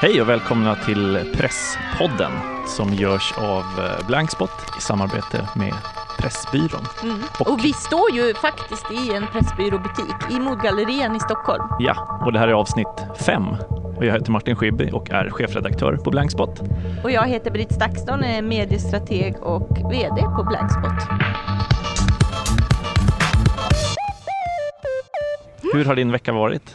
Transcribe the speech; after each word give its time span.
Hej 0.00 0.22
och 0.22 0.28
välkomna 0.28 0.74
till 0.74 1.32
Presspodden 1.36 2.30
som 2.66 2.92
görs 2.94 3.34
av 3.38 3.64
eh, 3.84 4.06
Blankspot 4.06 4.50
i 4.78 4.80
samarbete 4.82 5.48
med 5.56 5.72
Pressbyrån. 6.18 6.84
Mm. 7.02 7.16
Och- 7.40 7.50
Och 7.50 7.64
vi 7.64 7.72
står 7.72 8.10
ju 8.12 8.34
faktiskt 8.34 8.92
i 8.92 9.14
en 9.14 9.26
Pressbyråbutik 9.26 10.30
i 10.30 10.40
Modgallerian 10.40 11.16
i 11.16 11.20
Stockholm. 11.20 11.62
Ja, 11.78 12.20
och 12.26 12.32
det 12.32 12.38
här 12.38 12.48
är 12.48 12.52
avsnitt 12.52 12.86
fem. 13.20 13.46
Och 13.96 14.04
jag 14.06 14.12
heter 14.12 14.32
Martin 14.32 14.56
Schibbye 14.56 14.92
och 14.92 15.10
är 15.10 15.30
chefredaktör 15.30 15.96
på 15.96 16.10
Blankspot. 16.10 16.60
Och 17.04 17.10
jag 17.10 17.26
heter 17.26 17.50
Britt 17.50 17.72
Stakston, 17.74 18.24
är 18.24 18.42
mediestrateg 18.42 19.36
och 19.42 19.78
VD 19.92 20.22
på 20.36 20.44
Blankspot. 20.44 21.08
Hur 25.72 25.84
har 25.84 25.94
din 25.96 26.12
vecka 26.12 26.32
varit? 26.32 26.74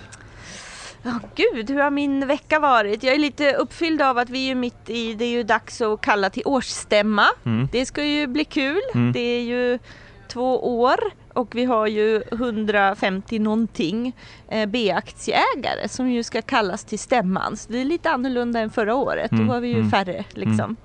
Ja, 1.05 1.19
gud, 1.35 1.69
hur 1.69 1.79
har 1.79 1.91
min 1.91 2.27
vecka 2.27 2.59
varit? 2.59 3.03
Jag 3.03 3.13
är 3.15 3.19
lite 3.19 3.53
uppfylld 3.53 4.01
av 4.01 4.17
att 4.17 4.29
vi 4.29 4.51
är 4.51 4.55
mitt 4.55 4.89
i, 4.89 5.13
det 5.13 5.25
är 5.25 5.29
ju 5.29 5.43
dags 5.43 5.81
att 5.81 6.01
kalla 6.01 6.29
till 6.29 6.43
årsstämma. 6.45 7.25
Mm. 7.45 7.67
Det 7.71 7.85
ska 7.85 8.03
ju 8.03 8.27
bli 8.27 8.45
kul. 8.45 8.81
Mm. 8.95 9.11
Det 9.11 9.19
är 9.19 9.41
ju 9.41 9.79
två 10.27 10.79
år 10.81 10.99
och 11.33 11.55
vi 11.55 11.65
har 11.65 11.87
ju 11.87 12.23
150 12.31 13.39
någonting 13.39 14.13
eh, 14.49 14.65
B-aktieägare 14.65 15.87
som 15.87 16.11
ju 16.11 16.23
ska 16.23 16.41
kallas 16.41 16.83
till 16.83 16.99
stämman. 16.99 17.57
Så 17.57 17.71
det 17.71 17.81
är 17.81 17.85
lite 17.85 18.09
annorlunda 18.11 18.59
än 18.59 18.69
förra 18.69 18.95
året. 18.95 19.31
Mm, 19.31 19.47
Då 19.47 19.53
var 19.53 19.59
vi 19.59 19.67
ju 19.67 19.79
mm, 19.79 19.91
färre 19.91 20.25
liksom. 20.29 20.75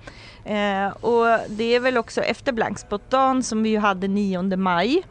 Eh, 0.45 0.87
och 0.87 1.39
det 1.49 1.75
är 1.75 1.81
väl 1.81 1.99
också 1.99 2.21
efter 2.21 2.53
Blankspot-dagen 2.53 3.43
som 3.43 3.63
vi 3.63 3.71
ju 3.71 3.79
hade 3.79 4.09
9 4.09 4.57
maj. 4.57 5.03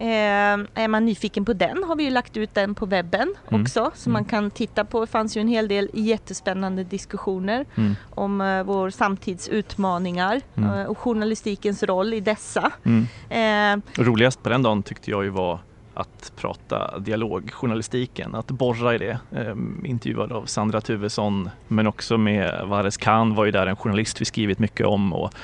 Eh, 0.00 0.82
är 0.84 0.88
man 0.88 1.04
nyfiken 1.04 1.44
på 1.44 1.52
den 1.52 1.84
har 1.84 1.96
vi 1.96 2.04
ju 2.04 2.10
lagt 2.10 2.36
ut 2.36 2.54
den 2.54 2.74
på 2.74 2.86
webben 2.86 3.34
Mm. 3.48 3.62
också 3.62 3.90
så 3.94 4.10
man 4.10 4.24
kan 4.24 4.50
titta 4.50 4.84
på. 4.84 5.00
Det 5.00 5.06
fanns 5.06 5.36
ju 5.36 5.40
en 5.40 5.48
hel 5.48 5.68
del 5.68 5.90
jättespännande 5.92 6.84
diskussioner 6.84 7.64
Mm. 7.74 7.94
om 8.10 8.40
eh, 8.40 8.62
vår 8.62 8.90
samtidsutmaningar 8.90 10.40
Mm. 10.56 10.70
eh, 10.78 10.84
och 10.86 10.98
journalistikens 10.98 11.82
roll 11.82 12.14
i 12.14 12.20
dessa. 12.20 12.72
Mm. 12.84 13.06
Eh, 13.28 13.84
Och 14.00 14.06
roligast 14.06 14.42
på 14.42 14.48
den 14.48 14.62
dagen 14.62 14.82
tyckte 14.82 15.10
jag 15.10 15.24
ju 15.24 15.30
var 15.30 15.58
att 15.96 16.32
prata 16.36 16.98
dialogjournalistiken, 16.98 18.34
att 18.34 18.46
borra 18.46 18.94
i 18.94 18.98
det. 18.98 19.18
Ehm, 19.36 19.82
intervjuad 19.86 20.32
av 20.32 20.44
Sandra 20.46 20.80
Tuvesson 20.80 21.50
men 21.68 21.86
också 21.86 22.18
med 22.18 22.60
Vares 22.66 22.96
Khan 22.96 23.34
var 23.34 23.44
ju 23.44 23.50
där 23.50 23.66
en 23.66 23.76
journalist 23.76 24.20
vi 24.20 24.24
skrivit 24.24 24.58
mycket 24.58 24.86
om 24.86 25.12
och 25.12 25.34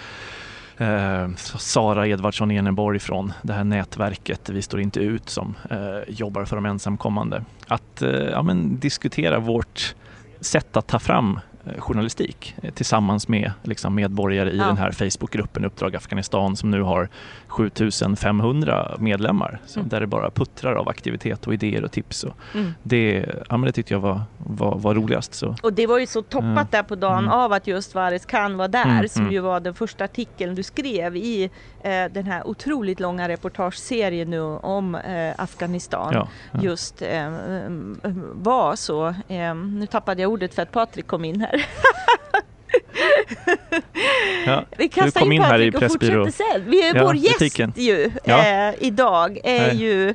eh, 0.80 1.28
Sara 1.58 2.06
Edvardsson 2.08 2.50
Eneborg 2.50 2.98
från 2.98 3.32
det 3.42 3.52
här 3.52 3.64
nätverket 3.64 4.48
Vi 4.48 4.62
står 4.62 4.80
inte 4.80 5.00
ut 5.00 5.28
som 5.28 5.54
eh, 5.70 5.78
jobbar 6.08 6.44
för 6.44 6.56
de 6.56 6.66
ensamkommande. 6.66 7.44
Att 7.66 8.02
eh, 8.02 8.10
ja, 8.10 8.42
men, 8.42 8.78
diskutera 8.78 9.38
vårt 9.38 9.94
sätt 10.40 10.76
att 10.76 10.86
ta 10.86 10.98
fram 10.98 11.40
eh, 11.66 11.80
journalistik 11.80 12.54
eh, 12.62 12.70
tillsammans 12.70 13.28
med 13.28 13.52
liksom, 13.62 13.94
medborgare 13.94 14.50
i 14.50 14.56
Ja. 14.58 14.66
den 14.66 14.76
här 14.76 14.92
Facebookgruppen 14.92 15.64
Uppdrag 15.64 15.96
Afghanistan 15.96 16.56
som 16.56 16.70
nu 16.70 16.82
har 16.82 17.08
7500 17.50 18.96
medlemmar. 18.98 19.58
Så 19.66 19.80
Mm. 19.80 19.88
Där 19.88 20.00
det 20.00 20.06
bara 20.06 20.30
puttrar 20.30 20.74
av 20.74 20.88
aktivitet 20.88 21.46
och 21.46 21.54
idéer 21.54 21.84
och 21.84 21.92
tips. 21.92 22.24
Och 22.24 22.36
mm. 22.54 22.72
det, 22.82 23.26
ja, 23.48 23.56
men 23.56 23.60
det 23.66 23.72
tyckte 23.72 23.94
jag 23.94 24.00
var, 24.00 24.20
var, 24.38 24.78
var 24.78 24.94
roligast. 24.94 25.34
Så. 25.34 25.54
Och 25.62 25.72
det 25.72 25.86
var 25.86 25.98
ju 25.98 26.06
så 26.06 26.22
toppat 26.22 26.56
Ja. 26.56 26.66
där 26.70 26.82
på 26.82 26.94
dagen 26.94 27.18
Mm. 27.18 27.30
av 27.30 27.52
att 27.52 27.66
just 27.66 27.94
Vares 27.94 28.26
Khan 28.26 28.56
var 28.56 28.68
där 28.68 28.84
Mm, 28.84 29.08
som 29.08 29.22
mm. 29.22 29.32
ju 29.34 29.40
var 29.40 29.60
den 29.60 29.74
första 29.74 30.04
artikeln 30.04 30.54
du 30.54 30.62
skrev 30.62 31.16
i 31.16 31.50
eh, 31.82 32.04
den 32.12 32.26
här 32.26 32.46
otroligt 32.46 33.00
långa 33.00 33.28
reportageserien 33.28 34.30
nu 34.30 34.40
om 34.42 34.94
eh, 34.94 35.34
Afghanistan. 35.38 36.10
Ja, 36.14 36.28
ja. 36.52 36.60
Just 36.62 37.02
eh, 37.02 37.26
mm, 37.26 38.00
var 38.32 38.76
så, 38.76 39.06
eh, 39.08 39.54
nu 39.54 39.86
tappade 39.90 40.22
jag 40.22 40.30
ordet 40.30 40.54
för 40.54 40.62
att 40.62 40.72
Patrik 40.72 41.06
kom 41.06 41.24
in 41.24 41.40
här. 41.40 41.66
Ja. 44.46 44.64
Vi 44.78 44.88
kastar 44.88 45.24
in 45.26 45.32
in 45.32 45.42
här 45.42 45.60
i 45.60 45.72
Patrik 45.72 45.74
och 45.74 45.80
Pressbyrå. 45.80 46.24
fortsätter 46.24 46.52
sen. 46.54 46.70
Vi 46.70 46.88
är 46.88 46.94
Ja, 46.96 47.04
vår 47.04 47.16
gäst 47.16 47.38
butiken. 47.38 47.72
ju 47.76 48.10
Ja. 48.24 48.46
eh, 48.68 48.74
idag 48.78 49.38
är 49.44 49.66
Nej. 49.66 49.76
ju 49.76 50.08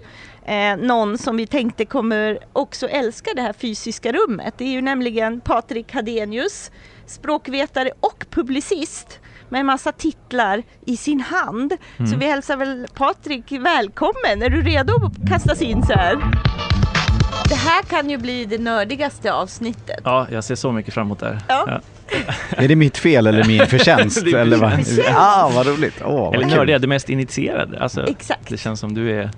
eh, 0.45 0.77
någon 0.77 1.17
som 1.17 1.37
vi 1.37 1.47
tänkte 1.47 1.85
kommer 1.85 2.39
också 2.53 2.87
älska 2.87 3.31
det 3.35 3.41
här 3.41 3.53
fysiska 3.53 4.11
rummet. 4.11 4.53
Det 4.57 4.63
är 4.65 4.69
ju 4.69 4.81
nämligen 4.81 5.41
Patrik 5.41 5.93
Hadenius, 5.93 6.71
språkvetare 7.05 7.89
och 7.99 8.25
publicist 8.29 9.19
med 9.49 9.59
en 9.59 9.65
massa 9.65 9.91
titlar 9.91 10.63
i 10.85 10.97
sin 10.97 11.19
hand. 11.21 11.73
Så 11.97 12.03
Mm. 12.03 12.19
vi 12.19 12.25
hälsar 12.25 12.57
väl 12.57 12.87
Patrik 12.93 13.51
välkommen. 13.51 14.41
Är 14.41 14.49
du 14.49 14.61
redo 14.61 14.93
att 15.05 15.29
kastas 15.29 15.61
in 15.61 15.83
så 15.83 15.93
här? 15.93 16.17
Det 17.49 17.55
här 17.55 17.83
kan 17.83 18.09
ju 18.09 18.17
bli 18.17 18.45
det 18.45 18.57
nördigaste 18.57 19.33
avsnittet. 19.33 19.99
ja, 20.03 20.27
jag 20.31 20.43
ser 20.43 20.55
så 20.55 20.71
mycket 20.71 20.93
fram 20.93 21.07
emot 21.07 21.19
det 21.19 21.25
här. 21.25 21.39
Ja. 21.47 21.65
Ja. 21.67 21.81
Är 22.63 22.67
det 22.67 22.75
mitt 22.75 22.97
fel 22.97 23.27
eller 23.27 23.43
min 23.43 23.65
förtjänst? 23.67 24.23
Eller 24.27 24.57
vad? 24.57 24.71
förtjänst. 24.71 25.01
Ah, 25.15 25.51
vad 25.55 25.67
roligt! 25.67 26.01
Åh, 26.05 26.15
vad 26.25 26.35
Eller 26.35 26.47
nördiga, 26.47 26.79
det 26.79 26.87
mest 26.87 27.09
initierade. 27.09 27.79
Alltså, 27.79 28.07
Exakt. 28.07 28.49
det 28.49 28.57
känns 28.57 28.79
som 28.79 28.93
du 28.93 29.11
är, 29.19 29.29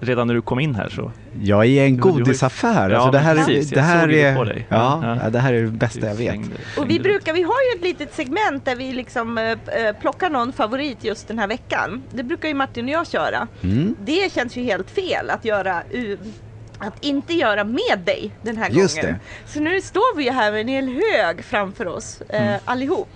redan 0.00 0.26
när 0.26 0.34
du 0.34 0.42
kom 0.42 0.60
in 0.60 0.74
här 0.74 0.88
så. 0.88 1.12
Jag 1.42 1.60
är 1.60 1.68
i 1.68 1.78
en 1.78 1.96
godisaffär. 2.00 2.90
Ja, 2.90 3.10
det 3.10 3.18
här, 3.18 3.34
precis. 3.36 3.72
är, 3.72 3.76
det 3.76 3.82
här 3.82 4.00
såg 4.00 4.10
det 4.10 4.22
är, 4.22 4.36
på 4.36 4.44
dig. 4.44 4.66
ja, 4.68 5.00
Ja. 5.02 5.18
ja, 5.24 5.30
det 5.30 5.38
här 5.38 5.52
är 5.52 5.62
det 5.62 5.70
bästa 5.70 6.06
jag 6.06 6.14
vet. 6.14 6.40
Och 6.78 6.90
vi, 6.90 7.00
brukar, 7.00 7.32
vi 7.32 7.42
har 7.42 7.54
ju 7.72 7.78
ett 7.78 7.84
litet 7.84 8.14
segment 8.14 8.64
där 8.64 8.76
vi 8.76 8.92
liksom 8.92 9.38
eh, 9.38 9.56
plockar 10.00 10.30
någon 10.30 10.52
favorit 10.52 11.04
just 11.04 11.28
den 11.28 11.38
här 11.38 11.46
veckan. 11.46 12.02
Det 12.12 12.22
brukar 12.22 12.48
ju 12.48 12.54
Martin 12.54 12.84
och 12.84 12.90
jag 12.90 13.06
köra. 13.06 13.48
Mm. 13.62 13.96
Det 14.04 14.32
känns 14.32 14.56
ju 14.56 14.62
helt 14.62 14.90
fel 14.90 15.30
att 15.30 15.44
göra 15.44 15.82
att 16.86 17.04
inte 17.04 17.34
göra 17.34 17.64
med 17.64 17.98
dig 18.04 18.30
den 18.42 18.56
här 18.56 18.70
Just 18.70 18.96
gången. 19.00 19.14
det. 19.46 19.50
Så 19.52 19.60
nu 19.60 19.80
står 19.80 20.16
vi 20.16 20.24
ju 20.24 20.30
här 20.30 20.52
med 20.52 20.60
en 20.60 20.68
hel 20.68 20.88
hög 20.88 21.44
framför 21.44 21.86
oss 21.86 22.22
eh, 22.28 22.42
Mm. 22.46 22.60
allihop. 22.64 23.08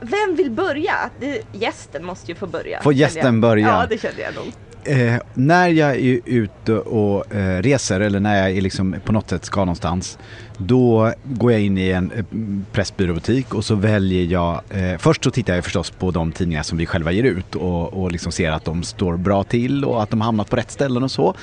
Vem 0.00 0.36
vill 0.36 0.50
börja? 0.50 0.94
Det, 1.20 1.42
gästen 1.52 2.04
måste 2.04 2.30
ju 2.32 2.34
få 2.34 2.46
börja. 2.46 2.82
Får 2.82 2.92
gästen 2.92 3.40
börja? 3.40 3.66
Ja, 3.68 3.86
det 3.90 4.00
kände 4.00 4.22
jag 4.22 4.34
nog. 4.34 4.52
Eh, 4.84 5.20
när 5.34 5.68
jag 5.68 5.90
är 5.96 6.20
ute 6.24 6.72
och 6.74 7.34
eh, 7.34 7.62
reser 7.62 8.00
eller 8.00 8.20
när 8.20 8.38
jag 8.42 8.50
är 8.56 8.60
liksom 8.60 8.96
på 9.04 9.12
något 9.12 9.30
sätt 9.30 9.44
ska 9.44 9.60
någonstans 9.60 10.18
då 10.58 11.12
går 11.24 11.52
jag 11.52 11.60
in 11.60 11.78
i 11.78 11.88
en 11.90 12.12
eh, 12.12 12.24
pressbyråbutik 12.72 13.54
och 13.54 13.64
så 13.64 13.74
väljer 13.74 14.24
jag 14.24 14.60
eh, 14.70 14.98
Först 14.98 15.24
så 15.24 15.30
tittar 15.30 15.54
jag 15.54 15.64
förstås 15.64 15.90
på 15.90 16.10
de 16.10 16.32
tidningar 16.32 16.62
som 16.62 16.78
vi 16.78 16.86
själva 16.86 17.12
ger 17.12 17.22
ut 17.24 17.54
och, 17.54 17.92
och 18.02 18.12
liksom 18.12 18.32
ser 18.32 18.50
att 18.50 18.64
de 18.64 18.82
står 18.82 19.16
bra 19.16 19.44
till 19.44 19.84
och 19.84 20.02
att 20.02 20.10
de 20.10 20.20
hamnat 20.20 20.50
på 20.50 20.56
rätt 20.56 20.70
ställen 20.70 21.02
och 21.02 21.10
så. 21.10 21.34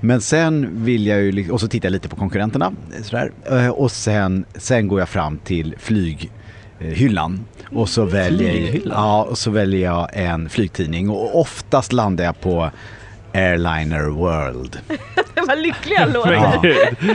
Men 0.00 0.20
sen 0.20 0.84
vill 0.84 1.06
jag 1.06 1.20
ju, 1.22 1.50
och 1.50 1.60
så 1.60 1.68
tittar 1.68 1.86
jag 1.86 1.92
lite 1.92 2.08
på 2.08 2.16
konkurrenterna 2.16 2.72
eh, 2.96 3.02
sådär. 3.02 3.30
Eh, 3.50 3.68
och 3.68 3.90
sen, 3.90 4.44
sen 4.54 4.88
går 4.88 4.98
jag 4.98 5.08
fram 5.08 5.38
till 5.38 5.74
flyghyllan 5.78 7.44
och 7.72 7.88
så 7.88 8.04
väljer, 8.04 8.80
ja, 8.86 9.22
och 9.22 9.38
så 9.38 9.50
väljer 9.50 9.80
jag 9.80 10.08
en 10.12 10.48
flygtidning 10.48 11.10
och 11.10 11.40
oftast 11.40 11.92
landar 11.92 12.24
jag 12.24 12.40
på 12.40 12.70
Airliner 13.34 14.04
World. 14.08 14.78
Vad 15.48 15.58
lycklig 15.58 15.96
jag 15.96 16.12
låter. 16.12 16.32
Ja. 16.32 16.62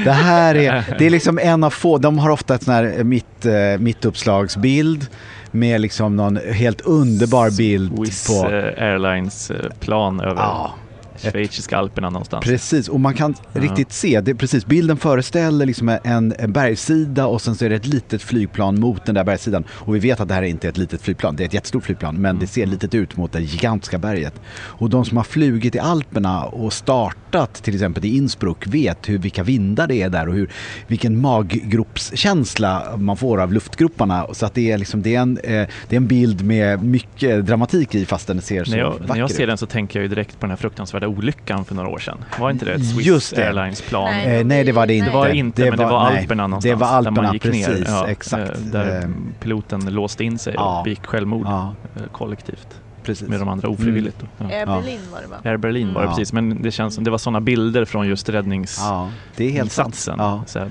Det 0.03 0.11
här 0.11 0.55
är, 0.55 0.95
det 0.99 1.05
är 1.05 1.09
liksom 1.09 1.39
en 1.39 1.63
av 1.63 1.69
få, 1.69 1.97
de 1.97 2.19
har 2.19 2.29
ofta 2.29 2.55
ett 2.55 2.63
sån 2.63 2.73
här 2.73 3.03
mitt, 3.03 3.45
eh, 3.45 3.53
mittuppslagsbild 3.79 5.07
med 5.51 5.81
liksom 5.81 6.15
någon 6.15 6.39
helt 6.53 6.81
underbar 6.81 7.57
bild 7.57 7.97
Swiss 7.97 8.27
på... 8.27 8.49
eh, 8.49 8.83
Airlines 8.83 9.51
eh, 9.51 9.57
plan 9.79 10.19
över 10.19 10.41
Ja, 10.41 10.73
schweiziska 11.17 11.77
alperna 11.77 12.09
någonstans. 12.09 12.45
Precis, 12.45 12.87
och 12.89 12.99
man 12.99 13.13
kan 13.13 13.35
Ja. 13.53 13.61
riktigt 13.61 13.91
se, 13.91 14.21
det, 14.21 14.35
precis, 14.35 14.65
bilden 14.65 14.97
föreställer 14.97 15.65
liksom 15.65 15.89
en, 16.03 16.33
en 16.39 16.51
bergssida 16.51 17.25
och 17.27 17.41
sen 17.41 17.55
så 17.55 17.65
är 17.65 17.69
det 17.69 17.75
ett 17.75 17.85
litet 17.87 18.21
flygplan 18.21 18.79
mot 18.79 19.05
den 19.05 19.15
där 19.15 19.23
bergssidan. 19.23 19.63
Och 19.69 19.95
vi 19.95 19.99
vet 19.99 20.19
att 20.19 20.27
det 20.27 20.33
här 20.33 20.43
är 20.43 20.47
inte 20.47 20.67
ett 20.69 20.77
litet 20.77 21.01
flygplan, 21.01 21.35
det 21.35 21.43
är 21.43 21.45
ett 21.45 21.53
jättestort 21.53 21.83
flygplan, 21.83 22.15
men 22.15 22.39
det 22.39 22.47
ser 22.47 22.65
litet 22.65 22.93
ut 22.95 23.17
mot 23.17 23.31
det 23.31 23.39
gigantiska 23.41 23.97
berget. 23.97 24.33
Och 24.57 24.89
de 24.89 25.05
som 25.05 25.17
har 25.17 25.23
flugit 25.23 25.75
i 25.75 25.79
Alperna 25.79 26.43
och 26.43 26.73
startat 26.73 27.53
till 27.53 27.73
exempel 27.73 28.05
i 28.05 28.17
Innsbruck 28.17 28.67
vet 28.67 29.09
hur, 29.09 29.17
vilka 29.17 29.43
vindar 29.43 29.87
det 29.87 29.95
är 30.01 30.09
där 30.09 30.27
och 30.27 30.33
hur, 30.33 30.49
vilken 30.87 31.21
maggropskänsla 31.21 32.97
man 32.97 33.17
får 33.17 33.41
av 33.41 33.53
luftgroparna. 33.53 34.27
Så 34.33 34.45
att 34.45 34.53
det 34.53 34.71
är, 34.71 34.77
liksom, 34.77 35.01
det 35.01 35.15
är, 35.15 35.19
en, 35.21 35.37
eh, 35.37 35.51
det 35.89 35.95
är 35.95 35.97
en 35.97 36.07
bild 36.07 36.45
med 36.45 36.83
mycket 36.83 37.45
dramatik 37.45 37.95
i 37.95 38.05
fast 38.05 38.27
den 38.27 38.41
ser 38.41 38.63
så 38.63 38.71
När 38.71 38.77
jag, 38.77 38.89
vacker 38.91 39.07
när 39.07 39.15
jag 39.19 39.31
ser 39.31 39.43
ut. 39.43 39.47
den 39.49 39.57
så 39.57 39.65
tänker 39.65 40.01
jag 40.01 40.09
direkt 40.09 40.31
på 40.39 40.45
den 40.45 40.49
här 40.49 40.57
fruktansvärda 40.57 41.04
olyckan 41.07 41.65
för 41.65 41.75
några 41.75 41.89
år 41.89 41.99
sedan. 41.99 42.17
Var 42.39 42.51
inte 42.51 42.65
det 42.65 42.73
ett 42.73 42.85
Swiss 42.89 43.05
Just 43.07 43.35
det. 43.35 43.47
Airlines 43.47 43.81
plan? 43.81 44.03
Nej. 44.11 44.39
Eh, 44.39 44.45
nej 44.45 44.63
det 44.63 44.71
var 44.71 44.87
det 44.87 44.93
inte. 44.93 45.09
Det 45.11 45.17
var 45.17 45.27
inte, 45.27 45.69
men 45.69 45.77
det 45.79 45.85
var 45.85 46.09
nej, 46.09 46.19
Alperna 46.19 46.47
någonstans. 46.47 46.71
Det 46.79 46.85
var 46.85 46.87
Alperna, 46.87 47.15
där 47.15 47.23
man 47.23 47.33
gick 47.33 47.43
precis. 47.43 47.67
ner. 47.67 47.83
Ja, 47.87 48.07
exakt. 48.07 48.51
eh, 48.51 48.57
Där 48.57 48.99
Eh, 49.03 49.09
piloten 49.39 49.85
låste 49.93 50.23
in 50.23 50.37
sig 50.37 50.53
ja. 50.57 50.77
och 50.79 50.83
begick 50.83 51.05
självmord 51.05 51.45
ja. 51.47 51.75
eh, 51.95 52.01
kollektivt. 52.11 52.67
Precis. 53.05 53.27
med 53.29 53.39
de 53.39 53.47
andra 53.49 53.69
ofrivilligt. 53.69 54.19
då. 54.19 54.25
Ja. 54.37 54.45
Air. 54.55 54.65
Berlin 54.65 54.99
var 55.13 55.21
det 55.21 55.27
va? 55.27 55.35
Air 55.43 55.57
Berlin 55.57 55.93
var 55.93 56.01
det 56.01 56.07
precis, 56.07 56.33
men 56.33 56.61
det 56.61 56.71
känns 56.71 56.95
som 56.95 57.03
det 57.03 57.11
var 57.11 57.17
sådana 57.17 57.41
bilder 57.41 57.85
från 57.85 58.07
just 58.07 58.29
räddningsinsatsen. 58.29 60.15
Ja, 60.17 60.43
det. 60.53 60.59
Ja. 60.59 60.67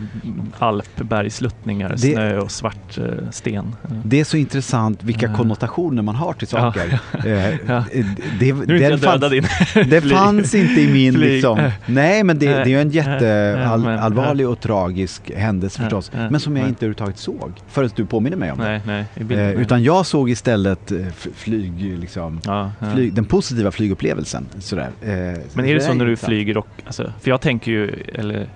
Alpbergsluttningar, 0.58 1.88
Det- 1.88 1.98
snö 1.98 2.38
och 2.38 2.50
svart 2.50 2.98
eh, 2.98 3.04
sten. 3.30 3.76
Det 4.04 4.20
är 4.20 4.24
så 4.24 4.36
intressant 4.36 5.02
vilka 5.02 5.26
Ja. 5.26 5.34
konnotationer 5.36 6.02
man 6.02 6.14
har 6.14 6.32
till 6.32 6.48
saker. 6.48 7.00
Eh, 7.24 7.30
Ja. 7.66 7.84
det, 8.38 8.48
är 8.50 8.60
inte 8.60 8.88
den 8.88 8.98
döda 9.00 9.28
din 9.28 9.44
Det 9.90 10.00
fanns 10.00 10.54
inte 10.54 10.80
i 10.80 10.92
min 10.92 11.14
liksom. 11.20 11.70
Nej 11.86 12.24
men 12.24 12.38
det, 12.38 12.46
det 12.46 12.54
är 12.60 12.66
ju 12.66 12.80
en 12.80 12.86
men- 12.88 12.96
jätteallvarlig 12.96 14.48
och 14.48 14.60
tragisk 14.60 15.30
händelse 15.36 15.80
förstås. 15.82 16.10
Men 16.30 16.40
som 16.40 16.56
jag 16.56 16.64
ja. 16.64 16.68
inte 16.68 16.78
överhuvudtaget 16.78 17.18
såg. 17.18 17.52
Förrän 17.68 17.90
du 17.96 18.06
påminner 18.06 18.36
mig 18.36 18.52
om 18.52 18.58
det. 18.58 18.80
Nej, 18.86 19.06
nej. 19.14 19.38
Eh, 19.38 19.60
utan 19.60 19.82
jag 19.82 20.06
såg 20.06 20.30
istället 20.30 20.92
eh, 20.92 20.98
flyg, 21.36 21.98
liksom, 21.98 22.23
ja, 22.44 22.70
ja. 22.80 22.90
flyg, 22.94 23.14
den 23.14 23.24
positiva 23.24 23.70
flygupplevelsen. 23.70 24.46
Sådär. 24.58 24.90
Eh, 25.02 25.40
Men 25.54 25.64
är 25.64 25.74
det 25.74 25.80
så 25.80 25.94
när 25.94 26.06
du 26.06 26.16
flyger 26.16 26.56
och, 26.56 26.68
alltså, 26.86 27.12
för 27.20 27.30
jag 27.30 27.40
tänker 27.40 27.70
ju, 27.72 27.90
eller 28.14 28.46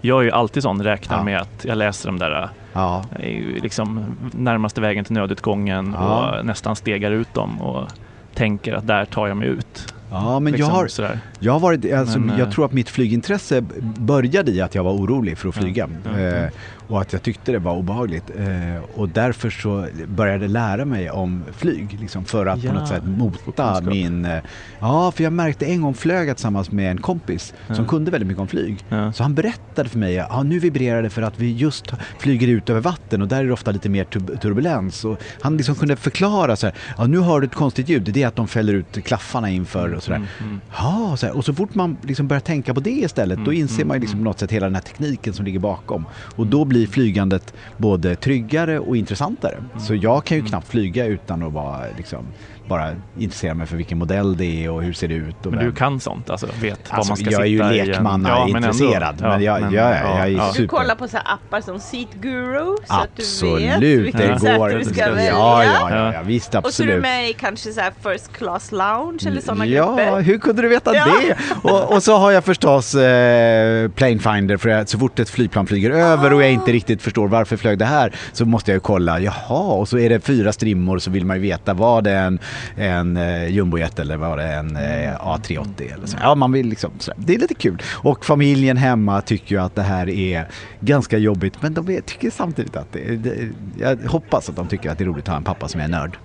jag 0.00 0.20
är 0.20 0.24
ju 0.24 0.30
alltid 0.30 0.62
sån, 0.62 0.82
räknar 0.82 1.16
Ja. 1.18 1.24
med 1.24 1.40
att 1.40 1.64
jag 1.64 1.78
läser 1.78 2.08
de 2.08 2.18
där 2.18 2.48
Ja, 2.72 3.04
eh, 3.20 3.62
liksom 3.62 4.04
närmaste 4.32 4.80
vägen 4.80 5.04
till 5.04 5.14
nödutgången 5.14 5.94
Ja. 5.98 6.38
och 6.38 6.46
nästan 6.46 6.76
stegar 6.76 7.10
ut 7.10 7.34
dem 7.34 7.60
och 7.60 7.88
tänker 8.34 8.72
att 8.72 8.86
där 8.86 9.04
tar 9.04 9.28
jag 9.28 9.36
mig 9.36 9.48
ut. 9.48 9.94
ja 10.10 10.40
men 10.40 10.52
liksom, 10.52 10.68
jag 10.70 10.76
har, 10.76 10.86
sådär. 10.88 11.18
Jag, 11.38 11.52
har 11.52 11.60
varit, 11.60 11.92
alltså, 11.92 12.18
Men, 12.18 12.38
jag 12.38 12.46
eh, 12.48 12.52
tror 12.52 12.64
att 12.64 12.72
mitt 12.72 12.88
flygintresse 12.88 13.60
började 13.98 14.50
i 14.50 14.60
att 14.60 14.74
jag 14.74 14.84
var 14.84 14.92
orolig 14.92 15.38
för 15.38 15.48
att 15.48 15.56
Ja, 15.56 15.62
flyga. 15.62 15.88
ja, 16.04 16.18
eh, 16.18 16.24
ja. 16.42 16.48
Och 16.88 17.00
att 17.00 17.12
jag 17.12 17.22
tyckte 17.22 17.52
det 17.52 17.58
var 17.58 17.72
obehagligt. 17.76 18.30
Eh, 18.38 18.82
och 18.94 19.08
därför 19.08 19.50
så 19.50 19.86
började 20.08 20.44
jag 20.44 20.50
lära 20.50 20.84
mig 20.84 21.10
om 21.10 21.44
flyg. 21.56 21.98
Liksom, 22.00 22.24
för 22.24 22.46
att 22.46 22.62
Ja, 22.62 22.70
på 22.72 22.78
något 22.78 22.88
sätt 22.88 23.02
mota 23.06 23.80
min... 23.80 24.24
Eh, 24.24 24.38
ja, 24.80 25.12
för 25.12 25.24
jag 25.24 25.32
märkte 25.32 25.66
en 25.66 25.82
gång 25.82 25.94
flög 25.94 26.28
jag 26.28 26.36
tillsammans 26.36 26.70
med 26.72 26.90
en 26.90 27.00
kompis 27.00 27.54
som 27.66 27.76
Ja. 27.76 27.84
kunde 27.84 28.10
väldigt 28.10 28.26
mycket 28.28 28.40
om 28.40 28.48
flyg. 28.48 28.84
Ja. 28.88 29.12
Så 29.12 29.22
han 29.22 29.34
berättade 29.34 29.88
för 29.88 29.98
mig, 29.98 30.14
ja 30.14 30.42
nu 30.42 30.58
vibrerar 30.58 31.02
det 31.02 31.10
för 31.10 31.22
att 31.22 31.38
vi 31.38 31.52
just 31.52 31.92
flyger 32.18 32.48
ut 32.48 32.70
över 32.70 32.80
vatten 32.80 33.22
och 33.22 33.28
där 33.28 33.40
är 33.40 33.44
det 33.44 33.52
ofta 33.52 33.70
lite 33.70 33.88
mer 33.88 34.04
tur- 34.04 34.36
turbulens. 34.36 35.04
Och 35.04 35.18
han 35.40 35.56
liksom 35.56 35.74
kunde 35.74 35.96
förklara 35.96 36.56
så 36.56 36.66
här, 36.66 36.74
ja 36.98 37.06
nu 37.06 37.18
har 37.18 37.40
du 37.40 37.46
ett 37.46 37.54
konstigt 37.54 37.88
ljud, 37.88 38.02
det 38.14 38.22
är 38.22 38.26
att 38.26 38.36
de 38.36 38.48
fäller 38.48 38.72
ut 38.74 39.04
klaffarna 39.04 39.50
inför 39.50 39.94
och 39.94 40.02
sådär. 40.02 40.16
Mm, 40.16 40.28
mm. 40.42 40.60
Ja, 40.76 41.16
så 41.16 41.26
här, 41.26 41.36
och 41.36 41.44
så 41.44 41.54
fort 41.54 41.74
man 41.74 41.96
liksom 42.02 42.28
börjar 42.28 42.40
tänka 42.40 42.74
på 42.74 42.80
det 42.80 42.90
istället, 42.90 43.38
då 43.38 43.50
Mm, 43.50 43.60
inser 43.60 43.84
man 43.84 44.00
liksom 44.00 44.14
mm, 44.18 44.24
på 44.24 44.28
något 44.30 44.38
sätt 44.38 44.52
hela 44.52 44.66
den 44.66 44.74
här 44.74 44.82
tekniken 44.82 45.32
som 45.32 45.44
ligger 45.44 45.58
bakom. 45.58 46.04
Och 46.36 46.46
då 46.46 46.64
blir 46.64 46.77
flygandet 46.86 47.54
både 47.76 48.14
tryggare 48.16 48.78
och 48.78 48.96
intressantare. 48.96 49.64
Så 49.78 49.94
jag 49.94 50.24
kan 50.24 50.36
ju 50.36 50.44
knappt 50.44 50.68
flyga 50.68 51.06
utan 51.06 51.42
att 51.42 51.52
vara 51.52 51.84
liksom, 51.96 52.26
bara 52.68 52.90
intressera 53.18 53.54
mig 53.54 53.66
för 53.66 53.76
vilken 53.76 53.98
modell 53.98 54.36
det 54.36 54.64
är 54.64 54.70
och 54.70 54.82
hur 54.82 54.92
ser 54.92 55.08
det 55.08 55.14
ut. 55.14 55.46
Och 55.46 55.52
Men 55.52 55.58
du 55.60 55.66
vem- 55.66 55.74
kan 55.74 56.00
sånt, 56.00 56.30
alltså 56.30 56.46
vet 56.60 56.72
Alltså, 56.72 56.94
vad 56.96 57.08
man 57.08 57.16
ska 57.16 57.30
jag 57.30 57.40
är 57.42 57.46
ju 57.46 57.58
sitta 57.58 57.74
i 57.74 57.80
en- 57.80 57.86
lekmannaintresserad, 57.86 59.14
ändå. 59.16 59.28
men 59.28 59.42
jag- 59.42 59.60
jag 59.60 59.72
är- 59.74 60.04
jag 60.18 60.20
är 60.20 60.26
ja. 60.26 60.52
super- 60.52 60.62
Du 60.62 60.68
kollar 60.68 60.94
på 60.94 61.08
så 61.08 61.16
här 61.16 61.26
appar 61.34 61.60
som 61.60 61.80
Seat 61.80 62.08
Guru 62.20 62.76
så 62.86 62.94
att 62.94 63.08
du 63.16 63.22
vet 63.22 63.72
Absolut, 63.74 64.06
vilket 64.06 64.20
det 64.20 64.40
sätt 64.40 64.58
går. 64.58 64.68
du 64.68 64.84
ska 64.84 65.00
Ja, 65.00 65.10
välja. 65.10 65.30
Ja, 65.32 65.64
ja, 65.64 65.90
ja, 65.90 66.12
ja, 66.14 66.20
visst 66.24 66.54
Och 66.54 66.72
så 66.74 66.82
är 66.82 66.86
du 66.86 66.92
absolut. 66.92 67.02
med 67.02 67.30
i 67.30 67.32
kanske 67.32 67.72
så 67.72 67.80
här 67.80 67.92
first 68.02 68.32
class 68.32 68.72
lounge 68.72 69.18
eller 69.26 69.40
sådana 69.40 69.66
Ja, 69.66 69.86
grupper. 69.96 70.20
hur 70.20 70.38
kunde 70.38 70.62
du 70.62 70.68
veta 70.68 70.94
Ja. 70.94 71.04
det? 71.28 71.36
Och, 71.70 71.92
och 71.92 72.02
så 72.02 72.16
har 72.16 72.30
jag 72.30 72.44
förstås 72.44 72.94
eh, 72.94 73.88
Planefinder 73.88 74.56
för 74.56 74.68
att 74.68 74.88
så 74.88 74.98
fort 74.98 75.18
ett 75.18 75.30
flygplan 75.30 75.66
flyger 75.66 75.90
över 75.90 76.32
och 76.32 76.42
jag 76.42 76.52
inte 76.52 76.72
riktigt 76.72 77.02
förstår 77.02 77.28
varför 77.28 77.56
flög 77.56 77.78
det 77.78 77.84
här 77.84 78.12
så 78.32 78.44
måste 78.44 78.70
jag 78.70 78.76
ju 78.76 78.80
kolla, 78.80 79.20
jaha, 79.20 79.58
och 79.74 79.88
så 79.88 79.98
är 79.98 80.08
det 80.08 80.20
fyra 80.20 80.52
strimmor 80.52 80.98
så 80.98 81.10
vill 81.10 81.24
man 81.26 81.36
ju 81.36 81.42
veta, 81.42 81.74
var 81.74 82.02
det 82.02 82.38
en, 82.76 83.16
eh, 83.16 83.48
jumbojet 83.48 83.98
eller 83.98 84.16
var 84.16 84.36
det 84.36 84.52
en 84.52 84.76
eh, 84.76 85.20
A380 85.20 85.94
eller 85.94 86.06
så. 86.06 86.16
Ja, 86.20 86.34
man 86.34 86.52
vill 86.52 86.68
liksom, 86.68 86.90
så, 86.98 87.12
det 87.16 87.34
är 87.34 87.38
lite 87.38 87.54
kul. 87.54 87.82
Och 87.94 88.24
familjen 88.24 88.76
hemma 88.76 89.20
tycker 89.20 89.54
ju 89.54 89.60
att 89.60 89.74
det 89.74 89.82
här 89.82 90.08
är 90.08 90.48
ganska 90.80 91.18
jobbigt 91.18 91.62
men 91.62 91.74
de 91.74 92.00
tycker 92.06 92.30
samtidigt 92.30 92.76
att 92.76 92.92
det, 92.92 93.16
det, 93.16 93.48
jag 93.78 93.96
hoppas 93.96 94.48
att 94.48 94.56
de 94.56 94.68
tycker 94.68 94.90
att 94.90 94.98
det 94.98 95.04
är 95.04 95.06
roligt 95.06 95.24
att 95.24 95.28
ha 95.28 95.36
en 95.36 95.44
pappa 95.44 95.68
som 95.68 95.80
är 95.80 95.88
nörd. 95.88 96.18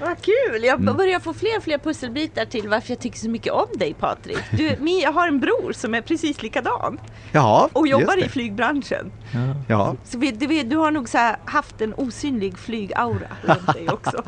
Vad 0.00 0.16
kul! 0.22 0.64
Jag 0.64 0.80
Mm. 0.80 0.96
börjar 0.96 1.20
få 1.20 1.34
fler 1.34 1.56
och 1.56 1.62
fler 1.62 1.78
pusselbitar 1.78 2.44
till 2.44 2.68
varför 2.68 2.90
jag 2.92 2.98
tycker 2.98 3.18
så 3.18 3.30
mycket 3.30 3.52
om 3.52 3.66
dig 3.78 3.94
Patrik. 3.94 4.38
Du, 4.50 4.76
jag 5.02 5.12
har 5.12 5.28
en 5.28 5.40
bror 5.40 5.72
som 5.72 5.94
är 5.94 6.00
precis 6.00 6.42
likadan 6.42 6.98
Ja, 7.32 7.68
och 7.72 7.88
jobbar 7.88 8.24
i 8.24 8.28
flygbranschen. 8.28 9.12
Ja. 9.32 9.38
Ja, 9.68 9.94
Så 10.04 10.18
vi, 10.18 10.30
du, 10.30 10.62
du 10.62 10.76
har 10.76 10.90
nog 10.90 11.08
så 11.08 11.18
här 11.18 11.36
haft 11.44 11.80
en 11.80 11.94
osynlig 11.94 12.58
flygaura 12.58 13.26
runt 13.42 13.66
dig 13.74 13.88
också. 13.88 14.22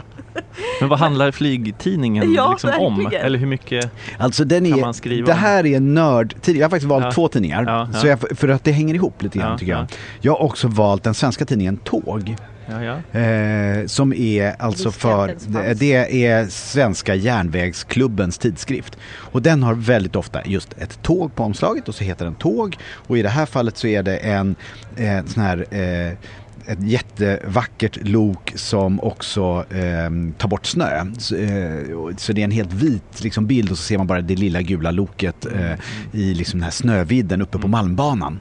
Men 0.81 0.89
vad 0.89 0.99
handlar 0.99 1.31
flygtidningen 1.31 2.33
Ja, 2.35 2.51
liksom 2.51 2.71
om? 2.81 2.99
verkligen. 2.99 3.25
Eller 3.27 3.39
hur 3.39 3.47
mycket? 3.47 3.91
Alltså 4.19 4.45
den 4.45 4.65
Kan 4.71 4.79
är, 4.79 4.83
man 4.83 4.95
skriva 4.95 5.27
det 5.27 5.33
här 5.33 5.67
är 5.67 5.77
en 5.77 5.95
nördtidning. 5.95 6.61
Jag 6.61 6.67
har 6.67 6.71
faktiskt 6.71 6.91
valt 6.91 7.05
Ja. 7.05 7.13
två 7.13 7.29
tidningar. 7.29 7.65
Ja, 7.67 7.89
ja. 7.93 7.99
Så 8.01 8.07
jag, 8.07 8.39
för 8.39 8.49
att 8.49 8.65
det 8.65 8.73
hänger 8.73 8.95
ihop 8.95 9.23
lite 9.23 9.39
grann 9.39 9.51
Ja, 9.51 9.59
tycker 9.59 9.73
jag. 9.73 9.81
ja. 9.83 9.87
Jag 10.21 10.33
har 10.33 10.43
också 10.43 10.69
valt 10.69 11.03
den 11.05 11.15
svenska 11.15 11.45
tidningen 11.45 11.77
Tåg. 11.77 12.37
Ja, 12.71 12.85
ja. 12.85 13.21
Eh, 13.21 13.87
som 13.87 14.13
är 14.13 14.55
alltså 14.59 14.91
för, 14.91 15.37
det, 15.75 16.25
är 16.25 16.47
Svenska 16.47 17.15
Järnvägsklubbens 17.15 18.39
tidskrift. 18.39 18.97
Och 19.05 19.43
den 19.43 19.63
har 19.63 19.75
väldigt 19.75 20.17
ofta 20.17 20.41
just 20.45 20.73
ett 20.79 21.03
tåg 21.03 21.35
på 21.35 21.43
omslaget 21.43 21.89
och 21.89 21.95
så 21.95 22.05
heter 22.05 22.25
den 22.25 22.35
Tåg. 22.35 22.77
Och 22.83 23.19
i 23.19 23.23
det 23.23 23.29
här 23.29 23.47
fallet 23.47 23.77
så 23.77 23.87
är 23.87 24.03
det 24.03 24.17
en, 24.17 24.57
en 24.97 25.29
sån 25.29 25.43
här 25.43 25.67
eh, 25.71 26.19
ett 26.67 26.83
jättevackert 26.83 27.99
lok 28.03 28.53
som 28.55 29.01
också 29.01 29.65
eh, 29.71 30.11
tar 30.39 30.49
bort 30.49 30.67
snö. 30.67 31.05
Så, 31.19 31.37
eh, 31.37 32.17
så 32.17 32.33
det 32.33 32.41
är 32.41 32.45
en 32.45 32.51
helt 32.51 32.73
vit 32.73 33.25
liksom, 33.25 33.47
bild 33.47 33.71
och 33.71 33.79
så 33.79 33.83
ser 33.85 33.99
man 33.99 34.07
bara 34.07 34.21
det 34.21 34.35
lilla 34.35 34.63
gula 34.63 34.91
loket 34.91 35.47
eh, 35.47 35.73
i 36.13 36.35
liksom, 36.35 36.59
den 36.59 36.65
här 36.65 36.71
snövidden 36.71 37.43
uppe 37.43 37.59
på 37.59 37.69
Malmbanan. 37.69 38.41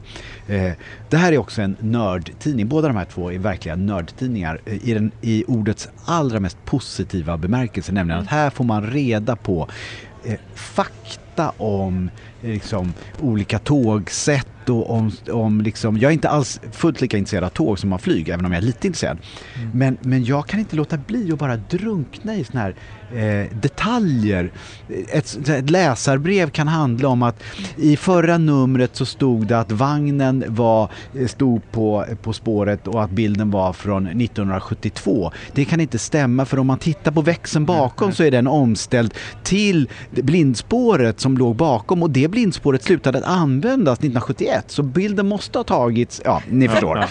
Eh, 0.51 0.74
det 1.09 1.18
här 1.18 1.31
är 1.31 1.38
också 1.38 1.62
en 1.62 1.75
nördtidning. 1.80 2.68
Båda 2.68 2.88
de 2.88 2.98
här 2.98 3.06
två 3.06 3.31
är 3.31 3.39
verkliga 3.39 3.75
nördtidningar 3.75 4.62
eh, 4.65 4.89
i, 4.89 4.94
den, 4.94 5.12
i 5.21 5.44
ordets 5.48 5.89
allra 6.06 6.39
mest 6.39 6.65
positiva 6.65 7.38
bemärkelse. 7.38 7.92
Nämligen 7.92 8.21
att 8.21 8.27
här 8.27 8.50
får 8.50 8.63
man 8.63 8.88
reda 8.88 9.36
på 9.36 9.68
eh, 10.24 10.39
fakta 10.56 11.50
om 11.57 12.09
eh, 12.42 12.50
liksom, 12.50 12.94
olika 13.21 13.59
tågsätt 13.59 14.48
och 14.69 14.90
om, 14.90 15.12
om 15.31 15.62
liksom, 15.62 15.98
jag 15.98 16.10
är 16.10 16.13
inte 16.13 16.30
alls 16.30 16.60
fullt 16.72 17.02
lika 17.02 17.18
intresserad 17.18 17.44
av 17.44 17.50
tåg 17.50 17.80
som 17.80 17.94
av 17.94 17.98
flyg, 17.98 18.30
även 18.30 18.46
om 18.46 18.52
jag 18.52 18.62
är 18.62 18.66
lite 18.66 18.88
intresserad. 18.88 19.18
Men, 19.74 19.98
men 20.02 20.24
jag 20.24 20.48
kan 20.48 20.60
inte 20.60 20.75
låta 20.75 20.98
bli 20.98 21.31
att 21.31 21.40
bara 21.40 21.58
drunkna 21.58 22.36
i 22.36 22.44
såna 22.44 22.60
här 22.60 22.75
eh, 23.13 23.58
detaljer. 23.58 24.52
Ett, 25.12 25.50
ett 25.50 25.69
läsarbrev 25.69 26.50
kan 26.50 26.68
handla 26.68 27.10
om 27.10 27.24
att 27.24 27.44
i 27.75 27.98
förra 27.98 28.38
numret 28.38 28.96
så 28.96 29.06
stod 29.06 29.48
det 29.48 29.60
att 29.60 29.72
vagnen 29.72 30.44
var, 30.48 30.90
eh, 31.16 31.28
stod 31.28 31.72
på, 31.72 32.06
på 32.22 32.34
spåret 32.34 32.88
och 32.88 33.04
att 33.04 33.12
bilden 33.12 33.52
var 33.52 33.74
från 33.74 34.08
1972. 34.08 35.31
Det 35.54 35.66
kan 35.66 35.80
inte 35.80 36.00
stämma 36.00 36.46
för 36.46 36.60
om 36.60 36.68
man 36.68 36.78
tittar 36.78 37.12
på 37.12 37.22
växeln 37.22 37.66
bakom 37.66 38.12
så 38.12 38.24
är 38.24 38.31
den 38.31 38.48
omställd 38.48 39.13
till 39.44 39.90
blindspåret 40.12 41.19
som 41.19 41.38
låg 41.38 41.56
bakom 41.56 42.04
och 42.04 42.10
det 42.10 42.28
blindspåret 42.28 42.84
slutade 42.84 43.18
att 43.18 43.24
användas 43.24 44.00
1971 44.00 44.50
så 44.68 44.83
bilden 44.83 45.27
måste 45.27 45.59
ha 45.59 45.63
tagits, 45.63 46.21
ja 46.25 46.42
ni 46.50 46.68
förstår. 46.68 47.06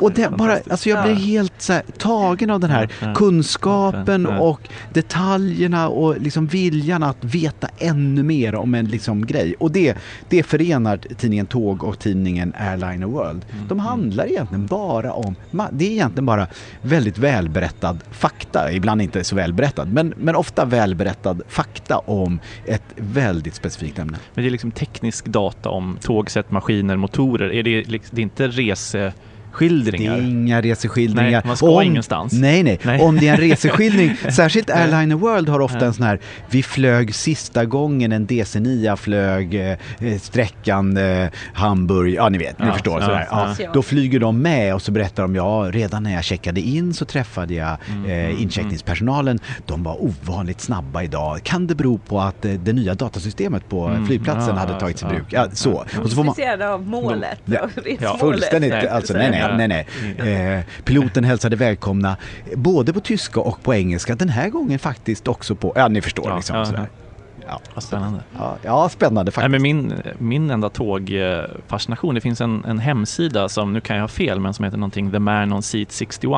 Och 0.00 0.12
det 0.12 0.30
bara, 0.36 0.58
alltså 0.70 0.88
jag 0.88 1.04
blir 1.04 1.14
helt 1.14 1.52
så 1.58 1.72
här, 1.72 1.82
tagen 1.98 2.50
av 2.50 2.60
den 2.60 2.70
här 2.70 3.14
kunskapen 3.14 4.26
och 4.26 4.68
detaljerna 4.92 5.88
och 5.88 6.20
liksom 6.20 6.46
viljan 6.46 7.02
att 7.02 7.24
veta 7.24 7.68
ännu 7.78 8.22
mer 8.22 8.54
om 8.54 8.74
en 8.74 8.86
liksom 8.86 9.26
grej. 9.26 9.54
Och 9.58 9.70
det, 9.72 9.96
det 10.28 10.42
förenar 10.42 10.96
tidningen 10.96 11.46
Tåg 11.46 11.84
och 11.84 11.98
tidningen 11.98 12.54
Airliner 12.58 13.06
World. 13.06 13.44
Mm, 13.52 13.68
De 13.68 13.78
handlar 13.78 14.26
egentligen 14.26 14.66
bara 14.66 15.12
om, 15.12 15.34
det 15.70 15.84
är 15.84 15.90
egentligen 15.90 16.26
bara 16.26 16.46
väldigt 16.82 17.18
välberättad 17.18 17.98
fakta, 18.10 18.72
ibland 18.72 19.02
inte 19.02 19.24
så 19.24 19.36
välberättad, 19.36 19.92
men, 19.92 20.14
men 20.16 20.36
ofta 20.36 20.64
välberättad 20.64 21.42
fakta 21.48 21.98
om 21.98 22.40
ett 22.66 22.82
väldigt 22.96 23.54
specifikt 23.54 23.98
ämne. 23.98 24.18
Men 24.34 24.44
det 24.44 24.48
är 24.48 24.50
liksom 24.50 24.70
teknisk 24.70 25.26
data 25.26 25.68
om 25.68 25.98
tågsätt, 26.00 26.50
maskiner, 26.50 26.81
motorer. 26.82 27.52
Är 27.52 27.62
det, 27.62 27.88
liksom, 27.88 28.16
det 28.16 28.20
är 28.20 28.22
inte 28.22 28.48
rese 28.48 29.12
reseskildringar? 29.58 30.16
är 30.16 30.20
inga 30.22 30.60
reseskildringar. 30.62 31.30
Nej, 31.30 31.42
man 31.44 31.56
ska 31.56 31.82
ingenstans. 31.82 32.32
Nej, 32.32 32.62
nej, 32.62 32.78
Nej. 32.82 33.00
Om 33.00 33.18
det 33.18 33.28
är 33.28 33.32
en 33.34 33.40
reseskildring, 33.50 34.16
särskilt 34.32 34.70
Airliner 34.70 35.16
World 35.16 35.48
har 35.48 35.60
ofta 35.60 35.86
en 35.86 35.94
sån 35.94 36.06
här, 36.06 36.20
vi 36.50 36.62
flög 36.62 37.14
sista 37.14 37.64
gången 37.64 38.12
en 38.12 38.26
DC9 38.26 38.96
flög 38.96 39.54
eh, 39.54 39.76
eh, 40.00 40.18
sträckan 40.20 40.96
eh, 40.96 41.28
Hamburg, 41.54 42.14
ja 42.14 42.28
ni 42.28 42.38
vet, 42.38 42.58
ni 42.58 42.66
Ja, 42.66 42.72
förstår. 42.72 43.00
ja, 43.00 43.06
sådär. 43.06 43.28
Ja, 43.30 43.54
ja. 43.58 43.70
Då 43.74 43.82
flyger 43.82 44.20
de 44.20 44.42
med 44.42 44.74
och 44.74 44.82
så 44.82 44.92
berättar 44.92 45.22
de, 45.22 45.34
ja 45.34 45.68
redan 45.72 46.02
när 46.02 46.14
jag 46.14 46.24
checkade 46.24 46.60
in 46.60 46.94
så 46.94 47.04
träffade 47.04 47.54
jag 47.54 47.76
Mm, 47.92 48.04
eh, 48.10 48.24
mm, 48.24 48.38
incheckningspersonalen. 48.38 49.38
De 49.66 49.82
var 49.82 50.02
ovanligt 50.02 50.60
snabba 50.60 51.02
idag. 51.02 51.40
Kan 51.42 51.66
det 51.66 51.74
bero 51.74 51.98
på 51.98 52.20
att 52.20 52.44
eh, 52.44 52.52
det 52.52 52.72
nya 52.72 52.94
datasystemet 52.94 53.68
på 53.68 53.86
Mm, 53.86 54.06
flygplatsen 54.06 54.54
ja, 54.54 54.60
hade 54.60 54.80
tagits 54.80 55.02
i 55.02 55.04
ja, 55.04 55.08
bruk? 55.10 55.24
Ja, 55.30 55.46
så. 55.52 55.84
ja. 55.94 56.00
Och 56.00 56.10
så 56.10 56.16
får 56.16 56.24
man, 56.24 56.34
av 56.72 56.86
målet. 56.86 57.40
Ja, 57.44 57.68
fullständigt, 58.20 58.70
Nej, 58.70 58.88
alltså 58.88 59.12
så 59.12 59.18
nej 59.18 59.26
är 59.26 59.41
nej, 59.48 59.68
nej, 59.68 59.86
nej. 60.02 60.14
nej. 60.18 60.58
Eh, 60.58 60.64
piloten 60.84 61.24
hälsade 61.24 61.56
välkomna 61.56 62.16
både 62.56 62.92
på 62.92 63.00
tyska 63.00 63.40
och 63.40 63.62
på 63.62 63.74
engelska. 63.74 64.14
Den 64.14 64.28
här 64.28 64.48
gången 64.48 64.78
faktiskt 64.78 65.28
också 65.28 65.54
på, 65.54 65.72
ja 65.76 65.88
ni 65.88 66.00
förstår 66.02 66.28
Ja, 66.30 66.36
liksom. 66.36 66.56
ja, 66.56 66.64
sådär. 66.64 66.88
Ja. 67.46 67.80
Spännande. 67.80 68.20
Ja, 68.38 68.56
ja, 68.62 68.88
spännande 68.88 69.22
Nej, 69.28 69.32
faktiskt. 69.32 69.50
men 69.50 69.62
min, 69.62 69.92
min 70.18 70.50
enda 70.50 70.68
tågfascination, 70.68 72.14
det 72.14 72.20
finns 72.20 72.40
en, 72.40 72.64
en 72.64 72.78
hemsida 72.78 73.48
som, 73.48 73.72
nu 73.72 73.80
kan 73.80 73.96
jag 73.96 74.02
ha 74.02 74.08
fel, 74.08 74.40
men 74.40 74.54
som 74.54 74.64
heter 74.64 74.78
någonting 74.78 75.10
The 75.10 75.18
Man 75.18 75.52
on 75.52 75.62
Seat 75.62 75.92
61. 75.92 76.34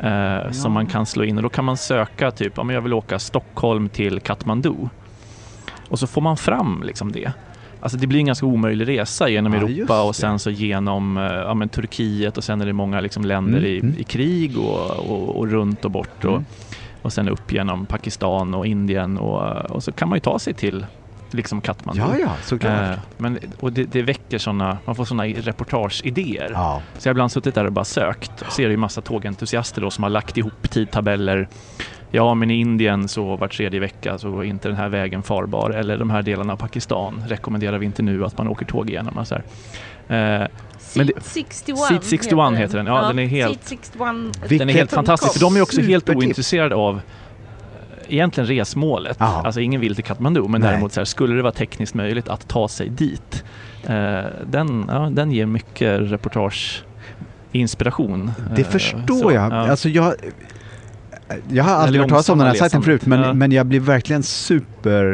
Eh, 0.00 0.50
Som 0.50 0.72
man 0.72 0.86
kan 0.86 1.06
slå 1.06 1.24
in 1.24 1.36
och 1.36 1.42
då 1.42 1.48
kan 1.48 1.64
man 1.64 1.76
söka 1.76 2.30
typ, 2.30 2.58
om 2.58 2.70
jag 2.70 2.80
vill 2.80 2.92
åka 2.92 3.18
Stockholm 3.18 3.88
till 3.88 4.20
Kathmandu. 4.20 4.74
Och 5.88 5.98
så 5.98 6.06
får 6.06 6.20
man 6.20 6.36
fram 6.36 6.82
liksom 6.86 7.12
det. 7.12 7.32
Alltså 7.80 7.98
det 7.98 8.06
blir 8.06 8.18
en 8.18 8.26
ganska 8.26 8.46
omöjlig 8.46 8.88
resa 8.88 9.28
genom 9.28 9.52
Ja, 9.52 9.58
Europa 9.60 10.02
och 10.02 10.16
sen 10.16 10.38
så 10.38 10.50
genom 10.50 11.16
eh, 11.16 11.22
ja, 11.22 11.54
men 11.54 11.68
Turkiet 11.68 12.36
och 12.36 12.44
sen 12.44 12.60
är 12.60 12.66
det 12.66 12.72
många 12.72 13.00
liksom 13.00 13.24
länder 13.24 13.58
Mm, 13.58 13.70
i, 13.70 13.78
mm. 13.78 13.94
i 13.98 14.04
krig 14.04 14.58
och, 14.58 14.90
och, 15.10 15.36
och 15.38 15.48
runt 15.50 15.84
och 15.84 15.90
bort. 15.90 16.24
Och, 16.24 16.30
Mm. 16.30 16.44
och 17.02 17.12
sen 17.12 17.28
upp 17.28 17.52
genom 17.52 17.86
Pakistan 17.86 18.54
och 18.54 18.66
Indien 18.66 19.18
och, 19.18 19.70
och 19.70 19.82
så 19.82 19.92
kan 19.92 20.08
man 20.08 20.16
ju 20.16 20.20
ta 20.20 20.38
sig 20.38 20.54
till 20.54 20.86
liksom 21.34 21.60
Kathmandu. 21.60 22.02
Ja, 22.02 22.16
ja, 22.20 22.30
såklart. 22.42 22.72
Eh, 22.90 22.98
men, 23.18 23.38
och 23.60 23.72
det, 23.72 23.84
det 23.84 24.02
väcker 24.02 24.38
sådana, 24.38 24.78
man 24.84 24.94
får 24.94 25.04
sådana 25.04 25.24
reportageidéer. 25.24 26.50
Ja. 26.54 26.82
Så 26.98 27.08
jag 27.08 27.10
har 27.10 27.14
ibland 27.14 27.32
suttit 27.32 27.54
där 27.54 27.64
och 27.64 27.72
bara 27.72 27.84
sökt 27.84 28.42
och 28.46 28.52
ser 28.52 28.70
ju 28.70 28.76
massa 28.76 29.00
tågentusiaster 29.00 29.80
då 29.80 29.90
som 29.90 30.02
har 30.04 30.10
lagt 30.10 30.36
ihop 30.36 30.70
tidtabeller. 30.70 31.48
Ja, 32.10 32.34
men 32.34 32.50
i 32.50 32.54
Indien 32.60 33.08
så 33.08 33.36
var 33.36 33.48
tredje 33.48 33.80
vecka 33.80 34.18
så 34.18 34.38
är 34.38 34.44
inte 34.44 34.68
den 34.68 34.76
här 34.76 34.88
vägen 34.88 35.22
farbar 35.22 35.70
eller 35.70 35.96
de 35.98 36.10
här 36.10 36.22
delarna 36.22 36.52
av 36.52 36.56
Pakistan 36.56 37.24
rekommenderar 37.28 37.78
vi 37.78 37.86
inte 37.86 38.02
nu 38.02 38.24
att 38.24 38.38
man 38.38 38.48
åker 38.48 38.66
tåg 38.66 38.90
igenom. 38.90 39.18
Och 39.18 39.26
så 39.28 39.34
här. 39.34 39.44
Eh, 40.42 40.46
Men 40.96 41.06
det- 41.06 41.12
Seat 41.22 41.46
61, 41.52 41.78
Seat 41.78 42.04
61 42.04 42.56
heter 42.58 42.76
den. 42.76 42.86
Ja, 42.86 43.08
den 43.08 43.18
är 43.18 43.26
helt- 43.26 43.52
Seat 43.68 43.80
61. 43.92 44.58
den 44.58 44.68
är 44.68 44.72
helt 44.74 44.90
fantastisk 44.92 45.32
för 45.32 45.40
de 45.40 45.56
är 45.56 45.62
också 45.62 45.80
helt 45.80 46.08
ointresserade 46.08 46.74
av 46.74 47.00
egentligen 48.12 48.48
resmålet. 48.48 49.16
Ja. 49.20 49.42
Alltså 49.44 49.60
ingen 49.60 49.80
vill 49.80 49.94
till 49.94 50.04
Kathmandu 50.04 50.42
men 50.48 50.60
Nej. 50.60 50.70
däremot 50.70 50.92
så 50.92 51.00
här, 51.00 51.04
skulle 51.04 51.36
det 51.36 51.42
vara 51.42 51.52
tekniskt 51.52 51.94
möjligt 51.94 52.28
att 52.28 52.48
ta 52.48 52.68
sig 52.68 52.88
dit. 52.88 53.44
Eh, 53.84 54.20
den, 54.46 54.84
ja, 54.88 55.08
den 55.12 55.32
ger 55.32 55.46
mycket 55.46 56.00
reportageinspiration. 56.00 58.32
Det 58.56 58.62
Eh, 58.62 58.68
förstår 58.68 59.22
så, 59.22 59.32
jag. 59.32 59.52
ja. 59.52 59.70
Alltså 59.70 59.88
jag, 59.88 60.14
jag 61.50 61.64
har 61.64 61.72
aldrig 61.74 62.00
hört 62.00 62.08
talas 62.10 62.28
om 62.28 62.38
den 62.38 62.46
här 62.46 62.54
sajten 62.54 62.82
förut 62.82 63.06
men. 63.06 63.20
Ja. 63.20 63.32
men 63.32 63.52
jag 63.52 63.66
blir 63.66 63.80
verkligen 63.80 64.22
super 64.22 65.04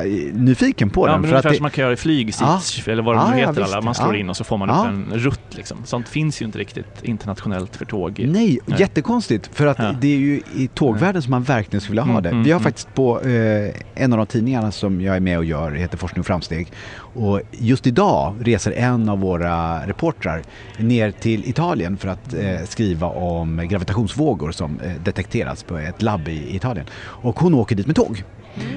eh, 0.00 0.32
nyfiken 0.34 0.90
på 0.90 1.08
Ja, 1.08 1.12
den. 1.12 1.20
men 1.20 1.30
För 1.30 1.36
att 1.36 1.44
ungefär 1.44 1.50
det, 1.50 1.56
som 1.56 1.62
man 1.62 1.70
kan 1.70 1.82
göra 1.82 1.92
i 1.92 1.96
flyg, 1.96 2.34
Seats, 2.34 2.88
eller 2.88 3.02
vad 3.02 3.14
de 3.16 3.18
Ja, 3.26 3.30
nu 3.34 3.40
ja, 3.40 3.48
heter 3.48 3.62
alla. 3.62 3.80
Man 3.80 3.94
slår 3.94 4.14
Ja. 4.14 4.20
in 4.20 4.30
och 4.30 4.36
så 4.36 4.44
får 4.44 4.56
man 4.56 4.68
Ja. 4.68 4.80
upp 4.80 4.86
en 5.12 5.18
rutt 5.18 5.40
liksom. 5.56 5.78
Sånt 5.84 6.08
finns 6.08 6.42
ju 6.42 6.46
inte 6.46 6.58
riktigt 6.58 7.02
internationellt 7.02 7.76
för 7.76 7.84
tåg. 7.84 8.18
Nej, 8.28 8.58
Nej. 8.66 8.80
jättekonstigt. 8.80 9.50
För 9.52 9.66
att 9.66 9.78
Ja. 9.78 9.94
det 10.00 10.14
är 10.14 10.18
ju 10.18 10.40
i 10.56 10.68
tågvärlden 10.74 11.22
som 11.22 11.30
man 11.30 11.42
verkligen 11.42 11.80
skulle 11.80 11.92
vilja 12.02 12.02
ha 12.02 12.10
Mm, 12.18 12.22
det. 12.22 12.28
mm, 12.28 12.42
Vi 12.44 12.50
har 12.50 12.60
mm. 12.60 12.64
faktiskt 12.64 12.94
på 12.94 13.20
eh, 13.20 13.70
en 13.94 14.12
av 14.12 14.16
de 14.18 14.26
tidningarna 14.26 14.70
som 14.72 15.00
jag 15.00 15.16
är 15.16 15.20
med 15.20 15.38
och 15.38 15.44
gör, 15.44 15.70
heter 15.72 15.98
Forskning 15.98 16.20
och 16.20 16.26
framsteg. 16.26 16.72
Och 17.14 17.40
just 17.50 17.86
idag 17.86 18.34
reser 18.40 18.72
en 18.72 19.08
av 19.08 19.20
våra 19.20 19.86
reportrar 19.86 20.42
ner 20.78 21.10
till 21.10 21.48
Italien 21.48 21.96
för 21.96 22.08
att 22.08 22.34
eh, 22.34 22.64
skriva 22.64 23.06
om 23.06 23.68
gravitationsvågor 23.68 24.52
som 24.52 24.80
eh, 24.80 24.92
detekterats 25.04 25.62
på 25.62 25.78
ett 25.78 26.02
labb 26.02 26.28
i 26.28 26.56
Italien. 26.56 26.86
Och 26.98 27.40
hon 27.40 27.54
åker 27.54 27.76
dit 27.76 27.86
med 27.86 27.96
tåg. 27.96 28.24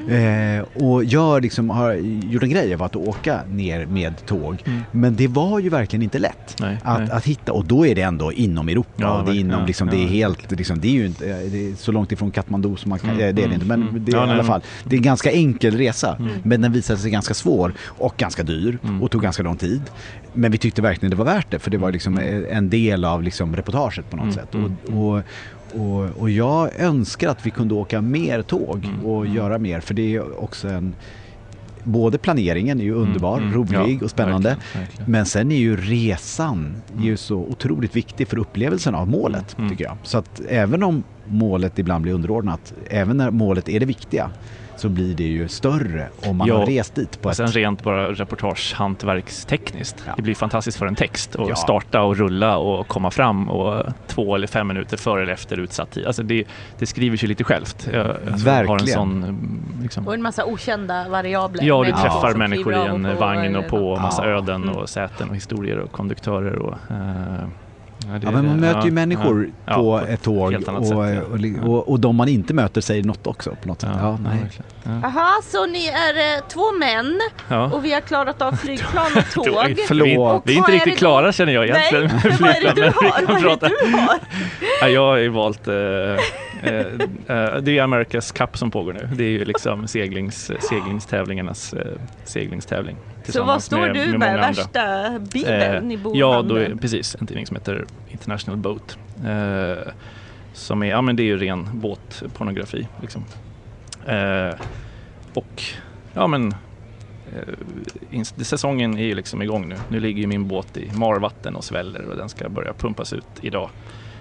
Eh, 0.10 0.84
och 0.86 1.04
gör 1.04 1.42
liksom, 1.42 1.70
har 1.70 1.94
gjort 2.32 2.44
en 2.44 2.50
grej 2.50 2.74
av 2.74 2.84
att 2.84 2.96
åka 2.96 3.40
ner 3.52 3.86
med 3.86 4.26
tåg. 4.26 4.64
Mm. 4.66 4.82
Men 4.92 5.16
det 5.16 5.28
var 5.28 5.60
ju 5.60 5.70
verkligen 5.70 6.04
inte 6.04 6.20
lätt 6.20 6.56
Nej, 6.60 6.78
att, 6.84 7.00
nej. 7.00 7.10
att 7.12 7.26
hitta 7.26 7.52
och 7.54 7.66
då 7.66 7.86
är 7.88 7.96
det 7.96 8.02
ändå 8.02 8.34
inom 8.34 8.70
Europa 8.70 8.86
Ja, 8.96 9.24
det 9.26 9.32
är 9.32 9.40
inom 9.40 9.66
liksom, 9.66 9.88
det 9.90 9.98
är 9.98 10.02
Ja. 10.02 10.08
helt, 10.08 10.52
liksom, 10.52 10.80
det 10.80 10.88
är 10.88 10.92
ju 10.92 11.06
inte, 11.06 11.30
eh, 11.30 11.36
är 11.38 11.76
så 11.76 11.92
långt 11.92 12.12
ifrån 12.12 12.32
Kathmandu 12.32 12.76
som 12.76 12.90
man 12.90 13.00
kan, 13.00 13.10
Mm, 13.10 13.22
eh, 13.22 13.26
det 13.26 13.30
är 13.30 13.34
det 13.34 13.42
mm, 13.44 13.54
inte 13.54 13.66
men 13.66 13.82
mm. 13.82 14.06
det 14.06 14.12
är 14.12 14.16
Ja, 14.16 14.28
i 14.28 14.32
alla 14.32 14.44
fall, 14.44 14.62
det 14.84 14.96
är 14.96 14.98
en 14.98 15.04
ganska 15.04 15.32
enkel 15.32 15.78
resa 15.78 16.16
Mm. 16.20 16.32
men 16.44 16.62
den 16.62 16.72
visade 16.74 17.00
sig 17.00 17.12
ganska 17.12 17.34
svår 17.34 17.74
och 17.82 18.14
ganska 18.18 18.44
dyr 18.44 18.78
Mm. 18.84 19.04
och 19.04 19.12
tog 19.12 19.22
ganska 19.22 19.44
lång 19.44 19.58
tid. 19.58 19.82
Men 20.34 20.52
vi 20.52 20.58
tyckte 20.58 20.82
verkligen 20.82 21.10
det 21.10 21.16
var 21.18 21.26
värt 21.26 21.52
det 21.52 21.60
för 21.60 21.72
det 21.72 21.78
var 21.78 21.92
liksom 21.92 22.18
eh, 22.18 22.58
en 22.58 22.70
del 22.70 23.06
av 23.06 23.24
liksom 23.24 23.56
reportaget 23.56 24.10
på 24.10 24.16
något 24.18 24.24
Mm, 24.24 24.36
sätt. 24.36 24.54
mm. 24.54 24.76
Och, 24.94 25.16
och, 25.16 25.22
och, 25.82 26.22
och 26.22 26.30
jag 26.30 26.80
önskar 26.80 27.30
att 27.30 27.46
vi 27.46 27.52
kunde 27.52 27.74
åka 27.74 28.02
mer 28.02 28.42
tåg 28.42 28.86
Mm, 28.86 29.06
och 29.06 29.22
mm. 29.26 29.36
göra 29.38 29.58
mer 29.58 29.80
för 29.80 29.94
det 29.94 30.16
är 30.16 30.44
också 30.44 30.68
en 30.68 30.96
Både 31.88 32.18
planeringen 32.18 32.80
är 32.80 32.84
ju 32.84 32.94
underbar, 32.94 33.38
Mm, 33.38 33.54
mm. 33.54 33.58
rolig 33.58 33.98
Ja, 34.02 34.06
och 34.06 34.10
spännande. 34.12 34.50
verkligen, 34.50 34.82
verkligen. 34.86 35.12
Men 35.12 35.26
sen 35.26 35.52
är 35.52 35.56
ju 35.58 35.78
resan 35.78 36.76
är 37.00 37.04
ju 37.04 37.18
så 37.18 37.36
otroligt 37.36 37.96
viktig 37.96 38.28
för 38.28 38.38
upplevelsen 38.40 38.96
av 38.96 39.08
målet, 39.08 39.56
Mm. 39.58 39.70
tycker 39.70 39.84
jag. 39.84 39.98
Så 40.04 40.18
att 40.18 40.42
även 40.50 40.84
om 40.84 41.04
målet 41.28 41.80
ibland 41.80 42.02
blir 42.04 42.14
underordnat, 42.14 42.74
även 42.90 43.18
när 43.18 43.32
målet 43.32 43.70
är 43.70 43.80
det 43.80 43.86
viktiga, 43.86 44.30
så 44.78 44.90
blir 44.90 45.16
det 45.16 45.24
ju 45.24 45.48
större 45.48 46.08
om 46.28 46.38
man 46.38 46.48
Ja, 46.48 46.58
har 46.58 46.66
rest 46.66 46.96
dit 46.96 47.22
på 47.22 47.26
Och 47.26 47.32
ett... 47.32 47.38
sen 47.38 47.48
rent 47.48 47.84
bara 47.84 48.12
reportagehantverkstekniskt. 48.14 50.04
Ja. 50.08 50.14
Det 50.16 50.22
blir 50.22 50.36
fantastiskt 50.36 50.78
för 50.78 50.86
en 50.86 50.96
text 50.96 51.36
att 51.36 51.50
Ja. 51.50 51.56
starta 51.56 52.02
och 52.02 52.18
rulla 52.18 52.58
och 52.58 52.88
komma 52.88 53.12
fram 53.12 53.50
och 53.50 53.86
två 54.08 54.36
eller 54.36 54.48
fem 54.48 54.68
minuter 54.68 54.98
före 54.98 55.22
eller 55.24 55.34
efter 55.34 55.60
utsatt 55.60 55.92
tid. 55.92 56.06
Alltså 56.06 56.24
det, 56.24 56.44
det 56.80 56.86
skriver 56.86 57.18
sig 57.18 57.30
lite 57.30 57.44
självt. 57.44 57.90
Jag 57.94 58.06
alltså 58.08 58.50
har 58.50 58.60
en 58.62 58.68
Verkligen. 58.68 58.94
sån, 58.94 59.24
mm, 59.24 59.62
liksom, 59.82 60.08
Och 60.08 60.14
en 60.14 60.22
massa 60.22 60.46
okända 60.46 61.10
variabler. 61.10 61.64
Ja, 61.64 61.84
du 61.84 61.92
träffar 61.92 62.30
som 62.30 62.40
människor 62.40 62.74
i 62.74 62.78
en 62.78 63.18
vagn 63.20 63.56
och 63.56 63.68
på 63.68 63.78
eller- 63.78 64.02
massa 64.02 64.30
Ja. 64.30 64.38
öden 64.38 64.64
Mm. 64.64 64.76
och 64.76 64.90
säten 64.90 65.30
och 65.30 65.36
historier 65.36 65.78
och 65.80 65.92
konduktörer. 65.92 66.56
Och, 66.56 66.74
eh, 66.92 67.48
ja, 68.12 68.20
Ja, 68.24 68.32
men 68.32 68.46
man 68.46 68.60
möter 68.60 68.82
ju 68.82 68.88
ja, 68.88 68.94
människor 68.94 69.50
ja, 69.66 69.74
på 69.74 70.00
ja, 70.02 70.08
ett 70.08 70.24
tåg 70.24 70.52
helt 70.52 70.68
annat 70.68 70.82
och, 70.82 70.88
sätt, 70.88 70.98
ja. 70.98 71.62
och, 71.64 71.70
och, 71.74 71.90
och 71.90 72.00
de 72.00 72.16
man 72.16 72.28
inte 72.28 72.54
möter 72.54 72.82
säger 72.82 73.04
något 73.04 73.28
också 73.28 73.56
på 73.62 73.68
något 73.68 73.82
sätt. 73.82 73.90
Ja, 74.00 74.18
nej. 74.24 74.40
Jaha, 75.04 75.42
så 75.44 75.66
ni 75.66 75.88
är 75.88 76.38
eh, 76.38 76.44
två 76.48 76.72
män 76.80 77.20
Ja. 77.48 77.66
och 77.72 77.86
vi 77.86 77.94
har 77.94 78.02
klarat 78.02 78.42
av 78.42 78.52
flygplan 78.56 79.06
och 79.18 79.46
tåg. 79.46 79.76
Förlåt. 79.88 80.42
Vi 80.46 80.54
är 80.54 80.58
inte 80.58 80.72
är 80.72 80.74
riktigt 80.74 80.94
då? 80.94 80.98
klara 80.98 81.32
känner 81.32 81.54
jag 81.54 81.70
Nej, 81.70 81.90
egentligen. 81.92 82.06
med 82.06 82.24
men 82.24 82.38
vad 82.40 82.50
är 82.50 82.62
det 82.62 82.74
du 82.76 82.82
har? 82.84 83.28
Vad 83.28 83.38
är 83.38 83.60
det 83.60 83.86
du 83.90 83.98
har? 83.98 84.20
Ja, 84.82 84.88
jag 84.88 85.02
har 85.02 85.18
ju 85.18 85.30
valt, 85.30 85.68
eh, 85.68 85.74
det 87.62 87.78
är 87.78 87.88
America's 87.88 88.38
Cup 88.38 88.58
som 88.58 88.72
pågår 88.72 88.94
nu. 88.94 89.10
Det 89.16 89.24
är 89.24 89.30
ju 89.30 89.46
liksom 89.46 89.88
seglings, 89.88 90.52
seglingstävlingarnas 90.60 91.74
eh, 91.74 91.98
seglingstävling. 92.24 92.98
Så 93.30 93.44
vad 93.44 93.64
står 93.64 93.88
du 93.88 94.18
med? 94.18 94.30
andra. 94.30 94.48
Värsta 94.48 95.20
bibeln 95.20 95.92
i 95.92 95.96
Eh, 95.96 96.00
bokhandeln? 96.00 96.20
Ja, 96.20 96.42
då 96.42 96.56
är, 96.56 96.76
precis. 96.76 97.16
En 97.20 97.28
tidning 97.28 97.48
som 97.48 97.56
heter 97.56 97.86
International 98.10 98.58
Boat. 98.58 98.98
Eh, 99.26 99.92
som 100.54 100.84
är, 100.84 100.88
ja 100.88 101.02
men 101.02 101.16
det 101.16 101.24
är 101.24 101.26
ju 101.26 101.38
ren 101.38 101.70
båtpornografi 101.74 102.88
liksom. 103.02 103.24
Eh, 104.08 104.54
och 105.34 105.64
ja 106.14 106.28
men 106.28 106.56
eh, 108.12 108.24
säsongen 108.24 108.98
är 108.98 109.04
ju 109.04 109.16
liksom 109.16 109.42
igång 109.42 109.70
nu. 109.70 109.76
Nu 109.90 110.00
ligger 110.00 110.22
ju 110.22 110.28
min 110.28 110.48
båt 110.48 110.78
i 110.78 110.92
marvatten 110.96 111.56
och 111.56 111.64
sväller 111.64 112.06
och 112.06 112.18
den 112.18 112.30
ska 112.30 112.50
börja 112.50 112.74
pumpas 112.74 113.14
ut 113.14 113.26
idag 113.42 113.70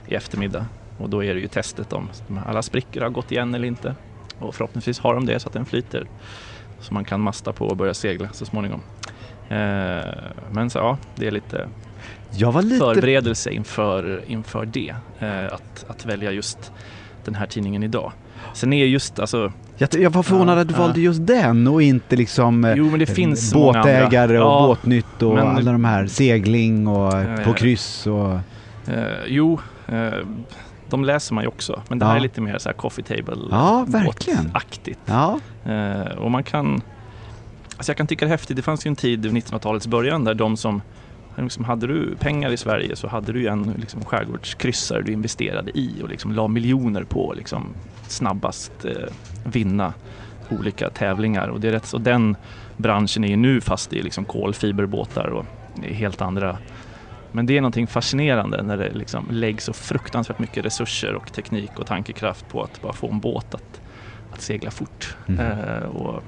i 0.08 0.14
eftermiddag. 0.14 0.66
Och 0.98 1.10
då 1.10 1.24
är 1.24 1.34
det 1.34 1.40
ju 1.40 1.48
testet 1.48 1.92
om 1.92 2.08
alla 2.46 2.62
sprickor 2.62 3.00
har 3.00 3.10
gått 3.10 3.32
igen 3.32 3.54
eller 3.54 3.68
inte. 3.68 3.94
Och 4.38 4.54
förhoppningsvis 4.54 4.98
har 4.98 5.14
de 5.14 5.26
det 5.26 5.40
så 5.40 5.48
att 5.48 5.52
den 5.54 5.64
flyter. 5.66 6.06
Så 6.80 6.94
man 6.94 7.04
kan 7.04 7.20
masta 7.20 7.52
på 7.52 7.66
och 7.66 7.76
börja 7.76 7.94
segla 7.94 8.28
så 8.32 8.44
småningom. 8.44 8.80
Eh, 9.48 10.14
men 10.52 10.70
så 10.70 10.78
ja, 10.78 10.98
det 11.14 11.26
är 11.26 11.30
lite 11.30 11.68
lite... 12.62 12.78
förberedelse 12.78 13.50
inför, 13.50 14.22
inför 14.26 14.66
det. 14.66 14.94
Eh, 15.18 15.44
att, 15.44 15.84
att 15.88 16.06
välja 16.06 16.30
just 16.30 16.72
den 17.24 17.34
här 17.34 17.46
tidningen 17.46 17.82
idag. 17.82 18.12
Sen 18.52 18.72
är 18.72 18.86
just 18.86 19.18
alltså, 19.18 19.52
Jag, 19.76 19.88
jag 19.94 20.10
var 20.10 20.22
förvånad 20.22 20.58
Ja, 20.58 20.62
att 20.62 20.68
du 20.68 20.74
ja. 20.74 20.80
valde 20.80 21.00
just 21.00 21.26
den 21.26 21.66
och 21.66 21.82
inte 21.82 22.16
liksom 22.16 22.64
eh, 22.64 22.74
jo 22.76 22.90
båtägare 23.54 24.38
och 24.38 24.44
Ja, 24.44 24.66
båtnytt 24.66 25.22
och 25.22 25.34
men- 25.34 25.46
alla 25.46 25.72
de 25.72 25.84
här 25.84 26.06
segling 26.06 26.86
och 26.86 27.12
på 27.44 27.52
kryss 27.52 28.06
och... 28.06 28.32
Eh, 28.88 29.04
jo, 29.26 29.58
eh, 29.88 30.12
de 30.90 31.04
läser 31.04 31.34
man 31.34 31.44
ju 31.44 31.48
också. 31.48 31.82
Men 31.88 31.98
det 31.98 32.04
här 32.04 32.12
Ja. 32.12 32.16
är 32.18 32.22
lite 32.22 32.40
mer 32.40 32.58
så 32.58 32.68
här 32.68 32.76
coffee 32.76 33.02
table 33.02 33.36
Ja. 33.50 33.84
Ja, 35.04 35.40
Eh, 35.72 36.16
och 36.18 36.30
man 36.30 36.42
kan, 36.42 36.82
alltså 37.76 37.90
jag 37.92 37.96
kan 37.96 38.06
tycka 38.06 38.24
det 38.24 38.28
är 38.28 38.30
häftigt. 38.30 38.56
Det 38.56 38.62
fanns 38.62 38.86
ju 38.86 38.88
en 38.88 38.96
tid 38.96 39.22
vid 39.22 39.32
1900-talets 39.32 39.86
början 39.86 40.24
där 40.24 40.34
de 40.34 40.56
som 40.56 40.82
Liksom 41.36 41.64
hade 41.64 41.86
du 41.86 42.16
pengar 42.16 42.50
i 42.52 42.56
Sverige 42.56 42.96
så 42.96 43.08
hade 43.08 43.32
du 43.32 43.46
en 43.48 43.74
liksom, 43.78 44.04
skärgårdskryssare 44.04 45.02
du 45.02 45.12
investerade 45.12 45.78
i 45.78 46.02
och 46.02 46.08
liksom 46.08 46.32
la 46.32 46.48
miljoner 46.48 47.04
på 47.04 47.34
liksom, 47.36 47.66
snabbast 48.08 48.72
eh, 48.84 48.92
vinna 49.44 49.92
olika 50.50 50.90
tävlingar. 50.90 51.48
Och, 51.48 51.60
det 51.60 51.68
är 51.68 51.72
rätt, 51.72 51.86
så 51.86 51.98
den 51.98 52.36
branschen 52.76 53.24
är 53.24 53.28
ju 53.28 53.36
nu 53.36 53.60
fast 53.60 53.92
i 53.92 54.02
liksom, 54.02 54.24
kolfiberbåtar 54.24 55.26
och 55.28 55.44
helt 55.82 56.20
andra 56.22 56.58
men 57.34 57.46
det 57.46 57.56
är 57.56 57.60
någonting 57.60 57.86
fascinerande 57.86 58.62
när 58.62 58.76
det 58.76 58.90
liksom 58.94 59.28
läggs 59.30 59.64
så 59.64 59.72
fruktansvärt 59.72 60.38
mycket 60.38 60.64
resurser 60.64 61.14
och 61.14 61.32
teknik 61.32 61.78
och 61.78 61.86
tankekraft 61.86 62.48
på 62.48 62.62
att 62.62 62.80
bara 62.80 62.92
få 62.92 63.10
en 63.10 63.20
båt 63.20 63.54
att, 63.54 63.80
att 64.30 64.40
segla 64.40 64.70
fort 64.70 65.16
Mm. 65.28 65.40
eh, 65.40 65.82
och, 65.82 66.22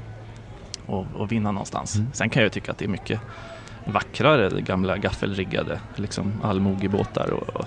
och, 0.86 1.06
och 1.14 1.32
vinna 1.32 1.52
någonstans. 1.52 1.94
Mm. 1.94 2.12
Sen 2.14 2.30
kan 2.30 2.42
jag 2.42 2.52
tycka 2.52 2.72
att 2.72 2.78
det 2.78 2.84
är 2.84 2.88
mycket 2.88 3.20
vackrare 3.84 4.60
gamla 4.60 4.96
gaffelriggade 4.98 5.80
liksom 5.94 6.40
allmogebåtar. 6.44 7.30
Och, 7.30 7.48
och, 7.56 7.66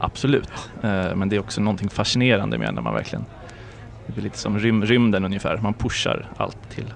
absolut, 0.00 0.50
eh, 0.82 1.14
men 1.14 1.28
det 1.28 1.36
är 1.36 1.40
också 1.40 1.60
någonting 1.60 1.90
fascinerande 1.90 2.58
med 2.58 2.74
när 2.74 2.82
man 2.82 2.94
verkligen, 2.94 3.26
det 4.06 4.12
blir 4.12 4.22
lite 4.24 4.38
som 4.38 4.58
rym, 4.58 4.84
rymden 4.84 5.24
ungefär, 5.24 5.56
man 5.56 5.74
pushar 5.74 6.32
allt 6.36 6.70
till 6.70 6.94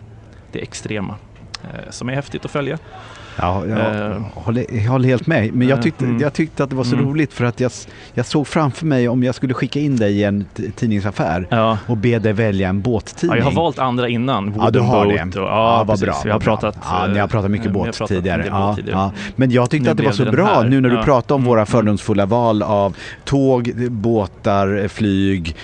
det 0.53 0.63
extrema 0.63 1.17
eh, 1.63 1.91
som 1.91 2.09
är 2.09 2.15
häftigt 2.15 2.45
att 2.45 2.51
följa. 2.51 2.79
Ja, 3.37 3.67
jag, 3.67 3.79
Eh. 4.11 4.17
håller, 4.35 4.67
jag 4.85 4.91
håller 4.91 5.09
helt 5.09 5.27
med. 5.27 5.55
Men 5.55 5.69
jag 5.69 5.79
Eh, 5.79 5.83
tyckte, 5.83 6.05
mm. 6.05 6.21
jag 6.21 6.33
tyckte 6.33 6.65
att 6.65 6.71
det 6.71 6.77
var 6.77 6.85
så 6.85 6.95
Mm. 6.97 7.07
roligt 7.09 7.33
för 7.33 7.45
att 7.45 7.61
jag, 7.61 7.73
jag 8.15 8.27
såg 8.27 8.47
framför 8.47 8.87
mig 8.87 9.09
om 9.09 9.23
jag 9.23 9.35
skulle 9.35 9.55
skicka 9.55 9.81
in 9.81 9.97
dig 9.97 10.13
i 10.21 10.25
en 10.25 10.45
tidningsaffär 10.77 11.47
Ja. 11.51 11.79
och 11.87 11.97
be 11.97 12.19
dig 12.19 12.33
välja 12.33 12.69
en 12.69 12.81
båttidning. 12.81 13.31
Ja, 13.31 13.37
jag 13.37 13.45
har 13.45 13.53
valt 13.63 13.79
andra 13.79 14.09
innan. 14.09 14.55
Ja, 14.59 14.71
du 14.71 14.79
Wooden 14.79 14.85
har 14.85 15.07
det. 15.07 15.41
Och, 15.41 15.49
ja, 15.49 15.85
vad 15.87 16.01
bra. 16.01 16.15
Vi 16.25 16.31
har 16.31 16.41
pratat, 16.41 16.77
ja, 16.85 17.07
ni 17.07 17.19
har 17.19 17.29
pratat 17.29 17.51
mycket 17.51 17.67
eh, 17.67 17.73
båt 17.73 17.85
pratat 17.85 18.09
tidigare. 18.09 18.45
Ja, 18.51 18.75
tidigare. 18.77 19.11
Men 19.37 19.51
jag 19.51 19.71
tyckte 19.71 19.85
Nu 19.85 19.91
att 19.91 19.97
det 19.97 20.03
var 20.05 20.13
så 20.13 20.31
bra 20.31 20.63
nu 20.69 20.81
när 20.81 20.89
du 20.89 20.97
Ja. 20.97 21.03
pratar 21.03 21.35
om 21.35 21.41
Mm, 21.45 21.49
våra 21.51 21.67
fördomsfulla 21.67 22.27
val 22.27 22.63
av 22.63 22.97
tåg, 23.25 23.73
båtar, 23.91 24.89
flyg, 24.89 25.57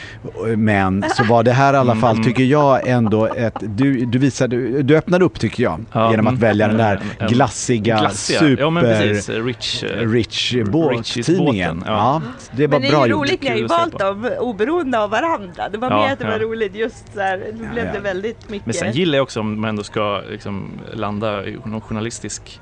men 0.56 1.04
så 1.16 1.24
var 1.24 1.42
det 1.42 1.52
här 1.52 1.74
i 1.74 1.76
alla 1.76 1.92
Mm, 1.92 2.00
fall, 2.02 2.24
tycker 2.24 2.42
jag, 2.44 2.88
ändå 2.88 3.26
ett... 3.26 3.54
Du, 3.60 4.04
du 4.06 4.18
visade, 4.18 4.82
du 4.82 4.96
öppnade 4.96 5.24
upp 5.24 5.40
tycker 5.40 5.62
jag, 5.62 5.84
Ja, 5.92 6.10
genom 6.10 6.26
att 6.26 6.38
välja 6.38 6.68
den 6.68 6.76
där 6.76 7.00
en- 7.18 7.28
glassiga, 7.68 7.98
Glassiga. 8.00 8.38
super... 8.38 8.62
Ja, 8.62 8.70
men 8.70 8.82
precis. 8.84 9.28
Rich. 9.28 9.82
eh, 9.84 10.08
Rich 10.08 10.54
båttidningen. 10.70 11.82
Ja. 11.86 11.92
ja. 11.92 12.22
det 12.56 12.66
var 12.66 12.80
Men 12.80 12.82
det 12.82 12.88
är 12.88 12.90
bra 12.92 13.06
ju 13.06 13.12
roligt, 13.12 13.42
ni 13.42 13.48
har 13.48 13.56
ju 13.56 13.66
valt 13.66 13.98
dem 13.98 14.30
oberoende 14.38 14.98
av 14.98 15.10
varandra. 15.10 15.68
Det 15.68 15.78
var 15.78 15.90
Ja, 15.90 16.02
mer 16.06 16.12
att 16.12 16.18
det 16.18 16.24
var 16.24 16.32
ja. 16.32 16.38
roligt 16.38 16.74
just 16.74 17.12
så 17.14 17.20
här, 17.20 17.38
nu 17.38 17.64
Ja, 17.64 17.72
blev 17.72 17.86
ja. 17.86 17.92
det 17.92 18.00
väldigt 18.00 18.50
mycket. 18.50 18.66
Men 18.66 18.74
sen 18.74 18.92
gillar 18.92 19.18
jag 19.18 19.22
också 19.22 19.40
om 19.40 19.60
man 19.60 19.68
ändå 19.70 19.82
ska 19.82 20.22
liksom 20.30 20.70
landa 20.92 21.44
i 21.46 21.58
någon 21.64 21.80
journalistisk... 21.80 22.60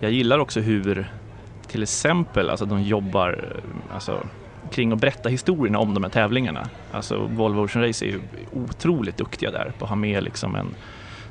Jag 0.00 0.10
gillar 0.12 0.38
också 0.38 0.60
hur 0.60 1.10
till 1.68 1.82
exempel 1.82 2.50
alltså 2.50 2.64
de 2.66 2.82
jobbar 2.82 3.44
alltså, 3.94 4.22
kring 4.70 4.92
att 4.92 4.98
berätta 5.00 5.28
historierna 5.28 5.78
om 5.78 5.94
de 5.94 6.02
här 6.04 6.10
tävlingarna. 6.10 6.68
Alltså 6.92 7.18
Volvo 7.18 7.64
Ocean 7.64 7.84
Race 7.86 8.04
är 8.04 8.08
ju 8.08 8.20
otroligt 8.52 9.16
duktiga 9.16 9.50
där 9.50 9.72
på 9.78 9.84
att 9.84 9.88
ha 9.88 9.96
med 9.96 10.22
liksom 10.24 10.54
en, 10.56 10.74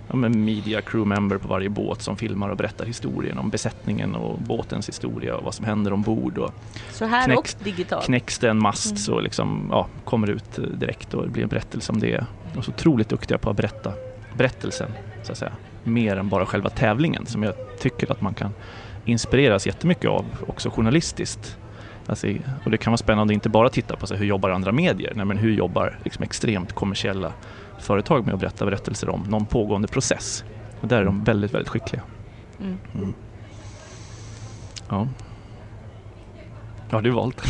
ja, 0.08 0.16
media 0.16 0.82
crew 0.82 1.06
member 1.10 1.38
på 1.38 1.48
varje 1.48 1.70
båt 1.70 2.02
som 2.02 2.18
filmar 2.18 2.50
och 2.50 2.58
berättar 2.58 2.86
historien 2.86 3.38
om 3.38 3.50
besättningen 3.50 4.16
och 4.16 4.40
båtens 4.40 4.90
historia 4.90 5.36
och 5.36 5.44
vad 5.44 5.54
som 5.54 5.66
händer 5.66 5.94
ombord. 5.94 6.38
Och 6.38 6.54
så 6.92 7.06
här 7.06 7.26
knäck- 7.28 7.38
och 7.38 7.54
digitalt. 7.64 8.06
knäcks 8.06 8.40
det 8.40 8.50
en 8.50 8.62
mast 8.62 8.86
Mm. 8.86 8.98
så 8.98 9.20
liksom, 9.20 9.68
ja, 9.72 9.88
kommer 10.06 10.28
det 10.28 10.34
ut 10.34 10.80
direkt 10.80 11.14
och 11.14 11.24
det 11.24 11.30
blir 11.30 11.44
en 11.44 11.50
berättelse 11.50 11.92
om 11.92 12.00
det. 12.00 12.26
De 12.54 12.60
är 12.60 12.64
så 12.64 12.72
otroligt 12.72 13.10
duktiga 13.10 13.38
på 13.38 13.50
att 13.50 13.58
berätta 13.58 13.94
berättelsen, 14.38 14.90
så 15.24 15.32
att 15.32 15.38
säga. 15.38 15.52
Mer 15.84 16.18
än 16.18 16.30
bara 16.30 16.46
själva 16.46 16.70
tävlingen 16.70 17.26
som 17.26 17.44
jag 17.44 17.54
tycker 17.80 18.12
att 18.12 18.22
man 18.22 18.34
kan 18.34 18.52
inspireras 19.06 19.68
jättemycket 19.68 20.10
av, 20.10 20.26
också 20.48 20.70
journalistiskt. 20.70 21.58
Alltså, 22.06 22.28
och 22.66 22.72
det 22.72 22.78
kan 22.78 22.92
vara 22.92 22.98
spännande 22.98 23.34
inte 23.34 23.50
bara 23.50 23.70
titta 23.70 23.96
på 23.96 24.08
så 24.08 24.14
här, 24.14 24.20
hur 24.20 24.28
jobbar 24.28 24.50
andra 24.50 24.72
medier, 24.72 25.14
nej, 25.16 25.26
men 25.26 25.38
hur 25.38 25.52
jobbar 25.52 26.00
liksom, 26.04 26.24
extremt 26.24 26.74
kommersiella 26.74 27.34
företag 27.80 28.26
med 28.26 28.34
att 28.34 28.40
berätta 28.40 28.66
berättelser 28.66 29.10
om 29.10 29.24
någon 29.30 29.46
pågående 29.46 29.88
process. 29.88 30.44
Och 30.82 30.88
där 30.88 31.02
är 31.02 31.06
de 31.06 31.24
väldigt, 31.24 31.54
väldigt 31.54 31.70
skickliga. 31.70 32.02
Mm. 32.60 32.78
Mm. 32.96 33.14
Ja. 34.90 35.08
Ja, 36.90 37.02
du 37.02 37.10
valt. 37.12 37.42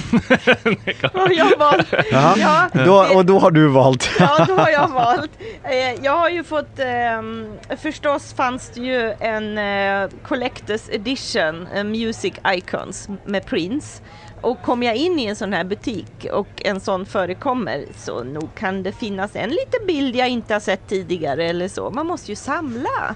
Jag 1.37 1.57
valt? 1.59 1.87
Jaha. 2.11 2.33
Ja, 2.73 2.83
Då, 2.85 3.05
och 3.15 3.25
då 3.25 3.39
har 3.39 3.51
du 3.51 3.67
valt. 3.67 4.09
Ja, 4.19 4.45
då 4.47 4.53
har 4.55 4.69
jag 4.69 4.87
valt. 4.87 5.31
Eh, 5.63 6.03
Jag 6.05 6.17
har 6.17 6.29
ju 6.29 6.43
fått, 6.43 6.79
ehm, 6.79 7.53
förstås 7.81 8.33
fanns 8.33 8.69
det 8.69 8.81
ju 8.81 9.13
en 9.19 9.57
eh, 9.57 10.09
Collectors 10.23 10.89
Edition, 10.91 11.67
eh, 11.75 11.83
Music 11.83 12.33
Icons 12.47 13.09
med 13.25 13.45
Prince. 13.45 14.03
Och 14.41 14.61
kom 14.61 14.83
jag 14.83 14.95
in 14.95 15.19
i 15.19 15.25
en 15.25 15.35
sån 15.35 15.53
här 15.53 15.63
butik 15.63 16.25
och 16.33 16.47
en 16.65 16.79
sån 16.79 17.05
förekommer 17.05 17.85
så 17.97 18.23
nog 18.23 18.55
kan 18.55 18.83
det 18.83 18.91
finnas 18.91 19.35
en 19.35 19.49
liten 19.49 19.87
bild 19.87 20.15
jag 20.15 20.29
inte 20.29 20.53
har 20.53 20.59
sett 20.59 20.87
tidigare 20.87 21.45
eller 21.45 21.67
så. 21.67 21.89
Man 21.91 22.07
måste 22.07 22.31
ju 22.31 22.35
samla. 22.35 23.15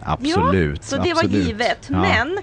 Absolut. 0.00 0.84
Så 0.84 0.96
det 0.96 1.14
var 1.14 1.24
absolut. 1.24 1.46
givet. 1.46 1.78
Ja. 1.88 1.98
Men 2.00 2.38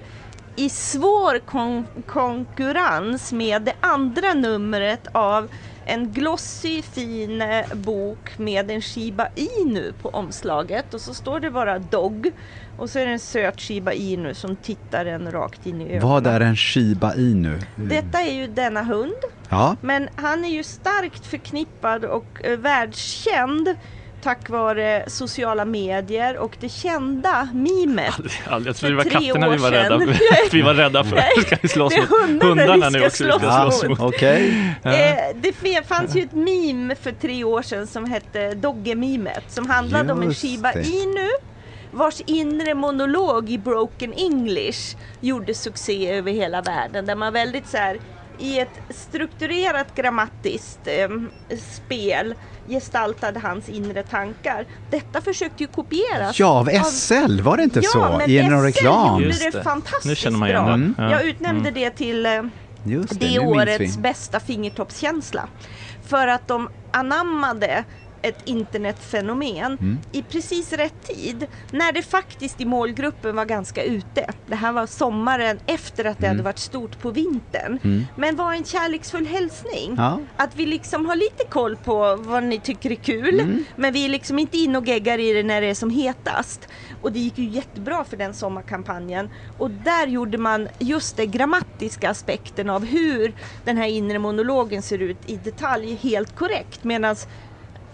i 0.56 0.70
svår 0.70 1.40
kon- 1.40 1.88
konkurrens 2.08 3.32
med 3.32 3.62
det 3.62 3.74
andra 3.80 4.34
numret 4.34 5.08
av 5.12 5.50
en 5.90 6.12
glossy 6.12 6.82
fin 6.82 7.42
eh, 7.42 7.66
bok 7.74 8.38
med 8.38 8.72
en 8.72 8.82
Shiba 8.82 9.28
Inu 9.36 9.94
på 10.02 10.10
omslaget 10.10 10.94
och 10.94 11.02
så 11.02 11.14
står 11.14 11.40
det 11.40 11.52
bara 11.52 11.80
Dog 11.80 12.32
och 12.78 12.90
så 12.90 13.00
är 13.00 13.06
det 13.06 13.12
en 13.12 13.20
söt 13.20 13.60
Shiba 13.60 13.92
Inu 13.94 14.34
som 14.34 14.56
tittar 14.56 15.06
en 15.06 15.32
rakt 15.32 15.66
in 15.66 15.82
i 15.82 15.84
ögonen. 15.84 16.02
Vad 16.10 16.28
är 16.28 16.40
en 16.40 16.56
Shiba 16.56 17.16
Inu? 17.16 17.60
Detta 17.76 18.22
är 18.22 18.34
ju 18.34 18.48
denna 18.48 18.84
hund 18.84 19.14
Ja, 19.50 19.76
men 19.82 20.10
han 20.16 20.46
är 20.46 20.50
ju 20.50 20.64
starkt 20.64 21.26
förknippad 21.26 22.06
och 22.06 22.46
eh, 22.46 22.58
världskänd 22.58 23.76
tack 24.22 24.50
vare 24.50 25.04
sociala 25.08 25.66
medier 25.66 26.38
och 26.38 26.58
det 26.60 26.70
kända 26.70 27.50
mimet 27.54 28.14
Aldrig, 28.16 28.34
aldrig. 28.50 28.70
Jag 28.70 28.76
trodde 28.76 28.94
det 28.94 28.98
var 28.98 29.12
katterna 29.12 29.50
vi 29.50 29.58
var 29.58 29.72
rädda 29.72 30.00
för. 30.00 30.52
vi 30.52 30.62
var 30.62 30.74
rädda 30.74 31.04
för. 31.04 31.16
Nej, 31.16 31.30
Ska 31.46 31.58
vi 31.62 31.68
slåss 31.68 31.94
det 31.94 32.00
är 32.00 32.02
mot 32.02 32.44
hundarna 32.44 32.54
vi 32.54 32.72
hundarna 32.72 32.90
ska 32.92 33.00
nu 33.00 33.06
också? 33.06 33.24
Vi 33.24 33.30
ska 33.30 33.40
slåss 33.40 33.80
slåss 33.80 34.00
mot. 34.00 34.22
Ja. 34.22 34.92
Eh, 34.92 35.36
det 35.42 35.88
fanns 35.88 36.16
ju 36.16 36.24
ett 36.24 36.34
meme 36.34 36.96
för 36.96 37.12
tre 37.12 37.44
år 37.44 37.62
sedan 37.62 37.88
som 37.88 38.06
hette 38.06 38.54
Dogge-mimet 38.54 39.44
som 39.48 39.70
handlade 39.70 40.14
om 40.14 40.22
en 40.22 40.28
Just 40.28 40.42
Shiba 40.42 40.72
det. 40.72 40.88
Inu 40.88 41.30
vars 41.92 42.22
inre 42.26 42.74
monolog 42.74 43.50
i 43.50 43.58
Broken 43.58 44.14
English 44.14 44.98
gjorde 45.20 45.54
succé 45.54 46.12
över 46.12 46.32
hela 46.32 46.62
världen 46.62 47.06
där 47.06 47.16
man 47.16 47.34
väldigt 47.34 47.68
så 47.68 47.78
här 47.78 48.00
i 48.40 48.60
ett 48.60 48.80
strukturerat 48.90 49.96
grammatiskt 49.96 50.80
eh, 50.86 51.10
spel 51.58 52.36
gestaltade 52.70 53.40
hans 53.40 53.70
inre 53.70 54.04
tankar. 54.04 54.66
Detta 54.92 55.22
försökte 55.22 55.64
ju 55.64 55.68
kopieras. 55.68 56.40
Ja, 56.40 56.48
av 56.48 56.66
SL, 56.84 57.42
var 57.42 57.58
det 57.58 57.64
inte 57.64 57.80
ja, 57.80 57.90
så? 57.90 58.18
men 58.18 58.30
I 58.30 58.50
någon 58.50 58.72
SL 58.72 58.78
reklam? 58.78 59.14
gjorde 59.22 59.26
Just 59.26 59.52
det, 59.52 59.64
fantastiskt 59.64 60.06
Nu 60.06 60.16
känner 60.16 60.38
man 60.38 60.50
igen 60.50 60.64
bra. 60.66 60.74
Mm. 60.74 60.96
Ja. 60.98 61.12
Jag 61.12 61.24
utnämnde 61.26 61.70
Mm. 61.70 61.74
det 61.82 61.90
till 61.90 62.26
eh, 62.26 62.32
Just 62.84 63.20
det, 63.20 63.28
det 63.28 63.40
årets 63.40 63.98
bästa 63.98 64.40
fingertoppskänsla. 64.40 65.48
För 66.08 66.28
att 66.28 66.48
de 66.48 66.70
anammade 66.92 67.84
ett 68.22 68.42
internetfenomen 68.46 69.78
Mm. 69.82 70.00
i 70.12 70.22
precis 70.24 70.74
rätt 70.74 71.04
tid 71.08 71.48
när 71.72 71.92
det 71.92 72.02
faktiskt 72.02 72.62
i 72.62 72.66
målgruppen 72.66 73.36
var 73.36 73.46
ganska 73.46 73.84
ute. 73.84 74.26
Det 74.48 74.56
här 74.56 74.72
var 74.72 74.86
sommaren 74.86 75.60
efter 75.66 76.06
att 76.06 76.18
det 76.18 76.26
Mm. 76.26 76.38
hade 76.38 76.44
varit 76.44 76.60
stort 76.60 77.00
på 77.02 77.12
vintern. 77.12 77.80
Mm. 77.84 78.06
Men 78.16 78.36
var 78.36 78.54
en 78.54 78.64
kärleksfull 78.64 79.26
hälsning. 79.28 79.94
Ja. 79.98 80.20
Att 80.38 80.56
vi 80.56 80.66
liksom 80.66 81.06
har 81.06 81.16
lite 81.16 81.44
koll 81.50 81.76
på 81.76 82.16
vad 82.16 82.44
ni 82.44 82.60
tycker 82.60 82.92
är 82.92 82.96
kul. 82.96 83.40
Mm. 83.40 83.64
Men 83.76 83.94
vi 83.94 84.06
är 84.06 84.10
liksom 84.10 84.40
inte 84.40 84.58
in 84.58 84.76
och 84.76 84.88
geggar 84.88 85.18
i 85.20 85.34
det 85.34 85.44
när 85.44 85.62
det 85.62 85.68
är 85.68 85.74
som 85.74 85.90
hetast. 85.90 86.68
Och 87.02 87.12
det 87.12 87.20
gick 87.20 87.38
ju 87.38 87.46
jättebra 87.50 88.04
för 88.04 88.18
den 88.18 88.34
sommarkampanjen. 88.34 89.30
Och 89.58 89.72
där 89.72 90.08
gjorde 90.08 90.38
man 90.38 90.68
just 90.80 91.18
den 91.18 91.32
grammatiska 91.32 92.10
aspekten 92.10 92.70
av 92.70 92.86
hur 92.86 93.34
den 93.66 93.78
här 93.78 93.88
inre 93.88 94.20
monologen 94.20 94.82
ser 94.82 95.00
ut 95.00 95.18
i 95.26 95.36
detalj 95.38 95.96
helt 96.02 96.36
korrekt. 96.36 96.84
Medan 96.84 97.16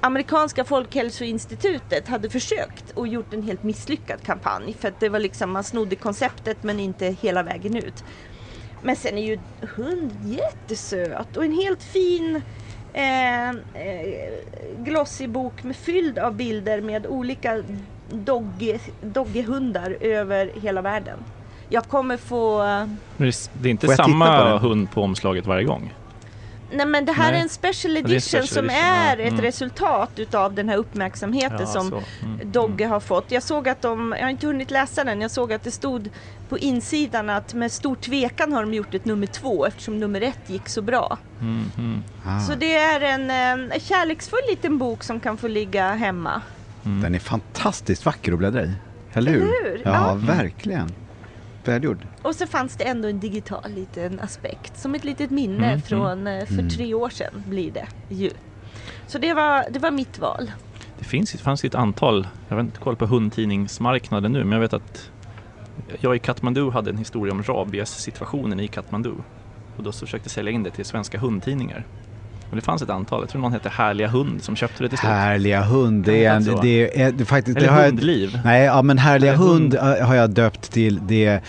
amerikanska 0.06 0.64
folkhälsoinstitutet 0.64 2.08
hade 2.08 2.30
försökt 2.30 2.92
och 2.96 3.08
gjort 3.08 3.34
en 3.34 3.44
helt 3.44 3.64
misslyckad 3.64 4.24
kampanj. 4.24 4.74
För 4.80 4.88
att 4.88 5.00
det 5.00 5.10
var 5.10 5.20
liksom, 5.20 5.52
man 5.52 5.64
snodde 5.64 5.96
konceptet 5.96 6.58
men 6.64 6.80
inte 6.80 7.06
hela 7.22 7.44
vägen 7.44 7.76
ut. 7.76 8.04
Men 8.84 8.96
sen 8.96 9.18
är 9.18 9.26
ju 9.26 9.40
hund 9.76 10.12
jättesöt 10.26 11.38
och 11.38 11.46
en 11.46 11.52
helt 11.54 11.84
fin 11.84 12.42
eh, 12.94 13.50
eh, 13.50 13.56
glossy 14.78 15.28
bok 15.28 15.64
med 15.64 15.76
fylld 15.76 16.20
av 16.20 16.34
bilder 16.34 16.82
med 16.82 17.08
olika 17.08 17.64
dogge, 18.12 18.80
doggehundar 19.02 19.98
över 20.02 20.52
hela 20.62 20.82
världen. 20.82 21.18
Jag 21.70 21.84
kommer 21.86 22.18
få... 22.18 22.62
eh, 22.64 22.68
Men 23.18 23.32
det- 23.54 23.68
är 23.70 23.72
inte 23.72 23.88
på 23.88 23.94
samma 23.94 24.44
den? 24.44 24.58
hund 24.60 24.92
på 24.92 25.02
omslaget 25.02 25.46
varje 25.46 25.64
gång. 25.64 25.94
Nej 26.72 26.86
men 26.86 27.06
det 27.06 27.12
här 27.12 27.32
Nej. 27.32 27.40
är 27.40 27.44
en 27.44 27.50
special 27.50 27.96
är 27.96 28.00
en 28.00 28.06
edition 28.06 28.22
special 28.22 28.48
som 28.48 28.66
edition, 28.66 28.84
är 28.84 29.18
ja. 29.18 29.24
ett 29.24 29.32
Mm. 29.32 29.42
resultat 29.42 30.10
utav 30.20 30.54
den 30.54 30.70
här 30.70 30.78
uppmärksamheten 30.78 31.58
Ja, 31.60 31.66
som. 31.66 31.88
Mm. 32.24 32.52
Dogge 32.52 32.86
har 32.86 33.00
fått. 33.00 33.32
Jag 33.32 33.44
såg 33.44 33.70
att 33.70 33.82
de, 33.82 34.16
jag 34.18 34.26
har 34.26 34.30
inte 34.30 34.48
hunnit 34.48 34.72
läsa 34.72 35.04
den, 35.04 35.22
jag 35.22 35.32
såg 35.32 35.54
att 35.54 35.64
det 35.64 35.72
stod 35.72 36.10
på 36.50 36.58
insidan 36.58 37.30
att 37.30 37.54
med 37.54 37.72
stor 37.72 37.96
tvekan 37.96 38.54
har 38.54 38.62
de 38.62 38.74
gjort 38.74 38.94
ett 38.94 39.06
nummer 39.06 39.28
två 39.28 39.66
eftersom 39.66 40.00
nummer 40.00 40.22
ett 40.22 40.50
gick 40.50 40.70
så 40.70 40.82
bra. 40.82 41.18
Mm, 41.42 41.72
mm, 41.78 42.04
Ah, 42.26 42.40
Så 42.40 42.56
det 42.56 42.76
är 42.78 43.02
en 43.02 43.30
eh, 43.72 43.80
kärleksfull 43.80 44.40
liten 44.50 44.78
bok 44.78 45.04
som 45.04 45.20
kan 45.20 45.38
få 45.38 45.48
ligga 45.48 45.92
hemma. 45.94 46.42
mm. 46.86 47.02
Den 47.02 47.16
är 47.16 47.20
fantastiskt 47.20 48.06
vacker 48.06 48.32
att 48.34 48.38
bläddra 48.40 48.64
i. 48.64 48.72
Eller 49.14 49.32
hur? 49.32 49.42
Eller 49.42 49.70
hur? 49.72 49.82
Ja, 49.86 49.92
Ja. 49.94 50.14
verkligen. 50.14 50.92
Välgjord. 51.68 52.08
Och 52.22 52.36
så 52.36 52.48
fanns 52.48 52.76
det 52.76 52.84
ändå 52.84 53.08
en 53.08 53.20
digital 53.20 53.72
liten 53.76 54.20
aspekt, 54.20 54.78
som 54.78 54.96
ett 54.96 55.04
litet 55.04 55.32
minne 55.32 55.68
Mm, 55.68 55.82
från 55.82 56.28
eh, 56.28 56.46
för 56.46 56.54
Mm. 56.54 56.70
tre 56.70 56.94
år 56.94 57.10
sedan 57.10 57.44
blir 57.48 57.72
det 57.72 57.88
ju. 58.10 58.32
Så 59.08 59.18
det 59.18 59.34
var, 59.34 59.66
det 59.70 59.80
var 59.80 59.92
mitt 59.92 60.20
val. 60.20 60.52
Det 61.00 61.06
finns, 61.06 61.32
det 61.32 61.38
fanns 61.38 61.66
ju 61.66 61.68
ett 61.68 61.76
antal, 61.76 62.28
jag 62.48 62.56
har 62.56 62.62
inte 62.62 62.80
koll 62.80 62.96
på 62.96 63.06
hundtidningsmarknaden 63.06 64.32
nu, 64.32 64.44
men 64.44 64.52
jag 64.52 64.60
vet 64.60 64.74
att 64.74 65.10
jag 66.00 66.16
i 66.16 66.20
Kathmandu 66.20 66.70
hade 66.70 66.90
en 66.90 66.98
historia 66.98 67.34
om 67.34 67.44
rabies-situationen 67.44 68.60
i 68.60 68.68
Kathmandu. 68.68 69.12
Och 69.78 69.84
då 69.84 69.92
så 69.92 70.06
försökte 70.06 70.28
jag 70.28 70.32
sälja 70.32 70.52
in 70.52 70.64
det 70.64 70.72
till 70.72 70.86
svenska 70.86 71.20
hundtidningar. 71.20 71.86
Och 72.50 72.56
det 72.56 72.62
fanns 72.62 72.82
ett 72.82 72.90
antal, 72.90 73.22
jag 73.22 73.30
tror 73.30 73.42
någon 73.42 73.54
hette 73.54 73.70
Härliga 73.70 74.08
Hund 74.08 74.44
som 74.44 74.56
köpte 74.56 74.84
det 74.84 74.90
till 74.90 74.98
slut. 74.98 75.10
Härliga 75.12 75.62
hund, 75.62 76.06
det 76.06 76.26
är, 76.26 76.30
Ja, 76.30 76.32
en, 76.32 76.44
det 76.62 77.02
är, 77.02 77.12
det 77.12 77.24
är 77.24 77.26
faktiskt... 77.26 77.58
Eller 77.58 77.68
det 77.68 77.74
har 77.74 77.82
jag- 77.82 77.88
Hundliv. 77.90 78.40
Nej, 78.44 78.64
ja 78.66 78.82
men 78.82 78.98
Härliga 78.98 79.34
Eller 79.34 79.44
hund, 79.44 79.74
eh, 79.76 80.08
har 80.08 80.16
jag 80.16 80.30
döpt 80.30 80.72
till. 80.72 81.00
Det, 81.08 81.26
eh, 81.28 81.40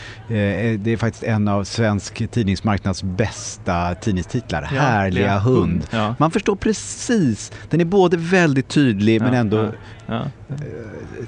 det 0.78 0.86
är 0.90 0.96
faktiskt 0.96 1.24
en 1.24 1.48
av 1.48 1.64
svensk 1.64 2.30
tidningsmarknads 2.30 3.02
bästa 3.02 3.94
tidningstitlar. 3.94 4.68
Ja, 4.74 4.80
Härliga 4.80 5.32
det- 5.34 5.40
hund. 5.40 5.86
Ja. 5.90 6.14
Man 6.18 6.30
förstår 6.30 6.56
precis. 6.56 7.52
Den 7.70 7.80
är 7.80 7.84
både 7.84 8.16
väldigt 8.16 8.68
tydlig 8.68 9.20
men 9.20 9.32
Ja, 9.32 9.38
ändå 9.40 9.56
ja, 9.56 9.70
ja. 10.06 10.56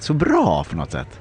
så 0.00 0.14
bra 0.14 0.64
på 0.70 0.76
något 0.76 0.90
sätt. 0.92 1.20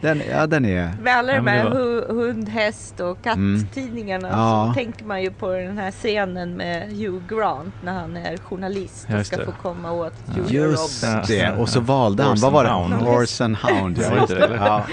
Den, 0.00 0.22
ja, 0.30 0.46
den 0.46 0.64
är... 0.64 0.92
Med 1.02 1.16
alla 1.16 1.32
Ja, 1.32 1.36
de 1.38 1.44
men 1.44 1.54
här 1.58 1.64
var- 1.64 2.14
hund, 2.14 2.48
häst 2.48 3.00
och 3.00 3.18
kattidningarna 3.22 4.28
Ja. 4.28 4.66
så 4.68 4.74
tänker 4.80 5.04
man 5.04 5.22
ju 5.22 5.30
på 5.30 5.48
den 5.52 5.78
här 5.78 5.90
scenen 5.90 6.54
med 6.56 6.88
Hugh 6.92 7.26
Grant 7.28 7.74
när 7.84 7.92
han 7.92 8.16
är 8.16 8.36
journalist 8.36 9.06
Ja, 9.08 9.14
och 9.14 9.18
just 9.18 9.28
ska 9.28 9.36
det. 9.36 9.44
få 9.44 9.52
komma 9.62 9.92
åt 9.92 10.12
Ja. 10.26 10.32
Julia 10.48 10.66
Just 10.70 11.04
Roberts. 11.04 11.28
det, 11.28 11.52
och 11.58 11.68
så 11.68 11.80
valde 11.80 12.22
han, 12.22 12.36
vad 12.40 12.52
var 12.52 12.64
det? 12.64 12.70
Hound. 12.70 12.94
Horse 12.94 13.44
and 13.44 13.56
Hound. 13.56 13.96
Det 13.96 14.18
inte 14.20 14.34
det? 14.34 14.56
Ja. 14.56 14.84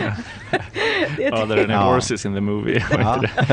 Ja, 1.19 1.45
där 1.45 1.57
är 1.57 1.69
Ja. 1.69 1.79
Horses 1.93 2.25
in 2.25 2.33
the 2.33 2.41
movie. 2.41 2.85
Ja. 2.91 3.23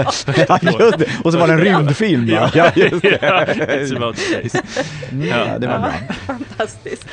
Ja, 0.48 0.58
just 0.62 0.98
det. 0.98 1.06
Och 1.24 1.32
så 1.32 1.38
var 1.38 1.46
det 1.46 1.52
en 1.52 1.60
rymdfilm. 1.60 2.28
Ja, 2.28 2.50
ja 2.54 2.70
just 2.74 3.02
det. 3.02 3.18
Ja, 3.22 3.44
It's 3.44 3.96
about 3.96 4.18
space. 4.18 4.62
Ja, 5.30 5.58
det 5.58 5.66
var 5.66 5.78
bra. 5.78 5.92
Fantastiskt. 6.26 7.06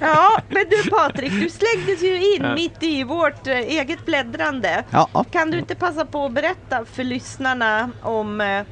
Ja, 0.00 0.40
men 0.48 0.64
du 0.70 0.90
Patrik, 0.90 1.32
du 1.32 1.48
slängdes 1.50 2.02
ju 2.02 2.16
in 2.34 2.42
Ja. 2.42 2.54
mitt 2.54 2.82
i 2.82 3.04
vårt 3.04 3.46
eh, 3.46 3.56
eget 3.58 4.06
bläddrande. 4.06 4.84
Ja, 4.90 5.08
ja. 5.14 5.24
Kan 5.24 5.50
du 5.50 5.58
inte 5.58 5.74
passa 5.74 6.04
på 6.04 6.24
att 6.26 6.32
berätta 6.32 6.84
för 6.92 7.04
lyssnarna 7.04 7.90
om 8.02 8.40
eh, 8.40 8.62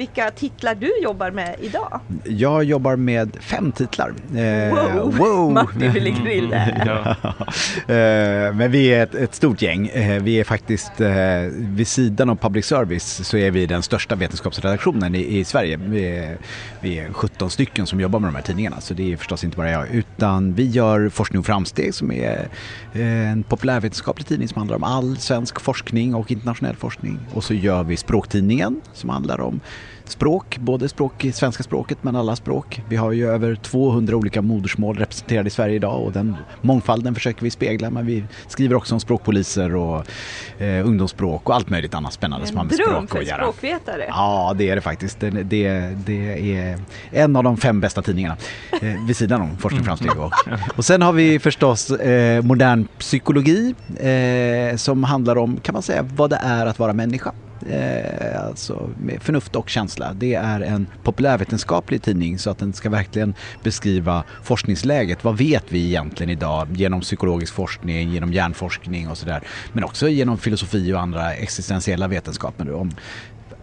vilka 0.00 0.30
titlar 0.30 0.74
du 0.74 0.92
jobbar 1.02 1.30
med 1.30 1.56
idag? 1.60 2.00
Jag 2.24 2.64
jobbar 2.64 2.96
med 2.96 3.36
fem 3.40 3.72
titlar. 3.72 4.12
Eh, 4.36 4.70
Wow. 4.94 5.16
wow. 5.16 5.52
Martin 5.52 5.92
vill 5.92 6.22
grilla. 6.24 6.66
Ja. 6.86 7.16
Eh, 7.94 8.54
Men 8.54 8.70
vi 8.70 8.86
är 8.94 9.02
ett, 9.02 9.14
ett 9.14 9.34
stort 9.34 9.62
gäng. 9.62 9.88
Eh, 9.88 10.22
Vi 10.22 10.40
är 10.40 10.44
faktiskt, 10.44 10.92
vid 11.50 11.86
sidan 11.88 12.30
av 12.30 12.36
public 12.36 12.66
service 12.66 13.20
så 13.28 13.36
är 13.36 13.50
vi 13.50 13.66
den 13.66 13.82
största 13.82 14.14
vetenskapsredaktionen 14.14 15.14
i, 15.14 15.38
i 15.38 15.44
Sverige. 15.44 15.76
Vi 15.76 16.06
är, 16.16 16.38
vi 16.80 16.98
är 16.98 17.12
17 17.12 17.50
stycken 17.50 17.86
som 17.86 18.00
jobbar 18.00 18.20
med 18.20 18.28
de 18.28 18.34
här 18.34 18.42
tidningarna 18.42 18.80
så 18.80 18.94
det 18.94 19.12
är 19.12 19.16
förstås 19.16 19.44
inte 19.44 19.56
bara 19.56 19.70
jag. 19.70 19.88
Utan 19.90 20.54
vi 20.54 20.66
gör 20.66 21.08
Forskning 21.08 21.38
och 21.40 21.46
framsteg 21.46 21.94
som 21.94 22.12
är 22.12 22.48
en 22.92 23.42
populärvetenskaplig 23.42 24.26
tidning 24.26 24.48
som 24.48 24.58
handlar 24.58 24.76
om 24.76 24.84
all 24.84 25.16
svensk 25.16 25.60
forskning 25.60 26.14
och 26.14 26.30
internationell 26.30 26.76
forskning. 26.76 27.18
Och 27.34 27.44
så 27.44 27.54
gör 27.54 27.82
vi 27.84 27.96
Språktidningen 27.96 28.80
som 28.92 29.10
handlar 29.10 29.40
om 29.40 29.60
språk, 30.10 30.58
både 30.58 30.88
språk 30.88 31.24
i 31.24 31.32
svenska 31.32 31.62
språket 31.62 31.98
men 32.02 32.16
alla 32.16 32.36
språk. 32.36 32.82
Vi 32.88 32.96
har 32.96 33.12
ju 33.12 33.28
över 33.30 33.54
200 33.54 34.16
olika 34.16 34.42
modersmål 34.42 34.96
representerade 34.98 35.46
i 35.46 35.50
Sverige 35.50 35.74
idag 35.74 36.02
och 36.02 36.12
den 36.12 36.36
mångfalden 36.60 37.14
försöker 37.14 37.42
vi 37.42 37.50
spegla 37.50 37.90
men 37.90 38.06
vi 38.06 38.24
skriver 38.46 38.74
också 38.76 38.94
om 38.94 39.00
språkpoliser 39.00 39.74
och 39.76 40.04
eh, 40.58 40.86
ungdomsspråk 40.86 41.48
och 41.48 41.54
allt 41.54 41.70
möjligt 41.70 41.94
annat 41.94 42.12
spännande 42.12 42.46
som 42.46 42.56
har 42.56 42.64
En 42.64 42.68
med 42.68 42.76
dröm 42.78 42.88
språk 42.88 43.10
för 43.10 43.18
att 43.18 43.26
göra. 43.26 43.42
språkvetare. 43.42 44.04
Ja, 44.08 44.54
det 44.58 44.70
är 44.70 44.74
det 44.74 44.80
faktiskt. 44.82 45.20
Det, 45.20 45.30
det, 45.30 45.70
det 46.06 46.54
är 46.56 46.78
en 47.10 47.36
av 47.36 47.44
de 47.44 47.56
fem 47.56 47.80
bästa 47.80 48.02
tidningarna 48.02 48.36
eh, 48.82 49.06
vid 49.06 49.16
sidan 49.16 49.40
om 49.40 49.56
Forskning 49.58 49.84
framsteg. 49.84 50.10
Och, 50.18 50.32
och 50.76 50.84
sen 50.84 51.02
har 51.02 51.12
vi 51.12 51.38
förstås 51.38 51.90
eh, 51.90 52.42
modern 52.42 52.86
psykologi 52.98 53.74
eh, 54.00 54.76
som 54.76 55.04
handlar 55.04 55.38
om, 55.38 55.56
kan 55.56 55.72
man 55.72 55.82
säga, 55.82 56.02
vad 56.16 56.30
det 56.30 56.40
är 56.42 56.66
att 56.66 56.78
vara 56.78 56.92
människa. 56.92 57.32
Eh, 57.68 58.44
alltså 58.46 58.90
med 58.98 59.22
förnuft 59.22 59.56
och 59.56 59.68
känsla. 59.70 60.12
Det 60.14 60.34
är 60.34 60.60
en 60.60 60.86
populärvetenskaplig 61.02 62.02
tidning 62.02 62.38
så 62.38 62.50
att 62.50 62.58
den 62.58 62.72
ska 62.72 62.90
verkligen 62.90 63.34
beskriva 63.62 64.24
forskningsläget. 64.42 65.24
Vad 65.24 65.38
vet 65.38 65.64
vi 65.68 65.86
egentligen 65.86 66.30
idag 66.30 66.68
genom 66.72 67.00
psykologisk 67.00 67.54
forskning, 67.54 68.10
genom 68.10 68.32
hjärnforskning 68.32 69.08
och 69.08 69.18
sådär. 69.18 69.42
Men 69.72 69.84
också 69.84 70.08
genom 70.08 70.38
filosofi 70.38 70.92
och 70.92 71.00
andra 71.00 71.34
existentiella 71.34 72.08
vetenskaper 72.08 72.72
om 72.74 72.90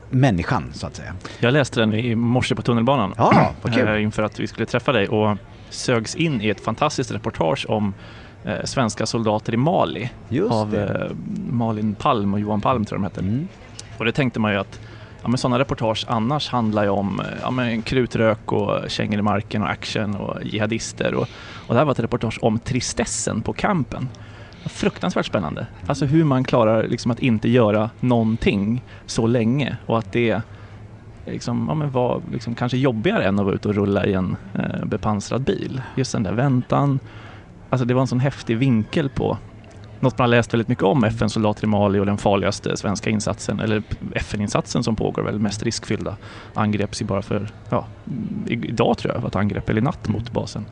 människan 0.09 0.69
så 0.73 0.87
att 0.87 0.95
säga. 0.95 1.13
Jag 1.39 1.53
läste 1.53 1.79
den 1.79 1.93
i 1.93 2.15
morse 2.15 2.55
på 2.55 2.61
tunnelbanan 2.61 3.13
Ja, 3.17 3.51
kul. 3.73 3.87
eh, 3.87 4.03
inför 4.03 4.23
att 4.23 4.39
vi 4.39 4.47
skulle 4.47 4.65
träffa 4.65 4.91
dig 4.91 5.07
och 5.07 5.37
sögs 5.69 6.15
in 6.15 6.41
i 6.41 6.49
ett 6.49 6.61
fantastiskt 6.61 7.11
reportage 7.11 7.65
om 7.69 7.93
eh, 8.45 8.63
svenska 8.63 9.05
soldater 9.05 9.53
i 9.53 9.57
Mali 9.57 10.09
Just 10.29 10.51
av 10.53 10.75
eh, 10.75 11.11
Malin 11.49 11.95
Palm 11.95 12.33
och 12.33 12.39
Johan 12.39 12.61
Palm 12.61 12.85
tror 12.85 13.01
jag 13.01 13.11
de 13.11 13.21
hette. 13.21 13.21
Mm. 13.35 13.47
Och 13.97 14.05
det 14.05 14.11
tänkte 14.11 14.39
man 14.39 14.51
ju 14.51 14.57
att 14.57 14.79
ja, 15.21 15.27
men 15.27 15.37
sådana 15.37 15.59
reportage 15.59 16.05
annars 16.07 16.49
handlar 16.49 16.83
ju 16.83 16.89
om 16.89 17.19
eh, 17.19 17.25
ja, 17.41 17.51
men 17.51 17.81
krutrök 17.81 18.51
och 18.51 18.89
kängor 18.89 19.19
i 19.19 19.21
marken 19.21 19.61
och 19.61 19.69
action 19.69 20.15
och 20.15 20.43
jihadister. 20.43 21.13
Och, 21.13 21.27
och 21.67 21.73
det 21.73 21.77
här 21.77 21.85
var 21.85 21.91
ett 21.91 21.99
reportage 21.99 22.39
om 22.41 22.59
tristessen 22.59 23.41
på 23.41 23.53
campen. 23.53 24.09
Fruktansvärt 24.65 25.25
spännande. 25.25 25.67
Alltså 25.87 26.05
hur 26.05 26.23
man 26.23 26.43
klarar 26.43 26.87
liksom 26.87 27.11
att 27.11 27.19
inte 27.19 27.49
göra 27.49 27.89
någonting 27.99 28.83
så 29.05 29.27
länge 29.27 29.77
och 29.85 29.97
att 29.97 30.11
det 30.11 30.41
liksom, 31.25 31.65
ja, 31.69 31.75
men 31.75 31.91
var 31.91 32.21
liksom 32.31 32.55
kanske 32.55 32.77
jobbigare 32.77 33.23
än 33.23 33.39
att 33.39 33.45
vara 33.45 33.55
ute 33.55 33.67
och 33.67 33.75
rulla 33.75 34.05
i 34.05 34.13
en 34.13 34.37
eh, 34.53 34.85
bepansrad 34.85 35.41
bil. 35.41 35.81
Just 35.95 36.11
den 36.11 36.23
där 36.23 36.33
väntan. 36.33 36.99
Alltså 37.69 37.85
det 37.85 37.93
var 37.93 38.01
en 38.01 38.07
sån 38.07 38.19
häftig 38.19 38.57
vinkel 38.57 39.09
på 39.09 39.37
något 39.99 40.17
man 40.17 40.29
har 40.29 40.37
läst 40.37 40.53
väldigt 40.53 40.67
mycket 40.67 40.83
om, 40.83 41.03
FN-soldater 41.03 41.63
i 41.63 41.67
Mali 41.67 41.99
och 41.99 42.05
den 42.05 42.17
farligaste 42.17 42.77
svenska 42.77 43.09
insatsen, 43.09 43.59
eller 43.59 43.83
FN-insatsen 44.15 44.83
som 44.83 44.95
pågår, 44.95 45.23
väl 45.23 45.39
mest 45.39 45.63
riskfyllda. 45.63 46.17
Angreps 46.53 47.01
i 47.01 47.05
bara 47.05 47.21
för, 47.21 47.47
ja, 47.69 47.85
idag 48.47 48.97
tror 48.97 49.13
jag 49.13 49.21
var 49.21 49.27
ett 49.29 49.35
angrepp, 49.35 49.69
eller 49.69 49.81
i 49.81 49.83
natt 49.83 50.07
mot 50.07 50.31
basen. 50.31 50.65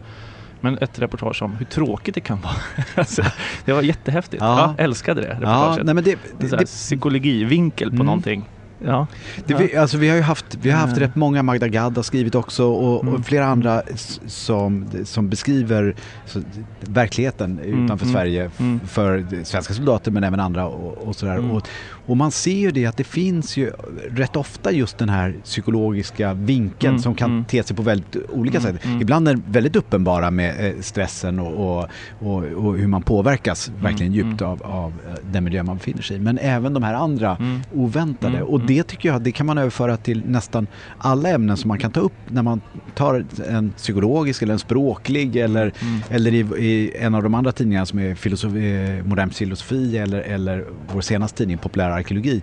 Men 0.62 0.78
ett 0.78 1.00
reportage 1.00 1.42
om 1.42 1.52
hur 1.56 1.66
tråkigt 1.66 2.16
det 2.16 2.22
kan 2.22 2.42
vara. 2.42 2.54
alltså, 2.96 3.24
det 3.66 3.74
var 3.74 3.82
jättehäftigt. 3.82 4.42
Ja. 4.44 4.76
Ja. 4.78 4.84
älskade 4.84 5.22
det 5.22 5.28
Ja, 5.28 5.34
reportaget. 5.34 5.86
nej 5.86 5.96
men 5.96 6.04
det, 6.04 6.18
det, 6.40 6.52
här 6.52 6.58
det, 6.58 6.66
psykologivinkel 6.66 7.90
på 7.90 7.96
Mm. 7.96 8.06
någonting. 8.06 8.50
Ja. 8.84 9.08
det, 9.46 9.54
vi, 9.54 9.76
alltså 9.76 9.98
vi 9.98 10.10
har 10.10 10.16
ju 10.16 10.22
haft, 10.22 10.58
vi 10.62 10.70
har 10.72 10.80
haft 10.80 10.98
Mm. 10.98 11.08
rätt 11.08 11.16
många, 11.16 11.44
Magda 11.44 11.68
Gad 11.68 11.96
har 11.96 12.04
skrivit 12.04 12.36
också 12.36 12.66
och, 12.66 13.04
Mm. 13.04 13.14
och 13.16 13.26
flera 13.26 13.46
andra 13.46 13.82
som, 14.28 14.86
som 15.06 15.30
beskriver 15.30 15.96
så, 16.26 16.42
verkligheten 16.80 17.60
utanför 17.60 18.06
mm. 18.06 18.14
Sverige 18.16 18.52
Mm. 18.60 18.80
för 18.88 19.26
svenska 19.44 19.74
soldater 19.74 20.12
men 20.12 20.24
även 20.24 20.40
andra 20.40 20.68
och, 20.68 21.08
och 21.08 21.16
sådär. 21.16 21.36
Mm. 21.38 21.52
Och, 21.52 21.68
och 22.06 22.18
man 22.18 22.32
ser 22.32 22.52
ju 22.58 22.72
det 22.72 22.86
att 22.86 22.98
det 22.98 23.04
finns 23.04 23.58
ju 23.58 23.72
rätt 24.12 24.36
ofta 24.36 24.72
just 24.72 24.98
den 24.98 25.10
här 25.10 25.36
psykologiska 25.44 26.34
vinkeln 26.34 26.90
Mm, 26.94 27.02
som 27.02 27.16
kan 27.16 27.32
mm. 27.32 27.46
te 27.46 27.64
sig 27.64 27.76
på 27.76 27.82
väldigt 27.84 28.16
olika 28.30 28.58
Mm, 28.60 28.74
sätt. 28.74 28.86
mm. 28.86 29.02
Ibland 29.02 29.28
är 29.28 29.34
det 29.34 29.42
väldigt 29.48 29.76
uppenbara 29.76 30.32
med 30.32 30.66
eh, 30.68 30.82
stressen 30.82 31.40
och, 31.40 31.90
och, 32.20 32.44
hur 32.78 32.88
man 32.88 33.02
påverkas 33.02 33.72
verkligen 33.82 34.14
Mm, 34.14 34.28
djupt 34.30 34.42
av, 34.42 34.64
av 34.64 34.94
eh, 35.08 35.14
den 35.32 35.44
miljö 35.44 35.64
man 35.64 35.78
befinner 35.78 36.02
sig 36.02 36.18
i. 36.18 36.20
Men 36.20 36.38
även 36.38 36.74
de 36.74 36.84
här 36.84 36.94
andra 36.94 37.36
Mm. 37.40 37.62
oväntade. 37.74 38.38
Mm, 38.38 38.48
och 38.48 38.60
mm. 38.66 38.78
det 38.78 38.84
tycker 38.84 39.10
jag 39.10 39.22
det 39.22 39.32
kan 39.32 39.46
man 39.46 39.58
överföra 39.58 39.98
till 39.98 40.24
nästan 40.26 40.68
alla 40.98 41.30
ämnen 41.30 41.58
som 41.58 41.68
man 41.68 41.80
kan 41.80 41.92
ta 41.92 42.00
upp 42.00 42.14
när 42.28 42.44
man 42.44 42.62
tar 42.96 43.26
en 43.50 43.72
psykologisk 43.72 44.42
eller 44.42 44.54
en 44.54 44.60
språklig 44.60 45.36
eller, 45.36 45.74
Mm. 45.82 46.02
eller 46.10 46.34
i, 46.34 46.40
i 46.66 46.98
en 46.98 47.16
av 47.16 47.24
de 47.24 47.34
andra 47.34 47.52
tidningarna 47.52 47.86
som 47.86 48.00
är 48.00 48.16
filosofi, 48.16 48.98
eh, 49.00 49.06
modern 49.06 49.30
filosofi 49.30 49.98
eller, 49.98 50.20
eller 50.20 50.66
vår 50.94 51.02
senaste 51.02 51.38
tidning 51.38 51.58
populär 51.58 51.90
arkeologi. 51.90 52.42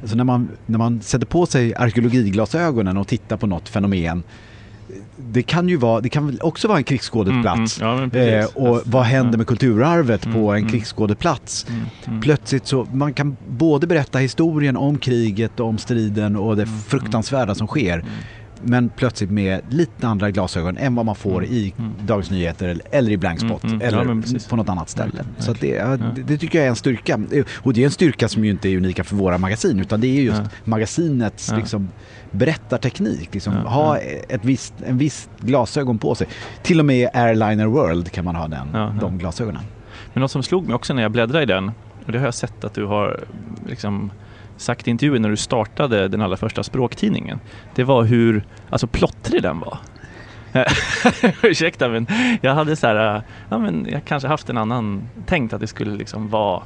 Alltså 0.00 0.16
när, 0.16 0.24
man, 0.24 0.48
när 0.66 0.78
man 0.78 1.00
sätter 1.00 1.26
på 1.26 1.46
sig 1.46 1.74
arkeologiglasögonen 1.74 2.96
och 2.96 3.08
tittar 3.08 3.36
på 3.36 3.46
något 3.46 3.68
fenomen 3.68 4.22
det 5.16 5.42
kan 5.42 5.68
ju 5.68 5.76
vara, 5.76 6.00
det 6.00 6.08
kan 6.08 6.38
också 6.40 6.68
vara 6.68 6.78
en 6.78 6.84
krigsskådeplats. 6.84 7.80
Mm, 7.80 7.98
mm. 7.98 8.10
Ja, 8.12 8.20
eh, 8.20 8.44
och 8.54 8.82
vad 8.84 9.02
händer 9.04 9.38
med 9.38 9.46
kulturarvet 9.46 10.26
Mm, 10.26 10.38
på 10.38 10.52
en 10.52 10.58
mm. 10.58 10.70
krigsskådeplats? 10.70 11.66
Mm, 11.68 11.80
mm. 12.06 12.20
Plötsligt 12.20 12.66
så, 12.66 12.86
man 12.92 13.12
kan 13.12 13.36
både 13.48 13.86
berätta 13.86 14.18
historien 14.18 14.76
om 14.76 14.98
kriget, 14.98 15.60
om 15.60 15.78
striden 15.78 16.36
och 16.36 16.56
det 16.56 16.66
fruktansvärda 16.66 17.54
som 17.54 17.66
sker. 17.66 18.04
Men 18.62 18.88
plötsligt 18.88 19.30
med 19.30 19.60
lite 19.70 20.08
andra 20.08 20.30
glasögon 20.30 20.76
än 20.76 20.94
vad 20.94 21.06
man 21.06 21.14
får 21.14 21.44
i. 21.44 21.74
Dagens 22.06 22.30
Nyheter 22.30 22.80
eller- 22.90 23.10
i 23.10 23.16
Blankspot. 23.16 23.60
Ja, 23.64 23.80
eller 23.80 24.22
precis. 24.22 24.46
på 24.46 24.56
något 24.56 24.68
annat 24.68 24.88
ställe. 24.88 25.24
Så 25.38 25.52
det, 25.52 25.68
ja, 25.68 25.90
Ja. 25.90 25.96
det, 26.26 26.38
tycker 26.38 26.58
jag 26.58 26.64
är 26.66 26.70
en 26.70 26.76
styrka. 26.76 27.20
Och 27.56 27.72
det 27.72 27.80
är 27.80 27.84
en 27.84 27.90
styrka 27.90 28.28
som 28.28 28.44
ju 28.44 28.50
inte 28.50 28.68
är 28.68 28.76
unika 28.76 29.04
för 29.04 29.16
våra 29.16 29.38
magasin 29.38 29.80
utan 29.80 30.00
det 30.00 30.06
är 30.18 30.22
just 30.22 30.38
Ja. 30.42 30.48
magasinets 30.64 31.48
Ja. 31.50 31.56
liksom, 31.56 31.88
berättarteknik. 32.30 33.34
Liksom, 33.34 33.54
Ja, 33.54 33.70
ha 33.70 33.98
ja. 33.98 34.02
ett 34.28 34.44
visst, 34.44 34.74
en 34.86 34.98
viss 34.98 35.28
glasögon 35.38 35.98
på 35.98 36.14
sig. 36.14 36.26
Till 36.62 36.78
och 36.80 36.86
med 36.86 36.96
i 36.96 37.08
Airliner 37.14 37.66
World 37.66 38.10
kan 38.12 38.24
man 38.24 38.36
ha 38.36 38.48
den, 38.48 38.68
Ja, 38.72 38.94
de 39.00 39.18
glasögonen. 39.18 39.62
Men 40.12 40.20
något 40.20 40.30
som 40.30 40.42
slog 40.42 40.66
mig 40.66 40.74
också 40.74 40.94
när 40.94 41.02
jag 41.02 41.10
bläddrade 41.12 41.42
i 41.42 41.46
den, 41.46 41.72
och 42.06 42.12
det 42.12 42.18
har 42.18 42.24
jag 42.24 42.34
sett 42.34 42.64
att 42.64 42.74
du 42.74 42.84
har 42.84 43.20
liksom 43.68 44.10
sagt 44.56 44.88
i 44.88 44.90
intervjuer 44.90 45.18
när 45.18 45.28
du 45.28 45.36
startade 45.36 46.08
den 46.08 46.22
allra 46.22 46.36
första 46.36 46.62
språktidningen. 46.62 47.40
Det 47.74 47.84
var 47.84 48.02
hur 48.02 48.44
alltså 48.70 48.86
plottrig 48.86 49.42
den 49.42 49.60
var. 49.60 49.78
Ursäkta 51.42 51.88
men 51.88 52.06
jag 52.40 52.54
hade 52.54 52.76
så 52.76 52.86
här, 52.86 53.22
ja 53.48 53.58
men 53.58 53.86
jag 53.90 54.04
kanske 54.04 54.28
haft 54.28 54.50
en 54.50 54.56
annan, 54.56 55.02
tänkt 55.26 55.52
att 55.52 55.60
det 55.60 55.66
skulle 55.66 55.96
liksom 55.96 56.28
vara 56.28 56.62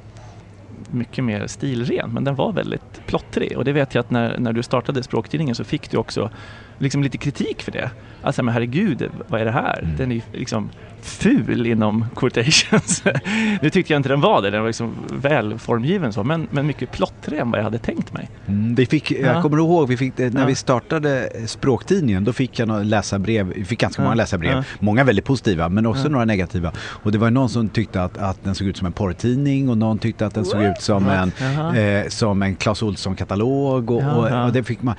mycket 0.93 1.25
mer 1.25 1.47
stilren 1.47 2.11
men 2.11 2.25
den 2.25 2.35
var 2.35 2.53
väldigt 2.53 3.07
plottrig 3.07 3.59
och 3.59 3.65
det 3.65 3.73
vet 3.73 3.95
jag 3.95 4.03
att 4.03 4.11
när, 4.11 4.39
när 4.39 4.53
du 4.53 4.63
startade 4.63 5.03
Språktidningen 5.03 5.55
så 5.55 5.65
fick 5.65 5.91
du 5.91 5.97
också 5.97 6.31
liksom 6.79 7.03
lite 7.03 7.19
kritik 7.19 7.63
för 7.63 7.73
det. 7.73 7.91
Alltså 8.23 8.43
men 8.43 8.55
herregud, 8.55 9.11
vad 9.29 9.41
är 9.41 9.45
det 9.45 9.51
här? 9.51 9.79
Mm. 9.83 9.97
Den 9.97 10.11
är 10.11 10.15
ju 10.15 10.23
liksom 10.33 10.71
ful 11.03 11.67
inom 11.67 12.05
quotations. 12.17 13.05
nu 13.63 13.71
tyckte 13.71 13.93
jag 13.93 13.99
inte 13.99 14.09
den 14.09 14.21
var 14.21 14.43
det, 14.43 14.51
den 14.51 14.61
var 14.61 14.69
liksom 14.69 14.95
väl 15.11 15.59
formgiven 15.59 16.13
så 16.13 16.25
men, 16.25 16.47
men 16.51 16.67
mycket 16.67 16.93
plottrigare 16.93 17.43
än 17.43 17.51
vad 17.51 17.59
jag 17.61 17.65
hade 17.65 17.79
tänkt 17.79 18.13
mig. 18.13 18.31
Mm, 18.47 18.75
vi 18.75 18.87
fick, 18.87 19.11
Ja. 19.11 19.19
Jag 19.19 19.43
kommer 19.43 19.57
ihåg, 19.57 19.89
vi 19.89 19.97
fick, 19.97 20.19
när 20.19 20.41
Ja. 20.41 20.47
vi 20.47 20.55
startade 20.55 21.29
Språktidningen, 21.47 22.25
då 22.25 22.33
fick 22.33 22.59
jag 22.59 22.87
läsarbrev, 22.87 23.53
vi 23.57 23.65
fick 23.65 23.81
ganska 23.81 24.03
Ja. 24.03 24.05
många 24.05 24.15
läsarbrev. 24.15 24.53
Ja. 24.57 24.65
Många 24.81 25.05
väldigt 25.05 25.25
positiva, 25.25 25.69
men 25.69 25.87
också 25.87 26.03
Ja. 26.03 26.09
några 26.09 26.25
negativa. 26.25 26.73
Och 26.79 27.13
det 27.13 27.19
var 27.19 27.31
någon 27.31 27.49
som 27.49 27.69
tyckte 27.69 28.03
att, 28.03 28.19
att 28.19 28.45
den 28.45 28.55
såg 28.55 28.67
ut 28.69 28.77
som 28.77 28.87
en 28.87 28.93
porrtidning 28.93 29.69
och 29.71 29.79
någon 29.79 29.99
tyckte 29.99 30.27
att 30.27 30.35
den 30.35 30.45
såg 30.45 30.63
ut 30.63 30.81
som 30.83 31.09
en, 31.09 31.33
Jaha. 31.41 31.77
eh, 31.77 32.09
som 32.09 32.43
en 32.43 32.57
Clas 32.57 32.83
Ohlson-katalog. 32.83 33.91
Och, 33.91 34.03
och, 34.17 34.45
och 34.45 34.53
det 34.53 34.63
fick 34.65 34.83
man. 34.83 34.95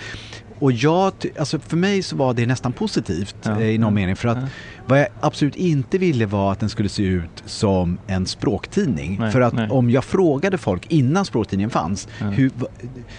Och 0.63 0.71
jag, 0.71 1.13
alltså 1.39 1.59
för 1.59 1.77
mig 1.77 2.01
så 2.03 2.15
var 2.15 2.33
det 2.33 2.45
nästan 2.45 2.73
positivt 2.73 3.35
Ja, 3.43 3.61
eh, 3.61 3.67
i 3.67 3.77
någon 3.77 3.93
mening. 3.93 4.15
För 4.15 4.27
att 4.27 4.37
ja. 4.37 4.47
vad 4.85 4.99
jag 4.99 5.07
absolut 5.21 5.55
inte 5.55 5.97
ville 5.97 6.25
var 6.25 6.51
att 6.51 6.59
den 6.59 6.69
skulle 6.69 6.89
se 6.89 7.03
ut 7.03 7.43
som 7.45 7.97
en 8.07 8.25
språktidning. 8.25 9.17
Nej, 9.19 9.31
för 9.31 9.41
att 9.41 9.53
nej. 9.53 9.69
om 9.69 9.89
jag 9.89 10.03
frågade 10.03 10.57
folk 10.57 10.85
innan 10.91 11.25
språktidningen 11.25 11.69
fanns, 11.69 12.07
Ja. 12.19 12.25
hur, 12.25 12.51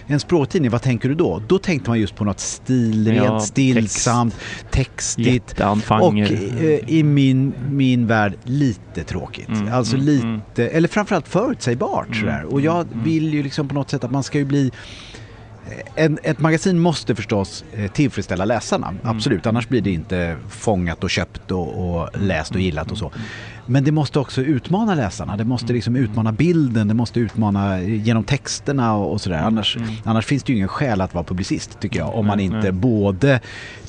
en 0.07 0.21
språktidning, 0.21 0.71
vad 0.71 0.83
tänker 0.83 1.09
du 1.09 1.15
då? 1.15 1.43
Då 1.49 1.59
tänkte 1.59 1.91
man 1.91 2.01
just 2.01 2.17
på 2.17 2.25
något 2.25 2.41
stilrent, 2.41 3.43
stillsamt, 3.43 4.37
textigt. 4.71 5.27
Och 5.27 5.27
Jätteanfanger. 5.35 6.33
eh, 6.61 6.95
i 6.95 7.03
min, 7.03 7.55
min 7.71 8.07
värld 8.07 8.35
lite 8.45 9.05
tråkigt. 9.05 9.49
Mm, 9.49 9.73
alltså 9.73 9.97
mm, 9.97 10.07
lite, 10.07 10.63
mm. 10.63 10.77
eller 10.77 10.89
framförallt 10.89 11.29
förutsägbart 11.29 12.07
Mm, 12.07 12.21
sådär. 12.21 12.45
Och 12.45 12.61
jag 12.61 12.87
mm, 12.87 13.05
vill 13.05 13.35
ju 13.35 13.43
liksom 13.43 13.69
på 13.69 13.75
något 13.75 13.91
sätt 13.91 14.05
att 14.05 14.11
man 14.11 14.23
ska 14.23 14.39
ju 14.39 14.45
bli 14.45 14.71
en, 15.95 16.19
ett 16.23 16.39
magasin 16.39 16.79
måste 16.79 17.15
förstås 17.15 17.65
eh, 17.73 17.91
tillfredsställa 17.91 18.45
läsarna, 18.45 18.89
Mm. 18.89 19.01
absolut. 19.17 19.47
Annars 19.47 19.69
blir 19.69 19.81
det 19.81 19.91
inte 19.91 20.37
fångat 20.49 21.05
och 21.05 21.11
köpt 21.11 21.51
och, 21.51 21.97
och 22.01 22.09
läst 22.21 22.55
och 22.55 22.61
gillat 22.61 22.91
och 22.91 22.99
så. 22.99 23.13
Men 23.67 23.85
det 23.85 23.93
måste 23.93 24.19
också 24.19 24.43
utmana 24.43 24.95
läsarna. 24.95 25.37
Det 25.37 25.45
måste 25.45 25.73
liksom 25.73 25.97
utmana 25.97 26.33
bilden, 26.33 26.89
det 26.89 26.95
måste 26.95 27.21
utmana 27.21 27.81
genom 27.83 28.25
texterna 28.25 28.95
och, 28.95 29.13
och 29.13 29.21
sådär. 29.21 29.39
Annars, 29.39 29.77
Mm. 29.77 29.89
annars 30.05 30.27
finns 30.27 30.43
det 30.43 30.53
ju 30.53 30.57
ingen 30.57 30.69
skäl 30.69 31.01
att 31.01 31.15
vara 31.15 31.25
publicist 31.25 31.81
tycker 31.81 31.99
jag. 31.99 32.15
Om 32.15 32.27
man 32.27 32.41
inte 32.41 32.57
nej. 32.57 32.73
både 32.73 33.41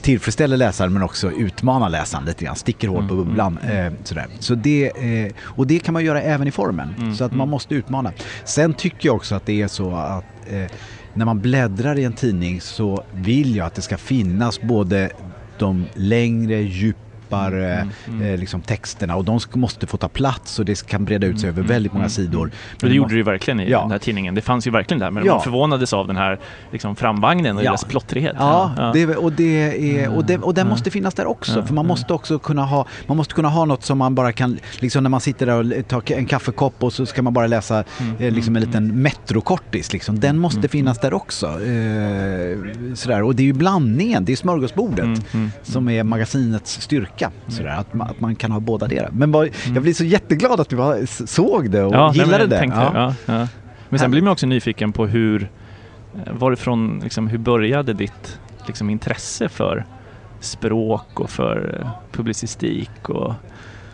tillfredsställer 0.02 0.58
läsaren 0.58 0.94
men 0.94 1.02
också 1.04 1.32
utmanar 1.32 1.90
läsaren 1.90 2.26
lite 2.26 2.46
grann. 2.46 2.56
Sticker 2.56 2.88
hål 2.88 3.08
på 3.08 3.14
Mm, 3.14 3.26
bubblan. 3.26 3.58
Eh, 3.58 3.94
sådär. 4.04 4.26
Så 4.40 4.56
det, 4.56 4.86
eh, 5.26 5.32
och 5.42 5.68
det 5.68 5.80
kan 5.80 5.94
man 5.94 6.06
göra 6.06 6.22
även 6.22 6.48
i 6.48 6.52
formen. 6.52 6.94
Mm, 6.98 7.16
Så 7.16 7.24
att 7.24 7.32
man 7.32 7.40
mm. 7.40 7.50
måste 7.50 7.76
utmana. 7.76 8.12
Sen 8.46 8.74
tycker 8.74 9.10
jag 9.10 9.16
också 9.16 9.36
att 9.36 9.46
det 9.46 9.62
är 9.62 9.68
så 9.68 9.96
att 9.96 10.24
eh, 10.50 10.66
när 11.16 11.26
man 11.26 11.40
bläddrar 11.40 12.00
i 12.00 12.04
en 12.04 12.14
tidning 12.14 12.62
så 12.62 13.04
vill 13.14 13.56
jag 13.56 13.68
att 13.68 13.76
det 13.76 13.82
ska 13.82 13.98
finnas 13.98 14.62
både 14.62 15.12
de 15.60 15.86
längre, 15.94 16.62
djupare 16.62 17.05
Mm, 17.34 17.90
mm. 18.08 18.22
Eh, 18.34 18.38
liksom 18.40 18.62
texterna 18.62 19.16
och 19.16 19.26
de 19.26 19.40
måste 19.54 19.88
få 19.88 19.98
ta 19.98 20.08
plats 20.08 20.60
och 20.60 20.66
det 20.66 20.86
kan 20.88 21.06
breda 21.06 21.28
ut 21.28 21.40
sig 21.40 21.50
Mm, 21.50 21.60
över 21.60 21.68
väldigt 21.74 21.92
mm, 21.92 21.98
många 21.98 22.04
mm, 22.06 22.10
sidor. 22.10 22.44
mm. 22.44 22.52
Men 22.82 22.90
det 22.90 22.96
gjorde 22.96 23.10
det 23.14 23.18
ju 23.18 23.24
verkligen 23.24 23.60
i 23.60 23.70
Ja. 23.70 23.82
den 23.82 23.92
här 23.92 23.98
tidningen. 24.00 24.36
Det 24.36 24.42
fanns 24.42 24.68
ju 24.68 24.72
verkligen 24.72 25.00
där, 25.00 25.12
men 25.12 25.26
Ja. 25.26 25.34
man 25.34 25.42
förvånades 25.44 25.94
av 25.94 26.08
den 26.08 26.16
här 26.16 26.40
liksom, 26.72 26.96
framvagnen 26.96 27.58
och 27.58 27.64
Ja. 27.64 27.72
dess 27.72 27.84
plottrighet. 27.84 28.36
Ja, 28.40 28.92
Det, 28.94 29.16
och, 29.16 29.32
det 29.32 30.00
är, 30.02 30.10
och, 30.16 30.26
det, 30.26 30.38
och 30.38 30.54
den 30.54 30.66
Ja. 30.68 30.70
måste 30.70 30.92
finnas 30.92 31.14
där 31.14 31.26
också. 31.26 31.60
Ja, 31.60 31.66
För 31.66 31.74
man 31.74 31.86
ja. 31.86 31.88
måste 31.88 32.14
också 32.14 32.40
kunna 32.40 32.66
ha, 32.66 32.86
man 33.08 33.18
måste 33.18 33.34
kunna 33.34 33.50
ha 33.50 33.66
något 33.66 33.84
som 33.84 33.98
man 33.98 34.16
bara 34.16 34.32
kan, 34.32 34.60
liksom 34.80 35.04
när 35.04 35.10
man 35.10 35.22
sitter 35.22 35.46
där 35.46 35.80
och 35.80 35.88
tar 35.88 36.12
en 36.12 36.26
kaffekopp 36.26 36.84
och 36.84 36.94
så 36.94 37.06
ska 37.06 37.22
man 37.22 37.34
bara 37.34 37.48
läsa 37.48 37.84
Mm, 38.00 38.16
eh, 38.20 38.34
liksom 38.34 38.56
en 38.56 38.64
mm, 38.64 38.70
liten 38.70 39.02
metrokortis. 39.02 39.94
Liksom. 39.94 40.20
Den 40.20 40.38
måste 40.40 40.58
Mm, 40.60 40.70
finnas 40.70 41.00
där 41.00 41.14
också. 41.14 41.46
Eh, 41.48 42.58
sådär. 42.94 43.24
Och 43.24 43.36
det 43.36 43.44
är 43.44 43.46
ju 43.46 43.54
blandningen, 43.54 44.26
det 44.26 44.32
är 44.32 44.36
smörgåsbordet. 44.36 45.06
Mm, 45.06 45.20
mm, 45.34 45.52
Som 45.64 45.90
är 45.90 46.04
magasinets 46.04 46.82
styrka. 46.82 47.15
Sådär, 47.48 47.70
att, 47.70 47.94
man, 47.94 48.10
att 48.10 48.20
man 48.20 48.36
kan 48.36 48.52
ha 48.52 48.60
båda 48.60 48.88
det. 48.88 49.10
Men 49.12 49.32
vad, 49.32 49.50
jag 49.74 49.84
blir 49.84 49.94
så 49.94 50.04
jätteglad 50.04 50.60
att 50.60 50.70
du 50.70 50.76
bara 50.76 51.06
såg 51.08 51.70
det 51.72 51.84
och 51.84 51.94
Ja, 51.96 52.08
nej, 52.08 52.18
gillade 52.18 52.48
men 52.60 52.70
det. 52.70 52.76
Ja. 52.76 52.92
Ja. 52.94 53.14
Ja, 53.26 53.48
Men 53.90 54.00
sen 54.00 54.12
blir 54.12 54.22
man 54.22 54.32
också 54.32 54.48
nyfiken 54.48 54.92
på 54.92 55.06
hur, 55.06 55.50
eh, 56.26 56.34
varifrån, 56.34 57.00
liksom, 57.04 57.28
hur 57.28 57.38
började 57.38 57.94
ditt 57.94 58.40
liksom, 58.68 58.90
intresse 58.90 59.50
för 59.50 59.86
språk 60.40 61.20
och 61.20 61.30
för 61.30 61.80
eh, 61.82 61.90
publicistik 62.12 63.10
och 63.10 63.34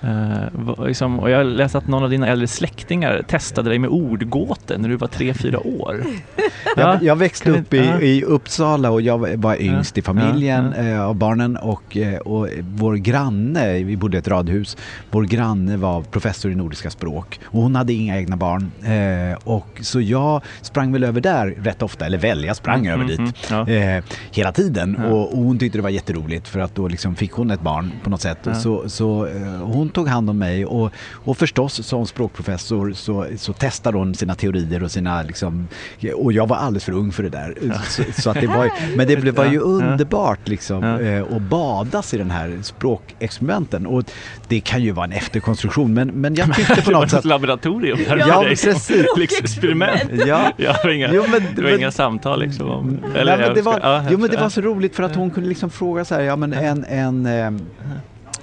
eh, 0.01 0.85
liksom, 0.85 1.19
och 1.19 1.29
jag 1.29 1.45
läste 1.45 1.77
att 1.77 1.87
någon 1.87 2.03
av 2.03 2.09
dina 2.09 2.27
äldre 2.27 2.47
släktingar 2.47 3.21
testade 3.27 3.69
dig 3.69 3.79
med 3.79 3.89
ordgåtor 3.89 4.77
när 4.77 4.89
du 4.89 4.95
var 4.95 5.07
tre 5.07 5.33
fyra 5.33 5.59
år. 5.67 6.03
Jag, 6.77 7.03
jag 7.03 7.15
växte 7.15 7.43
Kan 7.45 7.53
vi- 7.53 7.59
upp 7.59 7.73
i, 7.73 7.77
ja. 7.85 7.99
i 7.99 8.23
Uppsala 8.23 8.91
och 8.91 9.01
jag 9.01 9.37
var 9.37 9.61
yngst 9.61 9.97
i 9.97 10.01
familjen 10.01 10.73
Ja, 10.77 10.83
eh, 10.83 11.01
av 11.01 11.15
barnen 11.15 11.57
och, 11.57 11.97
eh, 11.97 12.19
och 12.19 12.47
vår 12.61 12.95
granne, 12.95 13.83
vi 13.83 13.97
bodde 13.97 14.17
i 14.17 14.19
ett 14.19 14.27
radhus, 14.27 14.77
vår 15.11 15.23
granne 15.23 15.77
var 15.77 16.01
professor 16.01 16.51
i 16.51 16.55
nordiska 16.55 16.89
språk 16.89 17.39
och 17.45 17.61
hon 17.61 17.75
hade 17.75 17.93
inga 17.93 18.17
egna 18.17 18.37
barn. 18.37 18.71
Eh, 18.83 19.37
och 19.43 19.67
så 19.81 20.01
jag 20.01 20.41
sprang 20.61 20.91
väl 20.91 21.03
över 21.03 21.21
där 21.21 21.47
rätt 21.47 21.81
ofta, 21.81 22.05
eller 22.05 22.17
väl, 22.17 22.43
jag 22.43 22.55
sprang 22.55 22.87
över 22.87 23.05
dit. 23.05 23.19
Mm, 23.19 23.31
ja. 23.67 24.01
Hela 24.31 24.51
tiden 24.51 24.95
och, 24.95 25.33
och 25.33 25.37
hon 25.43 25.59
tyckte 25.59 25.77
det 25.77 25.81
var 25.81 25.89
jätteroligt 25.89 26.47
för 26.47 26.59
att 26.59 26.75
då 26.75 26.87
liksom 26.87 27.15
fick 27.15 27.31
hon 27.31 27.51
ett 27.51 27.61
barn 27.61 27.91
på 28.03 28.09
något 28.09 28.21
sätt. 28.21 28.47
Så, 28.61 28.89
så 28.89 29.27
hon 29.63 29.89
tog 29.89 30.07
hand 30.07 30.29
om 30.29 30.37
mig 30.37 30.65
och, 30.65 30.91
och 31.11 31.37
förstås 31.37 31.87
som 31.87 32.05
språkprofessor 32.07 32.93
så, 32.93 33.25
så 33.37 33.53
testade 33.53 33.97
hon 33.97 34.15
sina 34.15 34.35
teorier 34.35 34.83
och 34.83 34.91
sina 34.91 35.21
liksom, 35.23 35.67
och 36.15 36.33
jag 36.33 36.47
var 36.51 36.57
alldeles 36.57 36.83
för 36.83 36.91
ung 36.91 37.11
för 37.11 37.23
det 37.23 37.29
där. 37.29 37.55
Så, 37.89 38.03
så 38.21 38.29
att 38.29 38.41
det 38.41 38.47
var, 38.47 38.69
men 38.97 39.07
det 39.07 39.15
blev- 39.17 39.35
var 39.35 39.45
ju 39.45 39.53
Ja. 39.55 39.61
underbart 39.61 40.47
liksom 40.47 40.83
Ja. 40.83 40.99
eh, 41.01 41.23
att 41.35 41.41
badas 41.41 42.13
i 42.13 42.17
den 42.17 42.31
här 42.31 42.57
språkexperimenten 42.61 43.85
och 43.87 44.03
det 44.47 44.59
kan 44.59 44.81
ju 44.83 44.91
vara 44.91 45.05
en 45.05 45.11
efterkonstruktion 45.11 45.93
men, 45.93 46.07
men 46.07 46.35
jag 46.35 46.55
tyckte 46.55 46.75
på 46.75 46.81
det 46.89 46.93
var 46.93 47.01
något 47.01 47.09
sätt 47.09 47.19
ett 47.19 47.25
laboratorium 47.25 47.97
där 48.07 48.17
Ja, 48.17 48.25
för 48.25 48.41
dig 48.45 48.49
precis. 48.49 48.91
Livsexperiment. 49.17 50.01
Ja. 50.27 50.53
Inga, 50.91 51.13
Jo, 51.13 51.23
men- 51.31 51.41
det 51.55 51.61
var 51.61 51.69
men- 51.69 51.79
inga 51.79 51.91
samtal 51.91 52.39
liksom 52.39 52.69
om... 52.69 52.99
Nej, 53.13 53.25
men 53.25 53.53
det, 53.53 53.61
var, 53.61 53.79
ja, 53.83 54.03
jo, 54.11 54.17
men 54.17 54.29
det 54.29 54.35
ja. 54.35 54.41
var 54.41 54.49
så 54.49 54.61
roligt 54.61 54.95
för 54.95 55.03
att 55.03 55.15
hon 55.15 55.29
kunde 55.29 55.49
liksom 55.49 55.69
fråga 55.69 56.05
så 56.05 56.15
här, 56.15 56.21
ja 56.21 56.35
men 56.35 56.53
en, 56.53 56.85
en, 56.85 57.25
eh, 57.25 57.51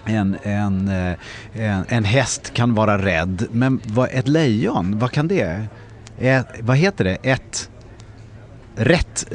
en, 0.04 0.36
en, 0.42 0.88
eh, 0.88 1.14
en, 1.52 1.84
en 1.88 2.04
häst 2.04 2.50
kan 2.54 2.74
vara 2.74 2.98
rädd, 3.04 3.46
men 3.52 3.80
vad, 3.84 4.08
ett 4.12 4.28
lejon, 4.28 4.98
vad 4.98 5.10
kan 5.10 5.28
det? 5.28 5.66
Ett, 6.18 6.46
vad 6.60 6.76
heter 6.76 7.04
det? 7.04 7.16
Ett 7.22 7.70
rätt 8.78 9.26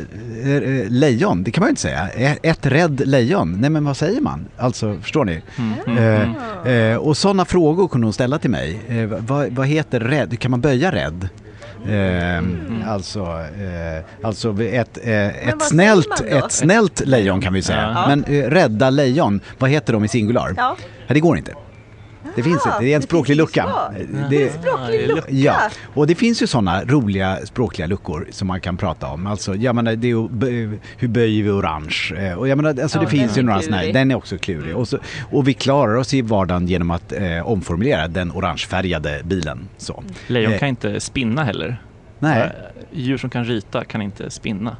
eh, 0.44 0.52
eh, 0.52 0.90
lejon, 0.90 1.44
det 1.44 1.52
kan 1.52 1.62
man 1.62 1.68
ju 1.68 1.70
inte 1.70 1.82
säga. 1.82 2.10
Ett, 2.10 2.40
ett 2.44 2.66
rädd 2.66 3.02
lejon, 3.08 3.58
nej 3.62 3.70
men 3.70 3.86
vad 3.86 3.98
säger 3.98 4.22
man? 4.22 4.46
Alltså, 4.58 4.98
förstår 5.02 5.26
ni? 5.26 5.42
Mm, 5.58 5.74
mm, 5.98 6.34
Eh, 6.66 6.74
eh, 6.74 6.98
och 6.98 7.18
sådana 7.18 7.46
frågor 7.46 7.88
kunde 7.88 8.06
hon 8.08 8.14
ställa 8.14 8.40
till 8.40 8.50
mig. 8.50 8.80
Eh, 8.88 9.06
vad, 9.06 9.50
vad 9.52 9.68
heter 9.68 10.00
rädd? 10.00 10.40
Kan 10.40 10.52
man 10.52 10.62
böja 10.62 10.92
rädd? 10.92 11.30
Eh, 11.90 12.44
Alltså, 12.88 13.20
eh, 13.22 14.04
alltså 14.24 14.64
ett, 14.64 14.98
eh, 15.04 15.48
ett, 15.50 15.62
snällt, 15.62 16.22
ett 16.22 16.52
snällt 16.52 17.06
lejon 17.08 17.42
kan 17.42 17.54
vi 17.54 17.62
säga. 17.62 17.92
Ja. 17.96 18.06
Men 18.08 18.24
eh, 18.24 18.50
rädda 18.50 18.90
lejon, 18.90 19.40
vad 19.60 19.70
heter 19.70 19.94
de 19.94 20.04
i 20.06 20.08
singular? 20.08 20.54
Ja, 20.58 20.76
det 21.08 21.20
går 21.20 21.38
inte. 21.38 21.54
Det 22.36 22.44
finns 22.44 22.66
inte, 22.66 22.78
det 22.80 22.92
är 22.92 22.96
en 22.96 23.02
språklig 23.02 23.38
lucka. 23.38 23.66
Språklig. 24.52 25.10
Ja, 25.30 25.56
och 25.94 26.08
det 26.08 26.16
finns 26.16 26.42
ju 26.42 26.48
sådana 26.48 26.84
roliga 26.86 27.38
språkliga 27.46 27.88
luckor 27.88 28.28
som 28.32 28.48
man 28.48 28.62
kan 28.62 28.78
prata 28.78 29.08
om. 29.08 29.28
Alltså, 29.28 29.56
jag 29.56 29.76
menar, 29.76 29.96
det 29.96 30.08
är 30.12 30.80
hur 30.98 31.08
böjer 31.08 31.44
vi 31.44 31.50
orange? 31.50 32.14
Eh, 32.18 32.34
Och 32.34 32.48
jag 32.48 32.56
menar, 32.58 32.82
alltså, 32.82 32.98
Ja, 32.98 33.04
det 33.04 33.10
finns 33.10 33.38
ju 33.38 33.42
några 33.42 33.62
sådana 33.62 33.78
här, 33.82 33.94
den 33.94 34.12
är 34.12 34.16
också 34.16 34.38
klurig. 34.38 34.76
Och, 34.76 34.88
så, 34.88 34.98
och 35.32 35.48
vi 35.48 35.54
klarar 35.54 35.96
oss 35.96 36.14
i 36.14 36.22
vardagen 36.22 36.68
genom 36.68 36.92
att 36.92 37.12
eh, 37.14 37.48
omformulera 37.48 38.08
den 38.08 38.32
orangefärgade 38.32 39.22
bilen. 39.24 39.68
Så. 39.78 40.04
Lejon 40.28 40.54
Eh, 40.54 40.60
kan 40.60 40.68
inte 40.70 41.00
spinna 41.00 41.44
heller. 41.44 41.82
Nej, 42.20 42.42
Eh, 42.42 42.50
Djur 42.92 43.18
som 43.18 43.30
kan 43.30 43.46
ryta 43.46 43.84
kan 43.86 44.02
inte 44.02 44.30
spinna. 44.30 44.78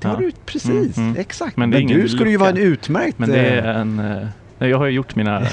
det 0.00 0.08
har 0.08 0.14
ja. 0.14 0.20
du 0.20 0.32
precis, 0.46 0.96
Mm, 0.96 1.08
mm. 1.08 1.16
exakt. 1.20 1.56
Men 1.56 1.70
Men, 1.70 1.70
det 1.70 1.76
är 1.76 1.80
ingen 1.82 2.00
du 2.00 2.08
skulle 2.08 2.30
ju 2.30 2.36
vara 2.36 2.50
en 2.50 2.56
utmärkt... 2.56 3.18
Men 3.18 3.30
det 3.30 3.38
är 3.40 3.62
en... 3.62 3.98
eh, 3.98 4.26
Jag 4.68 4.78
har 4.78 4.86
ju 4.86 4.92
gjort 4.92 5.16
mina, 5.16 5.40
eh, 5.40 5.48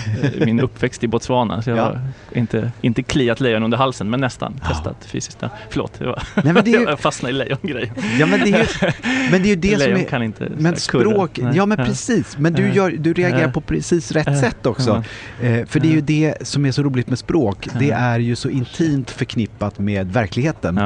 min 0.46 0.60
uppväxt 0.60 1.04
i 1.04 1.08
Botswana 1.08 1.62
så 1.62 1.70
jag 1.70 1.78
Ja. 1.78 1.84
har 1.84 2.00
inte, 2.34 2.72
inte 2.82 3.04
kliat 3.04 3.40
lejon 3.40 3.64
under 3.64 3.78
halsen 3.78 4.10
men 4.10 4.20
nästan 4.22 4.60
Ja. 4.62 4.68
testat 4.68 5.06
fysiskt. 5.06 5.38
Ja, 5.42 5.50
förlåt, 5.70 6.00
var, 6.02 6.24
Nej, 6.44 6.54
men 6.54 6.64
det 6.64 6.74
är 6.74 6.80
ju, 6.80 6.86
jag 6.90 7.00
fastnade 7.00 7.34
i 7.36 7.38
lejongrejen. 7.38 7.94
ja, 8.20 8.26
men 8.26 8.40
det 8.40 8.52
är 8.52 8.58
ju, 8.60 8.92
men 9.32 9.42
det 9.42 9.48
är 9.48 9.50
ju 9.50 9.56
det 9.56 9.70
som 9.70 9.80
lejon 9.80 10.00
är... 10.00 10.04
kan 10.04 10.24
inte 10.24 10.48
Men 10.58 10.76
språk, 10.76 11.40
ja 11.54 11.66
men 11.66 11.78
precis. 11.78 12.38
Men 12.38 12.54
du, 12.54 12.70
gör, 12.74 12.90
du 13.00 13.14
reagerar 13.14 13.52
på 13.52 13.62
precis 13.62 14.12
rätt 14.12 14.40
sätt 14.40 14.66
också. 14.66 15.04
Eh, 15.42 15.66
för 15.66 15.80
det 15.80 15.88
är 15.88 15.92
ju 15.94 16.02
det 16.02 16.48
som 16.48 16.66
är 16.66 16.72
så 16.72 16.84
roligt 16.84 17.08
med 17.10 17.20
språk. 17.20 17.68
Det 17.80 17.92
är 17.92 18.20
ju 18.20 18.36
så 18.36 18.50
intimt 18.50 19.12
förknippat 19.12 19.80
med 19.80 20.14
verkligheten. 20.14 20.78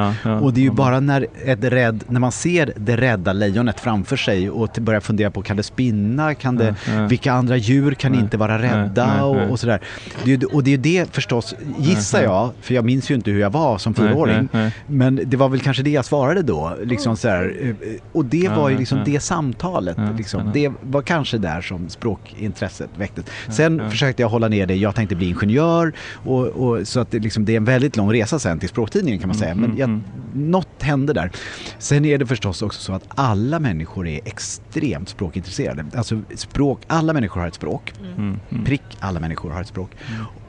Och 0.42 0.52
det 0.52 0.60
är 0.60 0.64
ju 0.64 0.70
bara 0.70 1.00
när, 1.00 1.26
ett 1.44 1.64
rädd, 1.64 2.04
när 2.08 2.20
man 2.20 2.32
ser 2.32 2.72
det 2.76 2.96
rädda 2.96 3.32
lejonet 3.32 3.80
framför 3.80 4.16
sig 4.16 4.50
och 4.50 4.68
börjar 4.80 5.00
fundera 5.00 5.30
på 5.30 5.42
kan 5.42 5.56
det 5.56 5.62
spinna, 5.62 6.34
kan 6.34 6.56
det, 6.56 6.74
vilka 7.08 7.32
andra 7.32 7.56
djur 7.56 7.94
kan 7.94 8.11
kan 8.16 8.24
inte 8.24 8.36
vara 8.36 8.58
rädda 8.62 9.24
och, 9.24 9.50
och 9.50 9.60
sådär. 9.60 9.80
Det, 10.24 10.30
ju- 10.30 10.46
och 10.46 10.64
det 10.64 10.74
är 10.74 10.78
det 10.78 11.14
förstås, 11.14 11.54
gissar 11.78 12.22
jag, 12.22 12.50
för 12.60 12.74
jag 12.74 12.84
minns 12.84 13.10
ju 13.10 13.14
inte 13.14 13.30
hur 13.30 13.40
jag 13.40 13.50
var 13.50 13.78
som 13.78 13.94
fyraåring. 13.94 14.48
Men 14.86 15.20
det 15.26 15.36
var 15.36 15.48
väl 15.48 15.60
kanske 15.60 15.82
det 15.82 15.90
jag 15.90 16.04
svarade 16.04 16.42
då. 16.42 16.76
Liksom 16.84 17.16
så 17.16 17.28
här, 17.28 17.54
eh, 17.62 17.74
och 18.12 18.24
det 18.24 18.48
var 18.48 18.68
ju 18.70 18.78
liksom 18.78 18.98
det 19.04 19.20
samtalet. 19.20 19.96
Liksom. 20.16 20.50
Det 20.54 20.72
var 20.82 21.02
kanske 21.02 21.38
där 21.38 21.60
som 21.60 21.88
språkintresset 21.88 22.90
väcktes. 22.96 23.24
Sen 23.48 23.90
försökte 23.90 24.22
jag 24.22 24.28
hålla 24.28 24.48
ner 24.48 24.66
det. 24.66 24.74
Jag 24.74 24.94
tänkte 24.94 25.16
bli 25.16 25.28
ingenjör. 25.28 25.92
Och, 26.24 26.46
och, 26.46 26.88
så 26.88 27.00
att 27.00 27.10
det, 27.10 27.18
liksom, 27.18 27.44
det 27.44 27.52
är 27.52 27.56
en 27.56 27.64
väldigt 27.64 27.96
lång 27.96 28.12
resa 28.12 28.38
sen 28.38 28.58
till 28.58 28.68
språktidningen 28.68 29.20
kan 29.20 29.28
man 29.28 29.36
säga. 29.36 29.54
Men 29.54 29.76
jag, 29.76 29.88
mm, 29.88 30.02
något 30.34 30.68
hände 30.82 31.12
där. 31.12 31.30
Sen 31.78 32.04
är 32.04 32.18
det 32.18 32.26
förstås 32.26 32.62
också 32.62 32.80
så 32.80 32.92
att 32.92 33.02
alla 33.08 33.58
människor 33.60 34.08
är 34.08 34.20
extremt 34.24 35.08
språkintresserade. 35.08 35.84
Alltså 35.94 36.20
språk, 36.34 36.80
alla 36.86 37.12
människor 37.12 37.40
har 37.40 37.48
ett 37.48 37.54
språk. 37.54 37.92
Mm, 38.04 38.40
mm. 38.50 38.64
Prick, 38.64 38.82
alla 39.00 39.20
människor 39.20 39.50
har 39.50 39.60
ett 39.60 39.66
språk. 39.66 39.90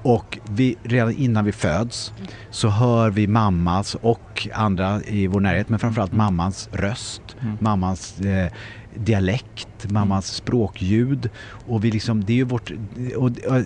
Och 0.01 0.39
vi, 0.49 0.75
redan 0.83 1.11
innan 1.13 1.45
vi 1.45 1.51
föds 1.51 2.13
så 2.49 2.67
hör 2.69 3.09
vi 3.09 3.27
mammas 3.27 3.95
och 3.95 4.47
andra 4.53 5.01
i 5.03 5.27
vår 5.27 5.39
närhet, 5.39 5.69
men 5.69 5.79
framförallt 5.79 6.13
mammans 6.13 6.69
röst, 6.71 7.21
Mm. 7.41 7.57
mammans 7.61 8.19
eh, 8.19 8.51
dialekt, 8.95 9.91
mammans 9.91 10.27
språkljud. 10.27 11.29
Och 11.67 11.83
vi 11.83 11.91
liksom, 11.91 12.23
det 12.23 12.33
är 12.33 12.37
ju 12.37 12.43
vårt, 12.43 12.71
och, 13.15 13.23
och, 13.25 13.61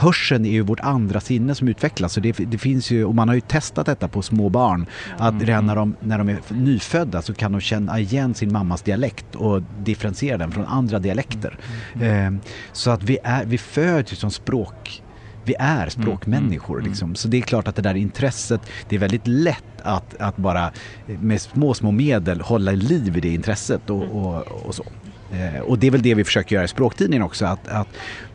hörseln 0.00 0.44
är 0.44 0.50
ju 0.50 0.60
vårt 0.62 0.80
andra 0.80 1.20
sinne 1.20 1.54
som 1.54 1.68
utvecklas. 1.68 2.12
Så 2.12 2.20
det, 2.20 2.32
det 2.32 2.58
finns 2.58 2.90
ju, 2.90 3.04
och 3.04 3.14
man 3.14 3.28
har 3.28 3.34
ju 3.34 3.40
testat 3.40 3.86
detta 3.86 4.08
på 4.08 4.22
små 4.22 4.48
barn. 4.48 4.86
Att 5.18 5.42
redan 5.42 5.66
när 5.66 5.76
de, 5.76 5.96
när 6.00 6.18
de 6.18 6.28
är 6.28 6.38
nyfödda 6.48 7.22
så 7.22 7.34
kan 7.34 7.52
de 7.52 7.60
känna 7.60 8.00
igen 8.00 8.34
sin 8.34 8.52
mammas 8.52 8.82
dialekt 8.82 9.34
och 9.34 9.62
differentiera 9.78 10.38
den 10.38 10.52
från 10.52 10.66
andra 10.66 10.98
dialekter. 10.98 11.58
Eh, 12.00 12.30
så 12.72 12.90
att 12.90 13.02
vi, 13.02 13.18
är, 13.24 13.44
vi 13.44 13.58
föds 13.58 14.18
som 14.18 14.30
språk 14.30 15.02
vi 15.50 15.54
är 15.58 15.88
språkmänniskor. 15.88 16.78
mm, 16.78 16.90
Liksom. 16.90 17.14
Så 17.14 17.28
det 17.28 17.36
är 17.36 17.42
klart 17.42 17.68
att 17.68 17.76
det 17.76 17.82
där 17.82 17.94
intresset, 17.94 18.60
det 18.88 18.96
är 18.96 19.00
väldigt 19.00 19.26
lätt 19.26 19.80
att, 19.82 20.14
att 20.20 20.36
bara 20.36 20.72
med 21.06 21.40
små, 21.40 21.74
små 21.74 21.90
medel 21.90 22.40
hålla 22.40 22.72
liv 22.72 23.16
i 23.16 23.20
det 23.20 23.34
intresset 23.34 23.90
och, 23.90 24.02
och, 24.02 24.66
och 24.66 24.74
så. 24.74 24.84
Eh, 25.32 25.60
och 25.60 25.78
det 25.78 25.86
är 25.86 25.90
väl 25.90 26.02
det 26.02 26.14
vi 26.14 26.24
försöker 26.24 26.54
göra 26.54 26.64
i 26.64 26.68
språktidningen 26.68 27.22
också. 27.22 27.46
Att, 27.46 27.68
att 27.68 27.88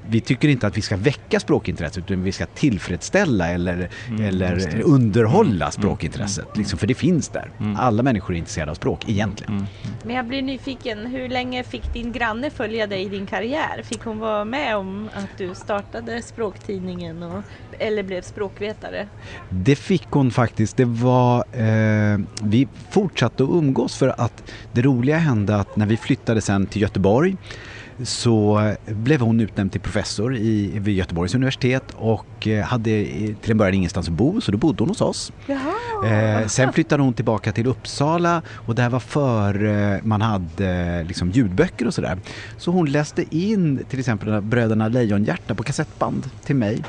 vi 0.10 0.22
tycker 0.22 0.48
inte 0.48 0.68
att 0.68 0.78
vi 0.78 0.82
ska 0.82 0.98
väcka 0.98 1.40
språkintresset 1.40 1.98
utan 1.98 2.24
vi 2.24 2.32
ska 2.32 2.46
tillfredsställa 2.46 3.48
eller, 3.48 3.90
Mm, 4.10 4.26
eller 4.26 4.82
underhålla 4.82 5.72
språkintresset. 5.72 6.58
Liksom, 6.58 6.80
för 6.80 6.88
det 6.88 6.94
finns 6.94 7.30
där. 7.30 7.52
Mm. 7.60 7.76
Alla 7.76 8.04
människor 8.04 8.34
är 8.34 8.38
intresserade 8.38 8.72
av 8.72 8.76
språk 8.76 9.10
egentligen. 9.10 9.54
Mm. 9.54 9.66
Men 10.04 10.16
jag 10.16 10.26
blir 10.26 10.42
nyfiken, 10.42 11.06
hur 11.06 11.30
länge 11.30 11.64
fick 11.64 11.94
din 11.94 12.12
granne 12.12 12.50
följa 12.50 12.88
dig 12.88 13.04
i 13.04 13.10
din 13.10 13.26
karriär? 13.26 13.82
Fick 13.84 14.04
hon 14.04 14.20
vara 14.20 14.46
med 14.46 14.78
om 14.78 15.10
att 15.14 15.38
du 15.38 15.56
startade 15.56 16.22
språktidningen 16.22 17.24
och, 17.24 17.44
eller 17.80 18.04
blev 18.04 18.22
språkvetare? 18.22 19.08
Det 19.50 19.76
fick 19.76 20.08
hon 20.10 20.32
faktiskt. 20.32 20.78
Det 20.78 20.86
var, 20.86 21.38
eh, 21.52 22.20
vi 22.44 22.68
fortsatte 22.90 23.44
att 23.44 23.50
umgås 23.50 23.96
för 23.96 24.16
att 24.18 24.52
det 24.72 24.82
roliga 24.82 25.18
hände 25.18 25.56
att 25.56 25.76
när 25.76 25.86
vi 25.86 25.98
flyttade 25.98 26.42
sen 26.42 26.66
till 26.68 26.82
Göteborg 26.82 27.36
så 28.04 28.74
blev 28.86 29.22
hon 29.22 29.40
utnämnd 29.40 29.72
till 29.72 29.82
professor 29.82 30.36
i, 30.36 30.80
vid 30.80 30.96
Göteborgs 30.96 31.36
universitet 31.36 31.84
och 31.96 32.48
eh, 32.48 32.66
hade 32.66 33.06
till 33.42 33.52
en 33.52 33.58
början 33.58 33.74
ingenstans 33.74 34.08
att 34.08 34.14
bo 34.14 34.42
så 34.42 34.52
då 34.52 34.58
bodde 34.58 34.84
hon 34.84 34.90
hos 34.90 35.02
oss. 35.02 35.32
Eh, 36.06 36.48
sen 36.48 36.74
flyttade 36.74 37.04
hon 37.04 37.14
tillbaka 37.14 37.52
till 37.52 37.68
Uppsala 37.68 38.42
och 38.50 38.76
det 38.76 38.82
här 38.82 38.90
var 38.90 39.00
före 39.00 40.02
man 40.04 40.22
hade 40.22 40.68
eh, 40.68 41.08
liksom, 41.08 41.32
ljudböcker 41.32 41.88
och 41.88 41.94
sådär. 41.94 42.18
Så 42.58 42.72
hon 42.72 42.92
läste 42.92 43.38
in 43.38 43.86
till 43.90 44.00
exempel 44.00 44.42
Bröderna 44.42 44.88
Lejonhjärta 44.88 45.56
på 45.56 45.64
kassettband 45.64 46.30
till 46.46 46.56
mig. 46.56 46.84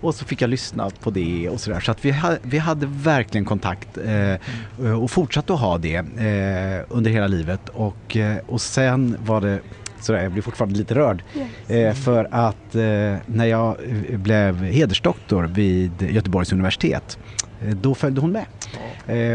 Och 0.00 0.14
så 0.14 0.24
fick 0.24 0.42
jag 0.42 0.50
lyssna 0.50 0.90
på 0.90 1.10
det 1.10 1.48
och 1.48 1.60
sådär. 1.60 1.80
Så 1.80 1.90
att 1.90 2.04
vi, 2.04 2.10
ha, 2.10 2.36
vi 2.42 2.58
hade 2.58 2.86
verkligen 2.86 3.44
kontakt 3.44 3.98
eh, 3.98 5.02
och 5.02 5.10
fortsatte 5.10 5.54
att 5.54 5.60
ha 5.60 5.78
det 5.78 5.96
eh, 5.96 6.86
under 6.88 7.10
hela 7.10 7.26
livet. 7.26 7.68
Och, 7.68 8.16
eh, 8.16 8.38
och 8.46 8.60
sen 8.60 9.16
var 9.24 9.40
det 9.40 9.60
Sådär, 10.00 10.22
jag 10.22 10.32
blir 10.32 10.42
fortfarande 10.42 10.78
lite 10.78 10.94
rörd. 10.94 11.22
Eh, 11.68 11.94
för 11.94 12.28
att 12.30 12.74
eh, 12.74 13.16
när 13.26 13.44
jag 13.44 13.76
blev 14.10 14.62
hedersdoktor 14.62 15.44
vid 15.44 16.02
Göteborgs 16.02 16.52
universitet 16.52 17.18
eh, 17.62 17.74
då 17.74 17.94
följde 17.94 18.20
hon 18.20 18.32
med. 18.32 18.44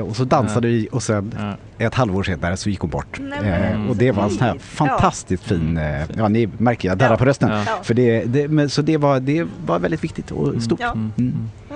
Och 0.03 0.15
så 0.15 0.23
dansade 0.23 0.67
vi 0.67 0.87
och 0.91 1.03
sen 1.03 1.35
ett 1.77 1.93
halvår 1.93 2.23
senare 2.23 2.57
så 2.57 2.69
gick 2.69 2.79
hon 2.79 2.89
bort. 2.89 3.19
Eh, 3.43 3.89
och 3.89 3.95
det 3.95 4.11
var 4.11 4.23
en 4.23 4.29
sån 4.29 4.47
här 4.47 4.57
fantastiskt 4.59 5.43
fin, 5.43 5.79
ja 6.17 6.27
ni 6.27 6.49
märker 6.57 6.89
jag 6.89 6.97
darrar 6.97 7.11
Ja. 7.11 7.17
på 7.17 7.25
rösten. 7.25 7.49
Ja. 7.49 7.79
För 7.83 7.93
det, 7.93 8.23
det, 8.23 8.47
men, 8.47 8.69
så 8.69 8.81
det 8.81 8.97
var, 8.97 9.19
det 9.19 9.47
var 9.65 9.79
väldigt 9.79 10.03
viktigt 10.03 10.31
och 10.31 10.61
stort. 10.63 10.79
Ja. 10.79 10.91
Mm. 10.91 11.11
Mm. 11.17 11.49
Ja. 11.69 11.75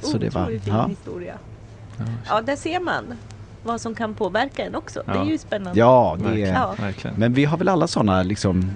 Så 0.00 0.18
det 0.18 0.34
var, 0.34 0.46
fin 0.46 0.60
ja. 0.64 0.86
historia. 0.86 1.34
Ja. 1.98 2.04
Ja, 2.28 2.40
där 2.40 2.56
ser 2.56 2.80
man 2.80 3.04
vad 3.62 3.80
som 3.80 3.94
kan 3.94 4.14
påverka 4.14 4.64
en 4.64 4.74
också. 4.74 5.02
Det 5.06 5.12
är 5.12 5.16
Ja. 5.16 5.24
ju 5.24 5.38
spännande. 5.38 5.78
Ja, 5.80 6.16
det. 6.22 6.38
Ja. 6.38 6.74
Verkligen. 6.80 7.16
men 7.16 7.32
vi 7.34 7.44
har 7.44 7.58
väl 7.58 7.68
alla 7.68 7.86
sådana 7.86 8.22
liksom 8.22 8.70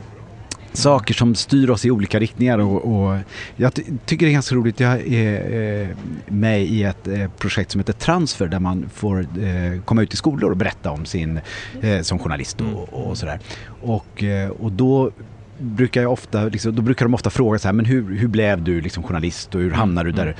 saker 0.73 1.15
som 1.15 1.35
styr 1.35 1.71
oss 1.71 1.85
i 1.85 1.91
olika 1.91 2.19
riktningar 2.21 2.59
och, 2.59 2.95
och 2.95 3.19
jag 3.57 3.75
ty- 3.75 3.83
tycker 4.07 4.27
det 4.27 4.31
är 4.31 4.35
ganska 4.35 4.55
roligt. 4.55 4.81
Jag 4.81 5.01
är 5.07 5.83
eh, 5.83 5.89
med 6.27 6.63
i 6.63 6.83
ett 6.83 7.09
eh, 7.09 7.31
projekt 7.39 7.71
som 7.71 7.79
heter 7.81 7.93
Transfer 7.93 8.47
där 8.47 8.59
man 8.61 8.89
får 8.95 9.21
eh, 9.21 9.81
komma 9.85 10.03
ut 10.03 10.15
i 10.15 10.17
skolor 10.17 10.51
och 10.51 10.57
berätta 10.57 10.91
om 10.91 11.05
sin, 11.07 11.41
som 12.03 12.19
journalist 12.19 12.61
och, 12.61 13.07
och 13.07 13.19
sådär. 13.19 13.41
Och, 13.83 14.25
och 14.61 14.73
då 14.73 15.11
brukar 15.59 16.03
jag 16.03 16.13
ofta, 16.13 16.45
liksom, 16.45 16.75
då 16.77 16.83
brukar 16.83 17.05
de 17.05 17.15
ofta 17.15 17.31
fråga 17.31 17.59
så 17.59 17.69
här, 17.69 17.73
men 17.73 17.85
hur, 17.85 18.17
hur 18.17 18.29
blev 18.29 18.63
du 18.63 18.81
liksom 18.81 19.03
journalist 19.03 19.55
och 19.55 19.61
hur 19.61 19.71
hamnade 19.71 20.09
du 20.13 20.17
där? 20.17 20.37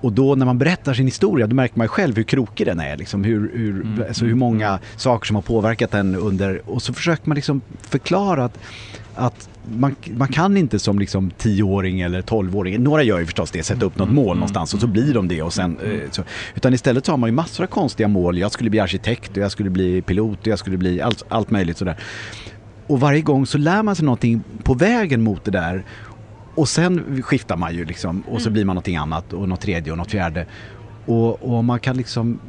Och 0.00 0.12
då 0.12 0.34
när 0.34 0.46
man 0.46 0.58
berättar 0.58 0.94
sin 0.94 1.06
historia 1.06 1.46
då 1.46 1.54
märker 1.56 1.78
man 1.78 1.88
själv 1.88 2.16
hur 2.16 2.22
krokig 2.22 2.66
den 2.66 2.80
är. 2.80 2.96
Liksom, 2.96 3.24
hur, 3.24 3.50
hur, 3.54 3.80
Mm. 3.82 4.02
alltså 4.08 4.24
hur 4.24 4.34
många 4.34 4.78
saker 4.96 5.26
som 5.26 5.36
har 5.36 5.42
påverkat 5.42 5.94
en 5.94 6.14
under... 6.14 6.60
Och 6.70 6.82
så 6.82 6.92
försöker 6.94 7.28
man 7.28 7.34
liksom 7.34 7.60
förklara 7.80 8.44
att, 8.44 8.58
att 9.14 9.48
man, 9.76 9.96
man 10.16 10.28
kan 10.28 10.56
inte 10.56 10.78
som 10.78 10.98
liksom 10.98 11.30
10-åring 11.38 12.00
eller 12.00 12.22
12-åring, 12.22 12.82
några 12.82 13.02
gör 13.02 13.18
ju 13.18 13.24
förstås 13.24 13.50
det, 13.50 13.62
sätta 13.62 13.86
upp 13.86 13.98
något 13.98 14.10
mål 14.10 14.36
någonstans 14.36 14.74
och 14.74 14.80
så 14.80 14.86
blir 14.86 15.14
de 15.14 15.28
det 15.28 15.42
och 15.42 15.52
sen... 15.52 15.78
eh, 15.84 16.10
Så, 16.10 16.22
utan 16.54 16.74
istället 16.74 17.06
så 17.06 17.12
har 17.12 17.16
man 17.16 17.28
ju 17.28 17.34
massor 17.34 17.64
av 17.64 17.68
konstiga 17.68 18.08
mål. 18.08 18.38
Jag 18.38 18.52
skulle 18.52 18.70
bli 18.70 18.80
arkitekt 18.80 19.30
och 19.30 19.42
jag 19.42 19.50
skulle 19.52 19.70
bli 19.70 20.02
pilot 20.02 20.38
och 20.40 20.46
jag 20.46 20.58
skulle 20.58 20.76
bli 20.76 21.00
allt, 21.00 21.22
allt 21.28 21.50
möjligt 21.50 21.76
sådär. 21.78 21.96
Och 22.86 23.00
varje 23.00 23.20
gång 23.20 23.46
så 23.46 23.58
lär 23.58 23.82
man 23.82 23.96
sig 23.96 24.04
någonting 24.04 24.42
på 24.62 24.74
vägen 24.74 25.22
mot 25.22 25.44
det 25.44 25.50
där. 25.50 25.84
Och 26.56 26.68
sen 26.68 27.22
skiftar 27.22 27.56
man 27.56 27.74
ju 27.74 27.84
liksom 27.84 28.20
och 28.20 28.42
så 28.42 28.50
blir 28.50 28.64
man 28.64 28.74
någonting 28.74 28.96
annat 28.96 29.32
och 29.32 29.48
något 29.48 29.60
tredje 29.60 29.92
och 29.92 29.98
något 29.98 30.10
fjärde. 30.10 30.46
Och, 31.06 31.42
och 31.56 31.64
man 31.64 31.80
kan 31.80 31.96
liksom 31.96 32.40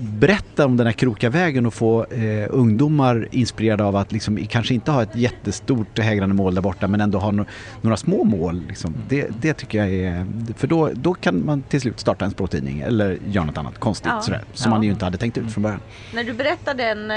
berätta 0.00 0.66
om 0.66 0.76
den 0.76 0.86
här 0.86 0.92
krokiga 0.92 1.30
vägen 1.30 1.66
och 1.66 1.74
få 1.74 2.04
eh, 2.04 2.46
ungdomar 2.50 3.28
inspirerade 3.30 3.84
av 3.84 3.96
att 3.96 4.12
liksom 4.12 4.36
kanske 4.36 4.74
inte 4.74 4.90
ha 4.90 5.02
ett 5.02 5.16
jättestort 5.16 5.98
hägrande 5.98 6.34
mål 6.34 6.54
där 6.54 6.62
borta 6.62 6.88
men 6.88 7.00
ändå 7.00 7.18
ha 7.18 7.30
no 7.30 7.44
några 7.80 7.96
små 7.96 8.24
mål. 8.24 8.62
Liksom. 8.68 8.94
Det, 9.08 9.28
det 9.40 9.54
tycker 9.54 9.78
jag 9.78 9.92
är... 9.92 10.26
För 10.56 10.66
då, 10.66 10.90
då 10.94 11.14
kan 11.14 11.44
man 11.46 11.62
till 11.62 11.80
slut 11.80 12.00
starta 12.00 12.24
en 12.24 12.30
språktidning 12.30 12.80
eller 12.80 13.18
göra 13.26 13.44
något 13.44 13.58
annat 13.58 13.78
konstigt 13.78 14.12
Ja. 14.14 14.20
sådär, 14.20 14.44
som 14.52 14.70
Ja. 14.70 14.76
man 14.76 14.82
ju 14.84 14.90
inte 14.90 15.04
hade 15.04 15.18
tänkt 15.18 15.38
ut 15.38 15.52
från 15.52 15.62
början. 15.62 15.80
När 16.14 16.24
du 16.24 16.32
berättar 16.32 16.74
den, 16.74 17.10
eh, 17.10 17.16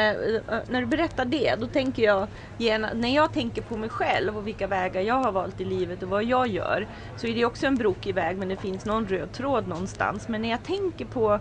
när 0.69 0.79
du 0.81 0.85
berättar 0.85 1.25
det, 1.25 1.55
då 1.59 1.67
tänker 1.67 2.03
jag 2.03 2.27
när 2.95 3.15
jag 3.15 3.33
tänker 3.33 3.61
på 3.61 3.77
mig 3.77 3.89
själv 3.89 4.37
och 4.37 4.47
vilka 4.47 4.67
vägar 4.67 5.01
jag 5.01 5.15
har 5.23 5.31
valt 5.31 5.61
i 5.61 5.65
livet 5.65 6.03
och 6.03 6.09
vad 6.09 6.23
jag 6.23 6.47
gör, 6.47 6.87
så 7.15 7.27
är 7.27 7.35
det 7.35 7.45
också 7.45 7.67
en 7.67 7.75
brokig 7.75 8.15
väg 8.15 8.37
men 8.37 8.47
det 8.47 8.55
finns 8.57 8.85
någon 8.85 9.07
röd 9.07 9.31
tråd 9.31 9.67
någonstans. 9.67 10.27
Men 10.27 10.41
när 10.41 10.49
jag 10.49 10.63
tänker 10.63 10.76
på 11.11 11.39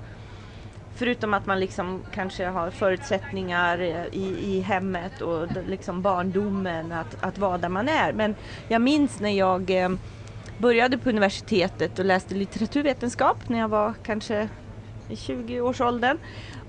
Förutom 0.99 1.35
att 1.35 1.47
man 1.47 1.61
liksom 1.61 2.03
kanske 2.15 2.47
har 2.47 2.71
förutsättningar 2.71 3.81
i, 4.13 4.37
i 4.41 4.61
hemmet 4.61 5.21
och 5.21 5.49
liksom 5.69 6.03
barndomen 6.03 6.93
att, 6.93 7.17
att 7.21 7.39
vara 7.39 7.59
där 7.59 7.69
man 7.69 7.89
är. 7.89 8.13
Men 8.13 8.35
jag 8.69 8.83
minns 8.83 9.21
när 9.21 9.31
jag 9.31 9.71
eh, 9.71 9.91
började 10.59 10.99
på 10.99 11.09
universitetet 11.09 11.99
och 11.99 12.05
läste 12.05 12.35
litteraturvetenskap 12.35 13.49
när 13.49 13.59
jag 13.59 13.69
var 13.69 13.95
kanske 14.03 14.49
i 15.09 15.15
20-årsåldern 15.15 16.19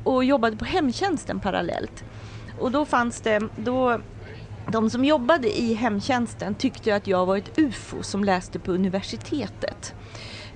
och 0.04 0.24
jobbade 0.24 0.58
på 0.58 0.66
hemtjänsten 0.66 1.40
parallellt. 1.40 2.04
Och 2.60 2.72
då 2.72 2.86
fanns 2.86 3.22
det, 3.22 3.44
då, 3.56 4.02
de 4.72 4.90
som 4.90 5.06
jobbade 5.06 5.60
i 5.60 5.74
hemtjänsten 5.74 6.56
tyckte 6.56 6.96
att 6.96 7.08
jag 7.08 7.26
var 7.26 7.38
ett 7.38 7.58
UFO 7.60 8.04
som 8.04 8.24
läste 8.24 8.60
på 8.60 8.72
universitetet. 8.72 9.94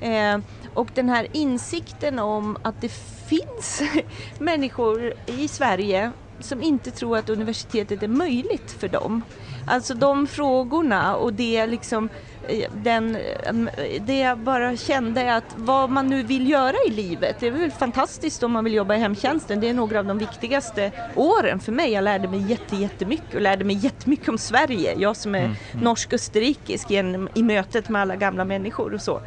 Eh, 0.02 0.38
och 0.74 0.88
den 0.94 1.10
här 1.10 1.28
insikten 1.32 2.20
om 2.20 2.58
att 2.62 2.82
det 2.82 2.92
finns 3.30 3.82
människor 4.40 5.14
i 5.26 5.48
Sverige 5.48 6.12
som 6.44 6.64
inte 6.64 6.92
tror 6.92 7.18
att 7.18 7.30
universitetet 7.30 8.04
är 8.04 8.08
möjligt 8.08 8.72
för 8.72 8.88
dem. 8.88 9.22
Alltså 9.68 9.94
de 9.94 10.28
frågorna 10.28 11.16
och 11.16 11.34
det 11.34 11.66
liksom 11.66 12.10
eh, 12.48 12.72
den, 12.84 13.16
eh, 13.16 14.02
det 14.02 14.20
jag 14.20 14.38
bara 14.38 14.78
kände 14.78 15.22
är 15.22 15.38
att 15.38 15.56
vad 15.56 15.90
man 15.90 16.08
nu 16.08 16.24
vill 16.24 16.50
göra 16.50 16.76
i 16.88 16.92
livet, 16.92 17.36
det 17.40 17.48
är 17.48 17.52
väl 17.52 17.72
fantastiskt 17.72 18.44
om 18.44 18.52
man 18.52 18.64
vill 18.64 18.74
jobba 18.74 18.96
i 18.96 19.00
hemtjänsten. 19.00 19.60
Det 19.60 19.70
är 19.70 19.74
några 19.74 20.00
av 20.00 20.06
de 20.06 20.18
viktigaste 20.18 20.92
åren 21.16 21.60
för 21.60 21.72
mig. 21.72 21.92
Jag 21.92 22.04
lärde 22.04 22.28
mig 22.28 22.42
jätte, 22.42 22.76
jättemycket 22.76 23.36
och 23.36 23.42
lärde 23.42 23.66
mig 23.66 23.76
jättemycket 23.76 24.30
om 24.30 24.38
Sverige. 24.38 24.96
Jag 24.98 25.16
som 25.16 25.36
är 25.36 25.40
mm. 25.40 25.56
mm. 25.72 25.84
norsk-österrikisk 25.84 26.92
i 27.34 27.44
mötet 27.44 27.90
med 27.90 28.02
alla 28.02 28.16
gamla 28.16 28.46
människor 28.46 28.94
och 28.94 29.02
så. 29.02 29.22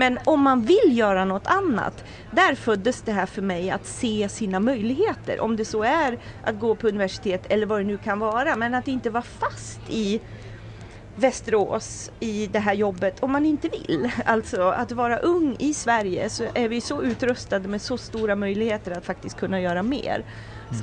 Men 0.00 0.18
om 0.24 0.40
man 0.42 0.62
vill 0.62 0.98
göra 0.98 1.24
något 1.24 1.46
annat, 1.46 2.04
där 2.30 2.54
föddes 2.54 3.02
det 3.02 3.12
här 3.12 3.26
för 3.26 3.42
mig 3.42 3.70
att 3.70 3.86
se 3.86 4.28
sina 4.28 4.60
möjligheter. 4.60 5.40
Om 5.40 5.56
det 5.56 5.64
så 5.64 5.82
är 5.82 6.18
att 6.40 6.58
gå 6.58 6.74
på 6.76 6.88
universitet 6.88 7.46
eller 7.50 7.66
vad 7.66 7.80
det 7.80 7.84
nu 7.84 7.98
kan 7.98 8.18
vara, 8.18 8.56
men 8.56 8.74
att 8.74 8.88
inte 8.88 9.10
vara 9.10 9.22
fast 9.22 9.80
i 9.86 10.20
Västerås 11.14 12.10
i 12.20 12.46
det 12.46 12.58
här 12.58 12.74
jobbet 12.74 13.20
om 13.20 13.32
man 13.32 13.46
inte 13.46 13.68
vill. 13.68 14.10
Alltså 14.24 14.62
att 14.62 14.92
vara 14.92 15.18
ung 15.18 15.56
i 15.58 15.74
Sverige 15.74 16.30
så 16.30 16.48
är 16.54 16.68
vi 16.68 16.80
så 16.80 17.02
utrustade 17.02 17.68
med 17.68 17.82
så 17.82 17.98
stora 17.98 18.36
möjligheter 18.36 18.90
att 18.92 19.06
faktiskt 19.06 19.36
kunna 19.36 19.60
göra 19.60 19.82
mer. 19.82 20.24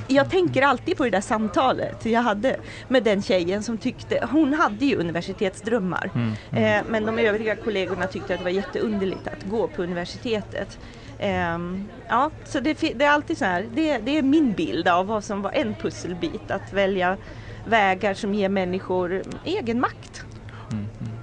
Jag 0.08 0.30
tänker 0.30 0.62
alltid 0.62 0.98
på 0.98 1.04
det 1.04 1.10
där 1.10 1.22
samtalet 1.22 2.06
jag 2.06 2.22
hade 2.22 2.56
med 2.88 3.04
den 3.04 3.22
tjejen 3.22 3.64
som 3.64 3.78
tyckte, 3.78 4.28
hon 4.32 4.54
hade 4.54 4.86
ju 4.86 4.96
universitetsdrömmar. 4.96 6.12
Mm, 6.16 6.34
mm. 6.52 6.64
Eh, 6.64 6.86
men 6.90 7.06
de 7.06 7.20
övriga 7.20 7.56
kollegorna 7.56 8.08
tyckte 8.08 8.34
att 8.34 8.40
det 8.40 8.44
var 8.44 8.52
jätteunderligt 8.52 9.28
att 9.28 9.44
gå 9.50 9.68
på 9.68 9.84
universitetet. 9.84 10.80
Eh, 11.20 11.60
ja, 12.08 12.32
så 12.46 12.60
det, 12.60 12.80
det, 12.96 13.04
är 13.04 13.10
alltid 13.10 13.38
så 13.38 13.46
här, 13.46 13.66
det, 13.74 13.98
det 13.98 14.18
är 14.18 14.22
min 14.22 14.54
bild 14.54 14.88
av 14.88 15.08
vad 15.08 15.24
som 15.24 15.42
var 15.42 15.52
en 15.52 15.76
pusselbit, 15.76 16.52
att 16.52 16.74
välja 16.74 17.18
vägar 17.68 18.14
som 18.14 18.34
ger 18.34 18.50
människor 18.50 19.22
egen 19.46 19.80
makt. 19.80 20.26
Mm, 20.72 20.86
mm. 21.00 21.14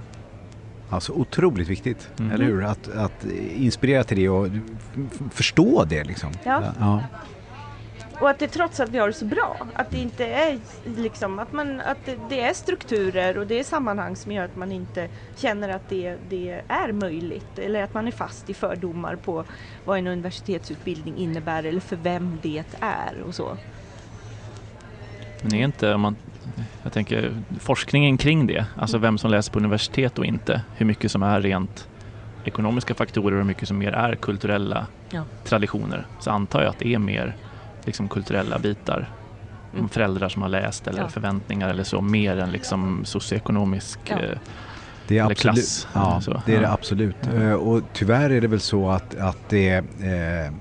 Alltså 0.89 1.13
otroligt 1.13 1.67
viktigt, 1.67 2.09
mm. 2.19 2.31
eller 2.31 2.45
hur? 2.45 2.63
Att, 2.63 2.95
att, 2.95 3.25
inspirera 3.55 4.03
till 4.03 4.17
det 4.17 4.29
och 4.29 4.47
förstå 5.31 5.85
det 5.85 6.03
liksom. 6.03 6.29
Ja. 6.43 6.63
ja. 6.79 7.03
Och 8.19 8.29
att 8.29 8.39
det 8.39 8.47
trots 8.47 8.79
att 8.79 8.89
vi 8.89 8.97
har 8.97 9.07
det 9.07 9.13
så 9.13 9.25
bra, 9.25 9.57
att 9.75 9.91
det 9.91 9.97
inte 9.97 10.25
är 10.25 10.59
liksom, 10.85 11.39
att, 11.39 11.51
man, 11.51 11.81
att 11.81 12.05
det, 12.05 12.17
det, 12.29 12.41
är 12.41 12.53
strukturer 12.53 13.37
och 13.37 13.47
det 13.47 13.59
är 13.59 13.63
sammanhang 13.63 14.15
som 14.15 14.31
gör 14.31 14.45
att 14.45 14.55
man 14.55 14.71
inte 14.71 15.09
känner 15.35 15.69
att 15.69 15.89
det, 15.89 16.17
det 16.29 16.61
är 16.67 16.91
möjligt 16.91 17.59
eller 17.59 17.83
att 17.83 17.93
man 17.93 18.07
är 18.07 18.11
fast 18.11 18.49
i 18.49 18.53
fördomar 18.53 19.15
på 19.15 19.43
vad 19.85 19.97
en 19.97 20.07
universitetsutbildning 20.07 21.17
innebär 21.17 21.63
eller 21.63 21.81
för 21.81 21.95
vem 21.95 22.39
det 22.43 22.63
är 22.79 23.21
och 23.21 23.35
så. 23.35 23.57
Men 25.41 25.53
är 25.53 25.63
inte, 25.63 25.93
om 25.93 26.01
man, 26.01 26.15
jag 26.83 26.93
tänker 26.93 27.43
forskningen 27.59 28.17
kring 28.17 28.47
det, 28.47 28.65
alltså 28.75 28.97
vem 28.97 29.17
som 29.17 29.31
läser 29.31 29.51
på 29.51 29.59
universitet 29.59 30.19
och 30.19 30.25
inte, 30.25 30.61
hur 30.75 30.85
mycket 30.85 31.11
som 31.11 31.23
är 31.23 31.41
rent 31.41 31.87
ekonomiska 32.45 32.95
faktorer 32.95 33.31
och 33.31 33.37
hur 33.37 33.47
mycket 33.47 33.67
som 33.67 33.77
mer 33.77 33.91
är 33.91 34.15
kulturella 34.15 34.87
ja. 35.09 35.23
traditioner, 35.43 36.05
så 36.19 36.31
antar 36.31 36.61
jag 36.61 36.69
att 36.69 36.79
det 36.79 36.93
är 36.93 36.99
mer 36.99 37.35
liksom 37.85 38.07
kulturella 38.07 38.59
bitar. 38.59 39.09
Mm. 39.73 39.89
Föräldrar 39.89 40.29
som 40.29 40.41
har 40.41 40.49
läst 40.49 40.87
eller 40.87 41.01
ja. 41.01 41.07
förväntningar 41.09 41.69
eller 41.69 41.83
så, 41.83 42.01
mer 42.01 42.37
än 42.37 42.51
liksom 42.51 43.05
socioekonomisk 43.05 43.99
ja. 44.05 44.21
eh, 44.21 44.37
det 45.07 45.17
är 45.17 45.21
absolut, 45.21 45.39
klass. 45.39 45.87
Ja, 45.93 46.21
det 46.45 46.55
är 46.55 46.61
det 46.61 46.71
absolut. 46.71 47.15
Uh, 47.33 47.53
och 47.53 47.81
tyvärr 47.93 48.29
är 48.29 48.41
det 48.41 48.47
väl 48.47 48.59
så 48.59 48.89
att, 48.89 49.15
att 49.15 49.49
det 49.49 49.75
eh, 49.77 50.53